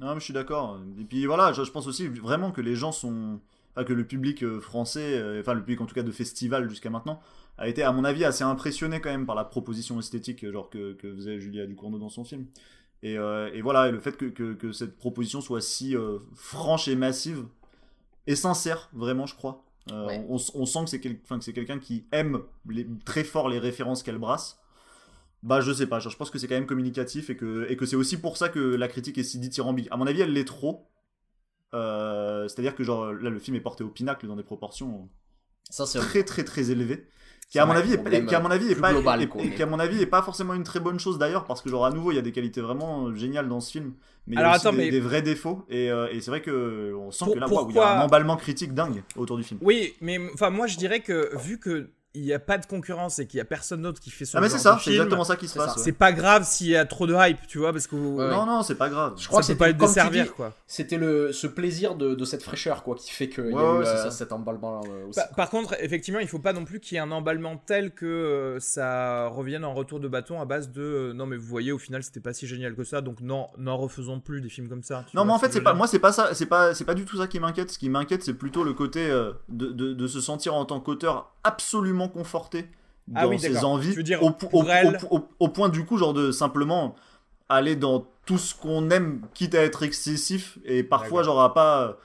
Non, 0.00 0.14
mais 0.14 0.20
je 0.20 0.24
suis 0.24 0.34
d'accord. 0.34 0.80
Et 0.98 1.04
puis 1.04 1.26
voilà, 1.26 1.52
je, 1.52 1.62
je 1.64 1.70
pense 1.70 1.86
aussi 1.86 2.08
vraiment 2.08 2.50
que 2.52 2.60
les 2.60 2.74
gens 2.76 2.92
sont. 2.92 3.40
Enfin, 3.76 3.84
que 3.84 3.92
le 3.92 4.06
public 4.06 4.44
euh, 4.44 4.60
français, 4.60 5.18
euh, 5.18 5.40
enfin 5.40 5.52
le 5.54 5.60
public 5.60 5.80
en 5.80 5.86
tout 5.86 5.96
cas 5.96 6.04
de 6.04 6.10
festival 6.12 6.68
jusqu'à 6.70 6.90
maintenant, 6.90 7.20
a 7.58 7.66
été 7.68 7.82
à 7.82 7.90
mon 7.90 8.04
avis 8.04 8.24
assez 8.24 8.44
impressionné 8.44 9.00
quand 9.00 9.10
même 9.10 9.26
par 9.26 9.34
la 9.34 9.44
proposition 9.44 9.98
esthétique 9.98 10.44
euh, 10.44 10.52
genre 10.52 10.70
que, 10.70 10.92
que 10.92 11.12
faisait 11.12 11.40
Julia 11.40 11.66
Ducournau 11.66 11.98
dans 11.98 12.08
son 12.08 12.22
film. 12.24 12.46
Et, 13.02 13.18
euh, 13.18 13.50
et 13.52 13.62
voilà, 13.62 13.88
et 13.88 13.92
le 13.92 13.98
fait 13.98 14.16
que, 14.16 14.26
que, 14.26 14.52
que 14.54 14.70
cette 14.70 14.96
proposition 14.96 15.40
soit 15.40 15.60
si 15.60 15.96
euh, 15.96 16.18
franche 16.36 16.86
et 16.86 16.94
massive 16.94 17.44
et 18.28 18.36
sincère, 18.36 18.88
vraiment, 18.92 19.26
je 19.26 19.34
crois. 19.34 19.64
Ouais. 19.90 20.24
on, 20.30 20.36
on 20.54 20.66
sent 20.66 20.84
que 20.84 20.90
c'est 20.90 21.00
quel- 21.00 21.18
enfin, 21.24 21.38
quelqu'un 21.40 21.78
qui 21.80 22.06
aime 22.12 22.40
les- 22.68 22.86
très 23.04 23.22
fort 23.24 23.48
les 23.48 23.58
références 23.58 24.02
qu'elle 24.04 24.18
brasse. 24.18 24.58
Bah 25.44 25.60
je 25.60 25.70
sais 25.72 25.86
pas, 25.86 25.98
je 26.00 26.08
je 26.08 26.16
pense 26.16 26.30
que 26.30 26.38
c'est 26.38 26.48
quand 26.48 26.54
même 26.56 26.66
communicatif 26.66 27.28
et 27.30 27.36
que, 27.36 27.66
et 27.70 27.76
que 27.76 27.84
c'est 27.86 27.96
aussi 27.96 28.16
pour 28.16 28.36
ça 28.36 28.48
que 28.48 28.58
la 28.58 28.88
critique 28.88 29.18
est 29.18 29.22
si 29.24 29.38
dithyrambique. 29.38 29.88
À 29.90 29.96
mon 29.96 30.06
avis, 30.06 30.22
elle 30.22 30.32
l'est 30.32 30.44
trop. 30.46 30.88
Euh, 31.74 32.46
C'est-à-dire 32.48 32.74
que 32.74 32.84
genre 32.84 33.12
là 33.12 33.30
le 33.30 33.38
film 33.38 33.56
est 33.56 33.60
porté 33.60 33.82
au 33.84 33.88
pinacle 33.88 34.26
dans 34.26 34.36
des 34.36 34.42
proportions 34.44 35.08
Ça, 35.70 35.86
c'est 35.86 35.98
un- 35.98 36.02
très 36.02 36.22
très 36.24 36.44
très 36.44 36.70
élevées. 36.70 37.06
Qui 37.50 37.58
à 37.58 37.66
mon 37.66 37.74
avis, 37.74 37.92
est, 37.92 38.26
qui 38.26 38.34
à 38.34 38.40
mon 38.40 38.50
avis 38.50 38.70
est 38.70 38.74
pas, 38.80 38.90
global, 38.92 39.20
et- 39.22 39.28
quoi, 39.28 39.42
et 39.42 39.48
mais- 39.50 39.54
qui 39.54 39.62
à 39.62 39.66
mon 39.66 39.78
avis 39.78 40.00
est 40.00 40.06
pas 40.06 40.22
forcément 40.22 40.54
une 40.54 40.62
très 40.64 40.80
bonne 40.80 40.98
chose 40.98 41.18
d'ailleurs 41.18 41.44
parce 41.44 41.60
que 41.62 41.68
genre 41.68 41.84
à 41.84 41.90
nouveau 41.90 42.10
il 42.10 42.14
y 42.14 42.18
a 42.18 42.22
des 42.22 42.32
qualités 42.32 42.60
vraiment 42.62 43.14
géniales 43.14 43.48
dans 43.48 43.60
ce 43.60 43.70
film, 43.70 43.92
mais 44.26 44.36
il 44.36 44.40
y 44.40 44.42
a 44.42 44.50
aussi 44.56 44.66
attends, 44.66 44.72
des, 44.76 44.84
mais- 44.84 44.90
des 44.90 44.98
vrais 45.00 45.20
défauts 45.22 45.64
et, 45.68 45.90
euh, 45.90 46.08
et 46.10 46.20
c'est 46.20 46.30
vrai 46.30 46.40
que 46.40 46.94
on 46.98 47.10
sent 47.10 47.26
Pour- 47.26 47.34
que 47.34 47.38
là 47.40 47.46
il 47.68 47.74
y 47.74 47.78
a 47.78 48.00
un 48.00 48.04
emballement 48.04 48.36
critique 48.36 48.72
dingue 48.72 49.02
autour 49.16 49.36
du 49.36 49.42
film. 49.44 49.60
Oui, 49.62 49.94
mais 50.00 50.18
enfin, 50.32 50.48
moi 50.50 50.66
je 50.66 50.78
dirais 50.78 51.00
que 51.00 51.36
vu 51.38 51.58
que 51.60 51.90
il 52.14 52.22
n'y 52.22 52.32
a 52.32 52.38
pas 52.38 52.58
de 52.58 52.66
concurrence 52.66 53.18
et 53.18 53.26
qu'il 53.26 53.38
n'y 53.38 53.42
a 53.42 53.44
personne 53.44 53.82
d'autre 53.82 54.00
qui 54.00 54.10
fait 54.10 54.24
ce 54.24 54.36
Ah 54.36 54.40
mais 54.40 54.48
c'est 54.48 54.58
ça, 54.58 54.78
c'est 54.82 54.92
exactement 54.92 55.24
ça 55.24 55.34
qui 55.36 55.48
se 55.48 55.58
passe. 55.58 55.76
ouais. 55.76 55.82
c'est 55.82 55.92
pas 55.92 56.12
grave 56.12 56.44
s'il 56.44 56.68
y 56.68 56.76
a 56.76 56.84
trop 56.84 57.06
de 57.08 57.14
hype, 57.16 57.46
tu 57.48 57.58
vois, 57.58 57.72
parce 57.72 57.86
que 57.88 57.96
vous- 57.96 58.16
Ouais, 58.18 58.30
Non 58.30 58.46
non, 58.46 58.62
c'est 58.62 58.76
pas 58.76 58.88
grave. 58.88 59.14
Je 59.18 59.26
crois 59.26 59.42
ça 59.42 59.52
que 59.54 59.58
peut 59.58 59.64
pas 59.64 59.72
tu 59.72 59.78
desservir, 59.78 60.24
dis, 60.24 60.30
quoi. 60.30 60.52
C'était 60.66 60.96
le 60.96 61.32
ce 61.32 61.46
plaisir 61.46 61.94
de, 61.96 62.14
de 62.14 62.24
cette 62.24 62.42
fraîcheur 62.42 62.82
quoi 62.84 62.94
qui 62.94 63.10
fait 63.10 63.28
qu'il 63.28 63.50
y 63.50 63.52
Ouais, 63.52 63.60
a 63.60 63.74
eu 63.74 63.78
euh, 63.82 63.84
ça. 64.04 64.10
cet 64.10 64.32
emballement 64.32 64.80
euh, 64.88 65.08
aussi. 65.08 65.18
Par, 65.20 65.28
par 65.30 65.50
contre, 65.50 65.74
effectivement, 65.80 66.20
il 66.20 66.28
faut 66.28 66.38
pas 66.38 66.52
non 66.52 66.64
plus 66.64 66.78
qu'il 66.80 66.94
y 66.94 66.98
ait 66.98 67.02
un 67.02 67.10
emballement 67.10 67.56
tel 67.66 67.90
que 67.92 68.06
euh, 68.06 68.60
ça 68.60 69.26
revienne 69.28 69.64
en 69.64 69.74
retour 69.74 69.98
de 70.00 70.06
bâton 70.08 70.40
à 70.40 70.44
base 70.44 70.70
de 70.70 70.82
euh, 70.82 71.12
non 71.12 71.26
mais 71.26 71.36
vous 71.36 71.46
voyez 71.46 71.72
au 71.72 71.78
final 71.78 72.02
c'était 72.02 72.20
pas 72.20 72.32
si 72.32 72.46
génial 72.46 72.74
que 72.74 72.84
ça 72.84 73.00
donc 73.00 73.20
non 73.20 73.48
n'en 73.58 73.76
refaisons 73.76 74.20
plus 74.20 74.40
des 74.40 74.48
films 74.48 74.68
comme 74.68 74.82
ça. 74.82 75.04
Non, 75.14 75.22
vois 75.22 75.24
mais 75.24 75.32
en 75.32 75.38
fait, 75.38 75.48
que 75.48 75.52
c'est 75.54 75.60
pas, 75.62 75.74
moi, 75.74 75.86
c'est 75.88 75.98
pas 75.98 76.12
ça, 76.12 76.34
c'est 76.34 76.46
pas, 76.46 76.74
c'est 76.74 76.84
pas 76.84 76.94
du 76.94 77.04
tout 77.04 77.16
ça 77.16 77.26
qui 77.26 77.40
m'inquiète. 77.40 77.70
Ce 77.70 77.78
qui 77.78 77.88
m'inquiète, 77.88 78.22
c'est 78.22 78.34
plutôt 78.34 78.62
le 78.62 78.72
côté 78.72 79.08
de, 79.08 79.34
de, 79.48 79.92
de 79.92 80.06
se 80.06 80.20
sentir 80.20 80.54
en 80.54 80.64
tant 80.64 80.80
qu'auteur 80.80 81.32
absolument 81.42 82.03
conforté 82.08 82.62
dans 83.08 83.20
Ah 83.22 83.28
oui, 83.28 83.38
ses 83.38 83.64
envies, 83.64 84.02
dire, 84.02 84.22
au, 84.22 84.30
pour 84.30 84.54
au- 84.54 84.64
elle- 84.66 84.98
au- 85.10 85.16
au- 85.18 85.28
au 85.40 85.48
point 85.48 85.68
du 85.68 85.84
coup, 85.84 85.98
genre 85.98 86.14
de 86.14 86.32
simplement 86.32 86.94
aller 87.48 87.76
dans 87.76 88.06
tout 88.24 88.38
ce 88.38 88.54
qu'on 88.54 88.88
aime, 88.90 89.20
quitte 89.34 89.54
à 89.54 89.62
être 89.62 89.82
excessif, 89.82 90.58
et 90.64 90.82
parfois, 90.82 91.22
genre 91.22 91.42
à 91.42 91.52
pas, 91.52 91.98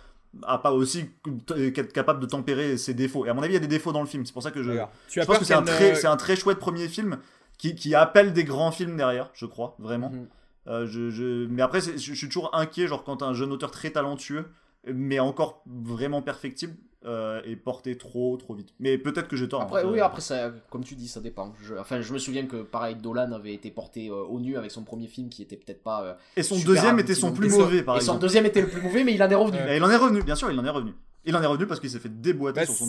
à 0.43 0.57
pas 0.57 0.73
aussi 0.73 1.09
être 1.55 1.93
capable 1.93 2.19
de 2.19 2.25
tempérer 2.25 2.77
ses 2.77 2.93
défauts. 2.93 3.25
Et 3.25 3.29
à 3.29 3.33
mon 3.33 3.41
avis, 3.41 3.51
il 3.51 3.55
y 3.55 3.57
a 3.57 3.61
des 3.61 3.67
défauts 3.67 3.93
dans 3.93 4.01
le 4.01 4.07
film. 4.07 4.25
C'est 4.25 4.33
pour 4.33 4.43
ça 4.43 4.51
que 4.51 4.61
je. 4.61 4.71
Tu 5.07 5.21
je 5.21 5.25
pense 5.25 5.37
que 5.39 5.45
c'est 5.45 5.53
un 5.53 5.61
très, 5.63 5.95
c'est 5.95 6.07
un 6.07 6.17
très 6.17 6.35
chouette 6.35 6.59
premier 6.59 6.87
film 6.89 7.17
qui, 7.57 7.75
qui 7.75 7.95
appelle 7.95 8.33
des 8.33 8.43
grands 8.43 8.71
films 8.71 8.97
derrière, 8.97 9.29
je 9.33 9.45
crois, 9.45 9.75
vraiment. 9.79 10.09
Mhm. 10.09 10.27
Euh, 10.67 10.85
je, 10.87 11.09
je- 11.09 11.47
Mais 11.47 11.61
après, 11.61 11.79
je, 11.81 11.95
je 11.97 12.13
suis 12.13 12.27
toujours 12.27 12.53
inquiet, 12.53 12.87
genre 12.87 13.03
quand 13.05 13.23
un 13.23 13.33
jeune 13.33 13.51
auteur 13.53 13.71
très 13.71 13.89
talentueux, 13.91 14.45
mais 14.93 15.19
encore 15.19 15.63
vraiment 15.65 16.21
perfectible, 16.21 16.75
euh, 17.05 17.41
est 17.45 17.55
porté 17.55 17.97
trop, 17.97 18.35
trop 18.37 18.53
vite. 18.53 18.73
Mais 18.79 18.97
peut-être 18.97 19.27
que 19.29 19.35
j'ai 19.37 19.47
tort. 19.47 19.61
Après, 19.61 19.83
hein, 19.83 19.89
oui, 19.89 19.99
après, 20.01 20.21
ça, 20.21 20.51
comme 20.69 20.83
tu 20.83 20.95
dis, 20.95 21.07
ça 21.07 21.21
dépend. 21.21 21.53
Je, 21.63 21.75
enfin, 21.75 22.01
je 22.01 22.11
me 22.13 22.19
souviens 22.19 22.45
que, 22.45 22.57
pareil, 22.57 22.95
Dolan 22.95 23.31
avait 23.31 23.53
été 23.53 23.71
porté 23.71 24.09
euh, 24.09 24.15
au 24.15 24.39
nu 24.39 24.57
avec 24.57 24.69
son 24.71 24.83
premier 24.83 25.07
film 25.07 25.29
qui 25.29 25.41
était 25.41 25.55
peut-être 25.55 25.81
pas. 25.81 26.03
euh, 26.03 26.13
Et 26.35 26.43
son 26.43 26.59
deuxième 26.59 26.99
était 26.99 27.15
son 27.15 27.31
plus 27.31 27.53
et 27.53 27.57
mauvais, 27.57 27.83
par 27.83 27.95
et 27.95 27.99
son 27.99 28.03
exemple. 28.13 28.21
deuxième 28.21 28.45
était 28.45 28.61
le 28.61 28.67
plus 28.67 28.81
mauvais, 28.81 29.03
mais 29.03 29.13
il 29.13 29.23
en 29.23 29.29
est 29.29 29.35
revenu. 29.35 29.57
Et 29.69 29.77
il 29.77 29.83
en 29.83 29.89
est 29.89 29.95
revenu, 29.95 30.21
bien 30.23 30.35
sûr, 30.35 30.51
il 30.51 30.59
en 30.59 30.65
est 30.65 30.69
revenu. 30.69 30.91
Il 31.25 31.35
en 31.35 31.41
est 31.43 31.45
revenu 31.45 31.67
parce 31.67 31.79
qu'il 31.79 31.89
s'est 31.89 31.99
fait 31.99 32.09
déboîter 32.21 32.61
Bah, 32.61 32.65
sur 32.65 32.75
son 32.75 32.87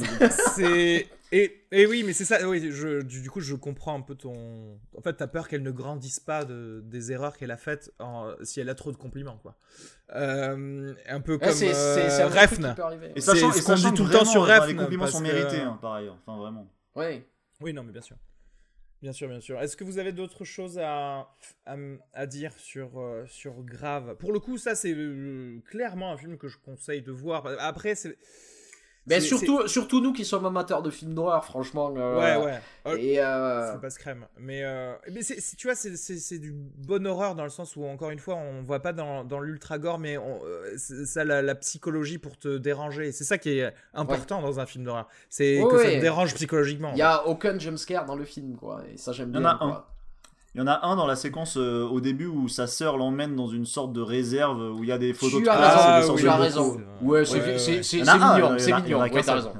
c'est- 0.55 1.09
et, 1.33 1.65
et 1.73 1.87
oui 1.87 2.03
mais 2.07 2.13
c'est 2.13 2.25
ça 2.25 2.49
oui 2.49 2.71
je, 2.73 3.03
du, 3.03 3.23
du 3.23 3.31
coup 3.31 3.41
je 3.41 3.55
comprends 3.55 3.97
un 3.97 4.01
peu 4.01 4.15
ton 4.15 4.79
en 4.97 5.01
fait 5.03 5.15
t'as 5.15 5.27
peur 5.27 5.47
qu'elle 5.49 5.63
ne 5.63 5.71
grandisse 5.71 6.21
pas 6.21 6.45
de, 6.45 6.81
des 6.85 7.13
erreurs 7.13 7.37
qu'elle 7.37 7.51
a 7.51 7.57
faites 7.57 7.93
en- 7.99 8.33
si 8.43 8.61
elle 8.61 8.69
a 8.69 8.75
trop 8.75 8.93
de 8.93 8.97
compliments 8.97 9.39
quoi 9.43 9.57
Euh, 10.15 10.95
un 11.09 11.21
peu 11.21 11.35
Ouais, 11.35 11.39
comme 11.39 11.53
c'est- 11.53 11.73
c'est- 11.75 12.11
c'est 12.11 12.23
euh, 12.23 12.29
Refn 12.29 12.75
peut 12.75 12.83
arriver. 12.83 13.13
Et 13.15 13.21
C'est 13.21 13.33
sachant, 13.33 13.53
ce 13.53 13.59
et 13.59 13.63
qu'on 13.63 13.75
dit 13.75 13.83
sachant 13.83 13.95
tout 13.95 14.05
que 14.05 14.09
le 14.13 14.19
temps 14.19 14.25
sur 14.25 14.43
Refn, 14.47 14.67
Les 14.69 14.75
compliments 14.77 15.07
sont 15.07 15.19
que- 15.19 15.23
mérités, 15.25 15.61
hein, 15.61 15.79
par 15.81 15.95
ailleurs. 15.95 16.17
Enfin, 16.27 16.39
vraiment. 16.39 16.67
Ouais. 16.97 17.25
oui 17.61 17.73
non 17.73 17.85
mais 17.85 17.93
bien 17.93 18.01
sûr 18.03 18.17
bien 19.03 19.13
sûr 19.13 19.29
bien 19.29 19.41
sûr. 19.41 19.61
Est-ce 19.61 19.77
que 19.77 19.85
vous 19.85 19.99
avez 19.99 20.13
d'autres 20.13 20.45
choses 20.45 20.79
à, 20.79 21.35
à, 21.67 22.27
dire 22.27 22.53
sur 22.55 23.01
euh, 23.01 23.25
sur 23.27 23.63
Grave? 23.63 24.17
Pour 24.17 24.33
le 24.33 24.41
coup 24.41 24.59
ça 24.59 24.75
c'est 24.75 24.93
euh, 24.93 25.61
clairement 25.67 26.13
un 26.13 26.17
film 26.17 26.39
que 26.39 26.49
je 26.49 26.59
conseille 26.59 27.03
de 27.03 27.13
voir. 27.13 27.47
Après 27.61 27.95
c'est 27.95 28.17
Mais 29.07 29.21
surtout, 29.21 29.67
surtout 29.67 30.01
nous 30.01 30.13
qui 30.13 30.25
sommes 30.25 30.45
amateurs 30.47 30.83
de 30.83 30.91
films 30.91 31.15
d'horreur, 31.15 31.45
franchement. 31.45 31.93
euh, 31.97 32.19
ouais 32.19 32.45
ouais 32.45 32.61
Euh, 32.87 32.97
Et 32.97 33.19
euh, 33.21 33.73
C'est 33.75 33.81
passe 33.81 33.99
crème. 33.99 34.27
Mais, 34.39 34.63
euh, 34.63 34.95
mais 35.13 35.23
c'est- 35.23 35.41
c'est- 35.41 35.57
tu 35.57 35.67
vois, 35.67 35.75
c'est- 35.75 35.97
c'est 35.97 36.19
c'est 36.19 36.39
du 36.39 36.53
bon 36.53 37.07
horreur 37.07 37.35
dans 37.35 37.43
le 37.45 37.51
sens 37.51 37.77
où, 37.77 37.85
encore 37.85 38.11
une 38.11 38.19
fois, 38.19 38.37
on 38.37 38.63
voit 38.63 38.81
pas 38.81 38.93
dans, 38.93 39.25
dans 39.25 39.41
l'ultra 39.41 39.79
gore, 39.79 39.99
mais 39.99 40.17
on, 40.19 40.41
euh, 40.45 40.77
ça 40.77 41.25
la, 41.25 41.43
la 41.43 41.55
psychologie 41.57 42.19
pour 42.19 42.39
te 42.39 42.57
déranger. 42.59 43.11
C'est 43.13 43.25
ça 43.25 43.39
qui 43.39 43.59
est 43.59 43.75
important 43.95 44.41
dans 44.43 44.61
un 44.61 44.67
film 44.67 44.85
d'horreur. 44.85 45.09
C'est 45.29 45.61
Ouais, 45.63 45.71
que 45.71 45.79
ça 45.79 45.85
ouais. 45.85 45.97
te 45.97 46.01
dérange 46.01 46.35
psychologiquement. 46.35 46.93
il 46.93 46.99
y 46.99 47.03
a 47.03 47.27
aucun 47.27 47.59
jumpscare 47.59 48.05
dans 48.07 48.17
le 48.17 48.25
film, 48.25 48.57
quoi. 48.57 48.83
Et 48.93 48.97
ça, 48.97 49.13
j'aime 49.13 49.31
Il 49.31 49.37
y 49.37 49.39
en 49.39 49.41
bien. 49.41 49.51
a 49.51 49.65
un. 49.65 49.85
Il 50.55 50.59
y 50.59 50.61
en 50.63 50.67
a 50.67 50.85
un 50.85 50.97
dans 50.97 51.07
la 51.07 51.15
séquence 51.15 51.57
euh, 51.57 51.85
au 51.85 52.01
début 52.01 52.27
où 52.27 52.49
sa 52.49 52.67
sœur 52.67 52.97
l'emmène 52.97 53.37
dans 53.37 53.47
une 53.47 53.67
sorte 53.67 53.93
de 53.93 54.01
réserve 54.01 54.61
où 54.77 54.83
il 54.83 54.89
y 54.89 54.93
a 54.93 54.99
des 54.99 55.13
photos 55.15 55.39
Tu 55.39 55.45
de 55.45 55.49
as 55.49 55.55
Ah, 55.55 55.95
des 55.97 56.01
raison, 56.01 56.15
oui, 56.17 56.21
tu 56.23 56.29
as 56.29 56.37
raison. 56.37 56.73
c'est- 57.01 57.05
Ouais, 57.07 57.25
c'est 57.25 57.35
ouais, 57.35 57.41
ouais. 57.47 57.59
c'est- 57.59 57.83
c'est- 57.85 57.97
mignon, 57.99 58.57
mignon. 58.83 59.01
Ouais, 59.01 59.23
t'as 59.23 59.35
raison. 59.35 59.53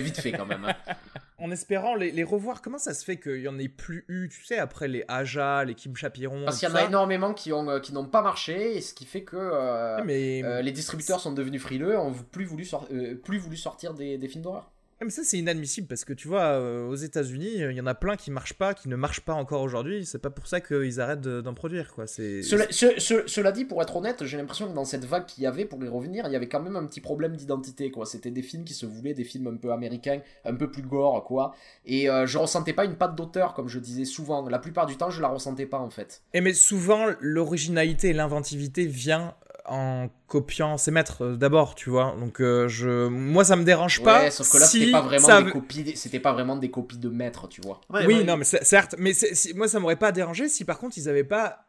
Vite 0.00 0.16
fait 0.18 0.32
quand 0.32 0.46
même. 0.46 0.64
hein. 0.64 0.74
En 1.42 1.50
espérant 1.50 1.94
les, 1.94 2.10
les 2.10 2.22
revoir, 2.22 2.60
comment 2.60 2.76
ça 2.76 2.92
se 2.92 3.02
fait 3.02 3.18
qu'il 3.18 3.40
y 3.40 3.48
en 3.48 3.58
ait 3.58 3.68
plus 3.70 4.04
eu, 4.08 4.28
tu 4.28 4.44
sais, 4.44 4.58
après 4.58 4.88
les 4.88 5.04
Aja, 5.08 5.64
les 5.64 5.74
Kim 5.74 5.96
Chapiron 5.96 6.42
Parce 6.44 6.58
qu'il 6.58 6.68
y 6.68 6.72
en 6.72 6.74
a 6.74 6.84
énormément 6.84 7.32
qui 7.32 7.50
ont 7.54 7.66
euh, 7.70 7.80
qui 7.80 7.94
n'ont 7.94 8.04
pas 8.04 8.20
marché, 8.20 8.76
et 8.76 8.82
ce 8.82 8.92
qui 8.92 9.06
fait 9.06 9.22
que 9.22 9.36
euh, 9.38 10.02
mais, 10.04 10.42
euh, 10.44 10.60
les 10.60 10.70
distributeurs 10.70 11.18
sont 11.18 11.32
devenus 11.32 11.62
frileux, 11.62 11.98
ont 11.98 12.12
plus 12.30 12.44
voulu, 12.44 12.68
euh, 12.92 13.14
plus 13.14 13.38
voulu 13.38 13.56
sortir 13.56 13.94
des, 13.94 14.18
des 14.18 14.28
films 14.28 14.44
d'horreur. 14.44 14.70
Mais 15.02 15.10
ça, 15.10 15.22
c'est 15.24 15.38
inadmissible 15.38 15.86
parce 15.86 16.04
que 16.04 16.12
tu 16.12 16.28
vois, 16.28 16.42
euh, 16.42 16.86
aux 16.86 16.94
États-Unis, 16.94 17.48
il 17.54 17.72
y 17.72 17.80
en 17.80 17.86
a 17.86 17.94
plein 17.94 18.16
qui 18.16 18.30
marchent 18.30 18.52
pas, 18.52 18.74
qui 18.74 18.88
ne 18.88 18.96
marchent 18.96 19.22
pas 19.22 19.32
encore 19.32 19.62
aujourd'hui. 19.62 20.04
C'est 20.04 20.18
pas 20.18 20.28
pour 20.28 20.46
ça 20.46 20.60
qu'ils 20.60 21.00
arrêtent 21.00 21.22
de- 21.22 21.40
d'en 21.40 21.54
produire, 21.54 21.94
quoi. 21.94 22.06
C'est. 22.06 22.42
Cela, 22.42 22.66
ce- 22.70 22.98
ce- 23.00 23.26
cela 23.26 23.50
dit, 23.50 23.64
pour 23.64 23.80
être 23.80 23.96
honnête, 23.96 24.24
j'ai 24.26 24.36
l'impression 24.36 24.68
que 24.68 24.74
dans 24.74 24.84
cette 24.84 25.06
vague 25.06 25.24
qu'il 25.24 25.42
y 25.44 25.46
avait, 25.46 25.64
pour 25.64 25.82
y 25.82 25.88
revenir, 25.88 26.26
il 26.26 26.32
y 26.32 26.36
avait 26.36 26.48
quand 26.48 26.60
même 26.60 26.76
un 26.76 26.84
petit 26.86 27.00
problème 27.00 27.34
d'identité, 27.34 27.90
quoi. 27.90 28.04
C'était 28.04 28.30
des 28.30 28.42
films 28.42 28.64
qui 28.64 28.74
se 28.74 28.84
voulaient 28.84 29.14
des 29.14 29.24
films 29.24 29.46
un 29.46 29.56
peu 29.56 29.72
américains, 29.72 30.20
un 30.44 30.54
peu 30.54 30.70
plus 30.70 30.82
gore, 30.82 31.24
quoi. 31.24 31.54
Et 31.86 32.10
euh, 32.10 32.26
je 32.26 32.36
ressentais 32.36 32.74
pas 32.74 32.84
une 32.84 32.96
patte 32.96 33.14
d'auteur, 33.16 33.54
comme 33.54 33.68
je 33.68 33.78
disais 33.78 34.04
souvent. 34.04 34.46
La 34.48 34.58
plupart 34.58 34.84
du 34.86 34.96
temps, 34.96 35.08
je 35.10 35.22
la 35.22 35.28
ressentais 35.28 35.66
pas, 35.66 35.78
en 35.78 35.88
fait. 35.90 36.22
Et 36.34 36.42
mais 36.42 36.52
souvent, 36.52 37.06
l'originalité 37.20 38.08
et 38.08 38.12
l'inventivité 38.12 38.84
vient 38.86 39.34
en 39.70 40.08
copiant 40.26 40.76
ses 40.76 40.90
maîtres 40.90 41.22
euh, 41.24 41.36
d'abord, 41.36 41.74
tu 41.74 41.90
vois. 41.90 42.14
Donc, 42.18 42.40
euh, 42.40 42.68
je... 42.68 43.06
moi, 43.08 43.44
ça 43.44 43.56
me 43.56 43.64
dérange 43.64 44.02
pas. 44.02 44.24
ouais, 44.24 44.30
sauf 44.30 44.50
que 44.50 44.58
là, 44.58 44.66
si 44.66 44.80
c'était 44.80 44.92
pas 44.92 45.00
vraiment 45.00 45.26
ça 45.26 45.42
des 45.42 45.50
copies, 45.50 45.84
des- 45.84 45.96
c'était 45.96 46.20
pas 46.20 46.32
vraiment 46.32 46.56
des 46.56 46.70
copies 46.70 46.98
de 46.98 47.08
maîtres, 47.08 47.48
tu 47.48 47.60
vois. 47.60 47.80
Ouais, 47.90 48.04
oui, 48.06 48.14
ouais. 48.16 48.24
non, 48.24 48.36
mais 48.36 48.44
certes, 48.44 48.96
mais 48.98 49.12
si- 49.14 49.54
moi, 49.54 49.68
ça 49.68 49.80
m'aurait 49.80 49.96
pas 49.96 50.12
dérangé 50.12 50.48
si 50.48 50.64
par 50.64 50.78
contre 50.78 50.98
ils 50.98 51.08
avaient 51.08 51.24
pas 51.24 51.66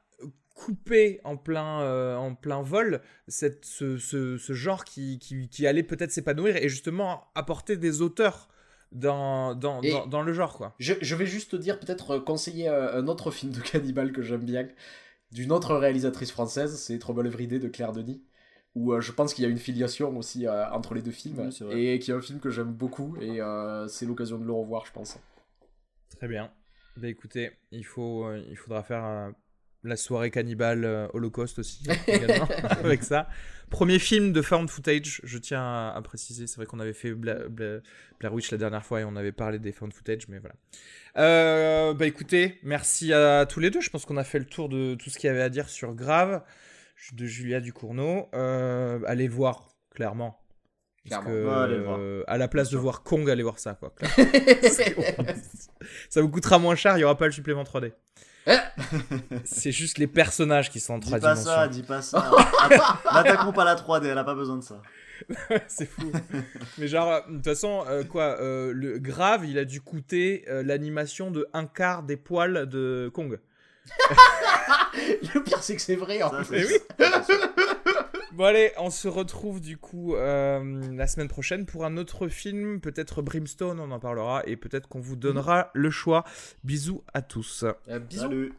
coupé 0.54 1.20
en 1.24 1.38
plein, 1.38 1.82
euh, 1.82 2.16
en 2.18 2.36
plein 2.36 2.62
vol 2.62 3.02
cette, 3.28 3.66
ce, 3.66 3.98
ce- 3.98 4.38
ce 4.38 4.54
genre 4.54 4.84
qui, 4.86 5.18
qui, 5.20 5.50
qui 5.50 5.66
allait 5.66 5.82
peut-être 5.84 6.12
s'épanouir 6.12 6.56
et 6.58 6.70
justement 6.70 7.26
apporter 7.36 7.78
des 7.78 8.02
auteurs 8.02 8.48
dans, 8.92 9.56
dans, 9.56 9.82
dans, 9.82 10.06
dans 10.06 10.22
le 10.22 10.34
genre, 10.34 10.58
quoi. 10.58 10.76
Je, 10.78 10.94
je 11.02 11.16
vais 11.16 11.26
juste 11.26 11.52
te 11.52 11.56
dire, 11.56 11.80
peut-être 11.80 12.18
conseiller 12.20 12.68
un 12.68 13.08
autre 13.08 13.32
film 13.32 13.52
de 13.54 13.60
cannibale 13.62 14.12
que 14.12 14.22
j'aime 14.22 14.44
bien, 14.44 14.68
d'une 15.32 15.52
autre 15.52 15.76
réalisatrice 15.76 16.32
française, 16.32 16.78
c'est 16.78 17.00
Trouble 17.00 17.26
Everyday 17.28 17.60
de 17.60 17.68
Claire 17.70 17.92
Denis. 17.94 18.22
où 18.76 18.94
euh, 18.94 19.02
je 19.02 19.12
pense 19.12 19.34
qu'il 19.34 19.44
y 19.44 19.48
a 19.48 19.50
une 19.50 19.58
filiation 19.58 20.18
aussi 20.18 20.48
euh, 20.48 20.70
entre 20.72 20.94
les 20.94 21.02
deux 21.02 21.12
films, 21.12 21.50
Oui, 21.62 21.88
et 21.88 22.00
qui 22.00 22.12
est 22.12 22.14
un 22.14 22.22
film 22.22 22.40
que 22.40 22.50
j'aime 22.50 22.72
beaucoup, 22.74 23.18
et 23.20 23.42
euh, 23.42 23.88
c'est 23.88 24.06
l'occasion 24.06 24.38
de 24.38 24.46
le 24.46 24.52
revoir, 24.54 24.86
je 24.86 24.92
pense. 24.94 25.20
Très 26.18 26.28
bien. 26.28 26.52
Bah 26.98 27.08
écoutez, 27.08 27.52
il, 27.72 27.86
faut, 27.86 28.26
euh, 28.26 28.44
il 28.50 28.58
faudra 28.58 28.84
faire 28.84 29.04
euh, 29.06 29.32
la 29.84 29.96
soirée 29.96 30.32
cannibale 30.32 30.86
euh, 30.86 31.08
Holocauste 31.14 31.60
aussi, 31.60 31.84
également, 32.08 32.48
avec 32.84 33.04
ça. 33.04 33.28
Premier 33.70 34.00
film 34.00 34.34
de 34.34 34.42
found 34.42 34.70
footage, 34.70 35.22
je 35.24 35.38
tiens 35.38 35.62
à, 35.62 35.94
à 35.96 36.02
préciser. 36.02 36.46
C'est 36.46 36.58
vrai 36.58 36.66
qu'on 36.66 36.80
avait 36.82 36.92
fait 36.94 37.14
Bla- 37.14 37.48
Bla- 37.48 37.80
Blair 38.20 38.34
Witch 38.34 38.52
la 38.52 38.58
dernière 38.58 38.86
fois 38.86 39.00
et 39.00 39.06
on 39.06 39.16
avait 39.16 39.32
parlé 39.32 39.60
des 39.60 39.72
found 39.72 39.94
footage, 39.94 40.28
mais 40.28 40.40
voilà. 40.40 40.56
Euh, 41.18 41.94
bah 41.94 42.06
écoutez, 42.06 42.60
merci 42.64 43.14
à 43.14 43.46
tous 43.46 43.60
les 43.62 43.70
deux. 43.70 43.80
Je 43.82 43.90
pense 43.90 44.06
qu'on 44.06 44.18
a 44.18 44.24
fait 44.26 44.40
le 44.40 44.46
tour 44.46 44.68
de 44.70 44.96
tout 44.96 45.10
ce 45.10 45.18
qu'il 45.18 45.28
y 45.28 45.32
avait 45.32 45.42
à 45.42 45.50
dire 45.50 45.70
sur 45.70 45.94
Grave 45.96 46.44
de 47.14 47.26
Julia 47.26 47.62
Ducournau. 47.62 48.28
Euh, 48.36 49.00
allez 49.08 49.28
le 49.28 49.34
voir, 49.34 49.70
clairement. 49.96 50.38
Parce 51.10 51.26
que, 51.26 51.32
euh, 51.32 52.24
à 52.28 52.38
la 52.38 52.48
place 52.48 52.70
de 52.70 52.78
voir 52.78 53.02
Kong, 53.04 53.28
allez 53.30 53.42
voir 53.42 53.58
ça, 53.58 53.74
quoi. 53.74 53.94
ça 56.10 56.22
vous 56.22 56.30
coûtera 56.30 56.60
moins 56.60 56.76
cher, 56.76 56.96
il 56.96 57.00
n'y 57.00 57.04
aura 57.04 57.18
pas 57.18 57.26
le 57.26 57.32
supplément 57.32 57.64
3D. 57.64 57.94
C'est 59.46 59.72
juste 59.72 59.98
les 59.98 60.08
personnages 60.08 60.70
qui 60.70 60.80
sont 60.80 60.94
en 60.96 60.98
Dis 61.00 61.08
trois 61.08 61.20
pas 61.20 61.34
dimensions. 61.36 61.52
ça, 61.52 61.68
dis 61.68 61.84
pas 61.84 62.02
ça. 62.02 62.32
N'attaquons 63.14 63.52
pas 63.54 63.64
la 63.66 63.76
3D, 63.76 64.06
elle 64.06 64.18
a 64.18 64.24
pas 64.24 64.34
besoin 64.36 64.58
de 64.58 64.64
ça. 64.64 64.82
c'est 65.68 65.86
fou. 65.86 66.12
Mais 66.80 66.88
genre, 66.88 67.12
euh, 67.12 67.20
de 67.30 67.36
toute 67.36 67.46
façon, 67.46 67.84
euh, 67.88 68.04
quoi, 68.04 68.42
euh, 68.42 68.72
le 68.74 68.98
grave, 68.98 69.46
il 69.46 69.60
a 69.60 69.66
dû 69.66 69.80
coûter 69.80 70.44
euh, 70.50 70.64
l'animation 70.64 71.30
de 71.30 71.48
un 71.54 71.68
quart 71.68 72.02
des 72.04 72.18
poils 72.18 72.68
de 72.68 73.12
Kong. 73.14 73.40
Le 75.34 75.44
pire, 75.44 75.62
c'est 75.64 75.76
que 75.76 75.82
c'est 75.82 75.96
vrai. 75.96 76.22
En 76.24 76.30
Ça, 76.32 76.44
plus. 76.44 76.68
Bon 78.34 78.46
allez, 78.46 78.72
on 78.78 78.90
se 78.90 79.10
retrouve 79.10 79.60
du 79.60 79.78
coup 79.78 80.16
euh, 80.16 80.82
la 80.94 81.06
semaine 81.08 81.28
prochaine 81.28 81.66
pour 81.66 81.84
un 81.84 81.98
autre 81.98 82.30
film, 82.30 82.80
peut-être 82.80 83.22
Brimstone, 83.22 83.80
on 83.80 83.92
en 83.92 84.00
parlera, 84.00 84.42
et 84.46 84.56
peut-être 84.56 84.88
qu'on 84.88 85.02
vous 85.02 85.18
donnera 85.18 85.70
le 85.74 85.92
choix. 85.92 86.24
Bisous 86.64 87.04
à 87.14 87.22
tous. 87.22 87.66
Euh, 87.90 88.00
bisous. 88.00 88.22
Salut. 88.22 88.54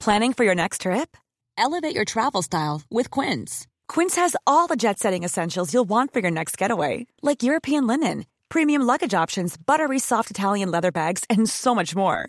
Planning 0.00 0.32
for 0.32 0.44
your 0.44 0.56
next 0.56 0.80
trip? 0.80 1.16
Elevate 1.56 1.94
your 1.94 2.04
travel 2.04 2.42
style 2.42 2.82
with 2.90 3.10
Quince. 3.10 3.66
Quince 3.86 4.16
has 4.16 4.34
all 4.46 4.66
the 4.66 4.76
jet 4.76 4.98
setting 4.98 5.22
essentials 5.22 5.72
you'll 5.72 5.88
want 5.88 6.12
for 6.12 6.20
your 6.20 6.32
next 6.32 6.58
getaway, 6.58 7.06
like 7.22 7.44
European 7.44 7.86
linen, 7.86 8.24
premium 8.48 8.82
luggage 8.82 9.14
options, 9.14 9.56
buttery 9.56 10.00
soft 10.00 10.30
Italian 10.30 10.70
leather 10.70 10.90
bags, 10.90 11.24
and 11.30 11.48
so 11.48 11.74
much 11.74 11.94
more. 11.94 12.28